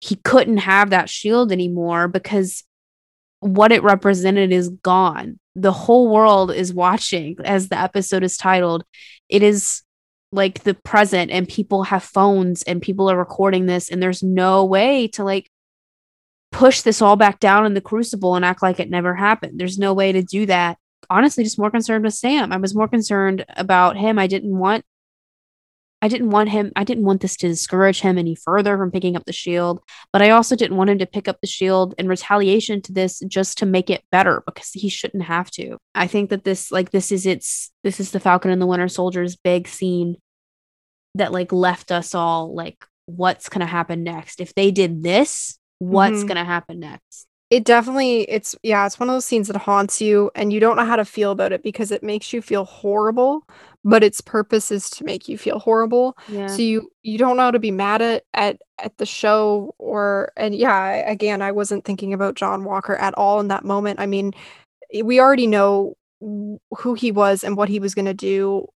he 0.00 0.16
couldn't 0.16 0.58
have 0.58 0.90
that 0.90 1.10
shield 1.10 1.52
anymore 1.52 2.08
because 2.08 2.64
what 3.40 3.72
it 3.72 3.82
represented 3.82 4.52
is 4.52 4.68
gone. 4.68 5.38
The 5.54 5.72
whole 5.72 6.08
world 6.08 6.52
is 6.52 6.72
watching 6.72 7.36
as 7.44 7.68
the 7.68 7.78
episode 7.78 8.22
is 8.22 8.36
titled. 8.36 8.84
It 9.28 9.42
is 9.42 9.82
like 10.30 10.62
the 10.62 10.74
present 10.74 11.30
and 11.30 11.48
people 11.48 11.84
have 11.84 12.04
phones 12.04 12.62
and 12.62 12.82
people 12.82 13.10
are 13.10 13.16
recording 13.16 13.66
this 13.66 13.88
and 13.88 14.02
there's 14.02 14.22
no 14.22 14.64
way 14.64 15.08
to 15.08 15.24
like 15.24 15.50
push 16.52 16.82
this 16.82 17.02
all 17.02 17.16
back 17.16 17.40
down 17.40 17.66
in 17.66 17.74
the 17.74 17.80
crucible 17.80 18.34
and 18.34 18.44
act 18.44 18.62
like 18.62 18.80
it 18.80 18.90
never 18.90 19.14
happened. 19.14 19.58
There's 19.58 19.78
no 19.78 19.92
way 19.92 20.12
to 20.12 20.22
do 20.22 20.46
that. 20.46 20.78
Honestly, 21.10 21.44
just 21.44 21.58
more 21.58 21.70
concerned 21.70 22.04
with 22.04 22.14
Sam. 22.14 22.52
I 22.52 22.56
was 22.56 22.74
more 22.74 22.88
concerned 22.88 23.44
about 23.56 23.96
him. 23.96 24.18
I 24.18 24.26
didn't 24.26 24.56
want 24.56 24.84
I 26.00 26.06
didn't 26.06 26.30
want 26.30 26.48
him 26.50 26.72
I 26.76 26.84
didn't 26.84 27.04
want 27.04 27.20
this 27.20 27.36
to 27.38 27.48
discourage 27.48 28.00
him 28.00 28.18
any 28.18 28.34
further 28.36 28.76
from 28.76 28.90
picking 28.90 29.16
up 29.16 29.24
the 29.24 29.32
shield, 29.32 29.80
but 30.12 30.22
I 30.22 30.30
also 30.30 30.54
didn't 30.54 30.76
want 30.76 30.90
him 30.90 30.98
to 30.98 31.06
pick 31.06 31.26
up 31.26 31.40
the 31.40 31.48
shield 31.48 31.94
in 31.98 32.08
retaliation 32.08 32.82
to 32.82 32.92
this 32.92 33.20
just 33.26 33.58
to 33.58 33.66
make 33.66 33.90
it 33.90 34.04
better 34.12 34.42
because 34.46 34.70
he 34.70 34.88
shouldn't 34.88 35.24
have 35.24 35.50
to. 35.52 35.78
I 35.94 36.06
think 36.06 36.30
that 36.30 36.44
this 36.44 36.70
like 36.70 36.90
this 36.90 37.10
is 37.10 37.26
its 37.26 37.72
this 37.82 37.98
is 37.98 38.12
the 38.12 38.20
Falcon 38.20 38.50
and 38.50 38.62
the 38.62 38.66
Winter 38.66 38.88
Soldier's 38.88 39.36
big 39.36 39.66
scene 39.66 40.16
that 41.16 41.32
like 41.32 41.52
left 41.52 41.90
us 41.90 42.14
all 42.14 42.54
like 42.54 42.84
what's 43.06 43.48
going 43.48 43.60
to 43.60 43.66
happen 43.66 44.04
next. 44.04 44.40
If 44.40 44.54
they 44.54 44.70
did 44.70 45.02
this, 45.02 45.58
what's 45.78 46.18
mm-hmm. 46.18 46.28
going 46.28 46.36
to 46.36 46.44
happen 46.44 46.80
next 46.80 47.26
it 47.50 47.64
definitely 47.64 48.22
it's 48.22 48.54
yeah 48.62 48.84
it's 48.84 49.00
one 49.00 49.08
of 49.08 49.14
those 49.14 49.24
scenes 49.24 49.48
that 49.48 49.56
haunts 49.56 50.00
you 50.00 50.30
and 50.34 50.52
you 50.52 50.60
don't 50.60 50.76
know 50.76 50.84
how 50.84 50.96
to 50.96 51.04
feel 51.04 51.30
about 51.30 51.52
it 51.52 51.62
because 51.62 51.90
it 51.90 52.02
makes 52.02 52.32
you 52.32 52.42
feel 52.42 52.64
horrible 52.64 53.46
but 53.84 54.04
its 54.04 54.20
purpose 54.20 54.70
is 54.70 54.90
to 54.90 55.04
make 55.04 55.28
you 55.28 55.38
feel 55.38 55.58
horrible 55.58 56.16
yeah. 56.28 56.46
so 56.46 56.60
you 56.60 56.90
you 57.02 57.16
don't 57.16 57.36
know 57.36 57.44
how 57.44 57.50
to 57.50 57.58
be 57.58 57.70
mad 57.70 58.02
at 58.02 58.24
at 58.34 58.60
at 58.78 58.96
the 58.98 59.06
show 59.06 59.74
or 59.78 60.32
and 60.36 60.54
yeah 60.54 61.10
again 61.10 61.40
i 61.40 61.50
wasn't 61.50 61.84
thinking 61.84 62.12
about 62.12 62.34
john 62.34 62.64
walker 62.64 62.96
at 62.96 63.14
all 63.14 63.40
in 63.40 63.48
that 63.48 63.64
moment 63.64 63.98
i 63.98 64.06
mean 64.06 64.32
we 65.02 65.20
already 65.20 65.46
know 65.46 65.94
who 66.20 66.94
he 66.94 67.12
was 67.12 67.44
and 67.44 67.56
what 67.56 67.68
he 67.68 67.78
was 67.78 67.94
going 67.94 68.04
to 68.04 68.14
do 68.14 68.66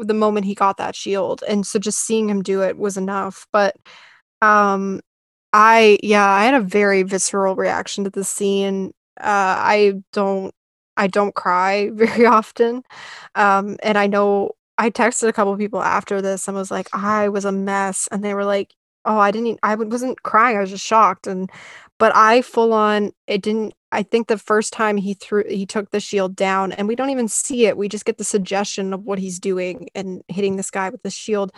the 0.00 0.14
moment 0.14 0.44
he 0.44 0.54
got 0.54 0.76
that 0.78 0.96
shield 0.96 1.44
and 1.48 1.66
so 1.66 1.78
just 1.78 2.00
seeing 2.00 2.28
him 2.28 2.42
do 2.42 2.60
it 2.62 2.76
was 2.76 2.96
enough 2.96 3.46
but 3.52 3.76
um 4.42 5.00
I 5.52 5.98
yeah, 6.02 6.26
I 6.28 6.44
had 6.44 6.54
a 6.54 6.60
very 6.60 7.02
visceral 7.02 7.56
reaction 7.56 8.04
to 8.04 8.10
the 8.10 8.24
scene. 8.24 8.92
Uh, 9.20 9.24
I 9.58 9.94
don't 10.12 10.54
I 10.96 11.06
don't 11.06 11.34
cry 11.34 11.90
very 11.94 12.26
often. 12.26 12.82
Um, 13.34 13.76
and 13.82 13.96
I 13.98 14.06
know 14.06 14.52
I 14.78 14.90
texted 14.90 15.28
a 15.28 15.32
couple 15.32 15.56
people 15.56 15.82
after 15.82 16.20
this 16.22 16.46
and 16.48 16.56
was 16.56 16.70
like, 16.70 16.88
I 16.94 17.28
was 17.28 17.44
a 17.44 17.52
mess. 17.52 18.08
And 18.12 18.24
they 18.24 18.34
were 18.34 18.44
like, 18.44 18.74
Oh, 19.04 19.18
I 19.18 19.30
didn't 19.30 19.58
I 19.62 19.74
wasn't 19.76 20.22
crying, 20.22 20.56
I 20.58 20.60
was 20.60 20.70
just 20.70 20.84
shocked. 20.84 21.26
And 21.26 21.50
but 21.98 22.14
I 22.14 22.42
full 22.42 22.72
on 22.72 23.12
it 23.26 23.42
didn't 23.42 23.74
I 23.90 24.02
think 24.02 24.28
the 24.28 24.36
first 24.38 24.72
time 24.74 24.98
he 24.98 25.14
threw 25.14 25.44
he 25.48 25.64
took 25.66 25.90
the 25.90 26.00
shield 26.00 26.36
down 26.36 26.72
and 26.72 26.86
we 26.88 26.94
don't 26.96 27.10
even 27.10 27.28
see 27.28 27.66
it. 27.66 27.76
We 27.78 27.88
just 27.88 28.04
get 28.04 28.18
the 28.18 28.24
suggestion 28.24 28.92
of 28.92 29.04
what 29.04 29.18
he's 29.18 29.38
doing 29.40 29.88
and 29.94 30.22
hitting 30.28 30.56
this 30.56 30.70
guy 30.70 30.90
with 30.90 31.02
the 31.02 31.10
shield 31.10 31.52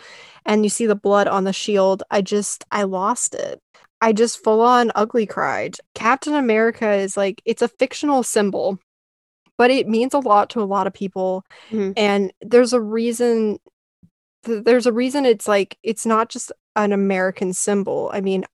and 0.45 0.63
you 0.63 0.69
see 0.69 0.85
the 0.85 0.95
blood 0.95 1.27
on 1.27 1.43
the 1.43 1.51
shield. 1.53 2.03
I 2.11 2.21
just 2.21 2.63
I 2.71 2.83
lost 2.83 3.35
it. 3.35 3.61
I 4.01 4.13
just 4.13 4.43
full 4.43 4.61
on 4.61 4.91
ugly 4.95 5.25
cried. 5.25 5.77
Captain 5.93 6.33
America 6.33 6.91
is 6.91 7.15
like 7.15 7.41
it's 7.45 7.61
a 7.61 7.67
fictional 7.67 8.23
symbol, 8.23 8.79
but 9.57 9.69
it 9.69 9.87
means 9.87 10.13
a 10.13 10.19
lot 10.19 10.49
to 10.51 10.61
a 10.61 10.65
lot 10.65 10.87
of 10.87 10.93
people. 10.93 11.45
Mm-hmm. 11.69 11.91
And 11.95 12.33
there's 12.41 12.73
a 12.73 12.81
reason 12.81 13.59
th- 14.45 14.63
there's 14.63 14.85
a 14.87 14.93
reason 14.93 15.25
it's 15.25 15.47
like 15.47 15.77
it's 15.83 16.05
not 16.05 16.29
just 16.29 16.51
an 16.75 16.91
American 16.91 17.53
symbol. 17.53 18.09
I 18.13 18.21
mean, 18.21 18.45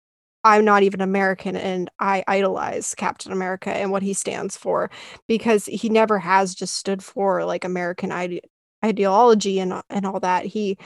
I'm 0.44 0.66
not 0.66 0.84
even 0.84 1.02
American 1.02 1.56
and 1.56 1.90
I 2.00 2.24
idolize 2.28 2.96
Captain 2.96 3.32
America 3.32 3.74
and 3.74 3.92
what 3.92 4.04
he 4.04 4.14
stands 4.14 4.56
for 4.56 4.90
because 5.28 5.66
he 5.66 5.90
never 5.90 6.20
has 6.20 6.56
just 6.56 6.76
stood 6.76 7.04
for 7.04 7.44
like 7.46 7.64
American 7.64 8.12
ide- 8.12 8.42
ideology 8.88 9.60
and 9.60 9.82
and 9.90 10.06
all 10.06 10.20
that. 10.22 10.46
He 10.46 10.78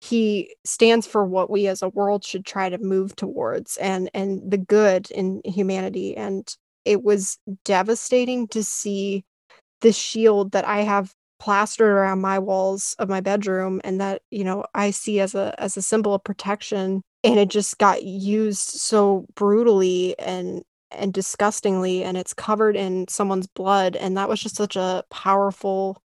he 0.00 0.54
stands 0.64 1.06
for 1.06 1.24
what 1.24 1.50
we 1.50 1.66
as 1.66 1.82
a 1.82 1.88
world 1.90 2.24
should 2.24 2.44
try 2.44 2.68
to 2.68 2.78
move 2.78 3.14
towards 3.16 3.76
and 3.76 4.10
and 4.14 4.50
the 4.50 4.58
good 4.58 5.10
in 5.10 5.42
humanity 5.44 6.16
and 6.16 6.56
it 6.84 7.02
was 7.02 7.38
devastating 7.64 8.48
to 8.48 8.64
see 8.64 9.24
the 9.82 9.92
shield 9.92 10.52
that 10.52 10.66
i 10.66 10.80
have 10.80 11.12
plastered 11.38 11.90
around 11.90 12.20
my 12.20 12.38
walls 12.38 12.94
of 12.98 13.08
my 13.08 13.20
bedroom 13.20 13.80
and 13.84 14.00
that 14.00 14.22
you 14.30 14.44
know 14.44 14.64
i 14.74 14.90
see 14.90 15.20
as 15.20 15.34
a 15.34 15.54
as 15.58 15.76
a 15.76 15.82
symbol 15.82 16.14
of 16.14 16.24
protection 16.24 17.02
and 17.22 17.38
it 17.38 17.48
just 17.48 17.78
got 17.78 18.02
used 18.02 18.68
so 18.68 19.26
brutally 19.34 20.18
and 20.18 20.62
and 20.92 21.12
disgustingly 21.12 22.02
and 22.02 22.16
it's 22.16 22.34
covered 22.34 22.76
in 22.76 23.06
someone's 23.08 23.46
blood 23.46 23.96
and 23.96 24.16
that 24.16 24.28
was 24.28 24.40
just 24.40 24.56
such 24.56 24.76
a 24.76 25.04
powerful 25.10 26.02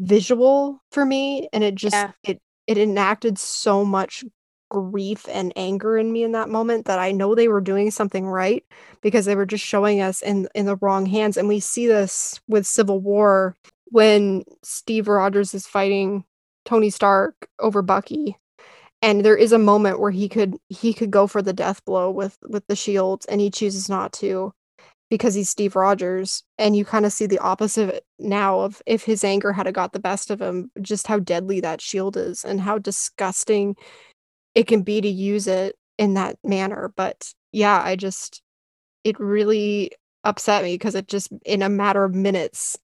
visual 0.00 0.82
for 0.90 1.04
me 1.04 1.48
and 1.52 1.62
it 1.62 1.74
just 1.74 1.94
yeah. 1.94 2.10
it 2.24 2.40
it 2.66 2.78
enacted 2.78 3.38
so 3.38 3.84
much 3.84 4.24
grief 4.70 5.28
and 5.28 5.52
anger 5.56 5.98
in 5.98 6.10
me 6.12 6.22
in 6.22 6.32
that 6.32 6.48
moment 6.48 6.86
that 6.86 6.98
I 6.98 7.12
know 7.12 7.34
they 7.34 7.48
were 7.48 7.60
doing 7.60 7.90
something 7.90 8.26
right 8.26 8.64
because 9.02 9.26
they 9.26 9.36
were 9.36 9.46
just 9.46 9.64
showing 9.64 10.00
us 10.00 10.22
in 10.22 10.48
in 10.54 10.64
the 10.66 10.76
wrong 10.76 11.04
hands 11.04 11.36
and 11.36 11.48
we 11.48 11.60
see 11.60 11.86
this 11.86 12.40
with 12.48 12.66
Civil 12.66 13.00
War 13.00 13.54
when 13.86 14.44
Steve 14.62 15.08
Rogers 15.08 15.52
is 15.52 15.66
fighting 15.66 16.24
Tony 16.64 16.88
Stark 16.88 17.48
over 17.58 17.82
Bucky 17.82 18.38
and 19.02 19.24
there 19.24 19.36
is 19.36 19.52
a 19.52 19.58
moment 19.58 20.00
where 20.00 20.10
he 20.10 20.28
could 20.28 20.56
he 20.68 20.94
could 20.94 21.10
go 21.10 21.26
for 21.26 21.42
the 21.42 21.52
death 21.52 21.84
blow 21.84 22.10
with 22.10 22.38
with 22.48 22.66
the 22.68 22.76
shields 22.76 23.26
and 23.26 23.40
he 23.40 23.50
chooses 23.50 23.88
not 23.88 24.12
to 24.14 24.54
because 25.10 25.34
he's 25.34 25.50
Steve 25.50 25.76
Rogers 25.76 26.42
and 26.56 26.76
you 26.76 26.84
kind 26.84 27.04
of 27.04 27.12
see 27.12 27.26
the 27.26 27.40
opposite 27.40 28.04
now 28.18 28.60
of 28.60 28.80
if 28.86 29.04
his 29.04 29.24
anger 29.24 29.52
had 29.52 29.72
got 29.74 29.92
the 29.92 29.98
best 29.98 30.30
of 30.30 30.40
him 30.40 30.70
just 30.80 31.08
how 31.08 31.18
deadly 31.18 31.60
that 31.60 31.80
shield 31.80 32.16
is 32.16 32.44
and 32.44 32.60
how 32.60 32.78
disgusting 32.78 33.76
it 34.54 34.66
can 34.66 34.82
be 34.82 35.00
to 35.00 35.08
use 35.08 35.46
it 35.46 35.76
in 35.98 36.14
that 36.14 36.36
manner 36.44 36.92
but 36.96 37.32
yeah 37.52 37.82
I 37.84 37.96
just 37.96 38.42
it 39.04 39.18
really 39.18 39.92
upset 40.24 40.62
me 40.62 40.74
because 40.74 40.94
it 40.94 41.08
just 41.08 41.28
in 41.44 41.62
a 41.62 41.68
matter 41.68 42.04
of 42.04 42.14
minutes 42.14 42.78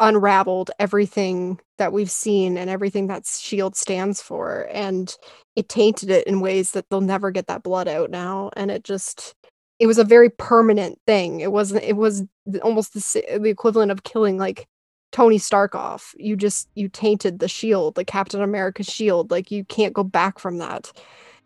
unraveled 0.00 0.70
everything 0.80 1.60
that 1.78 1.92
we've 1.92 2.10
seen 2.10 2.56
and 2.58 2.68
everything 2.68 3.06
that 3.06 3.26
shield 3.26 3.76
stands 3.76 4.20
for 4.20 4.68
and 4.72 5.16
it 5.54 5.68
tainted 5.68 6.10
it 6.10 6.26
in 6.26 6.40
ways 6.40 6.72
that 6.72 6.86
they'll 6.90 7.00
never 7.00 7.30
get 7.30 7.46
that 7.46 7.62
blood 7.62 7.86
out 7.86 8.10
now 8.10 8.50
and 8.56 8.70
it 8.72 8.82
just 8.82 9.34
it 9.78 9.86
was 9.86 9.98
a 9.98 10.04
very 10.04 10.30
permanent 10.30 11.00
thing. 11.06 11.40
It 11.40 11.52
wasn't 11.52 11.84
it 11.84 11.96
was 11.96 12.24
almost 12.62 12.94
the, 12.94 13.38
the 13.38 13.50
equivalent 13.50 13.90
of 13.90 14.04
killing 14.04 14.38
like 14.38 14.66
tony 15.12 15.38
stark 15.38 15.74
off. 15.74 16.14
You 16.18 16.36
just 16.36 16.68
you 16.74 16.88
tainted 16.88 17.38
the 17.38 17.48
shield 17.48 17.94
the 17.94 18.04
captain 18.04 18.42
america 18.42 18.82
shield 18.82 19.30
like 19.30 19.50
you 19.50 19.64
can't 19.64 19.94
go 19.94 20.04
back 20.04 20.38
from 20.38 20.58
that. 20.58 20.92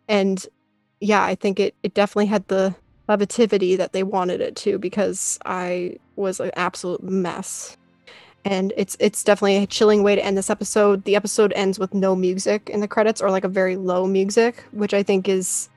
And 0.07 0.45
yeah 1.01 1.23
i 1.23 1.33
think 1.33 1.59
it 1.59 1.75
it 1.81 1.93
definitely 1.93 2.25
had 2.25 2.45
the 2.49 2.75
levitativity 3.07 3.77
that 3.77 3.93
they 3.93 4.03
wanted 4.03 4.41
it 4.41 4.55
to 4.57 4.77
because 4.77 5.39
i 5.45 5.95
was 6.19 6.39
an 6.39 6.51
absolute 6.55 7.01
mess. 7.03 7.75
And 8.45 8.71
it's 8.77 8.95
it's 8.99 9.23
definitely 9.23 9.57
a 9.57 9.67
chilling 9.67 10.01
way 10.01 10.15
to 10.15 10.23
end 10.23 10.37
this 10.37 10.49
episode. 10.49 11.03
The 11.03 11.15
episode 11.15 11.51
ends 11.55 11.77
with 11.77 11.93
no 11.93 12.15
music 12.15 12.69
in 12.69 12.79
the 12.79 12.87
credits 12.87 13.21
or 13.21 13.31
like 13.31 13.43
a 13.43 13.49
very 13.49 13.75
low 13.75 14.07
music, 14.07 14.63
which 14.71 14.93
I 14.93 15.03
think 15.03 15.27
is 15.27 15.69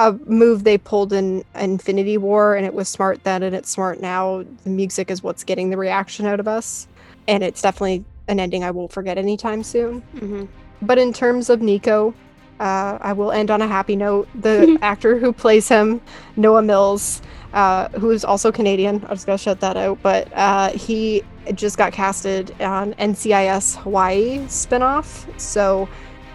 a 0.00 0.12
move 0.26 0.64
they 0.64 0.78
pulled 0.78 1.12
in 1.12 1.44
Infinity 1.54 2.16
War 2.16 2.54
and 2.54 2.64
it 2.64 2.72
was 2.72 2.88
smart 2.88 3.22
then 3.22 3.42
and 3.42 3.54
it's 3.54 3.68
smart 3.68 4.00
now. 4.00 4.44
The 4.64 4.70
music 4.70 5.10
is 5.10 5.22
what's 5.22 5.44
getting 5.44 5.68
the 5.68 5.76
reaction 5.76 6.24
out 6.24 6.40
of 6.40 6.48
us 6.48 6.88
and 7.28 7.44
it's 7.44 7.60
definitely 7.60 8.02
an 8.26 8.40
ending 8.40 8.64
I 8.64 8.70
won't 8.70 8.90
forget 8.90 9.18
anytime 9.18 9.62
soon. 9.62 10.00
Mm-hmm. 10.14 10.44
But 10.80 10.98
in 10.98 11.12
terms 11.12 11.50
of 11.50 11.60
Nico, 11.60 12.14
uh, 12.60 12.96
I 13.00 13.12
will 13.12 13.30
end 13.30 13.50
on 13.50 13.60
a 13.60 13.66
happy 13.66 13.94
note. 13.94 14.26
The 14.34 14.78
actor 14.82 15.18
who 15.18 15.34
plays 15.34 15.68
him, 15.68 16.00
Noah 16.34 16.62
Mills, 16.62 17.20
uh, 17.52 17.90
who 17.90 18.10
is 18.10 18.24
also 18.24 18.50
Canadian. 18.50 19.04
I 19.04 19.10
just 19.14 19.26
gonna 19.26 19.36
shut 19.36 19.60
that 19.60 19.76
out. 19.76 19.98
But 20.02 20.32
uh, 20.34 20.70
he 20.70 21.22
just 21.54 21.76
got 21.76 21.92
casted 21.92 22.58
on 22.62 22.94
NCIS 22.94 23.76
Hawaii 23.76 24.38
spinoff, 24.46 25.26
so 25.38 25.88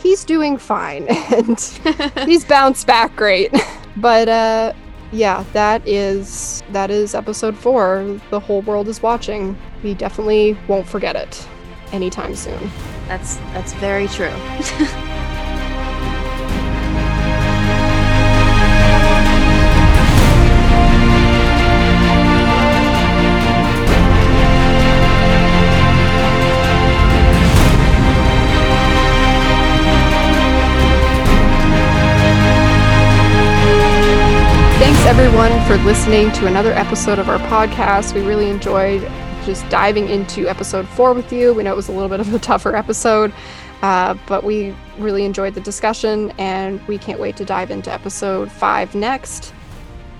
he's 0.05 0.23
doing 0.23 0.55
fine 0.55 1.07
and 1.31 1.59
he's 2.25 2.45
bounced 2.45 2.87
back 2.87 3.15
great. 3.15 3.51
But 3.97 4.27
uh, 4.27 4.73
yeah, 5.13 5.45
that 5.53 5.87
is 5.87 6.63
that 6.73 6.91
is 6.91 7.15
episode 7.15 7.55
four. 7.55 8.19
The 8.29 8.41
whole 8.41 8.61
world 8.63 8.89
is 8.89 9.01
watching. 9.01 9.57
We 9.83 9.93
definitely 9.93 10.57
won't 10.67 10.85
forget 10.85 11.15
it 11.15 11.47
anytime 11.93 12.35
soon. 12.35 12.69
That's 13.07 13.37
that's 13.53 13.71
very 13.75 14.09
true. 14.09 14.33
For 35.75 35.83
listening 35.83 36.31
to 36.31 36.47
another 36.47 36.71
episode 36.71 37.19
of 37.19 37.27
our 37.27 37.39
podcast. 37.49 38.13
We 38.13 38.21
really 38.21 38.49
enjoyed 38.49 39.01
just 39.45 39.67
diving 39.67 40.07
into 40.07 40.47
episode 40.47 40.87
four 40.87 41.13
with 41.13 41.33
you. 41.33 41.53
We 41.53 41.63
know 41.63 41.73
it 41.73 41.75
was 41.75 41.89
a 41.89 41.91
little 41.91 42.07
bit 42.07 42.21
of 42.21 42.33
a 42.33 42.39
tougher 42.51 42.77
episode, 42.77 43.33
uh, 43.81 44.15
but 44.25 44.45
we 44.45 44.73
really 44.97 45.25
enjoyed 45.25 45.53
the 45.53 45.59
discussion 45.59 46.31
and 46.37 46.85
we 46.87 46.97
can't 46.97 47.19
wait 47.19 47.35
to 47.37 47.45
dive 47.45 47.71
into 47.71 47.91
episode 47.91 48.49
five 48.49 48.95
next. 48.95 49.53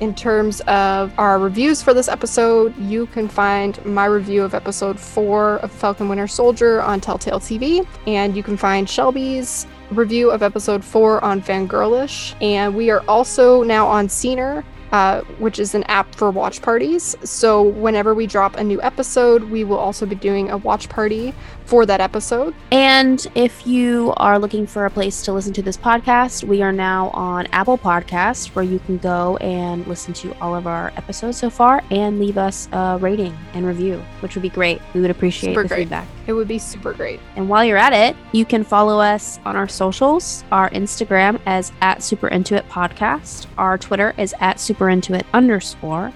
In 0.02 0.14
terms 0.14 0.60
of 0.61 1.14
our 1.18 1.40
reviews 1.40 1.82
for 1.82 1.94
this 1.94 2.10
episode, 2.10 2.76
you 2.77 3.06
can 3.07 3.30
find 3.30 3.84
my 3.86 4.06
review 4.06 4.44
of 4.44 4.53
episode 4.53 4.99
four 4.99 5.57
of 5.60 5.72
Falcon 5.72 6.10
Winter 6.10 6.27
Soldier 6.27 6.82
on 6.82 6.99
Telltale 6.99 7.40
TV, 7.40 7.88
and 8.07 8.36
you 8.36 8.44
can 8.44 8.57
find 8.57 8.90
Shelby's 8.90 9.68
review 9.91 10.32
of 10.32 10.44
episode 10.44 10.84
four 10.84 11.23
on 11.23 11.41
Fangirlish. 11.41 12.36
And 12.41 12.76
we 12.76 12.90
are 12.90 13.06
also 13.07 13.64
now 13.64 13.88
on 13.88 14.07
Scener, 14.10 14.65
uh, 14.96 15.20
which 15.40 15.60
is 15.60 15.76
an 15.76 15.84
app 15.84 16.16
for 16.16 16.32
watch 16.32 16.62
parties. 16.62 17.18
So 17.26 17.62
whenever 17.62 18.16
we 18.16 18.28
drop 18.28 18.56
a 18.56 18.64
new 18.64 18.82
episode, 18.82 19.44
we 19.44 19.66
will 19.66 19.78
also 19.78 20.06
be 20.06 20.16
doing 20.16 20.50
a 20.50 20.56
watch 20.56 20.88
party 20.88 21.34
for 21.66 21.86
that 21.86 22.00
episode. 22.00 22.54
And 22.72 23.26
if 23.36 23.66
you 23.66 24.14
are 24.18 24.40
looking 24.40 24.68
for 24.68 24.86
a 24.86 24.90
place 24.90 25.22
to 25.24 25.34
listen 25.34 25.54
to 25.54 25.62
this 25.62 25.78
podcast, 25.78 26.44
we 26.44 26.62
are 26.62 26.72
now 26.72 27.10
on 27.10 27.48
Apple 27.48 27.78
Podcasts 27.78 28.48
where 28.56 28.64
you 28.64 28.80
can 28.80 28.98
go 28.98 29.38
and 29.38 29.86
listen 29.88 30.14
to 30.16 30.34
all 30.40 30.56
of 30.56 30.68
our 30.68 30.94
episodes 30.96 31.38
so 31.38 31.50
far 31.50 31.84
and 31.92 32.20
leave 32.20 32.38
us 32.38 32.70
a 32.72 32.98
rating 33.00 33.36
and 33.54 33.66
review, 33.66 34.04
which 34.20 34.36
would 34.36 34.42
be 34.42 34.50
great. 34.50 34.82
We 34.94 35.02
would 35.02 35.12
appreciate 35.12 35.52
super 35.52 35.64
the 35.64 35.70
great. 35.70 35.80
feedback. 35.80 36.08
It 36.28 36.34
would 36.34 36.48
be 36.48 36.60
super 36.60 36.94
great. 36.94 37.20
And 37.36 37.50
while 37.50 37.64
you're 37.64 37.78
at 37.78 37.94
it, 37.94 38.16
you 38.32 38.46
can 38.46 38.64
follow 38.64 39.00
us 39.00 39.40
on 39.46 39.56
our 39.56 39.68
socials. 39.68 40.44
Our 40.52 40.70
Instagram 40.72 41.40
is 41.48 41.72
at 41.82 42.02
Super 42.02 42.28
Into 42.28 42.62
Podcast. 42.70 43.48
Our 43.58 43.78
Twitter 43.78 44.14
is 44.18 44.34
at 44.40 44.60
Super 44.60 44.90
Into 44.90 45.24
underscore. 45.34 46.12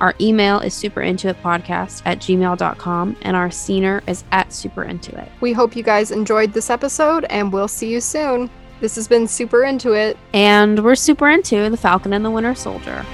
Our 0.00 0.14
email 0.20 0.60
is 0.60 0.74
superintuitpodcast 0.74 2.02
at 2.06 2.18
gmail.com 2.18 3.16
and 3.22 3.36
our 3.36 3.48
Scener 3.48 4.02
is 4.08 4.24
at 4.32 4.48
superintuit. 4.48 5.28
We 5.40 5.52
hope 5.52 5.76
you 5.76 5.82
guys 5.82 6.10
enjoyed 6.10 6.52
this 6.52 6.70
episode 6.70 7.24
and 7.24 7.52
we'll 7.52 7.68
see 7.68 7.90
you 7.90 8.00
soon. 8.00 8.48
This 8.80 8.96
has 8.96 9.06
been 9.06 9.28
Super 9.28 9.64
Into 9.64 9.92
It. 9.92 10.16
And 10.32 10.82
we're 10.82 10.94
super 10.94 11.28
into 11.28 11.68
The 11.68 11.76
Falcon 11.76 12.14
and 12.14 12.24
the 12.24 12.30
Winter 12.30 12.54
Soldier. 12.54 13.04